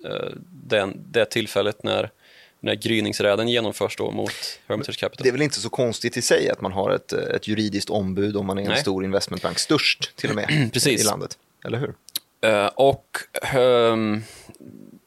eh, 0.05 0.29
den, 0.47 1.03
det 1.11 1.25
tillfället 1.25 1.83
när, 1.83 2.11
när 2.59 2.75
gryningsräden 2.75 3.47
genomförs 3.47 3.97
då 3.97 4.11
mot 4.11 4.59
Hermitage 4.67 4.99
Capital. 4.99 5.23
Det 5.23 5.29
är 5.29 5.33
väl 5.33 5.41
inte 5.41 5.59
så 5.59 5.69
konstigt 5.69 6.17
i 6.17 6.21
sig 6.21 6.49
att 6.49 6.61
man 6.61 6.71
har 6.71 6.91
ett, 6.91 7.13
eh, 7.13 7.19
ett 7.19 7.47
juridiskt 7.47 7.89
ombud 7.89 8.37
om 8.37 8.45
man 8.45 8.57
är 8.57 8.61
en 8.61 8.67
Nej. 8.67 8.77
stor 8.77 9.03
investmentbank, 9.03 9.59
störst 9.59 10.15
till 10.15 10.29
och 10.29 10.35
med 10.35 10.71
i 10.87 11.03
landet. 11.03 11.37
Eller 11.65 11.77
hur? 11.77 11.93
Eh, 12.41 12.65
och 12.65 13.17
ehm, 13.41 14.23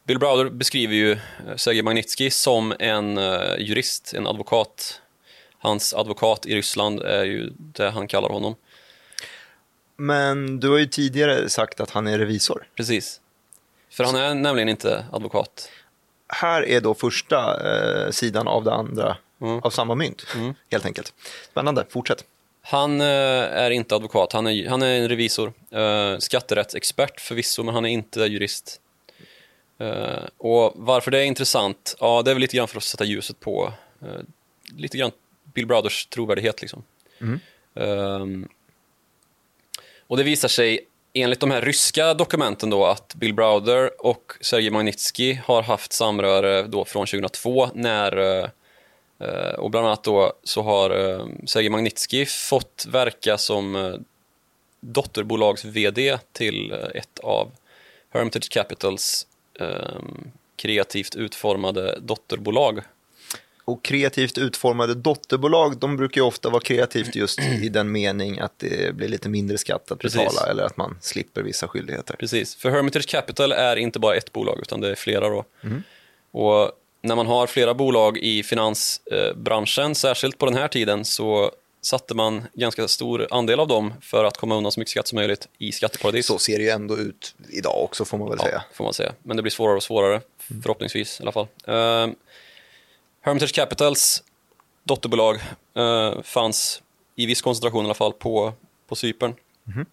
Bill 0.07 0.19
Browder 0.19 0.49
beskriver 0.49 0.95
ju 0.95 1.11
eh, 1.11 1.55
Sergej 1.55 1.83
Magnitsky 1.83 2.29
som 2.29 2.73
en 2.79 3.17
eh, 3.17 3.57
jurist, 3.59 4.13
en 4.13 4.27
advokat. 4.27 5.01
Hans 5.65 5.93
advokat 5.93 6.45
i 6.45 6.55
Ryssland 6.55 6.99
är 7.01 7.23
ju 7.23 7.49
det 7.57 7.89
han 7.89 8.07
kallar 8.07 8.29
honom. 8.29 8.55
Men 9.97 10.59
du 10.59 10.69
har 10.69 10.77
ju 10.77 10.85
tidigare 10.85 11.49
sagt 11.49 11.79
att 11.79 11.89
han 11.89 12.07
är 12.07 12.17
revisor. 12.19 12.67
Precis. 12.75 13.21
För 13.89 14.03
han 14.03 14.15
är 14.15 14.33
nämligen 14.35 14.69
inte 14.69 15.05
advokat. 15.11 15.69
Här 16.27 16.65
är 16.65 16.81
då 16.81 16.93
första 16.93 17.37
eh, 18.05 18.11
sidan 18.11 18.47
av 18.47 18.63
det 18.63 18.73
andra, 18.73 19.17
Mm. 19.41 19.59
av 19.59 19.69
samma 19.69 19.95
mynt, 19.95 20.23
helt 20.71 20.85
enkelt. 20.85 21.13
Spännande, 21.51 21.85
fortsätt. 21.89 22.25
Han 22.61 23.01
eh, 23.01 23.07
är 23.07 23.71
inte 23.71 23.95
advokat, 23.95 24.33
han 24.33 24.47
är, 24.47 24.69
han 24.69 24.81
är 24.81 24.99
en 25.01 25.09
revisor. 25.09 25.53
Eh, 25.71 26.17
skatterättsexpert 26.17 27.19
förvisso, 27.21 27.63
men 27.63 27.73
han 27.73 27.85
är 27.85 27.89
inte 27.89 28.19
jurist. 28.21 28.81
Eh, 29.79 30.23
och 30.37 30.73
varför 30.75 31.11
det 31.11 31.19
är 31.19 31.23
intressant? 31.23 31.95
Ja, 31.99 32.21
det 32.21 32.31
är 32.31 32.35
väl 32.35 32.41
lite 32.41 32.57
grann 32.57 32.67
för 32.67 32.77
att 32.77 32.83
sätta 32.83 33.03
ljuset 33.03 33.39
på 33.39 33.73
eh, 34.01 34.21
lite 34.77 34.97
grann 34.97 35.11
Bill 35.55 35.65
Browders 35.65 36.05
trovärdighet. 36.05 36.61
Liksom. 36.61 36.83
Ehm, 37.75 38.47
och 40.07 40.17
det 40.17 40.23
visar 40.23 40.47
sig 40.47 40.87
enligt 41.13 41.39
de 41.39 41.51
här 41.51 41.61
ryska 41.61 42.13
dokumenten 42.13 42.69
då 42.69 42.85
att 42.85 43.15
Bill 43.15 43.33
Browder 43.33 44.05
och 44.05 44.33
Sergej 44.41 44.71
Magnitsky 44.71 45.33
har 45.33 45.63
haft 45.63 45.93
samröre 45.93 46.63
då 46.63 46.85
från 46.85 47.05
2002 47.05 47.69
när 47.73 48.41
eh, 49.19 49.53
och 49.57 49.71
bland 49.71 49.87
annat 49.87 50.03
då 50.03 50.33
så 50.43 50.61
har 50.61 50.89
eh, 50.89 51.25
Sergej 51.45 51.69
Magnitsky 51.69 52.25
fått 52.25 52.85
verka 52.89 53.37
som 53.37 53.75
eh, 53.75 53.93
dotterbolags-VD 54.79 56.17
till 56.31 56.71
ett 56.71 57.19
av 57.19 57.51
Hermitage 58.09 58.49
Capitals 58.49 59.27
kreativt 60.55 61.15
utformade 61.15 61.99
dotterbolag 61.99 62.81
och 63.65 63.83
kreativt 63.83 64.37
utformade 64.37 64.93
dotterbolag, 64.93 65.77
de 65.77 65.97
brukar 65.97 66.21
ju 66.21 66.27
ofta 66.27 66.49
vara 66.49 66.61
kreativt 66.61 67.15
just 67.15 67.39
i 67.61 67.69
den 67.69 67.91
mening 67.91 68.39
att 68.39 68.59
det 68.59 68.95
blir 68.95 69.07
lite 69.07 69.29
mindre 69.29 69.57
skatt 69.57 69.91
att 69.91 69.99
betala 69.99 70.25
Precis. 70.25 70.41
eller 70.41 70.63
att 70.63 70.77
man 70.77 70.97
slipper 71.01 71.41
vissa 71.41 71.67
skyldigheter. 71.67 72.15
Precis, 72.15 72.55
för 72.55 72.69
Hermitage 72.69 73.07
Capital 73.07 73.51
är 73.51 73.75
inte 73.75 73.99
bara 73.99 74.15
ett 74.15 74.31
bolag 74.31 74.59
utan 74.61 74.81
det 74.81 74.91
är 74.91 74.95
flera 74.95 75.29
då. 75.29 75.45
Mm. 75.63 75.83
Och 76.31 76.71
när 77.01 77.15
man 77.15 77.27
har 77.27 77.47
flera 77.47 77.73
bolag 77.73 78.17
i 78.17 78.43
finansbranschen, 78.43 79.95
särskilt 79.95 80.37
på 80.37 80.45
den 80.45 80.55
här 80.55 80.67
tiden, 80.67 81.05
så 81.05 81.51
satte 81.81 82.13
man 82.13 82.43
ganska 82.53 82.87
stor 82.87 83.27
andel 83.31 83.59
av 83.59 83.67
dem 83.67 83.93
för 84.01 84.23
att 84.23 84.37
komma 84.37 84.55
undan 84.55 84.71
så 84.71 84.79
mycket 84.79 84.91
skatt 84.91 85.07
som 85.07 85.15
möjligt 85.15 85.47
i 85.57 85.71
skatteparadis. 85.71 86.25
Så 86.25 86.37
ser 86.37 86.57
det 86.57 86.63
ju 86.63 86.69
ändå 86.69 86.97
ut 86.97 87.35
idag 87.49 87.83
också 87.83 88.05
får 88.05 88.17
man 88.17 88.29
väl 88.29 88.37
ja, 88.41 88.45
säga. 88.45 88.63
får 88.73 88.83
man 88.83 88.93
säga. 88.93 89.13
Men 89.23 89.37
det 89.37 89.43
blir 89.43 89.51
svårare 89.51 89.75
och 89.75 89.83
svårare, 89.83 90.21
mm. 90.49 90.61
förhoppningsvis 90.61 91.19
i 91.19 91.23
alla 91.23 91.31
fall. 91.31 91.47
Hermitage 93.25 93.55
Capitals 93.55 94.23
dotterbolag 94.83 95.35
uh, 95.77 96.21
fanns 96.21 96.81
i 97.15 97.25
viss 97.25 97.41
koncentration 97.41 97.83
i 97.83 97.87
alla 97.87 97.93
fall 97.93 98.13
på, 98.13 98.53
på 98.87 98.95
Cypern. 98.95 99.35
Mm. 99.75 99.85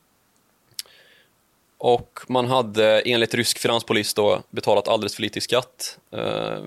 Och 1.79 2.21
man 2.29 2.47
hade 2.47 3.01
enligt 3.01 3.35
rysk 3.35 3.59
finanspolis 3.59 4.15
då 4.15 4.43
betalat 4.51 4.89
alldeles 4.89 5.15
för 5.15 5.23
lite 5.23 5.39
i 5.39 5.43
skatt 5.43 5.99
uh, 6.15 6.65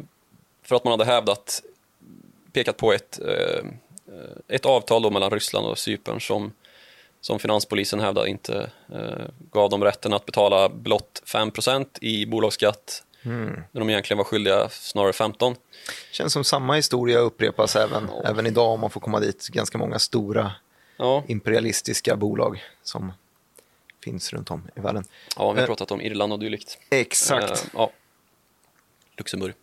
för 0.64 0.76
att 0.76 0.84
man 0.84 0.92
hade 0.92 1.06
hävdat, 1.06 1.62
pekat 2.54 2.78
på 2.78 2.94
ett, 2.94 3.20
uh, 3.22 3.72
ett 4.48 4.66
avtal 4.66 5.02
då 5.02 5.10
mellan 5.10 5.32
Ryssland 5.32 5.68
och 5.68 5.78
Cypern 5.78 6.22
som, 6.22 6.54
som 7.22 7.40
finanspolisen 7.40 8.00
hävdade 8.00 8.30
inte 8.30 8.72
gav 9.52 9.70
dem 9.70 9.84
rätten 9.84 10.14
att 10.14 10.26
betala 10.26 10.70
blott 10.70 11.24
5 11.26 11.52
i 12.02 12.26
bolagsskatt 12.26 13.05
Mm. 13.26 13.64
När 13.72 13.80
de 13.80 13.90
egentligen 13.90 14.18
var 14.18 14.26
skyldiga 14.26 14.70
snarare 14.70 15.14
15. 15.14 15.56
Känns 16.12 16.34
som 16.34 16.44
samma 16.44 16.76
historia 16.76 17.20
upprepas 17.20 17.76
även, 17.76 18.10
ja. 18.12 18.30
även 18.30 18.46
idag 18.46 18.68
om 18.68 18.80
man 18.80 18.90
får 18.90 19.02
komma 19.02 19.20
dit. 19.20 19.48
Ganska 19.48 19.78
många 19.78 20.00
stora 20.00 20.52
ja. 20.98 21.24
imperialistiska 21.28 22.16
bolag 22.16 22.64
som 22.84 23.14
finns 24.04 24.34
runt 24.34 24.52
om 24.52 24.68
i 24.76 24.80
världen. 24.80 25.04
Ja, 25.38 25.52
vi 25.52 25.60
har 25.60 25.64
eh, 25.64 25.68
pratat 25.68 25.92
om 25.92 26.02
Irland 26.02 26.34
och 26.34 26.40
dylikt. 26.40 26.78
Exakt. 26.90 27.52
Eh, 27.52 27.70
ja. 27.74 27.92
Luxemburg. 29.18 29.54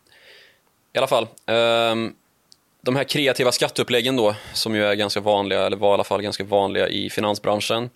I 0.93 0.99
alla 0.99 1.07
fall. 1.07 1.25
Eh, 1.47 1.95
de 2.81 2.97
här 2.97 3.05
kreativa 3.05 3.53
skatteuppläggen 3.53 4.17
då, 4.17 4.35
som 4.53 4.75
ju 4.75 4.85
är 4.85 4.95
ganska 4.95 5.21
vanliga, 5.21 5.67
eller 5.67 5.77
var 5.77 5.91
i 5.91 5.95
alla 5.95 6.05
fall 6.05 6.23
ganska 6.23 6.45
vanliga 6.45 6.89
i 6.89 7.11
finansbranschen. 7.11 7.91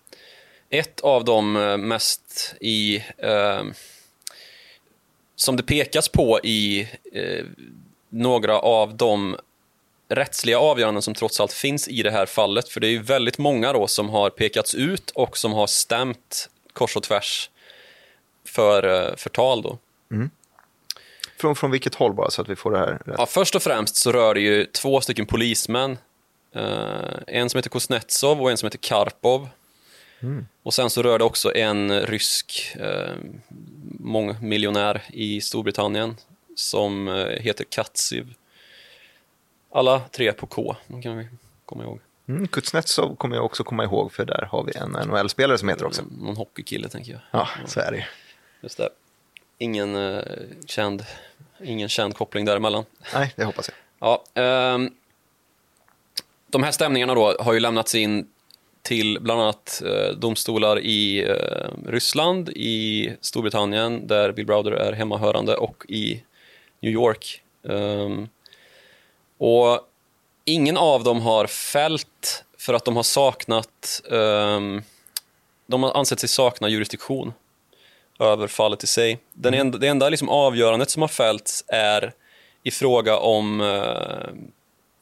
Ett 0.69 0.99
av 0.99 1.25
de 1.25 1.55
eh, 1.55 1.77
mest 1.77 2.55
i 2.61 3.03
ehm, 3.17 3.73
som 5.37 5.55
det 5.55 5.63
pekas 5.63 6.09
på 6.09 6.39
i 6.43 6.87
eh, 7.13 7.45
några 8.09 8.59
av 8.59 8.97
de 8.97 9.37
rättsliga 10.09 10.59
avgöranden 10.59 11.01
som 11.01 11.13
trots 11.13 11.39
allt 11.39 11.53
finns 11.53 11.87
i 11.87 12.03
det 12.03 12.11
här 12.11 12.25
fallet, 12.25 12.69
för 12.69 12.79
det 12.79 12.87
är 12.87 12.91
ju 12.91 13.01
väldigt 13.01 13.37
många 13.37 13.73
då 13.73 13.87
som 13.87 14.09
har 14.09 14.29
pekats 14.29 14.75
ut 14.75 15.09
och 15.09 15.37
som 15.37 15.53
har 15.53 15.67
stämt 15.67 16.49
kors 16.73 16.95
och 16.95 17.03
tvärs 17.03 17.49
för 18.45 19.07
eh, 19.09 19.15
förtal 19.15 19.61
då. 19.61 19.77
Mm. 20.11 20.29
Från, 21.37 21.55
från 21.55 21.71
vilket 21.71 21.95
håll 21.95 22.13
bara 22.13 22.29
så 22.29 22.41
att 22.41 22.49
vi 22.49 22.55
får 22.55 22.71
det 22.71 22.77
här 22.77 23.01
rätt? 23.05 23.15
Ja, 23.17 23.25
först 23.25 23.55
och 23.55 23.63
främst 23.63 23.95
så 23.95 24.11
rör 24.11 24.33
det 24.33 24.41
ju 24.41 24.65
två 24.65 25.01
stycken 25.01 25.25
polismän. 25.25 25.97
Uh, 26.55 26.63
en 27.27 27.49
som 27.49 27.57
heter 27.57 27.69
Kuznetsov 27.69 28.41
och 28.41 28.51
en 28.51 28.57
som 28.57 28.67
heter 28.67 28.77
Karpov. 28.77 29.49
Mm. 30.19 30.47
Och 30.63 30.73
sen 30.73 30.89
så 30.89 31.03
rör 31.03 31.19
det 31.19 31.25
också 31.25 31.55
en 31.55 32.01
rysk 32.01 32.75
eh, 32.79 33.15
mångmiljonär 33.99 35.03
i 35.07 35.41
Storbritannien 35.41 36.15
som 36.55 37.07
eh, 37.07 37.25
heter 37.25 37.63
Katsiv. 37.63 38.33
Alla 39.71 39.99
tre 39.99 40.33
på 40.33 40.45
K, 40.45 40.75
de 40.87 41.01
kan 41.01 41.17
vi 41.17 41.27
komma 41.65 41.83
ihåg. 41.83 41.99
Mm, 42.27 42.47
Kuznetsov 42.47 43.15
kommer 43.15 43.35
jag 43.35 43.45
också 43.45 43.63
komma 43.63 43.83
ihåg, 43.83 44.13
för 44.13 44.25
där 44.25 44.47
har 44.51 44.63
vi 44.63 44.77
en 44.77 44.89
NHL-spelare 44.89 45.57
som 45.57 45.69
heter 45.69 45.85
också. 45.85 46.01
Mm, 46.01 46.13
någon 46.13 46.37
hockeykille, 46.37 46.89
tänker 46.89 47.11
jag. 47.11 47.21
Ja, 47.31 47.49
så 47.65 47.79
är 47.79 47.91
det 47.91 48.07
Just 48.61 48.77
det. 48.77 48.89
Ingen, 49.57 49.95
eh, 49.95 50.23
känd, 50.65 51.05
ingen 51.63 51.89
känd 51.89 52.15
koppling 52.15 52.45
däremellan. 52.45 52.85
Nej, 53.13 53.33
det 53.35 53.43
hoppas 53.43 53.69
jag. 53.69 53.77
Ja, 53.99 54.41
eh, 54.41 54.89
de 56.47 56.63
här 56.63 56.71
stämningarna 56.71 57.15
då 57.15 57.37
har 57.39 57.53
ju 57.53 57.59
lämnats 57.59 57.95
in 57.95 58.27
till 58.87 59.17
bland 59.21 59.41
annat 59.41 59.81
eh, 59.85 60.15
domstolar 60.15 60.79
i 60.79 61.23
eh, 61.23 61.69
Ryssland, 61.85 62.49
i 62.49 63.13
Storbritannien 63.21 64.07
där 64.07 64.31
Bill 64.31 64.45
Browder 64.45 64.71
är 64.71 64.93
hemmahörande 64.93 65.55
och 65.55 65.85
i 65.87 66.23
New 66.79 66.91
York. 66.91 67.41
Um, 67.61 68.29
och 69.37 69.79
ingen 70.45 70.77
av 70.77 71.03
dem 71.03 71.21
har 71.21 71.47
fällt 71.47 72.43
för 72.57 72.73
att 72.73 72.85
de 72.85 72.95
har 72.95 73.03
saknat 73.03 74.01
um, 74.05 74.81
de 75.65 75.83
har 75.83 75.91
ansett 75.97 76.19
sig 76.19 76.29
sakna 76.29 76.69
jurisdiktion 76.69 77.33
över 78.19 78.47
fallet 78.47 78.83
i 78.83 78.87
sig. 78.87 79.19
Den 79.33 79.53
mm. 79.53 79.67
enda, 79.67 79.77
det 79.77 79.87
enda 79.87 80.09
liksom 80.09 80.29
avgörandet 80.29 80.89
som 80.89 81.01
har 81.01 81.09
fällts 81.09 81.63
är 81.67 82.13
i 82.63 82.71
fråga 82.71 83.17
om 83.17 83.61
uh, 83.61 84.29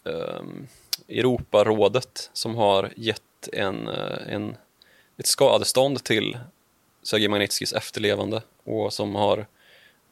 um, 0.04 0.68
Europarådet 1.08 2.30
som 2.34 2.56
har 2.56 2.94
gett 2.96 3.22
en, 3.54 3.88
eh, 3.88 4.34
en, 4.34 4.58
ett 5.18 5.28
skadestånd 5.28 6.04
till 6.04 6.38
Sergej 7.04 7.28
Magnitskijs 7.28 7.74
efterlevande 7.74 8.42
och 8.64 8.94
som 8.94 9.16
har 9.16 9.46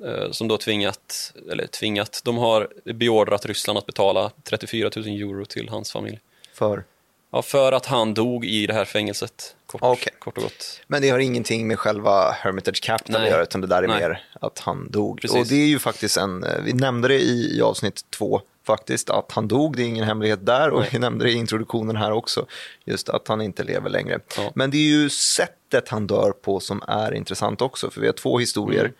eh, 0.05 0.31
som 0.31 0.47
då 0.47 0.57
tvingat, 0.57 1.33
eller 1.51 1.67
tvingat, 1.67 2.21
de 2.23 2.37
har 2.37 2.69
beordrat 2.93 3.45
Ryssland 3.45 3.79
att 3.79 3.85
betala 3.85 4.31
34 4.43 4.91
000 4.95 5.07
euro 5.07 5.45
till 5.45 5.69
hans 5.69 5.91
familj. 5.91 6.19
För? 6.53 6.83
Ja, 7.31 7.41
för 7.41 7.71
att 7.71 7.85
han 7.85 8.13
dog 8.13 8.45
i 8.45 8.67
det 8.67 8.73
här 8.73 8.85
fängelset, 8.85 9.55
kort, 9.65 9.83
okay. 9.83 10.13
kort 10.19 10.37
och 10.37 10.43
gott. 10.43 10.81
Men 10.87 11.01
det 11.01 11.09
har 11.09 11.19
ingenting 11.19 11.67
med 11.67 11.79
själva 11.79 12.31
Hermitage 12.31 12.83
Capital 12.83 13.21
att 13.21 13.29
göra, 13.29 13.43
utan 13.43 13.61
det 13.61 13.67
där 13.67 13.83
är 13.83 13.87
Nej. 13.87 13.99
mer 13.99 14.23
att 14.33 14.59
han 14.59 14.91
dog. 14.91 15.21
Precis. 15.21 15.37
Och 15.37 15.47
det 15.47 15.55
är 15.55 15.67
ju 15.67 15.79
faktiskt 15.79 16.17
en, 16.17 16.43
eh, 16.43 16.61
vi 16.63 16.73
nämnde 16.73 17.07
det 17.07 17.19
i, 17.19 17.57
i 17.57 17.61
avsnitt 17.61 18.05
två, 18.09 18.41
faktiskt 18.65 19.09
att 19.09 19.31
han 19.31 19.47
dog, 19.47 19.77
det 19.77 19.83
är 19.83 19.87
ingen 19.87 20.05
hemlighet 20.05 20.45
där 20.45 20.69
och 20.69 20.79
Nej. 20.79 20.89
vi 20.91 20.99
nämnde 20.99 21.25
det 21.25 21.31
i 21.31 21.35
introduktionen 21.35 21.95
här 21.95 22.11
också, 22.11 22.45
just 22.85 23.09
att 23.09 23.27
han 23.27 23.41
inte 23.41 23.63
lever 23.63 23.89
längre. 23.89 24.19
Ja. 24.37 24.51
Men 24.55 24.71
det 24.71 24.77
är 24.77 24.89
ju 24.89 25.09
sättet 25.09 25.89
han 25.89 26.07
dör 26.07 26.31
på 26.31 26.59
som 26.59 26.83
är 26.87 27.13
intressant 27.13 27.61
också, 27.61 27.89
för 27.89 28.01
vi 28.01 28.07
har 28.07 28.13
två 28.13 28.39
historier. 28.39 28.85
Mm. 28.85 28.95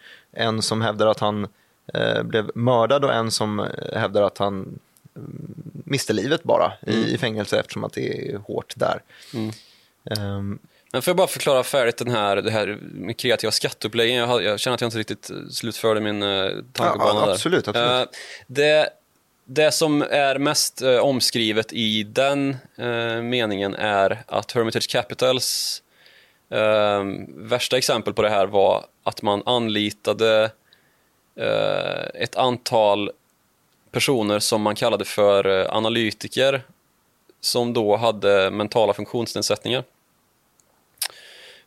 En 0.48 0.62
som 0.62 0.82
hävdar 0.82 1.08
att 1.08 1.20
han 1.20 1.48
eh, 1.94 2.24
blev 2.24 2.52
mördad 2.56 3.06
och 3.06 3.14
en 3.14 3.32
som 3.32 3.60
eh, 3.60 4.00
hävdar 4.00 4.22
att 4.22 4.38
han 4.38 4.80
mm, 5.16 5.54
miste 5.86 6.14
livet 6.14 6.44
bara 6.44 6.74
mm. 6.88 7.00
i, 7.00 7.14
i 7.14 7.18
fängelse 7.18 7.60
eftersom 7.60 7.84
att 7.84 7.94
det 7.94 8.32
är 8.32 8.38
hårt 8.38 8.74
där. 8.76 9.02
Mm. 9.34 9.52
Um, 10.20 10.60
men 10.92 11.02
får 11.02 11.12
jag 11.12 11.18
bara 11.18 11.28
förklara 11.28 11.64
färdigt 11.64 11.98
den 11.98 12.12
här, 12.12 12.36
det 12.36 12.52
här 12.52 12.80
med 12.82 13.18
kreativa 13.18 13.52
skatteuppläggen? 13.52 14.16
Jag, 14.16 14.44
jag 14.44 14.60
känner 14.60 14.76
att 14.76 14.82
jag 14.82 14.88
inte 14.88 14.98
riktigt 14.98 15.32
slutförde 15.52 16.02
min 16.02 16.24
uh, 16.24 16.64
tankebana 16.72 17.20
ja, 17.20 17.32
absolut, 17.32 17.66
där. 17.66 17.72
Absolut. 17.72 18.08
Uh, 18.08 18.20
det, 18.48 18.90
det 19.46 19.72
som 19.72 20.02
är 20.02 20.38
mest 20.38 20.82
eh, 20.82 20.98
omskrivet 20.98 21.74
i 21.74 22.04
den 22.04 22.58
eh, 22.78 23.22
meningen 23.22 23.76
är 23.76 24.24
att 24.28 24.52
Hermitage 24.52 24.90
Capitals 24.90 25.82
eh, 26.50 27.04
värsta 27.28 27.78
exempel 27.78 28.14
på 28.14 28.22
det 28.22 28.30
här 28.30 28.46
var 28.46 28.86
att 29.04 29.22
man 29.22 29.44
anlitade 29.46 30.52
eh, 31.36 32.22
ett 32.22 32.36
antal 32.36 33.12
personer 33.92 34.40
som 34.40 34.62
man 34.62 34.76
kallade 34.76 35.06
för 35.06 35.48
eh, 35.48 35.76
analytiker 35.76 36.64
som 37.42 37.74
då 37.74 37.96
hade 37.96 38.52
mentala 38.52 38.94
funktionsnedsättningar 38.94 39.84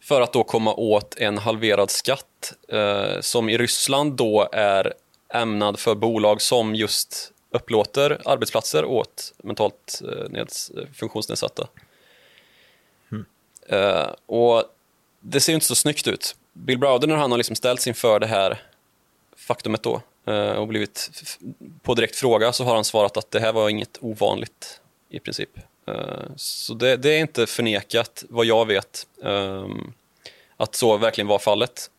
för 0.00 0.20
att 0.20 0.32
då 0.32 0.44
komma 0.44 0.74
åt 0.74 1.16
en 1.18 1.38
halverad 1.38 1.90
skatt 1.90 2.52
eh, 2.68 3.20
som 3.20 3.48
i 3.48 3.58
Ryssland 3.58 4.12
då 4.12 4.48
är 4.52 4.92
ämnad 5.34 5.78
för 5.78 5.94
bolag 5.94 6.42
som 6.42 6.74
just 6.74 7.32
upplåter 7.50 8.20
arbetsplatser 8.24 8.84
åt 8.84 9.32
mentalt 9.38 10.02
eh, 10.04 10.30
neds, 10.30 10.72
funktionsnedsatta. 10.94 11.68
Mm. 13.12 13.26
Uh, 13.72 14.14
och 14.26 14.64
det 15.20 15.40
ser 15.40 15.52
ju 15.52 15.54
inte 15.54 15.66
så 15.66 15.74
snyggt 15.74 16.08
ut. 16.08 16.36
Bill 16.52 16.78
Browder 16.78 17.08
när 17.08 17.16
han 17.16 17.30
har 17.30 17.38
liksom 17.38 17.56
ställts 17.56 17.86
inför 17.86 18.20
det 18.20 18.26
här 18.26 18.62
faktumet 19.36 19.82
då 19.82 20.02
uh, 20.28 20.50
och 20.50 20.68
blivit 20.68 21.10
på 21.82 21.94
direkt 21.94 22.16
fråga 22.16 22.52
så 22.52 22.64
har 22.64 22.74
han 22.74 22.84
svarat 22.84 23.16
att 23.16 23.30
det 23.30 23.40
här 23.40 23.52
var 23.52 23.68
inget 23.68 23.98
ovanligt 24.00 24.80
i 25.08 25.18
princip. 25.18 25.50
Uh, 25.88 26.26
så 26.36 26.74
det, 26.74 26.96
det, 26.96 27.10
är 27.10 27.18
inte 27.18 27.46
förnekat 27.46 28.24
vad 28.28 28.46
jag 28.46 28.66
vet. 28.66 29.06
Um, 29.16 29.92
att 30.56 30.74
så 30.74 30.96
verkligen 30.96 31.28
var 31.28 31.38
fallet. 31.38 31.90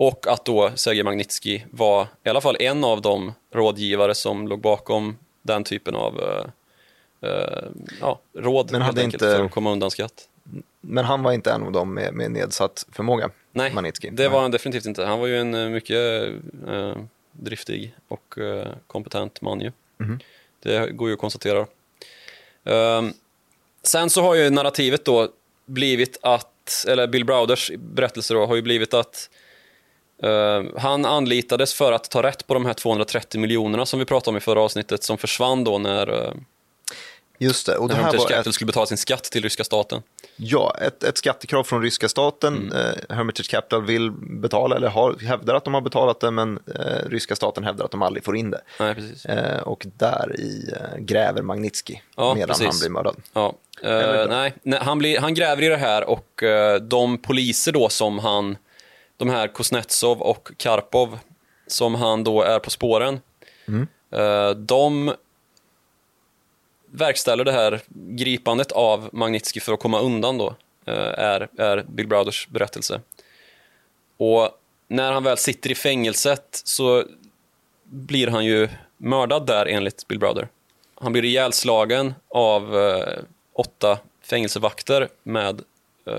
Och 0.00 0.26
att 0.26 0.44
då 0.44 0.70
Sergej 0.74 1.04
Magnitsky 1.04 1.62
var 1.70 2.06
i 2.24 2.28
alla 2.28 2.40
fall 2.40 2.56
en 2.60 2.84
av 2.84 3.02
de 3.02 3.32
rådgivare 3.54 4.14
som 4.14 4.48
låg 4.48 4.60
bakom 4.60 5.18
den 5.42 5.64
typen 5.64 5.94
av 5.94 6.20
uh, 6.20 6.44
uh, 7.30 7.68
ja, 8.00 8.20
råd 8.34 8.72
Men 8.72 8.82
hade 8.82 9.02
inte- 9.02 9.18
för 9.18 9.44
att 9.44 9.50
komma 9.50 9.72
undan 9.72 9.90
skatt. 9.90 10.28
Men 10.80 11.04
han 11.04 11.22
var 11.22 11.32
inte 11.32 11.50
en 11.52 11.62
av 11.62 11.72
dem 11.72 11.94
med, 11.94 12.14
med 12.14 12.30
nedsatt 12.30 12.86
förmåga, 12.92 13.30
Nej, 13.52 13.72
Magnitsky. 13.72 14.10
det 14.10 14.28
var 14.28 14.40
han 14.40 14.50
definitivt 14.50 14.86
inte. 14.86 15.04
Han 15.04 15.18
var 15.20 15.26
ju 15.26 15.38
en 15.38 15.54
eh, 15.54 15.68
mycket 15.68 16.28
eh, 16.68 16.96
driftig 17.32 17.94
och 18.08 18.34
kompetent 18.86 19.40
man 19.40 19.60
ju. 19.60 19.72
Mhm. 19.96 20.20
Det 20.60 20.90
går 20.90 21.08
ju 21.08 21.14
att 21.14 21.20
konstatera. 21.20 21.66
Ehm, 22.64 23.12
sen 23.82 24.10
så 24.10 24.22
har 24.22 24.34
ju 24.34 24.50
narrativet 24.50 25.04
då 25.04 25.28
blivit 25.66 26.18
att, 26.22 26.84
eller 26.88 27.06
Bill 27.06 27.24
Browders 27.24 27.70
berättelse 27.76 28.34
då, 28.34 28.46
har 28.46 28.56
ju 28.56 28.62
blivit 28.62 28.94
att 28.94 29.30
eh, 30.22 30.62
han 30.76 31.04
anlitades 31.04 31.74
för 31.74 31.92
att 31.92 32.10
ta 32.10 32.22
rätt 32.22 32.46
på 32.46 32.54
de 32.54 32.66
här 32.66 32.74
230 32.74 33.40
miljonerna 33.40 33.86
som 33.86 33.98
vi 33.98 34.04
pratade 34.04 34.30
om 34.30 34.36
i 34.36 34.40
förra 34.40 34.60
avsnittet 34.60 35.04
som 35.04 35.18
försvann 35.18 35.64
då 35.64 35.78
när, 35.78 36.10
uh, 36.10 36.32
Just 37.40 37.66
det, 37.66 37.76
och 37.76 37.88
det 37.88 37.94
här 37.94 38.02
var 38.02 38.12
Capital 38.12 38.48
ett, 38.48 38.54
skulle 38.54 38.66
betala 38.66 38.86
sin 38.86 38.98
skatt 38.98 39.24
till 39.24 39.42
ryska 39.42 39.64
staten. 39.64 40.02
ja, 40.36 40.76
ett, 40.80 41.04
ett 41.04 41.18
skattekrav 41.18 41.64
från 41.64 41.82
ryska 41.82 42.08
staten. 42.08 42.56
Mm. 42.56 42.72
Eh, 42.72 43.16
Hermitage 43.16 43.50
Capital 43.50 43.86
vill 43.86 44.10
betala, 44.10 44.76
eller 44.76 44.88
har, 44.88 45.16
hävdar 45.24 45.54
att 45.54 45.64
de 45.64 45.74
har 45.74 45.80
betalat 45.80 46.20
det, 46.20 46.30
men 46.30 46.58
eh, 46.74 47.08
ryska 47.10 47.36
staten 47.36 47.64
hävdar 47.64 47.84
att 47.84 47.90
de 47.90 48.02
aldrig 48.02 48.24
får 48.24 48.36
in 48.36 48.50
det. 48.50 48.60
Nej, 48.80 48.94
precis. 48.94 49.26
Eh, 49.26 49.60
och 49.60 49.86
där 49.96 50.40
i 50.40 50.72
eh, 50.72 50.98
gräver 50.98 51.42
Magnitsky 51.42 51.96
Ja, 52.16 52.34
medan 52.34 52.48
precis. 52.48 52.66
han 52.66 52.78
blir 52.80 52.90
mördad. 52.90 53.16
Ja, 53.32 53.54
nej, 54.28 54.78
han, 54.80 54.98
blir, 54.98 55.20
han 55.20 55.34
gräver 55.34 55.62
i 55.62 55.68
det 55.68 55.76
här 55.76 56.04
och 56.04 56.42
de 56.80 57.18
poliser 57.18 57.72
då 57.72 57.88
som 57.88 58.18
han, 58.18 58.56
de 59.18 59.28
här 59.28 59.48
Kuznetsov 59.48 60.22
och 60.22 60.50
Karpov, 60.56 61.18
som 61.66 61.94
han 61.94 62.24
då 62.24 62.42
är 62.42 62.58
på 62.58 62.70
spåren, 62.70 63.20
eh, 64.10 64.50
de 64.50 65.14
verkställer 66.90 67.44
det 67.44 67.52
här 67.52 67.80
gripandet 67.94 68.72
av 68.72 69.08
Magnitsky 69.12 69.60
för 69.60 69.72
att 69.72 69.80
komma 69.80 70.00
undan 70.00 70.38
då, 70.38 70.54
eh, 70.84 70.94
är, 71.18 71.48
är 71.58 71.84
Bill 71.88 72.06
Browders 72.06 72.48
berättelse. 72.48 73.00
Och 74.16 74.50
när 74.88 75.12
han 75.12 75.24
väl 75.24 75.36
sitter 75.36 75.70
i 75.70 75.74
fängelset 75.74 76.60
så 76.64 77.04
blir 77.84 78.26
han 78.26 78.44
ju 78.44 78.68
mördad 78.96 79.46
där 79.46 79.66
enligt 79.66 80.08
Bill 80.08 80.18
Browder. 80.18 80.48
Han 80.94 81.12
blir 81.12 81.24
ihjälslagen 81.24 82.14
av 82.28 82.76
eh, 82.76 83.18
åtta 83.52 83.98
fängelsevakter 84.22 85.08
med 85.22 85.62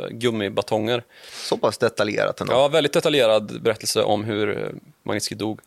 gummibatonger. 0.09 1.03
Så 1.31 1.57
pass 1.57 1.77
detaljerat 1.77 2.41
ändå. 2.41 2.53
Ja, 2.53 2.67
väldigt 2.67 2.93
detaljerad 2.93 3.61
berättelse 3.61 4.03
om 4.03 4.23
hur 4.23 4.57
eh, 4.57 4.69
Magnitsky 5.03 5.35
dog. 5.35 5.59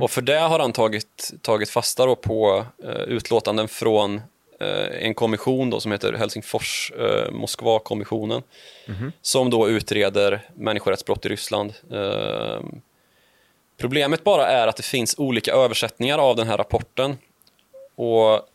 Och 0.00 0.10
för 0.10 0.22
det 0.22 0.38
har 0.38 0.58
han 0.58 0.72
tagit, 0.72 1.32
tagit 1.42 1.70
fasta 1.70 2.14
på 2.14 2.66
eh, 2.84 2.90
utlåtanden 2.90 3.68
från 3.68 4.20
eh, 4.60 5.06
en 5.06 5.14
kommission 5.14 5.70
då 5.70 5.80
som 5.80 5.92
heter 5.92 6.12
Helsingfors 6.12 6.92
eh, 6.98 7.30
Moskva-kommissionen 7.30 8.42
som 9.22 9.50
då 9.50 9.68
utreder 9.68 10.48
människorättsbrott 10.54 11.26
i 11.26 11.28
Ryssland. 11.28 11.74
Eh, 11.92 12.60
problemet 13.76 14.24
bara 14.24 14.46
är 14.46 14.66
att 14.66 14.76
det 14.76 14.82
finns 14.82 15.14
olika 15.18 15.52
översättningar 15.52 16.18
av 16.18 16.36
den 16.36 16.46
här 16.46 16.56
rapporten 16.56 17.16
och 17.94 18.48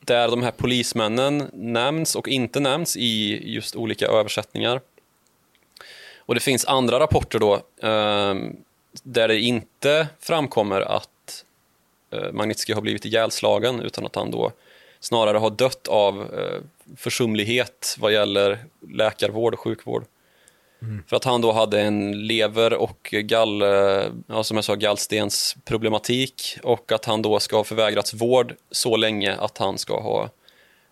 där 0.00 0.28
de 0.28 0.42
här 0.42 0.50
polismännen 0.50 1.50
nämns 1.52 2.16
och 2.16 2.28
inte 2.28 2.60
nämns 2.60 2.96
i 2.96 3.40
just 3.54 3.76
olika 3.76 4.06
översättningar. 4.06 4.80
Och 6.18 6.34
det 6.34 6.40
finns 6.40 6.64
andra 6.64 7.00
rapporter 7.00 7.38
då 7.38 7.54
eh, 7.82 8.34
där 9.02 9.28
det 9.28 9.40
inte 9.40 10.08
framkommer 10.20 10.80
att 10.80 11.44
eh, 12.10 12.32
Magnitsky 12.32 12.72
har 12.72 12.80
blivit 12.80 13.04
ihjälslagen 13.04 13.80
utan 13.80 14.06
att 14.06 14.16
han 14.16 14.30
då 14.30 14.52
snarare 15.00 15.38
har 15.38 15.50
dött 15.50 15.88
av 15.88 16.34
eh, 16.34 16.60
försumlighet 16.96 17.96
vad 17.98 18.12
gäller 18.12 18.58
läkarvård 18.88 19.54
och 19.54 19.60
sjukvård. 19.60 20.04
För 21.06 21.16
att 21.16 21.24
han 21.24 21.40
då 21.40 21.52
hade 21.52 21.80
en 21.80 22.26
lever 22.26 22.72
och 22.72 23.08
gall, 23.12 23.62
eh, 23.62 23.68
ja, 24.26 24.44
som 24.44 24.56
jag 24.56 24.64
sa, 24.64 24.74
gallstensproblematik 24.74 26.58
och 26.62 26.92
att 26.92 27.04
han 27.04 27.22
då 27.22 27.40
ska 27.40 27.56
ha 27.56 27.64
förvägrats 27.64 28.14
vård 28.14 28.54
så 28.70 28.96
länge 28.96 29.36
att 29.36 29.58
han 29.58 29.78
ska 29.78 30.00
ha 30.00 30.30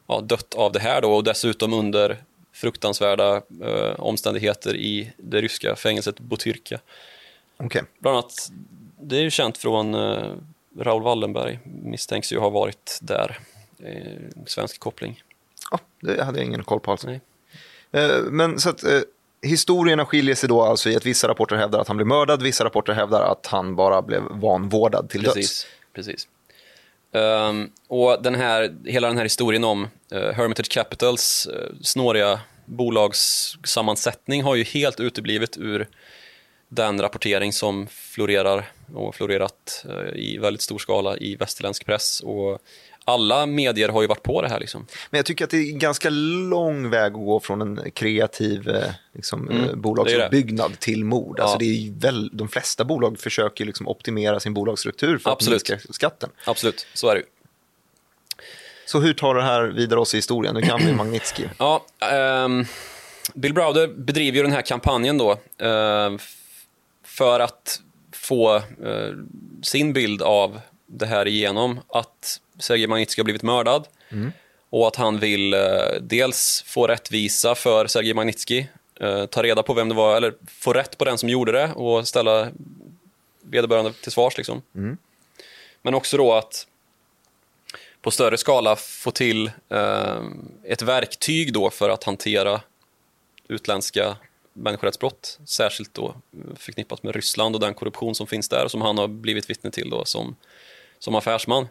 ja, 0.07 0.21
dött 0.21 0.55
av 0.55 0.73
det 0.73 0.81
här 0.81 1.01
då 1.01 1.13
och 1.13 1.25
dessutom 1.25 1.73
under 1.73 2.17
fruktansvärda 2.53 3.37
eh, 3.37 4.01
omständigheter 4.01 4.77
i 4.77 5.13
det 5.17 5.41
ryska 5.41 5.77
fängelset 5.77 6.21
Butyrka. 6.21 6.81
Okej. 7.57 7.83
Bland 7.99 8.17
annat, 8.17 8.51
det 9.01 9.17
är 9.17 9.21
ju 9.21 9.31
känt 9.31 9.59
från 9.59 9.95
eh, 9.95 10.33
Raoul 10.79 11.03
Wallenberg, 11.03 11.59
misstänks 11.65 12.33
ju 12.33 12.39
ha 12.39 12.49
varit 12.49 12.99
där. 13.03 13.39
Eh, 13.85 14.45
svensk 14.47 14.81
koppling. 14.81 15.23
Ja, 15.71 15.79
det 16.01 16.25
hade 16.25 16.39
jag 16.39 16.47
ingen 16.47 16.65
koll 16.65 16.81
på 16.81 16.91
alls. 16.91 17.05
Nej. 17.05 17.21
Eh, 17.91 18.23
Men 18.23 18.59
så 18.59 18.71
att 18.71 18.85
eh, 18.85 19.01
historierna 19.43 20.05
skiljer 20.05 20.35
sig 20.35 20.49
då 20.49 20.63
alltså 20.63 20.91
i 20.91 20.97
att 20.97 21.07
vissa 21.07 21.29
rapporter 21.29 21.57
hävdar 21.57 21.81
att 21.81 21.89
han 21.89 21.97
blev 21.97 22.07
mördad, 22.07 22.43
vissa 22.43 22.65
rapporter 22.65 22.93
hävdar 22.93 23.33
att 23.33 23.47
han 23.47 23.77
bara 23.77 24.03
blev 24.03 24.23
vanvårdad 24.23 25.11
till 25.11 25.23
döds. 25.23 25.67
Precis. 25.95 26.29
Um, 27.13 27.71
och 27.89 28.23
den 28.23 28.35
här, 28.35 28.75
hela 28.85 29.09
den 29.09 29.17
här 29.17 29.25
historien 29.25 29.65
om 29.65 29.89
uh, 30.13 30.33
Hermitage 30.33 30.71
Capitals 30.71 31.49
uh, 31.53 31.75
snåriga 31.83 32.41
bolagssammansättning 32.65 34.43
har 34.43 34.55
ju 34.55 34.65
helt 34.65 35.01
uteblivit 35.01 35.57
ur 35.57 35.89
den 36.69 37.01
rapportering 37.01 37.53
som 37.53 37.87
florerar 37.87 38.65
och 38.95 39.15
florerat 39.15 39.87
uh, 39.89 40.17
i 40.17 40.39
väldigt 40.39 40.63
stor 40.63 40.79
skala 40.79 41.17
i 41.17 41.37
västerländsk 41.37 41.87
press. 41.87 42.21
Och 42.21 42.59
alla 43.09 43.47
medier 43.47 43.89
har 43.89 44.03
ju 44.03 44.09
varit 44.09 44.23
på 44.23 44.43
det 44.43 44.49
här. 44.49 44.61
Liksom. 44.61 44.87
Men 45.11 45.19
jag 45.19 45.27
tycker 45.27 45.45
att 45.45 45.51
det 45.51 45.57
är 45.57 45.73
en 45.73 45.79
ganska 45.79 46.11
lång 46.51 46.91
väg 46.91 47.07
att 47.07 47.13
gå 47.13 47.41
från 47.41 47.61
en 47.63 47.91
kreativ 47.91 48.69
eh, 48.69 48.91
liksom, 49.13 49.49
Mm, 49.49 49.65
eh, 49.69 49.75
bolagsuppbyggnad 49.75 50.79
till 50.81 51.05
mord. 51.05 51.41
Alltså 51.41 51.55
Ja. 51.55 51.59
det 51.59 51.65
är 51.65 51.75
ju 51.75 51.93
väl, 51.99 52.31
de 52.33 52.49
flesta 52.49 52.85
bolag 52.85 53.19
försöker 53.19 53.65
liksom 53.65 53.89
optimera 53.89 54.41
sin 54.41 54.55
bolagsstruktur 54.55 55.19
för 55.19 55.31
Absolut. 55.31 55.63
att 55.63 55.69
minska 55.71 55.93
skatten. 55.93 56.31
Absolut, 56.47 56.87
så 56.95 57.09
är 57.09 57.15
det 57.15 57.21
ju. 57.21 57.27
Så 58.87 59.01
hur 59.01 59.15
tar 59.15 59.35
det 59.35 59.43
här 59.43 59.63
vidare 59.63 60.01
oss 60.01 60.15
i 60.15 60.17
historien? 60.19 60.55
Nu 60.55 60.63
kan 60.63 60.79
vi 60.87 60.93
Magnitsky. 60.97 61.45
Ja, 61.59 61.87
ehm, 62.01 62.65
Bill 63.35 63.55
Browder 63.55 63.89
bedriver 63.89 64.37
ju 64.37 64.43
den 64.43 64.53
här 64.53 64.63
kampanjen 64.63 65.19
då 65.19 65.33
f- 66.19 66.35
för 67.05 67.41
att 67.41 67.81
få 68.13 68.57
eh, 68.57 68.63
sin 69.63 69.93
bild 69.93 70.23
av 70.23 70.61
det 70.87 71.07
här 71.07 71.29
igenom. 71.29 71.81
Att 71.89 72.41
Sergej 72.59 72.87
Magnitsky 72.87 73.21
har 73.21 73.25
blivit 73.25 73.43
mördad 73.43 73.87
och 74.71 74.87
att 74.89 74.97
han 74.97 75.19
vill 75.19 75.55
eh, 75.55 75.61
dels 76.01 76.63
få 76.67 76.87
rättvisa 76.87 77.55
för 77.55 77.87
Sergej 77.87 78.15
Magnitsky, 78.15 78.67
eh, 79.01 79.27
ta 79.27 79.43
reda 79.43 79.63
på 79.63 79.75
vem 79.75 79.89
det 79.89 79.95
var, 79.95 80.17
eller 80.17 80.35
få 80.47 80.73
rätt 80.73 80.99
på 80.99 81.05
den 81.05 81.19
som 81.19 81.29
gjorde 81.29 81.53
det 81.53 81.73
och 81.73 82.09
ställa 82.09 82.49
vederbörande 83.43 83.93
till 83.93 84.13
svars. 84.13 84.37
Liksom. 84.37 84.63
Men 85.83 85.95
också 85.95 86.17
då 86.17 86.33
att 86.33 86.67
på 88.03 88.11
större 88.11 88.37
skala 88.37 88.77
få 88.77 89.11
till 89.11 89.51
eh, 89.69 90.23
ett 90.65 90.83
verktyg 90.83 91.53
då 91.53 91.71
för 91.71 91.91
att 91.91 92.05
hantera 92.05 92.61
utländska 93.49 94.17
människorättsbrott, 94.53 95.39
särskilt 95.45 95.95
då 95.95 96.15
förknippat 96.57 97.03
med 97.03 97.15
Ryssland 97.15 97.55
och 97.55 97.61
den 97.61 97.75
korruption 97.75 98.15
som 98.15 98.27
finns 98.27 98.49
där 98.49 98.69
som 98.69 98.83
han 98.83 98.99
har 98.99 99.09
blivit 99.09 99.51
vittne 99.51 99.71
till 99.71 99.91
då 99.91 100.05
som, 100.05 100.37
som 100.99 101.15
affärsman. 101.15 101.69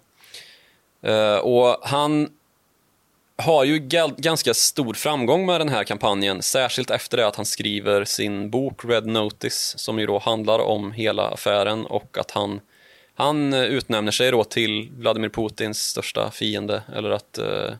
Eh, 1.01 1.37
och 1.37 1.77
han 1.81 2.29
har 3.37 3.63
ju 3.63 3.79
ganska 4.17 4.53
stor 4.53 4.93
framgång 4.93 5.45
med 5.45 5.61
den 5.61 5.69
här 5.69 5.83
kampanjen, 5.83 6.41
särskilt 6.41 6.91
efter 6.91 7.17
det 7.17 7.27
att 7.27 7.35
han 7.35 7.45
skriver 7.45 8.05
sin 8.05 8.49
bok 8.49 8.85
Red 8.85 9.05
Notice, 9.05 9.79
som 9.79 9.99
ju 9.99 10.05
då 10.05 10.19
handlar 10.19 10.59
om 10.59 10.91
hela 10.91 11.29
affären 11.29 11.85
och 11.85 12.17
att 12.17 12.31
han, 12.31 12.61
han 13.15 13.53
utnämner 13.53 14.11
sig 14.11 14.31
då 14.31 14.43
till 14.43 14.89
Vladimir 14.97 15.29
Putins 15.29 15.83
största 15.83 16.31
fiende, 16.31 16.83
eller 16.95 17.09
att, 17.09 17.37
eh, 17.37 17.73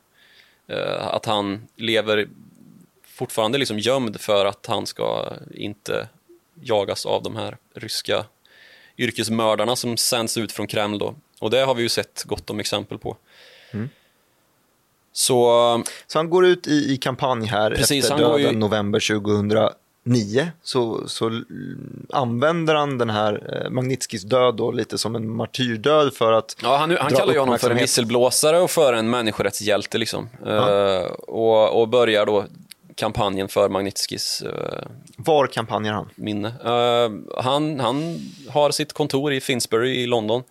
eh 0.68 1.08
att 1.08 1.26
han 1.26 1.68
lever 1.76 2.28
fortfarande 3.04 3.58
liksom 3.58 3.80
gömd 3.80 4.22
för 4.22 4.46
att 4.46 4.66
han 4.66 4.86
ska 4.86 5.34
inte 5.56 6.08
jagas 6.62 7.06
av 7.06 7.24
de 7.24 7.36
här 7.36 7.58
ryska 7.76 8.26
yrkesmördarna 8.98 9.76
som 9.76 9.98
sänds 9.98 10.38
ut 10.38 10.52
från 10.52 10.68
Kreml 10.68 11.00
då. 11.00 11.16
Och 11.40 11.50
det 11.50 11.60
har 11.60 11.76
vi 11.76 11.82
ju 11.84 11.90
sett 11.90 12.24
gott 12.24 12.50
om 12.50 12.60
exempel 12.60 12.98
på. 12.98 13.18
Så 15.14 15.84
Så 16.08 16.20
han 16.20 16.30
går 16.30 16.46
ut 16.46 16.68
i, 16.68 16.94
i 16.94 16.98
kampanj 16.98 17.46
här 17.48 17.72
Precis, 17.72 18.04
efter 18.04 18.18
döden 18.18 18.42
ju- 18.42 18.58
november 18.58 19.00
2009. 19.00 20.48
Så, 20.64 21.08
så 21.08 21.28
mm, 21.28 22.08
använder 22.10 22.76
han 22.76 22.98
den 22.98 23.10
här 23.10 23.62
eh, 23.64 23.70
Magnitskys 23.70 24.24
död 24.24 24.56
då 24.56 24.72
lite 24.72 24.98
som 24.98 25.16
en 25.16 25.30
martyrdöd 25.32 26.14
för 26.14 26.32
att 26.32 26.56
Ja, 26.64 26.78
han, 26.78 26.98
han 27.00 27.12
kallar 27.12 27.34
ju 27.34 27.40
honom 27.40 27.60
för 27.60 27.70
en 27.72 27.78
visselblåsare 27.78 28.60
och 28.60 28.72
för 28.72 28.94
en 28.94 29.10
människorättshjälte. 29.10 29.98
Liksom. 29.98 30.30
Eh, 30.46 31.12
och, 31.12 31.82
och 31.82 31.88
börjar 31.88 32.26
då 32.26 32.46
kampanjen 32.96 33.48
för 33.48 33.70
Magnitskis 33.70 34.42
eh, 34.42 34.88
Var 35.18 35.48
kampanjar 35.48 35.94
han? 35.94 36.10
minne. 36.16 36.48
Eh, 36.48 37.42
han, 37.44 37.80
han 37.80 38.20
har 38.50 38.72
sitt 38.72 38.94
kontor 38.94 39.34
i 39.34 39.42
Finsbury 39.42 39.96
i 39.96 40.08
London. 40.08 40.44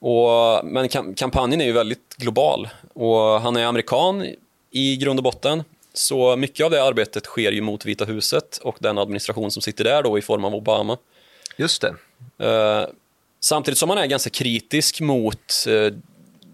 Och, 0.00 0.64
men 0.64 0.88
kam 0.88 1.14
kampanjen 1.14 1.60
är 1.60 1.64
ju 1.64 1.72
väldigt 1.72 2.16
global 2.16 2.68
och 2.94 3.18
han 3.18 3.56
är 3.56 3.66
amerikan 3.66 4.26
i 4.70 4.96
grund 4.96 5.18
och 5.18 5.24
botten. 5.24 5.62
Så 5.92 6.36
mycket 6.36 6.64
av 6.64 6.70
det 6.70 6.84
arbetet 6.84 7.24
sker 7.24 7.52
ju 7.52 7.60
mot 7.60 7.86
Vita 7.86 8.04
huset 8.04 8.58
och 8.62 8.76
den 8.78 8.98
administration 8.98 9.50
som 9.50 9.62
sitter 9.62 9.84
där 9.84 10.02
då 10.02 10.18
i 10.18 10.22
form 10.22 10.44
av 10.44 10.54
Obama. 10.54 10.98
Just 11.56 11.82
det. 11.82 11.94
Eh, 12.46 12.86
samtidigt 13.40 13.78
som 13.78 13.88
han 13.88 13.98
är 13.98 14.06
ganska 14.06 14.30
kritisk 14.30 15.00
mot 15.00 15.66
eh, 15.68 15.94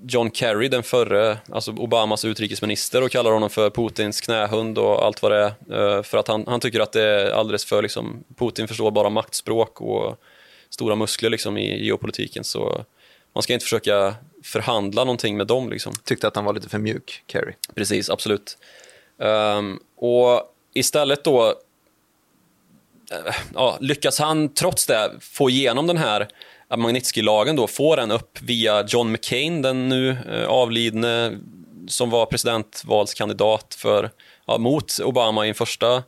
John 0.09 0.31
Kerry, 0.31 0.69
den 0.69 0.83
förre, 0.83 1.39
alltså 1.53 1.73
Obamas 1.73 2.25
utrikesminister 2.25 3.03
och 3.03 3.11
kallar 3.11 3.31
honom 3.31 3.51
för 3.51 3.71
Putins 3.71 4.21
knähund 4.21 4.79
och 4.79 5.05
allt 5.05 5.23
vad 5.23 5.33
det 5.33 5.39
är. 5.39 5.97
Eh, 5.97 6.03
för 6.03 6.19
att 6.19 6.29
han, 6.29 6.45
han 6.47 6.61
tycker 6.61 6.81
att 6.81 6.93
det 6.93 7.03
är 7.03 7.31
alldeles 7.31 7.65
för, 7.65 7.83
liksom, 7.83 8.25
Putin 8.39 8.69
förstår 8.69 8.91
bara 8.91 9.11
maktspråk 9.11 9.81
och 9.81 10.17
stora 10.71 10.95
muskler 10.95 11.31
liksom, 11.31 11.59
i 11.59 11.85
geopolitiken. 11.85 12.45
Så 12.45 12.85
man 13.37 13.43
ska 13.43 13.53
inte 13.53 13.65
försöka 13.65 14.15
förhandla 14.43 15.05
någonting 15.05 15.37
med 15.37 15.47
dem. 15.47 15.71
Liksom. 15.71 15.93
Tyckte 16.05 16.29
att 16.29 16.37
han 16.37 16.45
var 16.45 16.53
lite 16.53 16.69
för 16.69 16.79
mjuk, 16.79 17.23
Kerry. 17.27 17.53
Precis, 17.75 18.11
absolut. 18.11 18.59
Um, 19.19 19.81
och 19.97 20.43
istället 20.75 21.25
då 21.25 21.49
uh, 21.49 23.35
ja, 23.55 23.79
lyckas 23.81 24.19
han 24.19 24.55
trots 24.55 24.87
det 24.87 25.11
få 25.21 25.51
igenom 25.51 25.87
den 25.87 25.97
här 25.97 26.29
Magnitsky-lagen 26.77 27.57
då, 27.57 27.67
få 27.67 27.97
den 27.97 28.11
upp 28.11 28.39
via 28.43 28.85
John 28.89 29.13
McCain, 29.13 29.63
den 29.63 29.89
nu 29.89 30.17
uh, 30.29 30.47
avlidne 30.49 31.39
som 31.89 32.11
var 32.11 32.27
presidentvalskandidat 32.27 33.77
för, 33.79 34.11
ja, 34.47 34.59
mot 34.59 35.01
Obama 35.01 35.47
i 35.47 35.55
första, 35.55 36.03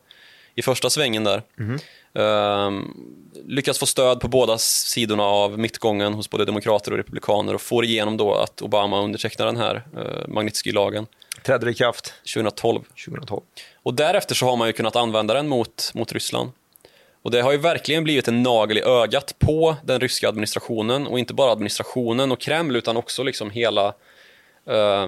i 0.55 0.61
första 0.61 0.89
svängen 0.89 1.23
där. 1.23 1.43
Mm. 1.59 1.79
Um, 2.13 3.18
lyckas 3.47 3.79
få 3.79 3.85
stöd 3.85 4.19
på 4.19 4.27
båda 4.27 4.57
sidorna 4.57 5.23
av 5.23 5.59
mittgången 5.59 6.13
hos 6.13 6.29
både 6.29 6.45
demokrater 6.45 6.91
och 6.91 6.97
republikaner 6.97 7.53
och 7.53 7.61
får 7.61 7.85
igenom 7.85 8.17
då 8.17 8.33
att 8.33 8.61
Obama 8.61 9.01
undertecknar 9.01 9.45
den 9.45 9.57
här 9.57 9.75
uh, 9.97 10.27
Magnitsky-lagen. 10.27 11.07
Trädde 11.43 11.71
i 11.71 11.73
kraft 11.73 12.13
2012. 12.33 12.81
2012. 13.05 13.41
Och 13.83 13.93
därefter 13.93 14.35
så 14.35 14.45
har 14.45 14.57
man 14.57 14.67
ju 14.67 14.73
kunnat 14.73 14.95
använda 14.95 15.33
den 15.33 15.47
mot, 15.47 15.91
mot 15.93 16.13
Ryssland. 16.13 16.51
Och 17.21 17.31
det 17.31 17.41
har 17.41 17.51
ju 17.51 17.57
verkligen 17.57 18.03
blivit 18.03 18.27
en 18.27 18.43
nagel 18.43 18.77
i 18.77 18.81
ögat 18.81 19.35
på 19.39 19.75
den 19.83 19.99
ryska 19.99 20.29
administrationen 20.29 21.07
och 21.07 21.19
inte 21.19 21.33
bara 21.33 21.51
administrationen 21.51 22.31
och 22.31 22.39
Kreml 22.39 22.75
utan 22.75 22.97
också 22.97 23.23
liksom 23.23 23.49
hela 23.49 23.93
eh, 24.65 25.07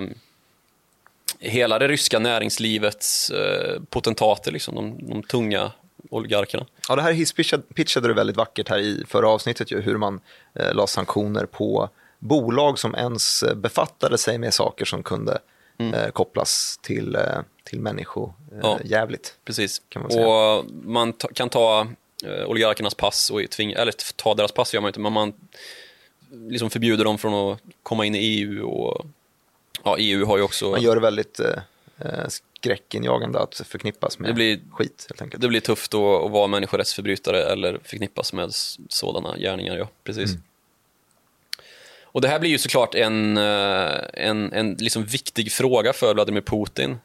hela 1.40 1.80
det 1.80 1.88
ryska 1.88 2.20
näringslivets 2.20 3.30
eh, 3.30 3.82
potentater, 3.90 4.52
liksom, 4.52 4.76
de, 4.76 5.10
de 5.10 5.24
tunga 5.24 5.72
oligarkerna. 6.12 6.66
Ja, 6.90 6.96
det 6.96 7.02
här 7.02 7.12
hisspitchade 7.12 7.64
pitchade 7.74 8.08
du 8.08 8.14
väldigt 8.14 8.38
vackert 8.38 8.70
här 8.70 8.80
i 8.80 9.04
förra 9.08 9.30
avsnittet, 9.30 9.72
ju, 9.72 9.82
hur 9.82 9.98
man 9.98 10.20
eh, 10.54 10.74
la 10.74 10.88
sanktioner 10.88 11.46
på 11.46 11.90
bolag 12.20 12.80
som 12.80 12.96
ens 12.96 13.44
eh, 13.44 13.56
befattade 13.56 14.18
sig 14.18 14.38
med 14.38 14.54
saker 14.54 14.86
som 14.86 15.04
kunde 15.04 15.40
mm. 15.78 15.94
eh, 15.94 16.10
kopplas 16.10 16.80
till, 16.82 17.16
eh, 17.16 17.22
till 17.64 17.80
människojävligt. 17.80 19.34
Ja, 19.36 19.42
precis. 19.46 19.82
Kan 19.90 20.02
man. 20.02 20.26
Och 20.26 20.66
man 20.84 21.14
ta, 21.14 21.28
kan 21.28 21.50
ta 21.50 21.88
eh, 22.26 22.46
oligarkernas 22.46 22.96
pass, 22.96 23.30
och 23.30 23.50
tvinga, 23.50 23.78
eller 23.78 23.94
ta 24.16 24.34
deras 24.34 24.52
pass 24.52 24.74
gör 24.74 24.82
man 24.82 24.90
inte, 24.90 25.00
men 25.00 25.14
man 25.14 25.34
liksom 26.32 26.70
förbjuder 26.70 27.06
dem 27.06 27.18
från 27.18 27.34
att 27.34 27.60
komma 27.84 28.06
in 28.06 28.16
i 28.16 28.20
EU. 28.20 28.68
Och, 28.68 29.06
ja, 29.84 29.96
EU 30.00 30.26
har 30.26 30.38
ju 30.38 30.44
också... 30.44 30.72
Man 30.72 30.82
gör 30.82 30.96
det 30.96 31.02
väldigt 31.02 31.40
eh, 31.40 31.48
eh 31.48 31.62
skräckinjagande 32.28 33.40
att 33.40 33.62
förknippas 33.66 34.20
med 34.20 34.30
det 34.30 34.34
blir, 34.34 34.60
skit. 34.72 35.06
Helt 35.10 35.22
enkelt. 35.22 35.42
Det 35.42 35.48
blir 35.48 35.60
tufft 35.60 35.94
att, 35.94 36.00
att 36.00 36.32
vara 36.32 36.48
människorättsförbrytare 36.48 37.44
eller 37.44 37.80
förknippas 37.84 38.34
med 38.34 38.50
sådana 38.90 39.38
gärningar, 39.38 39.78
ja. 39.78 39.90
Precis. 40.04 40.30
Mm. 40.30 40.44
Och 42.04 42.22
det 42.22 42.28
här 42.28 42.40
blir 42.40 42.50
ju 42.50 42.58
såklart 42.58 42.96
en, 42.96 43.38
eh, 43.38 44.00
en, 44.14 44.54
en 44.54 44.74
liksom 44.74 45.06
viktig 45.06 45.52
fråga 45.52 45.94
för 45.94 46.14
Vladimir 46.14 46.42
Putin. 46.42 46.98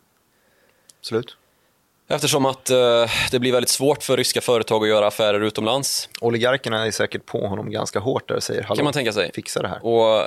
Absolut. 1.01 1.37
Eftersom 2.09 2.47
att 2.47 2.71
uh, 2.71 3.11
det 3.31 3.39
blir 3.39 3.53
väldigt 3.53 3.69
svårt 3.69 4.03
för 4.03 4.17
ryska 4.17 4.41
företag 4.41 4.83
att 4.83 4.89
göra 4.89 5.07
affärer 5.07 5.41
utomlands. 5.41 6.09
Oligarkerna 6.21 6.87
är 6.87 6.91
säkert 6.91 7.27
på 7.27 7.47
honom 7.47 7.71
ganska 7.71 7.99
hårt 7.99 8.29
där 8.29 8.35
och 8.35 8.43
säger 8.43 8.63
kan 8.63 8.85
man 8.85 8.93
tänka 8.93 9.13
sig. 9.13 9.33
fixa 9.35 9.63
det 9.63 9.69
här. 9.69 9.87
Och, 9.87 10.27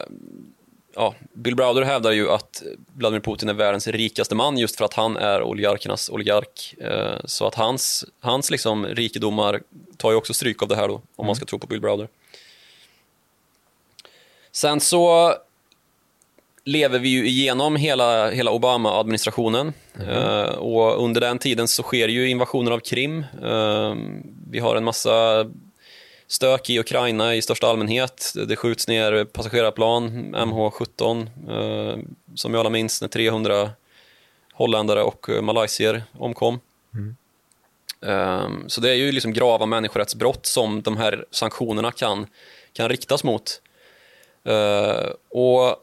ja, 0.99 1.15
Bill 1.33 1.55
Browder 1.55 1.81
hävdar 1.81 2.11
ju 2.11 2.31
att 2.31 2.63
Vladimir 2.93 3.21
Putin 3.21 3.49
är 3.49 3.53
världens 3.53 3.87
rikaste 3.87 4.35
man 4.35 4.57
just 4.57 4.77
för 4.77 4.85
att 4.85 4.93
han 4.93 5.17
är 5.17 5.43
oligarkernas 5.43 6.09
oligark. 6.09 6.75
Uh, 6.81 7.19
så 7.25 7.47
att 7.47 7.55
hans, 7.55 8.05
hans 8.19 8.51
liksom 8.51 8.85
rikedomar 8.85 9.61
tar 9.97 10.11
ju 10.11 10.17
också 10.17 10.33
stryk 10.33 10.61
av 10.61 10.67
det 10.67 10.75
här 10.75 10.87
då, 10.87 10.93
om 10.93 11.01
mm. 11.17 11.27
man 11.27 11.35
ska 11.35 11.45
tro 11.45 11.59
på 11.59 11.67
Bill 11.67 11.81
Browder. 11.81 12.07
Sen 14.51 14.79
så 14.79 15.33
lever 16.63 16.99
vi 16.99 17.09
ju 17.09 17.27
igenom 17.27 17.75
hela, 17.75 18.29
hela 18.29 18.51
Obama-administrationen. 18.51 19.73
Mm. 19.99 20.09
Uh, 20.09 20.49
och 20.49 21.03
under 21.03 21.21
den 21.21 21.39
tiden 21.39 21.67
så 21.67 21.83
sker 21.83 22.07
ju 22.07 22.29
invasioner 22.29 22.71
av 22.71 22.79
Krim. 22.79 23.25
Uh, 23.43 23.95
vi 24.49 24.59
har 24.59 24.75
en 24.75 24.83
massa 24.83 25.45
stök 26.29 26.69
i 26.69 26.79
Ukraina 26.79 27.35
i 27.35 27.41
största 27.41 27.67
allmänhet. 27.67 28.33
Det 28.47 28.55
skjuts 28.55 28.87
ner 28.87 29.25
passagerarplan, 29.25 30.35
MH17, 30.35 31.27
uh, 31.49 32.03
som 32.35 32.51
vi 32.51 32.57
alla 32.57 32.69
minns 32.69 33.01
när 33.01 33.07
300 33.07 33.71
holländare 34.53 35.03
och 35.03 35.29
malaysier 35.41 36.03
omkom. 36.17 36.59
Mm. 36.93 37.15
Så 38.67 38.81
det 38.81 38.89
är 38.89 38.95
ju 38.95 39.11
liksom 39.11 39.33
grava 39.33 39.65
människorättsbrott 39.65 40.45
som 40.45 40.81
de 40.81 40.97
här 40.97 41.25
sanktionerna 41.31 41.91
kan, 41.91 42.27
kan 42.73 42.89
riktas 42.89 43.23
mot. 43.23 43.61
Uh, 44.47 45.09
och 45.29 45.75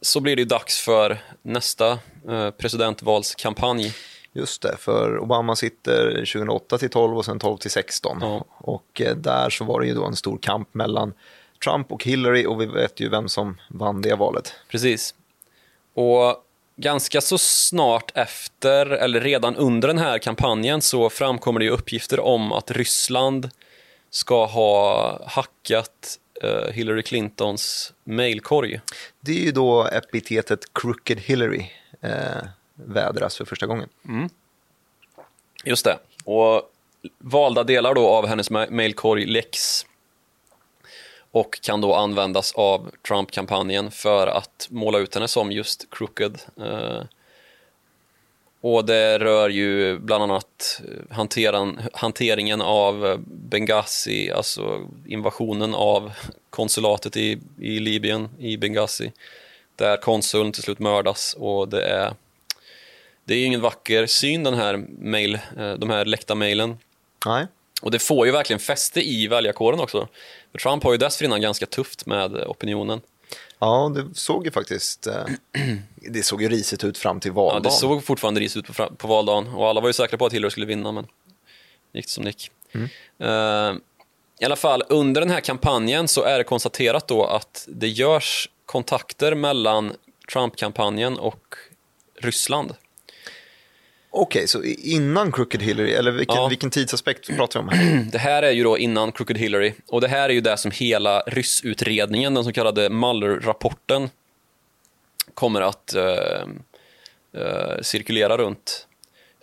så 0.00 0.20
blir 0.20 0.36
det 0.36 0.44
dags 0.44 0.80
för 0.80 1.18
nästa 1.42 1.98
uh, 2.28 2.50
presidentvalskampanj. 2.50 3.92
Just 4.36 4.62
det, 4.62 4.76
för 4.78 5.18
Obama 5.18 5.56
sitter 5.56 6.10
2008 6.14 6.78
till 6.78 6.90
12 6.90 7.16
och 7.16 7.24
sen 7.24 7.38
12 7.38 7.56
till 7.56 7.70
16. 7.70 8.18
Ja. 8.20 8.44
Och 8.48 9.00
uh, 9.00 9.16
där 9.16 9.50
så 9.50 9.64
var 9.64 9.80
det 9.80 9.86
ju 9.86 9.94
då 9.94 10.04
en 10.04 10.16
stor 10.16 10.38
kamp 10.38 10.74
mellan 10.74 11.12
Trump 11.64 11.92
och 11.92 12.04
Hillary 12.04 12.46
och 12.46 12.60
vi 12.60 12.66
vet 12.66 13.00
ju 13.00 13.08
vem 13.08 13.28
som 13.28 13.60
vann 13.68 14.02
det 14.02 14.14
valet. 14.14 14.54
Precis. 14.68 15.14
Och 15.94 16.44
ganska 16.76 17.20
så 17.20 17.38
snart 17.38 18.12
efter, 18.14 18.86
eller 18.86 19.20
redan 19.20 19.56
under 19.56 19.88
den 19.88 19.98
här 19.98 20.18
kampanjen 20.18 20.82
så 20.82 21.10
framkommer 21.10 21.60
det 21.60 21.64
ju 21.64 21.70
uppgifter 21.70 22.20
om 22.20 22.52
att 22.52 22.70
Ryssland 22.70 23.50
ska 24.10 24.46
ha 24.46 25.20
hackat 25.26 26.18
uh, 26.44 26.72
Hillary 26.72 27.02
Clintons 27.02 27.92
mailkorg. 28.04 28.80
Det 29.20 29.32
är 29.32 29.44
ju 29.44 29.52
då 29.52 29.88
epitetet 29.92 30.60
Crooked 30.72 31.20
Hillary 31.20 31.66
uh, 32.04 32.44
vädras 32.74 33.36
för 33.36 33.44
första 33.44 33.66
gången. 33.66 33.88
Mm. 34.08 34.28
Just 35.64 35.84
det. 35.84 35.98
Och 36.24 36.70
valda 37.18 37.64
delar 37.64 37.94
då 37.94 38.08
av 38.08 38.26
hennes 38.26 38.50
mailkorg 38.50 39.26
läcks 39.26 39.86
och 41.30 41.60
kan 41.62 41.80
då 41.80 41.94
användas 41.94 42.52
av 42.52 42.90
Trump-kampanjen 43.08 43.90
för 43.90 44.26
att 44.26 44.66
måla 44.70 44.98
ut 44.98 45.14
henne 45.14 45.28
som 45.28 45.52
just 45.52 45.90
crooked. 45.90 46.38
Eh, 46.56 47.02
och 48.60 48.84
det 48.84 49.18
rör 49.18 49.48
ju 49.48 49.98
bland 49.98 50.22
annat 50.22 50.82
eh, 50.84 51.16
hanteran, 51.16 51.80
hanteringen 51.92 52.60
av 52.60 53.24
Benghazi, 53.26 54.30
alltså 54.30 54.88
invasionen 55.06 55.74
av 55.74 56.12
konsulatet 56.50 57.16
i, 57.16 57.38
i 57.60 57.80
Libyen, 57.80 58.28
i 58.38 58.56
Benghazi, 58.56 59.12
där 59.76 59.96
konsuln 59.96 60.52
till 60.52 60.62
slut 60.62 60.78
mördas 60.78 61.36
och 61.38 61.68
det 61.68 61.82
är 61.82 62.14
det 63.24 63.34
är 63.34 63.46
ingen 63.46 63.60
vacker 63.60 64.06
syn 64.06 64.44
den 64.44 64.54
här 64.54 64.76
mail, 64.98 65.34
eh, 65.34 65.72
de 65.72 65.90
här 65.90 66.04
läckta 66.04 66.34
mejlen. 66.34 66.78
Nej. 67.26 67.46
Och 67.82 67.90
det 67.90 67.98
får 67.98 68.26
ju 68.26 68.32
verkligen 68.32 68.60
fäste 68.60 69.00
i 69.00 69.26
väljarkåren 69.26 69.80
också. 69.80 70.08
För 70.52 70.58
Trump 70.58 70.84
har 70.84 70.92
ju 70.92 70.98
dessförinnan 70.98 71.40
ganska 71.40 71.66
tufft 71.66 72.06
med 72.06 72.34
opinionen. 72.34 73.00
Ja, 73.58 73.92
det 73.94 74.14
såg 74.14 74.44
ju 74.44 74.50
faktiskt 74.50 75.06
eh, 75.06 75.24
det 76.10 76.22
såg 76.22 76.42
ju 76.42 76.48
risigt 76.48 76.84
ut 76.84 76.98
fram 76.98 77.20
till 77.20 77.32
valdagen. 77.32 77.62
Ja, 77.64 77.70
det 77.70 77.76
såg 77.76 78.04
fortfarande 78.04 78.40
risigt 78.40 78.70
ut 78.70 78.76
på, 78.76 78.90
på 78.96 79.08
valdagen 79.08 79.48
och 79.48 79.68
alla 79.68 79.80
var 79.80 79.88
ju 79.88 79.92
säkra 79.92 80.18
på 80.18 80.26
att 80.26 80.32
Hillary 80.32 80.50
skulle 80.50 80.66
vinna, 80.66 80.92
men 80.92 81.04
det 81.92 81.98
gick 81.98 82.08
som 82.08 82.24
det 82.24 82.30
gick. 82.30 82.50
Mm. 82.72 82.88
Uh, 83.22 83.80
I 84.40 84.44
alla 84.44 84.56
fall, 84.56 84.82
under 84.88 85.20
den 85.20 85.30
här 85.30 85.40
kampanjen 85.40 86.08
så 86.08 86.22
är 86.22 86.38
det 86.38 86.44
konstaterat 86.44 87.08
då 87.08 87.24
att 87.24 87.68
det 87.68 87.88
görs 87.88 88.50
kontakter 88.66 89.34
mellan 89.34 89.92
Trump-kampanjen 90.32 91.18
och 91.18 91.56
Ryssland. 92.20 92.74
Okej, 94.16 94.38
okay, 94.40 94.46
så 94.46 94.62
innan 94.62 95.32
Crooked 95.32 95.62
Hillary, 95.62 95.92
eller 95.92 96.10
vilken, 96.10 96.36
ja. 96.36 96.48
vilken 96.48 96.70
tidsaspekt 96.70 97.36
pratar 97.36 97.60
vi 97.60 97.62
om 97.62 97.68
här? 97.68 98.04
Det 98.12 98.18
här 98.18 98.42
är 98.42 98.50
ju 98.50 98.64
då 98.64 98.78
innan 98.78 99.12
Crooked 99.12 99.38
Hillary 99.38 99.74
och 99.86 100.00
det 100.00 100.08
här 100.08 100.28
är 100.28 100.32
ju 100.32 100.40
det 100.40 100.56
som 100.56 100.70
hela 100.70 101.20
ryssutredningen, 101.20 102.34
den 102.34 102.44
så 102.44 102.52
kallade 102.52 102.90
Mueller-rapporten, 102.90 104.10
kommer 105.34 105.60
att 105.60 105.94
uh, 105.96 106.02
uh, 107.42 107.80
cirkulera 107.82 108.36
runt. 108.36 108.86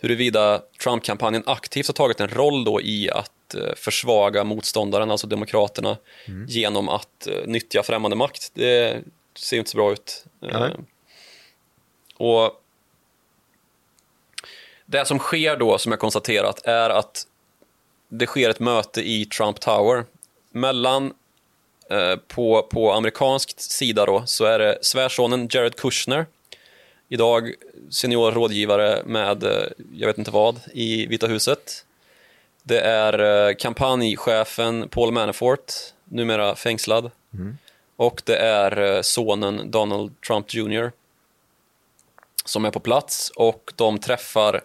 huruvida 0.00 0.62
Trump-kampanjen 0.82 1.42
aktivt 1.46 1.86
har 1.86 1.94
tagit 1.94 2.20
en 2.20 2.28
roll 2.28 2.64
då 2.64 2.80
i 2.80 3.10
att 3.10 3.54
eh, 3.54 3.74
försvaga 3.76 4.44
motståndaren, 4.44 5.10
alltså 5.10 5.26
demokraterna, 5.26 5.96
genom 6.48 6.88
att 6.88 7.26
eh, 7.26 7.46
nyttja 7.46 7.82
främmande 7.82 8.16
makt. 8.16 8.50
Det 8.54 9.02
ser 9.38 9.56
ju 9.56 9.58
inte 9.58 9.70
så 9.70 9.76
bra 9.76 9.92
ut. 9.92 10.24
Eh, 10.42 10.70
och 12.16 12.61
det 14.92 15.04
som 15.04 15.18
sker 15.18 15.56
då, 15.56 15.78
som 15.78 15.92
jag 15.92 15.98
konstaterat, 15.98 16.60
är 16.64 16.90
att 16.90 17.26
det 18.08 18.26
sker 18.26 18.50
ett 18.50 18.60
möte 18.60 19.00
i 19.00 19.24
Trump 19.24 19.60
Tower 19.60 20.04
mellan 20.50 21.14
eh, 21.90 22.16
på, 22.16 22.62
på 22.62 22.92
amerikansk 22.92 23.60
sida 23.60 24.06
då, 24.06 24.22
så 24.26 24.44
är 24.44 24.58
det 24.58 24.78
svärsonen 24.82 25.48
Jared 25.50 25.76
Kushner, 25.76 26.26
idag 27.08 27.52
senior 27.90 28.32
rådgivare 28.32 29.02
med, 29.04 29.44
eh, 29.44 29.64
jag 29.94 30.06
vet 30.06 30.18
inte 30.18 30.30
vad, 30.30 30.60
i 30.72 31.06
Vita 31.06 31.26
huset. 31.26 31.84
Det 32.62 32.80
är 32.80 33.48
eh, 33.48 33.54
kampanjchefen 33.54 34.88
Paul 34.88 35.12
Manafort, 35.12 35.72
numera 36.04 36.54
fängslad. 36.54 37.10
Och 37.96 38.22
det 38.24 38.36
är 38.36 38.80
eh, 38.80 39.02
sonen 39.02 39.70
Donald 39.70 40.20
Trump 40.20 40.54
Jr. 40.54 40.92
som 42.44 42.64
är 42.64 42.70
på 42.70 42.80
plats 42.80 43.30
och 43.36 43.72
de 43.76 43.98
träffar 43.98 44.62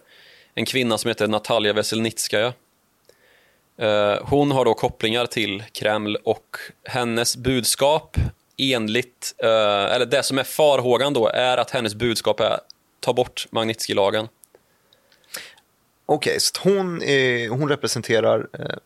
en 0.58 0.66
kvinna 0.66 0.98
som 0.98 1.08
heter 1.08 1.28
Natalia 1.28 1.72
Veselnitskaja. 1.72 2.52
Eh, 3.78 4.16
hon 4.22 4.50
har 4.50 4.64
då 4.64 4.74
kopplingar 4.74 5.26
till 5.26 5.64
Kreml 5.72 6.16
och 6.24 6.56
hennes 6.84 7.36
budskap 7.36 8.16
enligt, 8.56 9.34
eh, 9.38 9.94
eller 9.94 10.06
det 10.06 10.22
som 10.22 10.38
är 10.38 10.44
farhågan 10.44 11.12
då 11.12 11.28
är 11.28 11.56
att 11.56 11.70
hennes 11.70 11.94
budskap 11.94 12.40
är 12.40 12.60
ta 13.00 13.12
bort 13.12 13.46
Magnitsky-lagen. 13.50 14.28
Okej, 16.06 16.40
så 16.40 16.60
hon, 16.62 17.02
är, 17.02 17.48
hon 17.48 17.68
representerar 17.68 18.48
eh, 18.52 18.76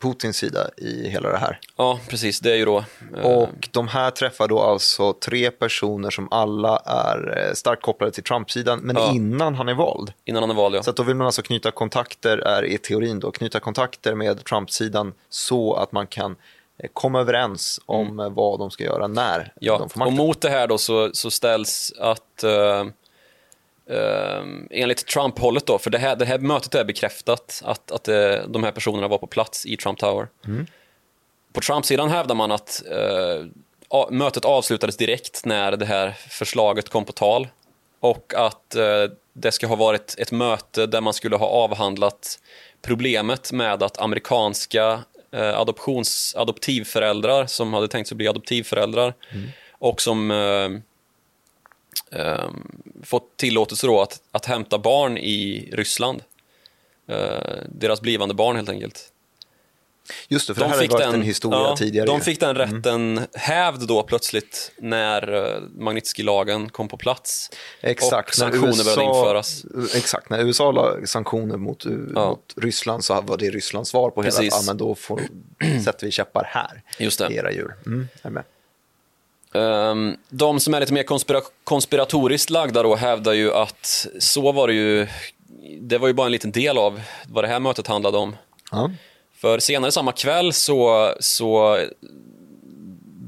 Putins 0.00 0.36
sida 0.36 0.70
i 0.76 1.08
hela 1.08 1.28
det 1.28 1.38
här. 1.38 1.60
Ja, 1.76 2.00
precis, 2.08 2.40
det 2.40 2.52
är 2.52 2.56
ju 2.56 2.64
då 2.64 2.84
eh, 3.16 3.24
Och 3.24 3.68
de 3.70 3.88
här 3.88 4.10
träffar 4.10 4.48
då 4.48 4.60
alltså 4.60 5.12
tre 5.12 5.50
personer 5.50 6.10
som 6.10 6.28
alla 6.30 6.76
är 6.86 7.38
eh, 7.48 7.54
starkt 7.54 7.82
kopplade 7.82 8.12
till 8.12 8.22
Trump-sidan, 8.22 8.78
men 8.80 8.96
Ja. 8.96 9.12
innan 9.12 9.54
han 9.54 9.68
är 9.68 9.74
vald. 9.74 10.12
innan 10.24 10.42
han 10.42 10.50
är 10.50 10.54
vald. 10.54 10.74
Ja. 10.74 10.82
Så 10.82 10.90
att 10.90 10.96
då 10.96 11.02
vill 11.02 11.16
man 11.16 11.26
alltså 11.26 11.42
knyta 11.42 11.70
kontakter, 11.70 12.38
är 12.38 12.64
i 12.64 12.78
teorin 12.78 13.20
då, 13.20 13.30
knyta 13.30 13.60
kontakter 13.60 14.14
med 14.14 14.44
Trump-sidan 14.44 15.12
så 15.28 15.74
att 15.74 15.92
man 15.92 16.06
kan 16.06 16.36
eh, 16.78 16.90
komma 16.92 17.20
överens 17.20 17.80
om 17.86 18.20
eh, 18.20 18.30
vad 18.30 18.58
de 18.58 18.70
ska 18.70 18.84
göra 18.84 19.06
när 19.06 19.34
Mm. 19.34 19.48
Ja, 19.60 19.78
de 19.78 19.88
får 19.88 19.94
och 19.94 19.98
makten. 19.98 20.16
mot 20.26 20.40
det 20.40 20.50
här 20.50 20.66
då 20.66 20.78
så, 20.78 21.10
så 21.12 21.30
ställs 21.30 21.92
att 22.00 22.42
eh, 22.44 22.84
eh, 23.90 24.42
enligt 24.70 25.06
Trump-hållet 25.06 25.66
då, 25.66 25.78
för 25.78 25.90
det 25.90 25.98
här, 25.98 26.16
det 26.16 26.24
här 26.24 26.38
mötet 26.38 26.74
är 26.74 26.84
bekräftat 26.84 27.62
att, 27.64 27.92
att 27.92 28.08
eh, 28.08 28.34
de 28.48 28.64
här 28.64 28.72
personerna 28.72 29.08
var 29.08 29.18
på 29.18 29.26
plats 29.26 29.66
i 29.66 29.76
Trump 29.76 29.98
Tower. 29.98 30.28
På 31.52 31.60
Trump-sidan 31.60 32.10
hävdar 32.10 32.34
man 32.34 32.52
att 32.52 32.82
a- 33.88 34.08
mötet 34.10 34.44
avslutades 34.44 34.96
direkt 34.96 35.44
när 35.44 35.76
det 35.76 35.86
här 35.86 36.10
förslaget 36.28 36.88
kom 36.88 37.04
på 37.04 37.12
tal 37.12 37.48
och 38.00 38.32
att 38.36 38.74
eh, 38.74 38.84
det 39.32 39.52
ska 39.52 39.66
ha 39.66 39.76
varit 39.76 40.14
ett 40.18 40.32
möte 40.32 40.86
där 40.86 41.00
man 41.00 41.14
skulle 41.14 41.36
ha 41.36 41.46
avhandlat 41.46 42.38
problemet 42.82 43.52
med 43.52 43.82
att 43.82 43.98
amerikanska 43.98 45.02
eh, 45.32 45.58
adoptions, 45.58 46.34
adoptivföräldrar 46.38 47.46
som 47.46 47.74
hade 47.74 47.88
tänkt 47.88 48.08
sig 48.08 48.16
bli 48.16 48.28
adoptivföräldrar 48.28 49.14
och 49.72 50.00
som 50.02 50.30
eh, 52.12 52.20
eh, 52.20 52.50
fått 53.02 53.36
tillåtelse 53.36 53.86
då 53.86 54.00
att, 54.00 54.20
att 54.32 54.46
hämta 54.46 54.78
barn 54.78 55.18
i 55.18 55.70
Ryssland. 55.72 56.22
Eh, 57.08 57.38
deras 57.68 58.00
blivande 58.00 58.34
barn 58.34 58.56
helt 58.56 58.68
enkelt. 58.68 59.10
Just 60.28 60.48
det, 60.48 60.54
för 60.54 60.60
det 60.60 60.68
här 60.68 60.76
har 60.76 60.88
varit 60.88 61.14
en 61.14 61.22
historia 61.22 61.58
ja, 61.58 61.76
tidigare. 61.76 62.06
De 62.06 62.20
fick 62.20 62.40
den 62.40 62.54
rätten 62.54 63.20
hävd 63.34 63.86
då 63.88 64.02
plötsligt 64.02 64.72
när 64.78 65.34
uh, 65.34 65.62
Magnitsky-lagen 65.78 66.68
kom 66.68 66.88
på 66.88 66.96
plats. 66.96 67.50
Exakt, 67.80 68.28
och 68.28 68.34
sanktioner 68.34 68.84
behövde 68.84 69.04
införas. 69.04 69.64
Exakt, 69.94 70.30
när 70.30 70.38
USA 70.38 70.72
la 70.72 71.06
sanktioner 71.06 71.56
mot, 71.56 71.84
Ja. 71.84 72.28
mot 72.28 72.54
Ryssland 72.56 73.04
så 73.04 73.20
var 73.20 73.36
det 73.36 73.50
Rysslands 73.50 73.90
svar 73.90 74.10
på 74.10 74.22
hela, 74.22 74.36
Precis. 74.36 74.54
ja, 74.54 74.62
men 74.66 74.76
då 74.76 74.94
får, 74.94 75.20
sätter 75.84 76.06
vi 76.06 76.12
käppar 76.12 76.44
här 76.44 76.82
i 76.98 77.36
era 77.36 77.52
hjul. 77.52 77.72
Mm, 77.86 78.08
Ehm, 79.54 80.16
de 80.28 80.60
som 80.60 80.74
är 80.74 80.80
lite 80.80 80.92
mer 80.92 81.02
konspira 81.02 81.40
konspiratoriskt 81.64 82.50
lagda 82.50 82.82
då 82.82 82.94
hävdar 82.94 83.32
ju 83.32 83.52
att 83.52 84.06
så 84.18 84.52
var 84.52 84.68
det 84.68 84.74
ju, 84.74 85.06
det 85.80 85.98
var 85.98 86.08
ju 86.08 86.14
bara 86.14 86.26
en 86.26 86.32
liten 86.32 86.52
del 86.52 86.78
av 86.78 87.00
vad 87.28 87.44
det 87.44 87.48
här 87.48 87.60
mötet 87.60 87.86
handlade 87.86 88.18
om. 88.18 88.36
Ja. 88.70 88.90
För 89.36 89.58
senare 89.58 89.92
samma 89.92 90.12
kväll 90.12 90.52
så, 90.52 91.12
så 91.20 91.78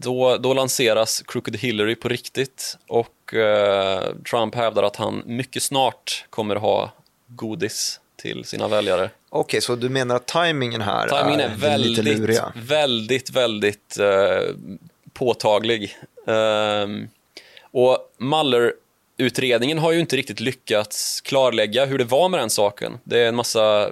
då, 0.02 0.36
då 0.36 0.54
lanseras 0.54 1.22
Crooked 1.26 1.56
Hillary 1.56 1.94
på 1.94 2.08
riktigt 2.08 2.76
och 2.88 3.34
eh, 3.34 4.02
Trump 4.30 4.54
hävdar 4.54 4.82
att 4.82 4.96
han 4.96 5.22
mycket 5.26 5.62
snart 5.62 6.26
kommer 6.30 6.56
ha 6.56 6.92
godis 7.26 8.00
till 8.16 8.44
sina 8.44 8.68
väljare. 8.68 9.10
Okej, 9.28 9.60
så 9.60 9.76
du 9.76 9.88
menar 9.88 10.16
att 10.16 10.26
tajmingen 10.26 10.80
här 10.80 11.08
Timingen 11.08 11.40
är 11.40 11.44
är 11.44 11.78
lite 11.78 12.02
väldigt, 12.02 12.18
luriga? 12.18 12.52
väldigt, 12.56 13.30
väldigt 13.30 13.98
eh, 13.98 14.54
påtaglig. 15.12 15.96
Ehm, 16.26 17.08
och 17.70 17.98
Mueller-utredningen 18.18 19.78
har 19.78 19.92
ju 19.92 20.00
inte 20.00 20.16
riktigt 20.16 20.40
lyckats 20.40 21.20
klarlägga 21.20 21.84
hur 21.84 21.98
det 21.98 22.04
var 22.04 22.28
med 22.28 22.40
den 22.40 22.50
saken. 22.50 22.98
Det 23.04 23.20
är 23.20 23.28
en 23.28 23.36
massa 23.36 23.90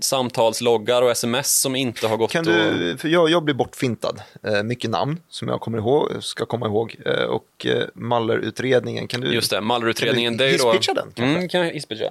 samtalsloggar 0.00 1.02
och 1.02 1.10
sms 1.10 1.60
som 1.60 1.76
inte 1.76 2.06
har 2.06 2.16
gått 2.16 2.30
Kan 2.30 2.44
du, 2.44 2.96
för 2.98 3.08
jag, 3.08 3.30
jag 3.30 3.42
blir 3.42 3.54
bortfintad. 3.54 4.22
Eh, 4.42 4.62
mycket 4.62 4.90
namn 4.90 5.20
som 5.28 5.48
jag 5.48 5.60
kommer 5.60 5.78
ihåg, 5.78 6.10
ska 6.20 6.46
komma 6.46 6.66
ihåg. 6.66 6.96
Eh, 7.06 7.12
och 7.12 7.66
eh, 7.66 7.82
Mueller-utredningen, 7.94 9.08
kan 9.08 9.20
du... 9.20 9.34
Just 9.34 9.50
det, 9.50 9.60
Mueller-utredningen. 9.60 10.38
Kan 10.38 10.46
du 10.46 10.52
ju 10.52 10.58
då... 10.58 10.72
hisspitcha 10.72 10.94
den, 10.94 11.12
kanske? 11.14 11.36
Mm, 11.36 11.48
kan 11.48 11.60
jag 11.60 11.72
hisspitcha. 11.72 12.10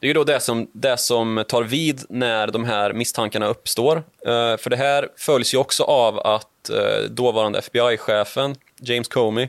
Det 0.00 0.06
är 0.06 0.08
ju 0.08 0.14
då 0.14 0.24
det 0.24 0.40
som, 0.40 0.70
det 0.72 0.96
som 0.96 1.44
tar 1.48 1.62
vid 1.62 2.04
när 2.08 2.46
de 2.46 2.64
här 2.64 2.92
misstankarna 2.92 3.46
uppstår. 3.46 3.96
Eh, 3.96 4.56
för 4.56 4.70
det 4.70 4.76
här 4.76 5.08
följs 5.16 5.54
ju 5.54 5.58
också 5.58 5.82
av 5.82 6.18
att 6.18 6.70
uh, 6.70 7.10
dåvarande 7.10 7.58
FBI-chefen 7.58 8.56
James 8.80 9.08
Comey, 9.08 9.48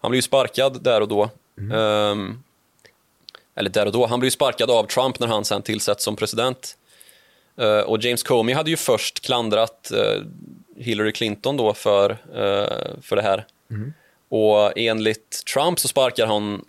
han 0.00 0.10
blir 0.10 0.18
ju 0.18 0.22
sparkad 0.22 0.82
där 0.82 1.00
och 1.00 1.08
då. 1.08 1.30
Ehm, 1.72 2.42
eller 3.54 3.70
där 3.70 3.86
och 3.86 3.92
då, 3.92 4.06
han 4.06 4.20
blir 4.20 4.26
ju 4.26 4.30
sparkad 4.30 4.70
av 4.70 4.86
Trump 4.86 5.18
när 5.18 5.26
han 5.26 5.44
sen 5.44 5.62
tillsätts 5.62 6.04
som 6.04 6.16
president. 6.16 6.76
Eh, 7.56 7.80
och 7.80 8.04
James 8.04 8.22
Comey 8.22 8.54
hade 8.54 8.70
ju 8.70 8.76
först 8.76 9.20
klandrat 9.20 9.90
eh, 9.90 10.22
Hillary 10.76 11.12
Clinton 11.12 11.56
då 11.56 11.74
för, 11.74 12.10
eh, 12.10 13.00
för 13.02 13.16
det 13.16 13.22
här. 13.22 13.46
Och 14.28 14.72
enligt 14.78 15.42
Trump 15.54 15.78
så 15.78 15.88
sparkar 15.88 16.26
han 16.26 16.64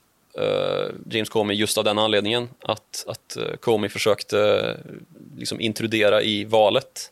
James 1.10 1.30
Comey 1.30 1.58
just 1.58 1.78
av 1.78 1.84
den 1.84 1.98
anledningen 2.00 2.50
att, 2.62 3.06
att 3.08 3.38
Comey 3.60 3.90
försökte 3.90 4.78
liksom 5.38 5.62
intrudera 5.62 6.22
i 6.22 6.46
valet. 6.46 7.12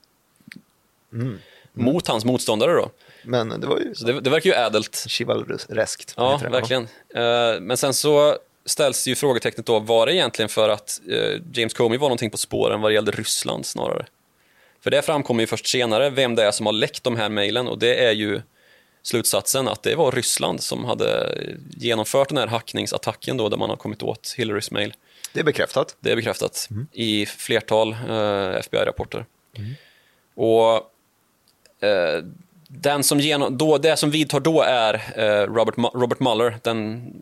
Mot 1.74 2.08
hans 2.08 2.26
motståndare 2.26 2.74
då. 2.74 2.90
Men 3.28 3.49
det 3.62 3.68
var 3.68 3.80
ju 3.80 3.95
Så 3.95 4.06
det, 4.06 4.22
det 4.22 4.30
verkar 4.30 4.49
ju 4.49 4.56
ädelt. 4.56 5.06
chivalreskt. 5.08 6.14
Ja, 6.18 6.41
verkligen. 6.52 6.84
Eh, 7.16 7.60
men 7.62 7.78
sen 7.78 7.94
så 7.94 8.38
ställs 8.66 9.08
ju 9.08 9.16
frågetecknet 9.16 9.66
då, 9.66 9.80
var 9.80 10.06
det 10.06 10.14
egentligen 10.16 10.49
för 10.49 10.70
att 10.70 11.02
eh, 11.10 11.41
James 11.54 11.74
Comey 11.74 11.98
var 11.98 12.08
någonting 12.08 12.32
på 12.32 12.38
spåren 12.38 12.82
vad 12.82 12.91
det 12.91 12.94
gällde 12.95 13.12
Ryssland 13.12 13.66
snarare? 13.66 14.06
För 14.82 14.91
det 14.91 15.02
framkommer 15.02 15.41
ju 15.44 15.48
först 15.48 15.68
senare 15.68 16.10
vem 16.10 16.36
det 16.36 16.44
är 16.44 16.52
som 16.52 16.66
har 16.66 16.74
läckt 16.74 17.04
de 17.04 17.16
här 17.16 17.30
mejlen 17.30 17.68
och 17.68 17.80
det 17.80 18.06
är 18.06 18.12
ju 18.12 18.41
slutsatsen 19.04 19.68
att 19.68 19.84
det 19.84 19.95
var 19.95 20.12
Ryssland 20.12 20.64
som 20.64 20.86
hade 20.86 21.38
genomfört 21.78 22.30
den 22.30 22.38
här 22.38 22.48
hackningsattacken 22.48 23.38
då 23.38 23.49
där 23.49 23.58
man 23.58 23.70
har 23.70 23.78
kommit 23.78 24.04
åt 24.04 24.34
Hillarys 24.38 24.72
mejl. 24.72 24.94
Det 25.34 25.40
är 25.40 25.44
bekräftat. 25.44 25.95
Det 25.99 26.12
är 26.12 26.16
bekräftat 26.16 26.70
i 26.91 27.26
flertal 27.26 27.91
eh, 28.10 28.56
FBI-rapporter. 28.56 29.26
Och 30.36 30.74
eh, 31.88 32.24
den 32.68 33.03
som 33.03 33.19
genom, 33.19 33.57
då, 33.57 33.77
det 33.77 33.98
som 33.98 34.11
vidtar 34.11 34.39
då 34.39 34.61
är 34.61 34.94
eh, 35.15 35.53
Robert, 35.53 35.76
Robert 35.94 36.19
Mueller, 36.19 36.60
den 36.64 37.14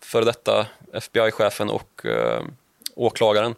före 0.00 0.24
detta 0.24 0.66
FBI-chefen 0.92 1.70
och 1.70 2.06
eh, 2.06 2.42
åklagaren, 2.94 3.54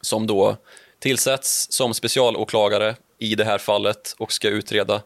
som 0.00 0.26
då 0.26 0.56
tillsätts 0.98 1.72
som 1.72 1.94
specialåklagare 1.94 2.96
i 3.18 3.34
det 3.34 3.44
här 3.44 3.58
fallet 3.58 4.14
och 4.18 4.32
ska 4.32 4.48
utreda 4.48 5.02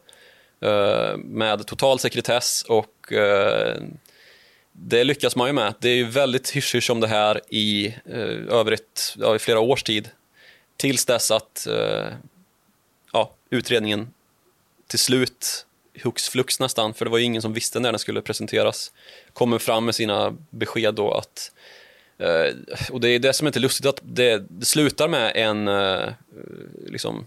eh, 0.60 1.16
med 1.16 1.66
total 1.66 1.98
sekretess 1.98 2.62
och 2.62 3.12
eh, 3.12 3.82
det 4.72 5.04
lyckas 5.04 5.36
man 5.36 5.46
ju 5.46 5.52
med. 5.52 5.74
Det 5.78 5.88
är 5.88 5.94
ju 5.94 6.04
väldigt 6.04 6.50
hysch 6.50 6.90
om 6.90 7.00
det 7.00 7.06
här 7.06 7.40
i 7.48 7.86
eh, 7.86 8.58
över 8.58 8.72
ett, 8.72 9.14
ja, 9.18 9.36
i 9.36 9.38
flera 9.38 9.60
års 9.60 9.82
tid. 9.82 10.10
Tills 10.76 11.04
dess 11.04 11.30
att 11.30 11.66
eh, 11.66 12.06
ja, 13.12 13.34
utredningen 13.50 14.12
till 14.92 14.98
slut, 14.98 15.66
hux 16.02 16.28
flux 16.28 16.60
nästan, 16.60 16.94
för 16.94 17.04
det 17.04 17.10
var 17.10 17.18
ju 17.18 17.24
ingen 17.24 17.42
som 17.42 17.52
visste 17.52 17.80
när 17.80 17.92
den 17.92 17.98
skulle 17.98 18.20
presenteras, 18.20 18.92
kommer 19.32 19.58
fram 19.58 19.84
med 19.84 19.94
sina 19.94 20.36
besked 20.50 20.94
då 20.94 21.12
att 21.12 21.52
eh, 22.18 22.54
och 22.90 23.00
det 23.00 23.08
är 23.08 23.18
det 23.18 23.32
som 23.32 23.46
är 23.46 23.48
inte 23.48 23.60
lustigt 23.60 23.86
att 23.86 24.00
det, 24.02 24.44
det 24.48 24.66
slutar 24.66 25.08
med 25.08 25.32
en, 25.34 25.68
eh, 25.68 26.08
liksom, 26.86 27.26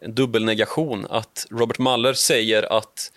en 0.00 0.14
dubbelnegation. 0.14 1.06
Att 1.10 1.46
Robert 1.50 1.78
Mueller 1.78 2.12
säger 2.12 2.78
att 2.78 3.12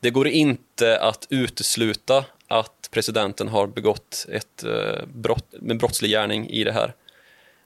det 0.00 0.10
går 0.10 0.28
inte 0.28 0.98
att 1.00 1.26
utesluta 1.30 2.24
att 2.48 2.88
presidenten 2.90 3.48
har 3.48 3.66
begått 3.66 4.26
ett 4.28 4.64
eh, 4.64 5.06
brott, 5.14 5.54
en 5.68 5.78
brottslig 5.78 6.10
gärning 6.10 6.50
i 6.50 6.64
det 6.64 6.72
här. 6.72 6.94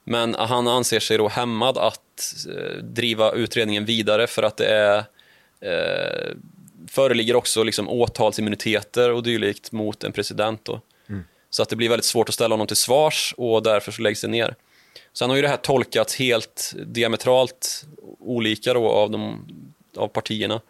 Men 0.04 0.34
han 0.34 0.68
anser 0.68 1.00
sig 1.00 1.18
då 1.18 1.28
hämmad 1.28 1.78
att 1.78 2.00
driva 2.82 3.32
utredningen 3.32 3.84
vidare 3.84 4.26
för 4.26 4.42
att 4.42 4.56
det 4.56 4.66
är 4.66 5.04
eh, 5.60 6.34
föreligger 6.88 7.36
också 7.36 7.62
liksom 7.62 7.88
åtalsimmuniteter 7.88 9.12
och 9.12 9.22
dylikt 9.22 9.72
mot 9.72 10.04
en 10.04 10.12
president. 10.12 10.64
Då. 10.64 10.80
Så 11.50 11.62
att 11.62 11.68
det 11.68 11.76
blir 11.76 11.88
väldigt 11.88 12.04
svårt 12.04 12.28
att 12.28 12.34
ställa 12.34 12.52
honom 12.52 12.66
till 12.66 12.76
svars 12.76 13.34
och 13.36 13.62
därför 13.62 13.92
så 13.92 14.02
läggs 14.02 14.20
det 14.20 14.28
ner. 14.28 14.54
Sen 15.12 15.30
har 15.30 15.36
ju 15.36 15.42
det 15.42 15.48
här 15.48 15.56
tolkats 15.56 16.16
helt 16.16 16.74
diametralt 16.86 17.86
olika 18.18 18.74
då 18.74 18.88
av, 18.88 19.10
de, 19.10 19.48
av 19.96 20.08
partierna. 20.08 20.60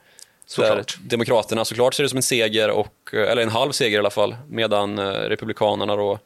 Såklart. 0.46 0.98
Demokraterna 1.00 1.64
såklart 1.64 1.94
ser 1.94 2.02
det 2.02 2.08
som 2.08 2.16
en 2.16 2.22
seger, 2.22 2.70
och, 2.70 3.14
eller 3.14 3.42
en 3.42 3.48
halv 3.48 3.72
seger 3.72 3.96
i 3.96 3.98
alla 3.98 4.10
fall, 4.10 4.36
medan 4.48 4.98
eh, 4.98 5.04
Republikanerna 5.04 5.96
då 5.96 6.18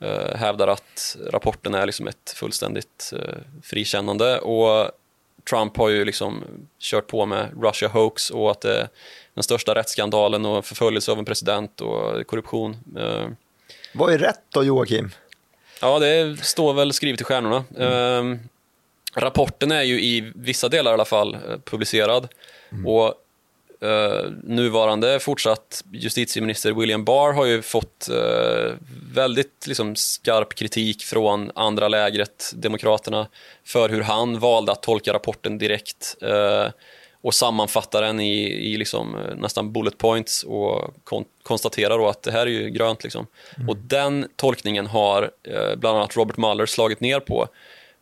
eh, 0.00 0.36
hävdar 0.36 0.68
att 0.68 1.16
rapporten 1.30 1.74
är 1.74 1.86
liksom 1.86 2.08
ett 2.08 2.34
fullständigt 2.36 3.12
eh, 3.16 3.38
frikännande. 3.62 4.38
Och 4.38 4.90
Trump 5.50 5.76
har 5.76 5.88
ju 5.88 6.04
liksom 6.04 6.44
kört 6.78 7.06
på 7.06 7.26
med 7.26 7.62
Russia 7.62 7.88
hoax 7.88 8.30
och 8.30 8.50
att 8.50 8.60
det 8.60 8.80
är 8.80 8.88
den 9.34 9.42
största 9.42 9.74
rättsskandalen 9.74 10.46
och 10.46 10.64
förföljelse 10.64 11.12
av 11.12 11.18
en 11.18 11.24
president 11.24 11.80
och 11.80 12.26
korruption. 12.26 12.76
Eh, 12.98 13.28
vad 13.94 14.12
är 14.12 14.18
rätt 14.18 14.42
då, 14.48 14.64
Joakim? 14.64 15.10
Ja, 15.80 15.98
det 15.98 16.44
står 16.44 16.74
väl 16.74 16.92
skrivet 16.92 17.20
i 17.20 17.24
stjärnorna. 17.24 17.64
Mm. 17.76 18.32
Eh, 18.32 18.38
rapporten 19.20 19.72
är 19.72 19.82
ju 19.82 20.00
i 20.00 20.32
vissa 20.34 20.68
delar 20.68 20.90
i 20.90 20.94
alla 20.94 21.04
fall 21.04 21.34
eh, 21.34 21.40
publicerad. 21.64 22.28
Mm. 22.72 22.86
Och 22.86 23.14
eh, 23.86 24.30
nuvarande 24.42 25.20
fortsatt 25.20 25.84
justitieminister 25.92 26.72
William 26.72 27.04
Barr 27.04 27.32
har 27.32 27.44
ju 27.44 27.62
fått 27.62 28.08
eh, 28.08 28.72
väldigt 29.14 29.66
liksom, 29.66 29.96
skarp 29.96 30.54
kritik 30.54 31.02
från 31.04 31.50
andra 31.54 31.88
lägret, 31.88 32.52
Demokraterna, 32.54 33.28
för 33.64 33.88
hur 33.88 34.02
han 34.02 34.38
valde 34.38 34.72
att 34.72 34.82
tolka 34.82 35.12
rapporten 35.12 35.58
direkt. 35.58 36.16
Eh, 36.22 36.70
och 37.20 37.34
sammanfattar 37.34 38.02
den 38.02 38.20
i, 38.20 38.42
i 38.42 38.76
liksom, 38.76 39.16
nästan 39.36 39.72
bullet 39.72 39.98
points 39.98 40.42
och 40.42 40.94
kon 41.04 41.24
konstaterar 41.42 41.98
då 41.98 42.08
att 42.08 42.22
det 42.22 42.32
här 42.32 42.46
är 42.46 42.50
ju 42.50 42.70
grönt. 42.70 43.04
Liksom. 43.04 43.26
Mm. 43.56 43.68
Och 43.68 43.76
den 43.76 44.28
tolkningen 44.36 44.86
har 44.86 45.30
bland 45.76 45.98
annat 45.98 46.16
Robert 46.16 46.36
Mueller 46.36 46.66
slagit 46.66 47.00
ner 47.00 47.20
på. 47.20 47.48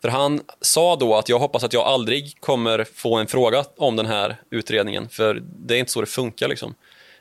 För 0.04 0.08
han 0.08 0.40
sa 0.60 0.96
då 0.96 1.14
att 1.14 1.28
jag 1.28 1.38
hoppas 1.38 1.64
att 1.64 1.72
jag 1.72 1.86
aldrig 1.86 2.40
kommer 2.40 2.84
få 2.84 3.16
en 3.16 3.26
fråga 3.26 3.64
om 3.76 3.96
den 3.96 4.06
här 4.06 4.36
utredningen, 4.50 5.08
för 5.08 5.42
det 5.44 5.74
är 5.74 5.78
inte 5.78 5.92
så 5.92 6.00
det 6.00 6.06
funkar. 6.06 6.48
Liksom. 6.48 6.74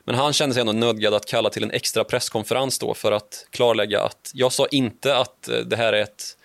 Men 0.04 0.16
han 0.16 0.34
kände 0.34 0.54
sig 0.54 0.62
ändå 0.62 0.74
nödgad 0.74 1.14
att 1.14 1.26
kalla 1.26 1.50
till 1.50 1.64
en 1.64 1.72
extra 1.72 2.04
presskonferens 2.04 2.80
då 2.80 2.94
för 2.94 3.12
att 3.12 3.48
klarlägga 3.50 4.02
att 4.02 4.32
jag 4.34 4.52
sa 4.52 4.68
inte 4.72 5.18
att 5.18 5.50
eh, 5.50 5.58
det 5.58 5.76
här 5.76 5.94
är 5.94 6.02
ett 6.02 6.38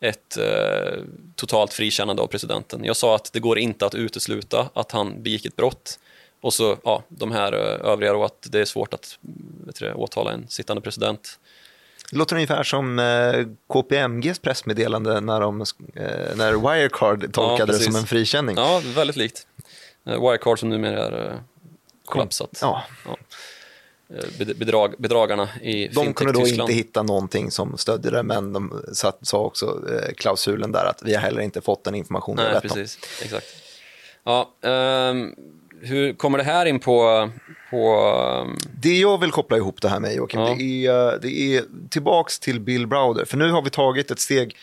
ett 0.00 0.36
eh, 0.36 1.02
totalt 1.36 1.72
frikännande 1.72 2.22
av 2.22 2.26
presidenten. 2.26 2.84
Jag 2.84 2.96
sa 2.96 3.14
att 3.14 3.32
det 3.32 3.40
går 3.40 3.58
inte 3.58 3.86
att 3.86 3.94
utesluta 3.94 4.70
att 4.74 4.92
han 4.92 5.22
begick 5.22 5.46
ett 5.46 5.56
brott. 5.56 5.98
Och 6.40 6.54
så 6.54 6.76
ja, 6.84 7.02
de 7.08 7.32
här 7.32 7.52
eh, 7.52 7.90
övriga 7.90 8.12
då, 8.12 8.24
att 8.24 8.46
det 8.50 8.60
är 8.60 8.64
svårt 8.64 8.94
att 8.94 9.18
mm, 9.24 9.66
vet 9.66 9.78
du, 9.78 9.92
åtala 9.92 10.32
en 10.32 10.48
sittande 10.48 10.80
president. 10.80 11.38
Det 12.10 12.16
låter 12.16 12.36
ungefär 12.36 12.62
som 12.62 12.98
eh, 12.98 13.46
KPMGs 13.66 14.38
pressmeddelande 14.38 15.20
när, 15.20 15.40
de, 15.40 15.60
eh, 15.60 16.36
när 16.36 16.52
Wirecard 16.52 17.32
tolkade 17.32 17.72
ja, 17.72 17.78
det 17.78 17.84
som 17.84 17.96
en 17.96 18.06
frikänning. 18.06 18.56
Ja, 18.56 18.82
väldigt 18.84 19.16
likt. 19.16 19.46
Eh, 20.06 20.20
Wirecard 20.20 20.58
som 20.58 20.68
numera 20.68 21.06
är 21.06 21.30
eh, 21.30 21.38
kollapsat. 22.04 22.58
Ja. 22.62 22.82
ja. 23.04 23.16
Bedrag, 24.56 24.94
bedragarna 24.98 25.48
i 25.62 25.88
De 25.88 26.14
kunde 26.14 26.32
då 26.32 26.46
inte 26.46 26.72
hitta 26.72 27.02
någonting 27.02 27.50
som 27.50 27.78
stödde 27.78 28.10
det, 28.10 28.22
men 28.22 28.52
de 28.52 28.84
satt, 28.92 29.18
sa 29.22 29.38
också 29.38 29.82
eh, 29.90 30.14
klausulen 30.14 30.72
där 30.72 30.84
att 30.84 31.02
vi 31.04 31.14
har 31.14 31.22
heller 31.22 31.40
inte 31.40 31.60
fått 31.60 31.84
den 31.84 31.94
informationen. 31.94 32.52
Nej, 32.52 32.60
precis. 32.60 32.98
Exakt. 33.22 33.46
Ja, 34.24 34.54
um, 34.60 35.34
hur 35.80 36.12
kommer 36.12 36.38
det 36.38 36.44
här 36.44 36.66
in 36.66 36.80
på... 36.80 37.30
på. 37.70 38.56
Det 38.80 38.98
jag 38.98 39.20
vill 39.20 39.30
koppla 39.30 39.56
ihop 39.56 39.82
det 39.82 39.88
här 39.88 40.00
med, 40.00 40.14
Joakim, 40.14 40.40
ja. 40.40 40.54
det, 40.58 40.86
är, 40.86 41.18
det 41.22 41.56
är 41.56 41.64
tillbaks 41.90 42.38
till 42.38 42.60
Bill 42.60 42.86
Browder. 42.86 43.24
För 43.24 43.36
nu 43.36 43.50
har 43.50 43.62
vi 43.62 43.70
tagit 43.70 44.10
ett 44.10 44.20
steg 44.20 44.56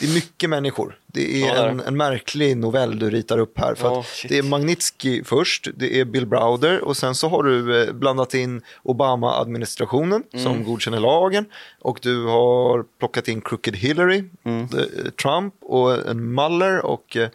det 0.00 0.06
är 0.06 0.14
mycket 0.14 0.50
människor. 0.50 0.98
Det 1.06 1.42
är 1.42 1.46
ja, 1.46 1.68
en, 1.68 1.80
en, 1.80 1.96
märklig 1.96 2.56
novell 2.56 2.98
du 2.98 3.10
ritar 3.10 3.38
upp 3.38 3.58
här. 3.58 3.74
För 3.74 3.88
oh, 3.88 4.04
det 4.28 4.38
är 4.38 4.42
Magnitsky 4.42 5.24
först, 5.24 5.68
det 5.76 6.00
är 6.00 6.04
Bill 6.04 6.26
Browder 6.26 6.80
och 6.80 6.96
sen 6.96 7.14
så 7.14 7.28
har 7.28 7.42
du 7.42 7.82
eh, 7.82 7.92
blandat 7.92 8.34
in 8.34 8.62
Obama-administrationen 8.82 10.22
mm. 10.32 10.44
som 10.44 10.64
godkänner 10.64 11.00
lagen 11.00 11.46
och 11.80 11.98
du 12.02 12.24
har 12.24 12.84
plockat 12.98 13.28
in 13.28 13.40
Crooked 13.40 13.76
Hillary, 13.76 14.24
mm. 14.44 14.62
Eh, 14.62 15.10
Trump 15.22 15.54
och 15.60 16.08
en 16.08 16.34
Mueller 16.34 16.86
och 16.86 17.16
eh, 17.16 17.28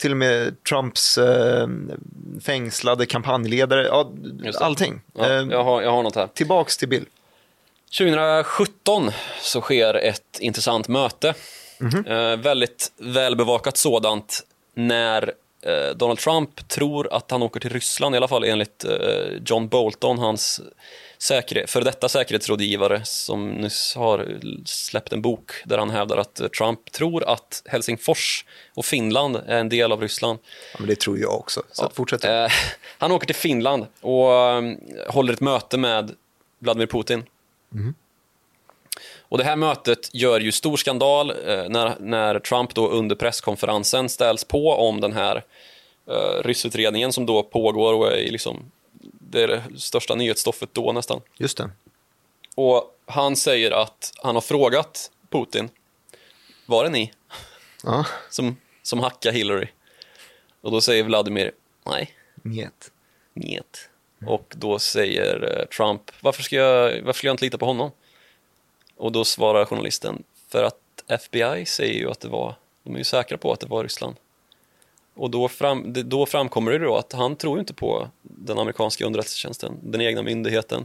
till 0.00 0.10
och 0.10 0.16
med 0.16 0.64
Trumps 0.64 1.18
eh, 1.18 1.68
fängslade 2.42 3.06
kampanjledare, 3.06 3.86
ja, 3.86 4.12
allting. 4.60 5.00
Ja, 5.12 5.28
jag, 5.28 5.64
har, 5.64 5.82
jag 5.82 5.90
har 5.90 6.02
något 6.02 6.16
här. 6.16 6.26
Tillbaks 6.26 6.76
till 6.76 6.88
Bill. 6.88 7.06
2017 7.98 9.10
så 9.40 9.60
sker 9.60 9.94
ett 9.94 10.38
intressant 10.40 10.88
möte 10.88 11.34
Mm 11.80 11.92
-hmm. 11.92 12.32
eh, 12.32 12.36
väldigt 12.38 12.92
välbevakat 12.96 13.76
sådant 13.76 14.46
när 14.74 15.32
eh, 15.62 15.96
Donald 15.96 16.18
Trump 16.18 16.68
tror 16.68 17.14
att 17.14 17.30
han 17.30 17.42
åker 17.42 17.60
till 17.60 17.70
Ryssland, 17.70 18.14
i 18.14 18.18
alla 18.18 18.28
fall 18.28 18.44
enligt 18.44 18.84
eh, 18.84 18.90
John 19.46 19.68
Bolton, 19.68 20.18
hans 20.18 20.60
säkerhet, 21.22 21.70
för 21.70 21.80
detta 21.80 22.08
säkerhetsrådgivare 22.08 23.04
som 23.04 23.48
nyss 23.48 23.94
har 23.94 24.40
släppt 24.64 25.12
en 25.12 25.22
bok 25.22 25.52
där 25.64 25.78
han 25.78 25.90
hävdar 25.90 26.16
att 26.16 26.40
Trump 26.58 26.92
tror 26.92 27.28
att 27.28 27.62
Helsingfors 27.66 28.44
och 28.74 28.84
Finland 28.84 29.36
är 29.36 29.58
en 29.58 29.68
del 29.68 29.92
av 29.92 30.00
Ryssland. 30.00 30.38
Ja, 30.72 30.76
men 30.78 30.88
det 30.88 30.98
tror 30.98 31.18
jag 31.18 31.34
också, 31.34 31.62
så 31.72 31.84
ja. 31.84 31.90
fortsätt. 31.94 32.24
Eh, 32.24 32.46
han 32.98 33.12
åker 33.12 33.26
till 33.26 33.36
Finland 33.36 33.86
och 34.00 34.30
um, 34.30 34.78
håller 35.08 35.32
ett 35.32 35.40
möte 35.40 35.78
med 35.78 36.14
Vladimir 36.58 36.86
Putin. 36.86 37.24
Mm. 37.72 37.94
Och 39.18 39.38
Det 39.38 39.44
här 39.44 39.56
mötet 39.56 40.14
gör 40.14 40.40
ju 40.40 40.52
stor 40.52 40.76
skandal 40.76 41.30
eh, 41.30 41.68
när, 41.68 41.96
när 42.00 42.38
Trump 42.38 42.74
då 42.74 42.88
under 42.88 43.16
presskonferensen 43.16 44.08
ställs 44.08 44.44
på 44.44 44.72
om 44.72 45.00
den 45.00 45.12
här 45.12 45.44
eh, 46.10 46.42
ryssutredningen 46.44 47.12
som 47.12 47.26
då 47.26 47.42
pågår 47.42 47.94
och 47.94 48.12
är 48.12 48.30
liksom, 48.30 48.70
det 49.30 49.42
är 49.42 49.48
det 49.48 49.62
största 49.76 50.14
nyhetsstoffet 50.14 50.68
då 50.72 50.92
nästan. 50.92 51.20
Just 51.36 51.56
det. 51.56 51.70
Och 52.54 52.98
han 53.06 53.36
säger 53.36 53.70
att 53.70 54.12
han 54.22 54.34
har 54.34 54.42
frågat 54.42 55.10
Putin, 55.28 55.68
var 56.66 56.84
det 56.84 56.90
ni 56.90 57.12
ja. 57.84 58.06
som, 58.30 58.56
som 58.82 59.00
hackade 59.00 59.36
Hillary? 59.36 59.68
Och 60.60 60.70
då 60.70 60.80
säger 60.80 61.04
Vladimir, 61.04 61.52
nej. 61.86 62.14
Njet. 62.42 62.92
Njet. 63.34 63.88
Och 64.26 64.54
då 64.56 64.78
säger 64.78 65.58
eh, 65.58 65.66
Trump, 65.66 66.10
varför 66.20 66.42
ska, 66.42 66.56
jag, 66.56 67.02
varför 67.02 67.18
ska 67.18 67.26
jag 67.26 67.34
inte 67.34 67.44
lita 67.44 67.58
på 67.58 67.66
honom? 67.66 67.90
Och 68.96 69.12
då 69.12 69.24
svarar 69.24 69.64
journalisten, 69.64 70.22
för 70.48 70.64
att 70.64 71.04
FBI 71.06 71.66
säger 71.66 71.94
ju 71.94 72.10
att 72.10 72.20
det 72.20 72.28
var, 72.28 72.54
de 72.82 72.94
är 72.94 72.98
ju 72.98 73.04
säkra 73.04 73.38
på 73.38 73.52
att 73.52 73.60
det 73.60 73.66
var 73.66 73.82
Ryssland. 73.82 74.16
Och 75.20 75.30
då, 75.30 75.48
fram, 75.48 75.92
då 75.92 76.26
framkommer 76.26 76.72
det 76.72 76.78
då 76.78 76.96
att 76.96 77.12
han 77.12 77.36
tror 77.36 77.60
inte 77.60 77.74
på 77.74 78.08
den 78.22 78.58
amerikanska 78.58 79.06
underrättelsetjänsten, 79.06 79.78
den 79.82 80.00
egna 80.00 80.22
myndigheten. 80.22 80.84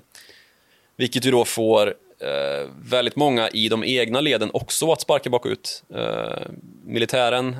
Vilket 0.95 1.25
ju 1.25 1.31
då 1.31 1.45
får 1.45 1.87
eh, 2.19 2.69
väldigt 2.81 3.15
många 3.15 3.49
i 3.49 3.69
de 3.69 3.83
egna 3.83 4.21
leden 4.21 4.49
också 4.53 4.91
att 4.91 5.01
sparka 5.01 5.29
bakut. 5.29 5.83
Eh, 5.95 6.47
militären 6.85 7.55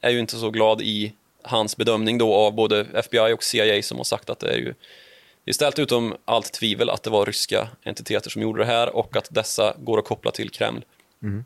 är 0.00 0.10
ju 0.10 0.20
inte 0.20 0.36
så 0.36 0.50
glad 0.50 0.82
i 0.82 1.12
hans 1.42 1.76
bedömning 1.76 2.18
då 2.18 2.34
av 2.34 2.54
både 2.54 2.86
FBI 2.94 3.32
och 3.32 3.42
CIA 3.42 3.82
som 3.82 3.96
har 3.96 4.04
sagt 4.04 4.30
att 4.30 4.38
det 4.38 4.52
är 4.52 4.56
ju 4.56 4.74
det 5.44 5.50
är 5.50 5.54
ställt 5.54 5.78
utom 5.78 6.14
allt 6.24 6.52
tvivel 6.52 6.90
att 6.90 7.02
det 7.02 7.10
var 7.10 7.26
ryska 7.26 7.68
entiteter 7.82 8.30
som 8.30 8.42
gjorde 8.42 8.60
det 8.60 8.66
här 8.66 8.96
och 8.96 9.16
att 9.16 9.28
dessa 9.30 9.74
går 9.78 9.98
att 9.98 10.04
koppla 10.04 10.30
till 10.30 10.50
Kreml. 10.50 10.84
Mm. 11.22 11.44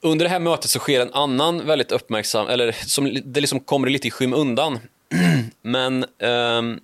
Under 0.00 0.24
det 0.24 0.28
här 0.28 0.38
mötet 0.40 0.70
så 0.70 0.78
sker 0.78 1.00
en 1.00 1.12
annan 1.12 1.66
väldigt 1.66 1.92
uppmärksam, 1.92 2.48
eller 2.48 2.72
som, 2.72 3.20
det 3.24 3.40
liksom 3.40 3.60
kommer 3.60 3.88
lite 3.88 4.08
i 4.08 4.10
skymundan. 4.10 4.78
Men 5.62 6.04
um, 6.18 6.80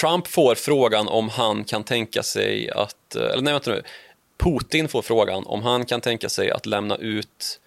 Trump 0.00 0.26
får 0.26 0.54
frågan 0.54 1.08
om 1.08 1.28
han 1.28 1.64
kan 1.64 1.84
tänka 1.84 2.22
sig 2.22 2.70
att, 2.70 3.16
eh, 3.16 3.22
eller 3.22 3.42
nej 3.42 3.52
vänta 3.52 3.70
nu, 3.70 3.82
Putin 4.38 4.88
får 4.88 5.02
frågan 5.02 5.46
om 5.46 5.62
han 5.62 5.84
kan 5.84 6.00
tänka 6.00 6.28
sig 6.28 6.50
att 6.50 6.66
lämna 6.66 6.96
ut 6.96 7.60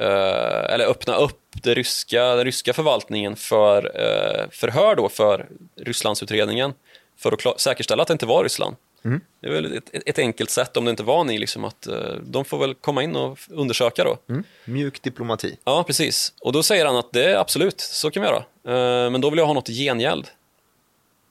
uh, 0.00 0.74
eller 0.74 0.86
öppna 0.86 1.16
upp 1.16 1.40
det 1.62 1.74
ryska, 1.74 2.24
den 2.24 2.44
ryska 2.44 2.72
förvaltningen 2.72 3.36
för 3.36 3.86
uh, 3.86 4.50
förhör 4.50 4.96
då 4.96 5.08
för 5.08 5.48
Rysslandsutredningen 5.76 6.74
för 7.18 7.32
att 7.32 7.60
säkerställa 7.60 8.02
att 8.02 8.08
det 8.08 8.12
inte 8.12 8.26
var 8.26 8.42
Ryssland. 8.42 8.76
Mm. 9.04 9.20
Det 9.40 9.46
är 9.46 9.52
väl 9.52 9.76
ett, 9.76 9.90
ett, 10.06 10.18
enkelt 10.18 10.50
sätt, 10.50 10.76
om 10.76 10.84
det 10.84 10.90
inte 10.90 11.02
var 11.02 11.24
ni, 11.24 11.38
liksom, 11.38 11.64
att 11.64 11.88
uh, 11.90 11.96
de 12.22 12.44
får 12.44 12.58
väl 12.58 12.74
komma 12.74 13.02
in 13.02 13.16
och 13.16 13.38
undersöka 13.48 14.04
då. 14.04 14.18
Mm. 14.28 14.44
Mjuk 14.64 15.02
diplomati. 15.02 15.56
Ja, 15.64 15.84
precis. 15.86 16.32
Och 16.40 16.52
då 16.52 16.62
säger 16.62 16.86
han 16.86 16.96
att 16.96 17.12
det 17.12 17.24
är 17.24 17.36
absolut, 17.36 17.80
så 17.80 18.10
kan 18.10 18.22
vi 18.22 18.28
göra. 18.28 18.38
Uh, 18.38 19.10
men 19.10 19.20
då 19.20 19.30
vill 19.30 19.38
jag 19.38 19.46
ha 19.46 19.54
något 19.54 19.68
i 19.68 19.72
gengäld. 19.72 20.28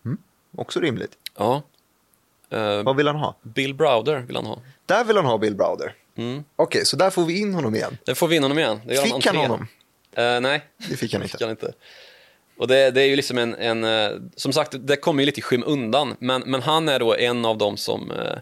Mm. 0.05 0.17
Också 0.57 0.79
rimligt. 0.79 1.11
Ja. 1.37 1.61
Uh, 2.53 2.83
Vad 2.83 2.95
vill 2.95 3.07
han 3.07 3.15
ha? 3.15 3.35
Bill 3.41 3.73
Browder 3.73 4.19
vill 4.19 4.35
han 4.35 4.45
ha. 4.45 4.61
Där 4.85 5.03
vill 5.03 5.15
han 5.15 5.25
ha 5.25 5.37
Bill 5.37 5.55
Browder. 5.55 5.95
Mm. 6.15 6.43
Okej, 6.55 6.79
okay, 6.79 6.85
så 6.85 6.95
där 6.95 7.09
får 7.09 7.25
vi 7.25 7.39
in 7.39 7.53
honom 7.53 7.75
igen. 7.75 7.97
Där 8.03 8.13
får 8.13 8.27
vi 8.27 8.35
in 8.35 8.43
honom 8.43 8.59
igen. 8.59 8.81
fick 9.03 9.25
han 9.25 9.35
honom? 9.35 9.59
Uh, 10.17 10.41
nej, 10.41 10.65
det 10.89 10.97
fick 10.97 11.13
han 11.13 11.21
inte. 11.23 11.31
Fick 11.31 11.41
han 11.41 11.49
inte. 11.49 11.73
Och 12.61 12.67
det, 12.67 12.91
det, 12.91 13.01
är 13.01 13.05
ju 13.05 13.15
liksom 13.15 13.37
en, 13.37 13.55
en, 13.55 13.83
eh, 13.83 14.09
som 14.35 14.53
sagt, 14.53 14.75
det 14.79 14.95
kommer 14.95 15.21
ju 15.21 15.25
lite 15.25 15.39
i 15.39 15.43
skymundan, 15.43 16.15
men, 16.19 16.43
men 16.45 16.61
han 16.61 16.89
är 16.89 16.99
då 16.99 17.15
en 17.15 17.45
av 17.45 17.57
dem 17.57 17.77
som, 17.77 18.11
eh, 18.11 18.37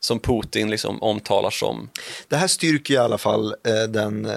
som 0.00 0.20
Putin 0.20 0.70
liksom 0.70 1.02
omtalar 1.02 1.50
som... 1.50 1.90
Det 2.28 2.36
här 2.36 2.46
styrker 2.46 2.94
i 2.94 2.96
alla 2.96 3.18
fall 3.18 3.54
eh, 3.66 3.82
den 3.88 4.28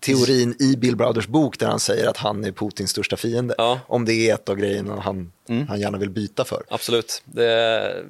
teorin 0.00 0.56
i 0.58 0.76
Bill 0.76 0.96
Browders 0.96 1.26
bok 1.26 1.58
där 1.58 1.66
han 1.66 1.80
säger 1.80 2.08
att 2.08 2.16
han 2.16 2.44
är 2.44 2.52
Putins 2.52 2.90
största 2.90 3.16
fiende. 3.16 3.54
Ja. 3.58 3.80
Om 3.86 4.04
det 4.04 4.12
är 4.12 4.34
ett 4.34 4.48
av 4.48 4.56
grejerna 4.56 5.00
han, 5.00 5.32
mm. 5.48 5.68
han 5.68 5.80
gärna 5.80 5.98
vill 5.98 6.10
byta 6.10 6.44
för. 6.44 6.62
Absolut. 6.68 7.22
Det, 7.24 8.04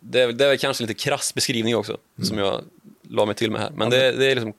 det, 0.00 0.32
det 0.32 0.46
är 0.46 0.56
kanske 0.56 0.82
lite 0.82 0.94
krass 0.94 1.34
beskrivning 1.34 1.76
också, 1.76 1.96
mm. 2.16 2.26
som 2.26 2.38
jag 2.38 2.60
la 3.08 3.26
mig 3.26 3.34
till 3.34 3.50
med 3.50 3.60
här. 3.60 3.70
Men 3.70 3.92
ja, 3.92 3.98
det, 3.98 4.12
det, 4.12 4.26
är 4.26 4.34
liksom 4.34 4.54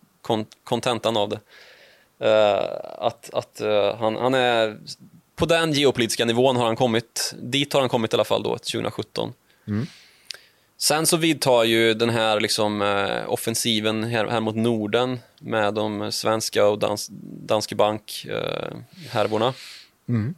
kontentan 0.63 1.17
av 1.17 1.29
det. 1.29 1.39
Uh, 2.21 2.27
att 2.97 3.33
att 3.33 3.61
uh, 3.61 3.95
han, 3.95 4.15
han 4.15 4.33
är 4.33 4.77
på 5.35 5.45
den 5.45 5.73
geopolitiska 5.73 6.25
nivån 6.25 6.55
har 6.55 6.65
han 6.65 6.75
kommit, 6.75 7.33
dit 7.37 7.73
har 7.73 7.79
han 7.79 7.89
kommit 7.89 8.13
i 8.13 8.15
alla 8.15 8.23
fall 8.23 8.43
då 8.43 8.49
2017. 8.49 9.33
Mm. 9.67 9.87
Sen 10.77 11.05
så 11.05 11.17
vidtar 11.17 11.63
ju 11.63 11.93
den 11.93 12.09
här 12.09 12.39
liksom, 12.39 12.81
uh, 12.81 13.29
offensiven 13.29 14.03
här, 14.03 14.27
här, 14.27 14.39
mot 14.39 14.55
Norden 14.55 15.19
med 15.39 15.73
de 15.73 16.11
svenska 16.11 16.65
och 16.65 16.79
dans, 16.79 17.09
Danske 17.45 17.75
Bank 17.75 18.25
härvorna. 19.09 19.53
Mm. 20.09 20.35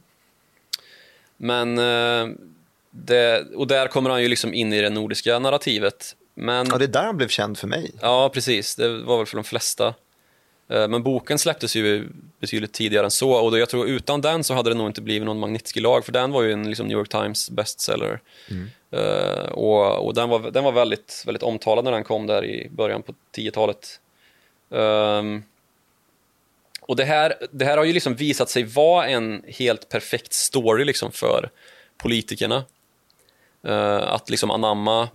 Men 1.36 1.76
det, 2.90 3.46
och 3.54 3.66
där 3.66 3.88
kommer 3.88 4.10
han 4.10 4.22
ju 4.22 4.28
liksom 4.28 4.54
in 4.54 4.72
i 4.72 4.80
det 4.80 4.90
nordiska 4.90 5.38
narrativet. 5.38 6.16
Men, 6.34 6.66
ja, 6.70 6.78
det 6.78 6.84
är 6.84 6.88
där 6.88 7.04
han 7.04 7.16
blev 7.16 7.28
känd 7.28 7.58
för 7.58 7.66
mig. 7.66 7.92
Ja, 8.00 8.30
precis. 8.34 8.76
Det 8.76 9.02
var 9.02 9.16
väl 9.16 9.26
för 9.26 9.36
de 9.36 9.44
flesta. 9.44 9.94
Eh, 10.68 10.88
men 10.88 11.02
boken 11.02 11.38
släpptes 11.38 11.76
ju 11.76 12.08
betydligt 12.40 12.72
tidigare 12.72 13.04
än 13.04 13.10
så 13.10 13.32
och 13.32 13.58
jag 13.58 13.68
tror 13.68 13.86
utan 13.88 14.20
den 14.20 14.44
så 14.44 14.54
hade 14.54 14.70
det 14.70 14.76
nog 14.76 14.86
inte 14.86 15.00
blivit 15.00 15.26
någon 15.26 15.38
Magnitsky-lag 15.38 16.04
för 16.04 16.12
den 16.12 16.32
var 16.32 16.42
ju 16.42 16.52
en 16.52 16.68
liksom, 16.68 16.86
New 16.86 16.98
York 16.98 17.08
Times 17.08 17.50
bestseller. 17.50 18.20
Mm. 18.50 18.70
Uh, 18.94 19.48
och, 19.52 20.06
och 20.06 20.14
den, 20.14 20.28
var, 20.28 20.50
den 20.50 20.64
var 20.64 20.72
väldigt, 20.72 21.22
väldigt 21.26 21.42
omtalad 21.42 21.84
när 21.84 21.92
den 21.92 22.04
kom 22.04 22.26
där 22.26 22.44
i 22.44 22.68
början 22.70 23.02
på 23.02 23.14
10-talet. 23.36 24.00
Um, 24.68 24.80
ehm, 24.80 25.42
och 26.80 26.96
det 26.96 27.04
här, 27.04 27.34
det 27.50 27.64
här 27.64 27.76
har 27.76 27.84
ju 27.84 27.92
liksom 27.92 28.14
visat 28.14 28.50
sig 28.50 28.64
vara 28.64 29.06
en 29.06 29.42
helt 29.46 29.88
perfekt 29.88 30.32
story 30.32 30.84
liksom 30.84 31.12
för 31.12 31.50
politikerna. 31.96 32.64
Uh, 33.66 34.12
att 34.12 34.30
liksom 34.30 34.50
anamma 34.50 35.08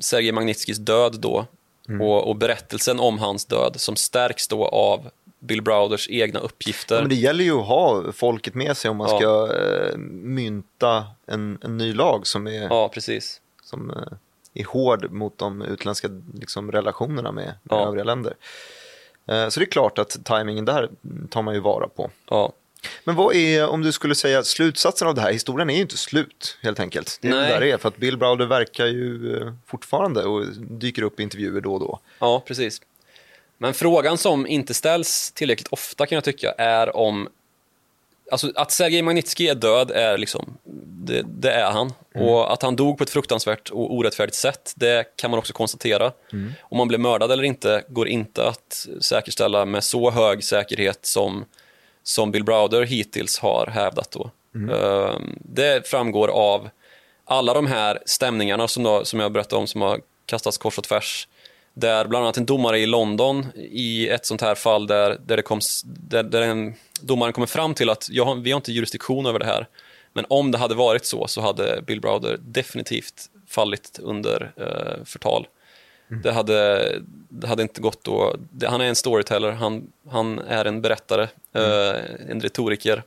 Sergej 0.00 0.32
Magnitskys 0.32 0.78
död 0.78 1.20
då 1.20 1.46
Mm. 1.88 2.00
Och, 2.00 2.28
och, 2.28 2.36
berättelsen 2.36 3.00
om 3.00 3.18
hans 3.18 3.44
död 3.44 3.74
som 3.76 3.96
stärks 3.96 4.48
då 4.48 4.66
av 4.66 5.10
Bill 5.38 5.62
Browders 5.62 6.08
egna 6.10 6.38
uppgifter. 6.38 6.94
Ja, 6.94 7.00
men 7.00 7.08
det 7.08 7.14
gäller 7.14 7.44
ju 7.44 7.52
att 7.52 7.66
ha 7.66 8.12
folket 8.12 8.54
med 8.54 8.76
sig 8.76 8.90
om 8.90 8.96
man 8.96 9.08
ja. 9.10 9.18
ska 9.18 9.56
eh, 9.56 9.96
mynta 9.98 11.04
en, 11.26 11.58
en, 11.62 11.76
ny 11.76 11.92
lag 11.94 12.26
som 12.26 12.46
är, 12.46 12.62
ja, 12.62 12.88
precis. 12.88 13.40
Som, 13.62 13.90
eh, 13.90 13.96
är 14.54 14.64
hård 14.64 15.10
mot 15.10 15.38
de 15.38 15.62
utländska 15.62 16.08
liksom, 16.34 16.72
relationerna 16.72 17.32
med, 17.32 17.54
med 17.62 17.78
övriga 17.78 18.04
länder. 18.04 18.34
Eh, 19.26 19.48
så 19.48 19.60
det 19.60 19.64
är 19.66 19.70
klart 19.70 19.98
att 19.98 20.24
tajmingen 20.24 20.64
där 20.64 20.90
tar 21.30 21.42
man 21.42 21.54
ju 21.54 21.60
vara 21.60 21.88
på. 21.88 22.10
Ja. 22.30 22.52
Men 23.04 23.14
vad 23.14 23.34
är, 23.34 23.68
om 23.68 23.82
du 23.82 23.92
skulle 23.92 24.14
säga 24.14 24.42
slutsatsen 24.42 25.08
av 25.08 25.14
det 25.14 25.20
här, 25.20 25.32
historien 25.32 25.70
är 25.70 25.74
ju 25.74 25.80
inte 25.80 25.96
slut 25.96 26.58
helt 26.62 26.80
enkelt. 26.80 27.18
Det 27.22 27.28
är 27.28 27.32
Nej. 27.32 27.52
där 27.52 27.60
det 27.60 27.70
är, 27.70 27.78
för 27.78 27.88
att 27.88 27.96
Bill 27.96 28.16
Browder 28.16 28.46
verkar 28.46 28.86
ju 28.86 29.36
eh, 29.36 29.52
fortfarande 29.66 30.24
och 30.24 30.46
dyker 30.56 31.02
upp 31.02 31.20
i 31.20 31.22
intervjuer 31.22 31.60
då 31.60 31.74
och 31.74 31.80
då. 31.80 32.00
Ja, 32.18 32.42
precis. 32.46 32.80
Men 33.58 33.74
frågan 33.74 34.18
som 34.18 34.46
inte 34.46 34.74
ställs 34.74 35.32
tillräckligt 35.32 35.68
ofta 35.70 36.06
kan 36.06 36.16
jag 36.16 36.24
tycka 36.24 36.50
är 36.50 36.96
om 36.96 37.28
Alltså 38.30 38.52
att 38.54 38.70
Sergej 38.70 39.02
Magnitsky 39.02 39.48
är 39.48 39.54
död 39.54 39.90
är 39.90 40.18
liksom, 40.18 40.58
det, 41.04 41.22
det 41.22 41.50
är 41.50 41.70
han. 41.70 41.92
Mm. 42.14 42.28
Och 42.28 42.52
att 42.52 42.62
han 42.62 42.76
dog 42.76 42.98
på 42.98 43.04
ett 43.04 43.10
fruktansvärt 43.10 43.70
och 43.70 43.94
orättfärdigt 43.94 44.36
sätt, 44.36 44.72
det 44.76 45.16
kan 45.16 45.30
man 45.30 45.38
också 45.38 45.52
konstatera. 45.52 46.12
Mm. 46.32 46.52
Om 46.62 46.78
man 46.78 46.88
blev 46.88 47.00
mördad 47.00 47.32
eller 47.32 47.42
inte 47.42 47.84
går 47.88 48.08
inte 48.08 48.48
att 48.48 48.86
säkerställa 49.00 49.64
med 49.64 49.84
så 49.84 50.10
hög 50.10 50.44
säkerhet 50.44 51.06
som 51.06 51.44
som 52.04 52.30
Bill 52.30 52.44
Browder 52.44 52.82
hittills 52.82 53.38
har 53.38 53.66
hävdat. 53.66 54.10
Då. 54.10 54.30
Mm. 54.54 54.70
Ehm, 54.70 55.38
det 55.40 55.88
framgår 55.88 56.28
av 56.28 56.68
alla 57.24 57.54
de 57.54 57.66
här 57.66 57.98
stämningarna 58.06 58.68
som, 58.68 58.82
då, 58.82 59.04
som 59.04 59.20
jag 59.20 59.32
berättade 59.32 59.60
om 59.60 59.66
som 59.66 59.80
har 59.80 60.00
kastats 60.26 60.58
kors 60.58 60.78
och 60.78 60.84
tvärs. 60.84 61.28
Där 61.74 62.04
bland 62.06 62.24
annat 62.24 62.36
en 62.36 62.46
domare 62.46 62.78
i 62.78 62.86
London 62.86 63.46
i 63.54 64.08
ett 64.08 64.26
sånt 64.26 64.40
här 64.40 64.54
fall 64.54 64.86
där, 64.86 65.18
där, 65.26 65.36
det 65.36 65.42
kom, 65.42 65.60
där, 65.84 66.22
där 66.22 66.42
en, 66.42 66.74
domaren 67.00 67.32
kommer 67.32 67.46
fram 67.46 67.74
till 67.74 67.90
att 67.90 68.08
har, 68.24 68.34
vi 68.34 68.50
har 68.50 68.56
inte 68.56 68.72
jurisdiktion 68.72 69.26
över 69.26 69.38
det 69.38 69.46
här. 69.46 69.66
Men 70.12 70.26
om 70.28 70.50
det 70.50 70.58
hade 70.58 70.74
varit 70.74 71.04
så 71.04 71.26
så 71.26 71.40
hade 71.40 71.82
Bill 71.86 72.00
Browder 72.00 72.38
definitivt 72.40 73.30
fallit 73.48 73.98
under 74.02 74.52
eh, 74.56 75.04
förtal. 75.04 75.46
Mm. 76.10 76.22
Det, 76.22 76.32
hade, 76.32 76.90
det 77.28 77.46
hade 77.46 77.62
inte 77.62 77.80
gått 77.80 78.04
då. 78.04 78.36
Det, 78.50 78.68
han 78.68 78.80
är 78.80 78.84
en 78.84 78.96
storyteller, 78.96 79.52
han, 79.52 79.92
han 80.10 80.38
är 80.38 80.64
en 80.64 80.82
berättare, 80.82 81.28
mm. 81.54 81.70
uh, 81.70 82.30
en 82.30 82.40
retoriker. 82.40 83.02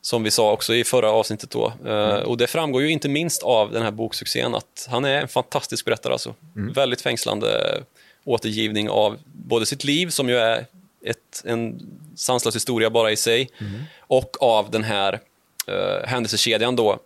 Som 0.00 0.22
vi 0.22 0.30
sa 0.30 0.52
också 0.52 0.74
i 0.74 0.84
förra 0.84 1.10
avsnittet 1.10 1.50
då. 1.50 1.72
Uh, 1.84 1.92
mm. 1.92 2.26
Och 2.26 2.36
det 2.36 2.46
framgår 2.46 2.82
ju 2.82 2.90
inte 2.90 3.08
minst 3.08 3.42
av 3.42 3.72
den 3.72 3.82
här 3.82 3.90
boksuccén 3.90 4.54
att 4.54 4.88
han 4.90 5.04
är 5.04 5.20
en 5.20 5.28
fantastisk 5.28 5.84
berättare 5.84 6.12
alltså. 6.12 6.34
Mm. 6.56 6.72
Väldigt 6.72 7.00
fängslande 7.00 7.80
återgivning 8.24 8.90
av 8.90 9.18
både 9.24 9.66
sitt 9.66 9.84
liv 9.84 10.08
som 10.08 10.28
ju 10.28 10.36
är 10.36 10.66
ett, 11.04 11.42
en 11.44 11.80
sanslös 12.16 12.56
historia 12.56 12.90
bara 12.90 13.12
i 13.12 13.16
sig 13.16 13.50
mm. 13.60 13.82
och 14.00 14.36
av 14.42 14.70
den 14.70 14.84
här 14.84 15.20
uh, 15.68 16.06
händelsekedjan 16.06 16.76
då 16.76 16.98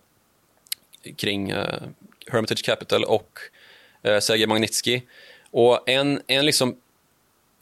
kring 1.16 1.52
uh, 1.52 1.64
Hermitage 2.26 2.64
Capital 2.64 3.04
och 3.04 3.38
eh, 4.02 4.18
Sergej 4.18 4.46
Magnitsky. 4.46 5.00
Och 5.50 5.88
en, 5.88 6.20
en 6.26 6.46
liksom 6.46 6.76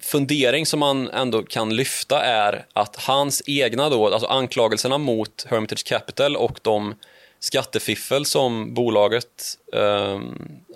fundering 0.01 0.67
som 0.67 0.81
man 0.81 1.09
ändå 1.09 1.43
kan 1.43 1.77
lyfta 1.77 2.23
är 2.23 2.67
att 2.73 2.97
hans 2.97 3.43
egna 3.47 3.89
då, 3.89 4.09
alltså 4.09 4.27
anklagelserna 4.27 4.99
mot 4.99 5.47
Hermitage 5.51 5.85
Capital 5.85 6.37
och 6.37 6.59
de 6.63 6.95
skattefiffel 7.41 8.25
som 8.25 8.75
bolaget 8.75 9.59
eh, 9.73 10.21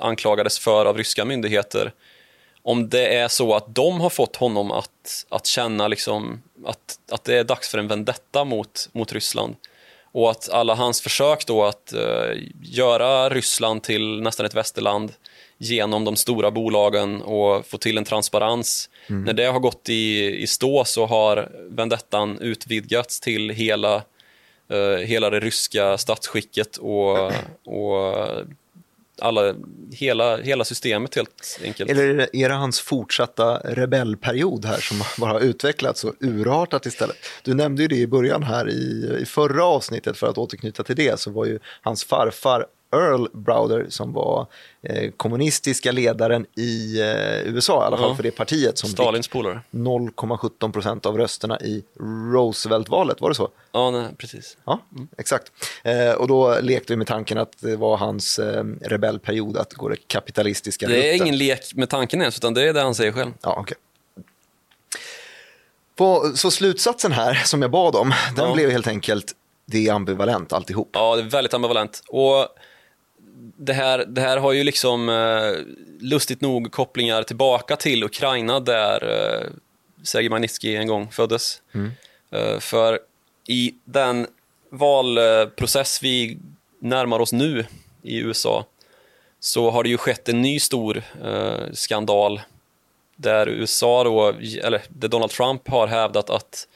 anklagades 0.00 0.58
för 0.58 0.86
av 0.86 0.96
ryska 0.96 1.24
myndigheter 1.24 1.92
om 2.64 2.88
det 2.88 3.14
är 3.14 3.28
så 3.28 3.54
att 3.54 3.74
de 3.74 4.00
har 4.00 4.10
fått 4.10 4.36
honom 4.36 4.70
att, 4.70 5.26
att 5.28 5.46
känna 5.46 5.88
liksom 5.88 6.42
att, 6.66 6.98
att 7.10 7.24
det 7.24 7.38
är 7.38 7.44
dags 7.44 7.68
för 7.68 7.78
en 7.78 7.88
vendetta 7.88 8.44
mot, 8.44 8.88
mot 8.92 9.12
Ryssland 9.12 9.56
och 10.12 10.30
att 10.30 10.50
alla 10.50 10.74
hans 10.74 11.00
försök 11.00 11.46
då 11.46 11.64
att 11.64 11.92
eh, 11.92 12.38
göra 12.62 13.28
Ryssland 13.28 13.82
till 13.82 14.20
nästan 14.20 14.46
ett 14.46 14.54
västerland 14.54 15.12
genom 15.58 16.04
de 16.04 16.16
stora 16.16 16.50
bolagen 16.50 17.22
och 17.22 17.66
få 17.66 17.78
till 17.78 17.98
en 17.98 18.04
transparens. 18.04 18.90
Mm. 19.06 19.24
När 19.24 19.32
det 19.32 19.44
har 19.44 19.60
gått 19.60 19.88
i, 19.88 20.36
i 20.42 20.46
stå 20.46 20.84
så 20.84 21.06
har 21.06 21.52
vendettan 21.68 22.38
utvidgats 22.38 23.20
till 23.20 23.50
hela, 23.50 24.02
uh, 24.72 24.96
hela 24.96 25.30
det 25.30 25.40
ryska 25.40 25.98
statsskicket 25.98 26.76
och, 26.76 27.32
och 27.64 28.26
alla, 29.20 29.54
hela, 29.92 30.36
hela 30.36 30.64
systemet 30.64 31.14
helt 31.14 31.60
enkelt. 31.64 31.90
Eller 31.90 32.36
är 32.36 32.48
det 32.48 32.54
hans 32.54 32.80
fortsatta 32.80 33.58
rebellperiod 33.58 34.64
här 34.64 34.80
som 34.80 35.02
bara 35.18 35.32
har 35.32 35.40
utvecklats 35.40 36.04
och 36.04 36.14
urartat 36.20 36.86
istället? 36.86 37.16
Du 37.42 37.54
nämnde 37.54 37.82
ju 37.82 37.88
det 37.88 37.96
i 37.96 38.06
början 38.06 38.42
här 38.42 38.70
i, 38.70 39.16
i 39.22 39.26
förra 39.26 39.64
avsnittet 39.64 40.16
för 40.16 40.26
att 40.26 40.38
återknyta 40.38 40.82
till 40.82 40.96
det 40.96 41.20
så 41.20 41.30
var 41.30 41.46
ju 41.46 41.58
hans 41.82 42.04
farfar 42.04 42.66
Earl 42.94 43.28
Browder 43.32 43.86
som 43.88 44.12
var 44.12 44.46
eh, 44.82 45.10
kommunistiska 45.10 45.92
ledaren 45.92 46.46
i 46.56 47.00
eh, 47.00 47.54
USA, 47.54 47.82
i 47.82 47.86
alla 47.86 47.96
fall 47.96 48.08
ja. 48.08 48.16
för 48.16 48.22
det 48.22 48.30
partiet 48.30 48.78
som 48.78 48.90
Stalins 48.90 49.28
fick 49.28 49.34
0,17 49.34 50.72
procent 50.72 51.06
av 51.06 51.18
rösterna 51.18 51.60
i 51.60 51.84
Roosevelt-valet, 52.32 53.20
var 53.20 53.28
det 53.28 53.34
så? 53.34 53.48
Ja, 53.72 53.90
nej, 53.90 54.08
precis. 54.18 54.56
Ja, 54.64 54.80
mm. 54.92 55.08
exakt. 55.18 55.52
Eh, 55.82 56.12
och 56.12 56.28
då 56.28 56.60
lekte 56.60 56.92
vi 56.92 56.96
med 56.96 57.06
tanken 57.06 57.38
att 57.38 57.52
det 57.60 57.76
var 57.76 57.96
hans 57.96 58.38
eh, 58.38 58.64
rebellperiod 58.80 59.56
att 59.56 59.74
gå 59.74 59.88
det 59.88 60.08
kapitalistiska 60.08 60.88
Det 60.88 61.08
är 61.08 61.12
rutten. 61.12 61.26
ingen 61.26 61.38
lek 61.38 61.74
med 61.74 61.88
tanken 61.90 62.20
ens, 62.20 62.36
utan 62.36 62.54
det 62.54 62.68
är 62.68 62.72
det 62.72 62.80
han 62.80 62.94
säger 62.94 63.12
själv. 63.12 63.32
Ja, 63.42 63.60
okay. 63.60 63.76
På, 65.96 66.32
så 66.34 66.50
slutsatsen 66.50 67.12
här, 67.12 67.34
som 67.34 67.62
jag 67.62 67.70
bad 67.70 67.96
om, 67.96 68.12
den 68.36 68.48
ja. 68.48 68.54
blev 68.54 68.70
helt 68.70 68.86
enkelt 68.86 69.34
det 69.66 69.88
är 69.88 69.92
ambivalent 69.92 70.52
alltihop. 70.52 70.90
Ja, 70.92 71.16
det 71.16 71.22
är 71.22 71.26
väldigt 71.26 71.54
ambivalent. 71.54 72.02
Och 72.08 72.48
det, 73.56 73.72
här, 73.72 73.98
det 73.98 74.20
här 74.20 74.36
har 74.36 74.52
ju 74.52 74.64
liksom 74.64 75.08
eh, 75.08 75.52
lustigt 76.00 76.40
nog 76.40 76.72
kopplingar 76.72 77.22
tillbaka 77.22 77.76
till 77.76 78.04
Ukraina 78.04 78.60
där 78.60 79.02
eh, 79.12 79.50
Sergej 80.02 80.28
Magnitsky 80.28 80.76
en 80.76 80.86
gång 80.86 81.10
föddes. 81.10 81.62
Eh, 82.30 82.58
för 82.58 82.98
i 83.48 83.74
den 83.84 84.26
valprocess 84.70 86.02
vi 86.02 86.38
närmar 86.78 87.20
oss 87.20 87.32
nu 87.32 87.66
i 88.02 88.18
USA 88.18 88.66
så 89.40 89.70
har 89.70 89.82
det 89.82 89.88
ju 89.88 89.96
skett 89.96 90.28
en 90.28 90.42
ny 90.42 90.60
stor 90.60 91.02
eh, 91.24 91.72
skandal 91.72 92.40
där 93.16 93.48
USA 93.48 94.04
då, 94.04 94.28
eller 94.62 94.82
där 94.88 95.08
Donald 95.08 95.32
Trump 95.32 95.68
har 95.68 95.86
hävdat 95.86 96.30
att 96.30 96.68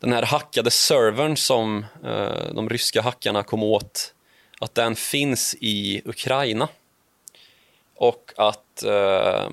den 0.00 0.12
här 0.12 0.22
hackade 0.22 0.70
servern 0.70 1.36
som 1.36 1.86
eh, 2.04 2.54
de 2.54 2.68
ryska 2.68 3.02
hackarna 3.02 3.42
kom 3.42 3.62
åt, 3.62 4.14
att 4.62 4.74
den 4.74 4.96
finns 4.96 5.56
i 5.60 6.02
Ukraina. 6.04 6.68
Och 7.96 8.32
att 8.36 8.82
eh, 8.82 9.50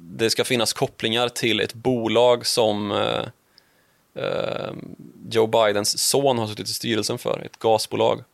det 0.00 0.30
ska 0.30 0.44
finnas 0.44 0.72
kopplingar 0.72 1.28
till 1.28 1.60
ett 1.60 1.74
bolag 1.74 2.46
som 2.46 2.92
eh, 2.92 3.24
eh, 4.24 4.72
Joe 5.30 5.46
Bidens 5.46 5.98
son 6.08 6.38
har 6.38 6.46
suttit 6.46 6.68
i 6.68 6.72
styrelsen 6.72 7.18
för, 7.18 7.42
ett 7.46 7.58
gasbolag. 7.58 8.24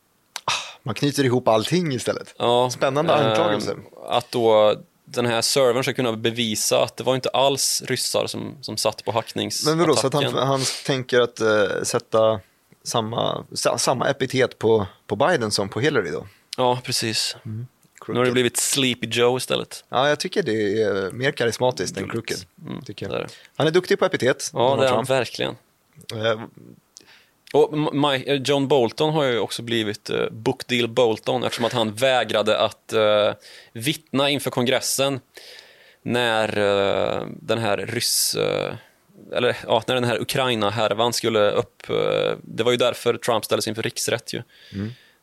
Man 0.82 0.95
knyter 0.95 1.24
ihop 1.24 1.49
allting 1.49 1.93
istället. 1.93 2.35
Ja, 2.39 2.70
Spännande 2.70 3.12
eh, 3.12 3.27
anklagelse. 3.27 3.77
Att 4.09 4.31
då 4.31 4.77
den 5.05 5.27
här 5.27 5.43
servern 5.43 5.82
ska 5.82 5.93
kunna 5.93 6.12
bevisa 6.12 6.82
att 6.82 6.97
det 6.97 7.05
var 7.05 7.15
inte 7.15 7.28
alls 7.28 7.82
ryssar 7.86 8.27
som, 8.27 8.57
som 8.61 8.77
satt 8.77 9.05
på 9.05 9.12
hackningsattacken. 9.12 9.78
Men 9.78 9.86
vadå, 9.86 10.01
så 10.01 10.07
att 10.07 10.15
han, 10.15 10.35
han 10.35 10.61
tänker 10.86 11.20
att 11.20 11.40
eh, 11.40 11.82
sätta 11.82 12.40
samma, 12.89 13.47
sa, 13.52 13.78
samma 13.78 14.09
epitet 14.09 14.59
på, 14.59 14.86
på 15.06 15.16
Biden 15.16 15.51
som 15.51 15.69
på 15.69 15.81
Hillary 15.81 16.10
då? 16.10 16.27
Ja, 16.56 16.81
precis. 16.85 17.36
Nu 18.09 18.15
har 18.15 18.24
det 18.24 18.32
blivit 18.32 18.56
Sleepy 18.56 19.06
Joe 19.06 19.36
istället. 19.36 19.85
Ja, 19.89 20.09
jag 20.09 20.20
tycker 20.20 20.43
det 20.43 20.82
är 20.82 21.10
mer 21.12 21.31
karismatiskt 21.32 21.97
än 21.97 22.09
Gulligt. 22.09 22.28
Crooked. 22.59 22.86
Tycker 22.86 23.09
det 23.09 23.15
är 23.15 23.19
jag. 23.19 23.28
det. 23.28 23.32
Han 23.56 23.66
är 23.66 23.70
duktig 23.70 23.98
på 23.98 24.05
epitet. 24.05 24.51
Ja, 24.52 24.77
det 24.81 24.86
är 24.86 24.93
han 24.93 25.05
verkligen. 25.05 25.56
Eh, 26.15 26.40
Och 27.52 27.94
Mike, 27.94 28.32
eh, 28.35 28.43
John 28.43 28.69
Bolton 28.69 29.12
har 29.12 29.24
ju 29.24 29.39
också 29.39 29.62
blivit 29.62 30.10
uh, 30.10 30.31
Bookdeal 30.31 30.89
Bolton 30.89 31.44
eftersom 31.44 31.65
att 31.65 31.73
han 31.73 31.94
vägrade 31.94 32.59
att 32.59 32.93
uh, 32.94 33.32
vittna 33.73 34.31
inför 34.31 34.51
kongressen 34.51 35.20
när 36.02 36.59
eh, 36.59 37.27
den 37.40 37.59
här 37.59 37.77
ryss... 37.77 38.35
eh, 38.35 38.74
eller 39.32 39.56
ja, 39.66 39.82
när 39.86 39.94
den 39.94 40.05
här 40.05 40.20
Ukraina-härvan 40.20 41.12
skulle 41.12 41.50
upp. 41.50 41.90
eh, 41.90 42.36
det 42.42 42.62
var 42.62 42.70
ju 42.70 42.76
därför 42.76 43.16
Trump 43.16 43.44
ställdes 43.44 43.68
inför 43.68 43.82
riksrätt 43.82 44.32
ju. 44.34 44.42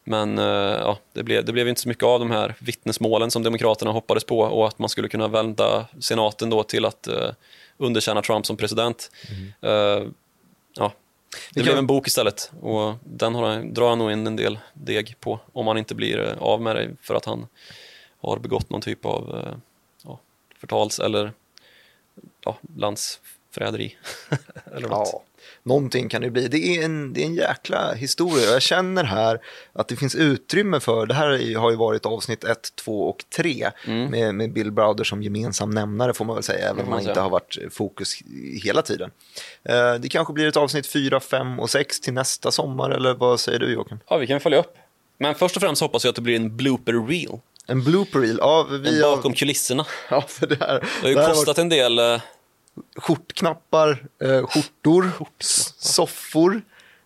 Men 0.04 0.38
eh, 0.38 0.46
ja, 0.80 1.00
det, 1.14 1.24
blev, 1.24 1.46
det 1.46 1.52
blev 1.54 1.68
inte 1.68 1.82
så 1.82 1.88
mycket 1.88 2.04
av 2.04 2.20
de 2.20 2.32
här 2.32 2.56
vittnesmålen 2.60 3.32
som 3.32 3.44
Demokraterna 3.44 3.92
hoppades 3.92 4.24
på 4.24 4.40
och 4.40 4.68
att 4.68 4.80
man 4.80 4.90
skulle 4.90 5.08
kunna 5.08 5.28
vända 5.28 5.88
senaten 6.00 6.50
då 6.50 6.64
till 6.64 6.86
att 6.86 7.08
uh, 7.12 7.32
underkänna 7.78 8.22
Trump 8.22 8.46
som 8.46 8.58
president. 8.58 9.12
Eh, 9.62 9.72
ja, 10.74 10.94
det 11.54 11.54
kan- 11.54 11.64
blev 11.64 11.78
en 11.78 11.88
bok 11.88 12.08
istället 12.08 12.52
och 12.62 12.94
den 13.04 13.36
har 13.36 13.64
drar 13.64 13.90
han 13.90 14.00
nog 14.00 14.12
in 14.12 14.28
en 14.28 14.36
del 14.36 14.60
deg 14.74 15.16
på 15.20 15.40
om 15.54 15.68
han 15.68 15.78
inte 15.78 15.96
blir 15.96 16.36
av 16.40 16.62
med 16.62 16.76
det 16.76 16.90
för 17.02 17.16
att 17.16 17.26
han 17.26 17.48
har 18.22 18.38
begått 18.40 18.70
någon 18.70 18.82
typ 18.82 19.06
av 19.06 19.54
ja, 20.04 20.20
förtals 20.60 21.00
eller 21.00 21.32
ja, 22.46 22.58
landsförräderi. 23.60 23.96
eller 24.76 24.88
något. 24.88 25.10
Ja, 25.14 25.24
någonting 25.64 26.10
kan 26.10 26.22
det 26.22 26.30
bli. 26.30 26.48
Det 26.48 26.58
är, 26.58 26.86
en, 26.86 27.14
det 27.14 27.22
är 27.22 27.26
en 27.26 27.36
jäkla 27.36 27.94
historia. 27.94 28.46
Jag 28.46 28.62
känner 28.62 29.04
här 29.04 29.40
att 29.74 29.88
det 29.88 29.96
finns 29.96 30.16
utrymme 30.16 30.80
för, 30.80 31.06
det 31.06 31.14
här 31.14 31.56
har 31.56 31.70
ju 31.72 31.76
varit 31.76 32.06
avsnitt 32.06 32.44
1, 32.44 32.76
2 32.76 33.10
och 33.10 33.24
3 33.36 33.72
med, 33.86 34.36
med 34.36 34.54
Bill 34.54 34.72
Browder 34.72 35.04
som 35.04 35.24
gemensam 35.24 35.70
nämnare 35.70 36.14
får 36.14 36.26
man 36.26 36.36
väl 36.36 36.44
säga, 36.44 36.60
även 36.70 36.72
om 36.72 36.80
Mm. 36.80 36.90
man 36.90 37.00
han 37.00 37.10
inte 37.10 37.22
har 37.22 37.30
varit 37.30 37.58
fokus 37.72 38.14
hela 38.64 38.82
tiden. 38.82 39.12
Eh, 39.64 39.94
det 39.94 40.10
kanske 40.10 40.34
blir 40.34 40.48
ett 40.48 40.58
avsnitt 40.58 40.88
4, 40.88 41.20
5 41.20 41.60
och 41.60 41.70
6 41.70 42.00
till 42.00 42.14
nästa 42.14 42.52
sommar, 42.52 42.90
eller 42.92 43.14
vad 43.14 43.40
säger 43.40 43.60
du 43.60 43.74
Joakim? 43.74 43.98
Ja, 44.10 44.18
vi 44.18 44.28
kan 44.28 44.40
följa 44.40 44.60
upp. 44.60 44.74
Men 45.18 45.36
först 45.36 45.56
och 45.56 45.62
främst 45.62 45.82
hoppas 45.82 46.04
jag 46.04 46.10
att 46.10 46.16
det 46.16 46.22
blir 46.22 46.36
en 46.36 46.58
blooper 46.58 47.08
reel. 47.08 47.40
En 47.68 47.84
blooper 47.84 48.20
reel, 48.20 48.38
ja, 48.42 48.68
En 48.70 48.82
vi 48.84 49.02
har, 49.04 49.16
bakom 49.16 49.34
kulisserna. 49.34 49.86
ja 50.10 50.22
för 50.22 50.48
det 50.48 50.58
här, 50.60 50.80
Det 50.80 50.88
har 51.02 51.10
ju 51.10 51.16
det 51.16 51.22
har 51.22 51.30
kostat 51.30 51.58
en 51.58 51.70
del. 51.70 52.00
Skjortknappar, 53.00 53.98
eh, 54.22 54.42
skjortor, 54.52 55.12
soffor, 55.40 56.62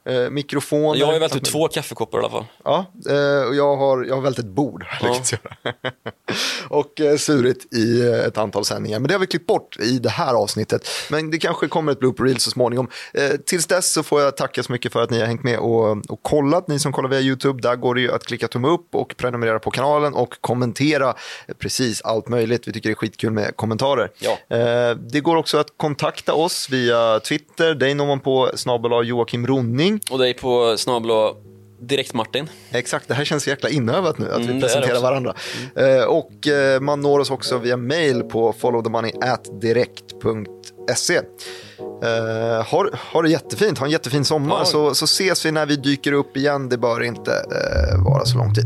eh, 0.10 0.30
mikrofoner. 0.30 0.99
Jag 0.99 1.06
har 1.06 1.14
ju 1.14 1.19
vält 1.19 1.36
ut 1.36 1.45
två 1.45 1.68
kaffekoppar 1.68 2.18
i 2.18 2.22
alla 2.22 2.30
fall. 2.30 2.45
Ja, 2.64 2.86
eh, 3.10 3.48
och 3.48 3.56
jag 3.56 3.77
har, 3.77 4.03
jag 4.03 4.15
har 4.15 4.22
vält 4.22 4.40
ett 4.40 4.45
bord, 4.45 4.86
lyckats 5.02 5.34
göra. 5.34 5.73
och 6.69 7.02
eh, 7.02 7.18
surit 7.18 7.73
i 7.73 8.02
eh, 8.02 8.19
ett 8.19 8.38
antal 8.38 8.65
sändningar. 8.65 8.99
Men 8.99 9.07
det 9.07 9.14
har 9.14 9.19
vi 9.19 9.27
klippt 9.27 9.48
bort 9.48 9.80
i 9.80 9.99
det 9.99 10.10
här 10.10 10.34
avsnittet. 10.34 10.88
Men 11.10 11.31
det 11.31 11.38
kanske 11.38 11.68
kommer 11.68 11.91
ett 11.91 11.99
blooper 11.99 12.23
reel 12.23 12.40
så 12.40 12.52
småningom. 12.52 12.88
Eh, 13.14 13.30
tills 13.45 13.68
dess 13.68 13.94
så 13.94 14.03
får 14.03 14.22
jag 14.22 14.38
tacka 14.38 14.64
så 14.64 14.72
mycket 14.72 14.94
för 14.94 15.03
att 15.03 15.10
ni 15.10 15.20
har 15.20 15.28
hängt 15.28 15.44
med 15.44 15.60
och, 15.60 16.12
och 16.12 16.23
kollat. 16.23 16.68
Ni 16.68 16.79
som 16.79 16.91
kollar 16.91 17.10
via 17.10 17.20
YouTube, 17.20 17.62
där 17.62 17.76
går 17.76 17.96
det 17.96 18.02
ju 18.02 18.12
att 18.12 18.23
klicka 18.23 18.47
tumme 18.47 18.68
upp 18.68 18.96
och 18.96 19.18
prenumerera 19.18 19.60
på 19.60 19.71
kanalen 19.71 20.13
och 20.13 20.41
kommentera 20.41 21.13
precis 21.57 22.02
allt 22.02 22.28
möjligt. 22.28 22.68
Vi 22.68 22.73
tycker 22.73 22.89
det 22.89 22.94
är 22.94 22.96
skitkul 22.96 23.31
med 23.31 23.55
kommentarer. 23.55 24.12
Ja. 24.20 24.57
Eh, 24.57 24.96
det 24.96 25.20
går 25.20 25.36
också 25.36 25.57
att 25.57 25.68
kontakta 25.78 26.34
oss 26.34 26.70
via 26.70 27.20
Twitter. 27.20 27.76
Dig 27.76 27.94
når 27.94 28.05
man 28.05 28.20
på 28.20 28.52
snabel 28.55 29.07
Joakim 29.07 29.47
Ronning. 29.47 29.98
Och 30.11 30.19
dig 30.19 30.34
på 30.34 30.78
snabel 30.78 31.11
Direkt 31.81 32.13
Martin. 32.13 32.49
Exakt, 32.71 33.07
det 33.07 33.13
här 33.13 33.26
känns 33.26 33.47
jäkla 33.47 33.69
inövat 33.69 34.18
nu 34.18 34.31
att 34.31 34.37
Mm, 34.41 34.55
vi 34.55 34.61
presenterar 34.61 35.02
varandra. 35.02 35.34
Eh, 35.76 36.03
och 36.03 36.47
eh, 36.47 36.81
man 36.81 37.02
når 37.02 37.19
oss 37.19 37.31
också 37.31 37.57
via 37.57 37.78
mail 37.78 38.23
på 38.23 38.53
followthemoney@direkt.se. 38.60 41.15
Eh, 41.15 41.21
ha, 42.71 42.86
ha 43.13 43.21
det 43.21 43.29
jättefint, 43.29 43.78
ha 43.78 43.86
en 43.86 43.91
jättefin 43.91 44.26
sommar 44.26 44.57
Ja. 44.60 44.65
så, 44.65 44.95
så 44.95 45.05
ses 45.05 45.45
vi 45.45 45.52
när 45.52 45.65
vi 45.65 45.76
dyker 45.76 46.11
upp 46.11 46.37
igen. 46.37 46.69
Det 46.69 46.78
bör 46.78 47.03
inte 47.03 47.31
vara 48.05 48.26
så 48.26 48.37
lång 48.37 48.53
tid. 48.53 48.65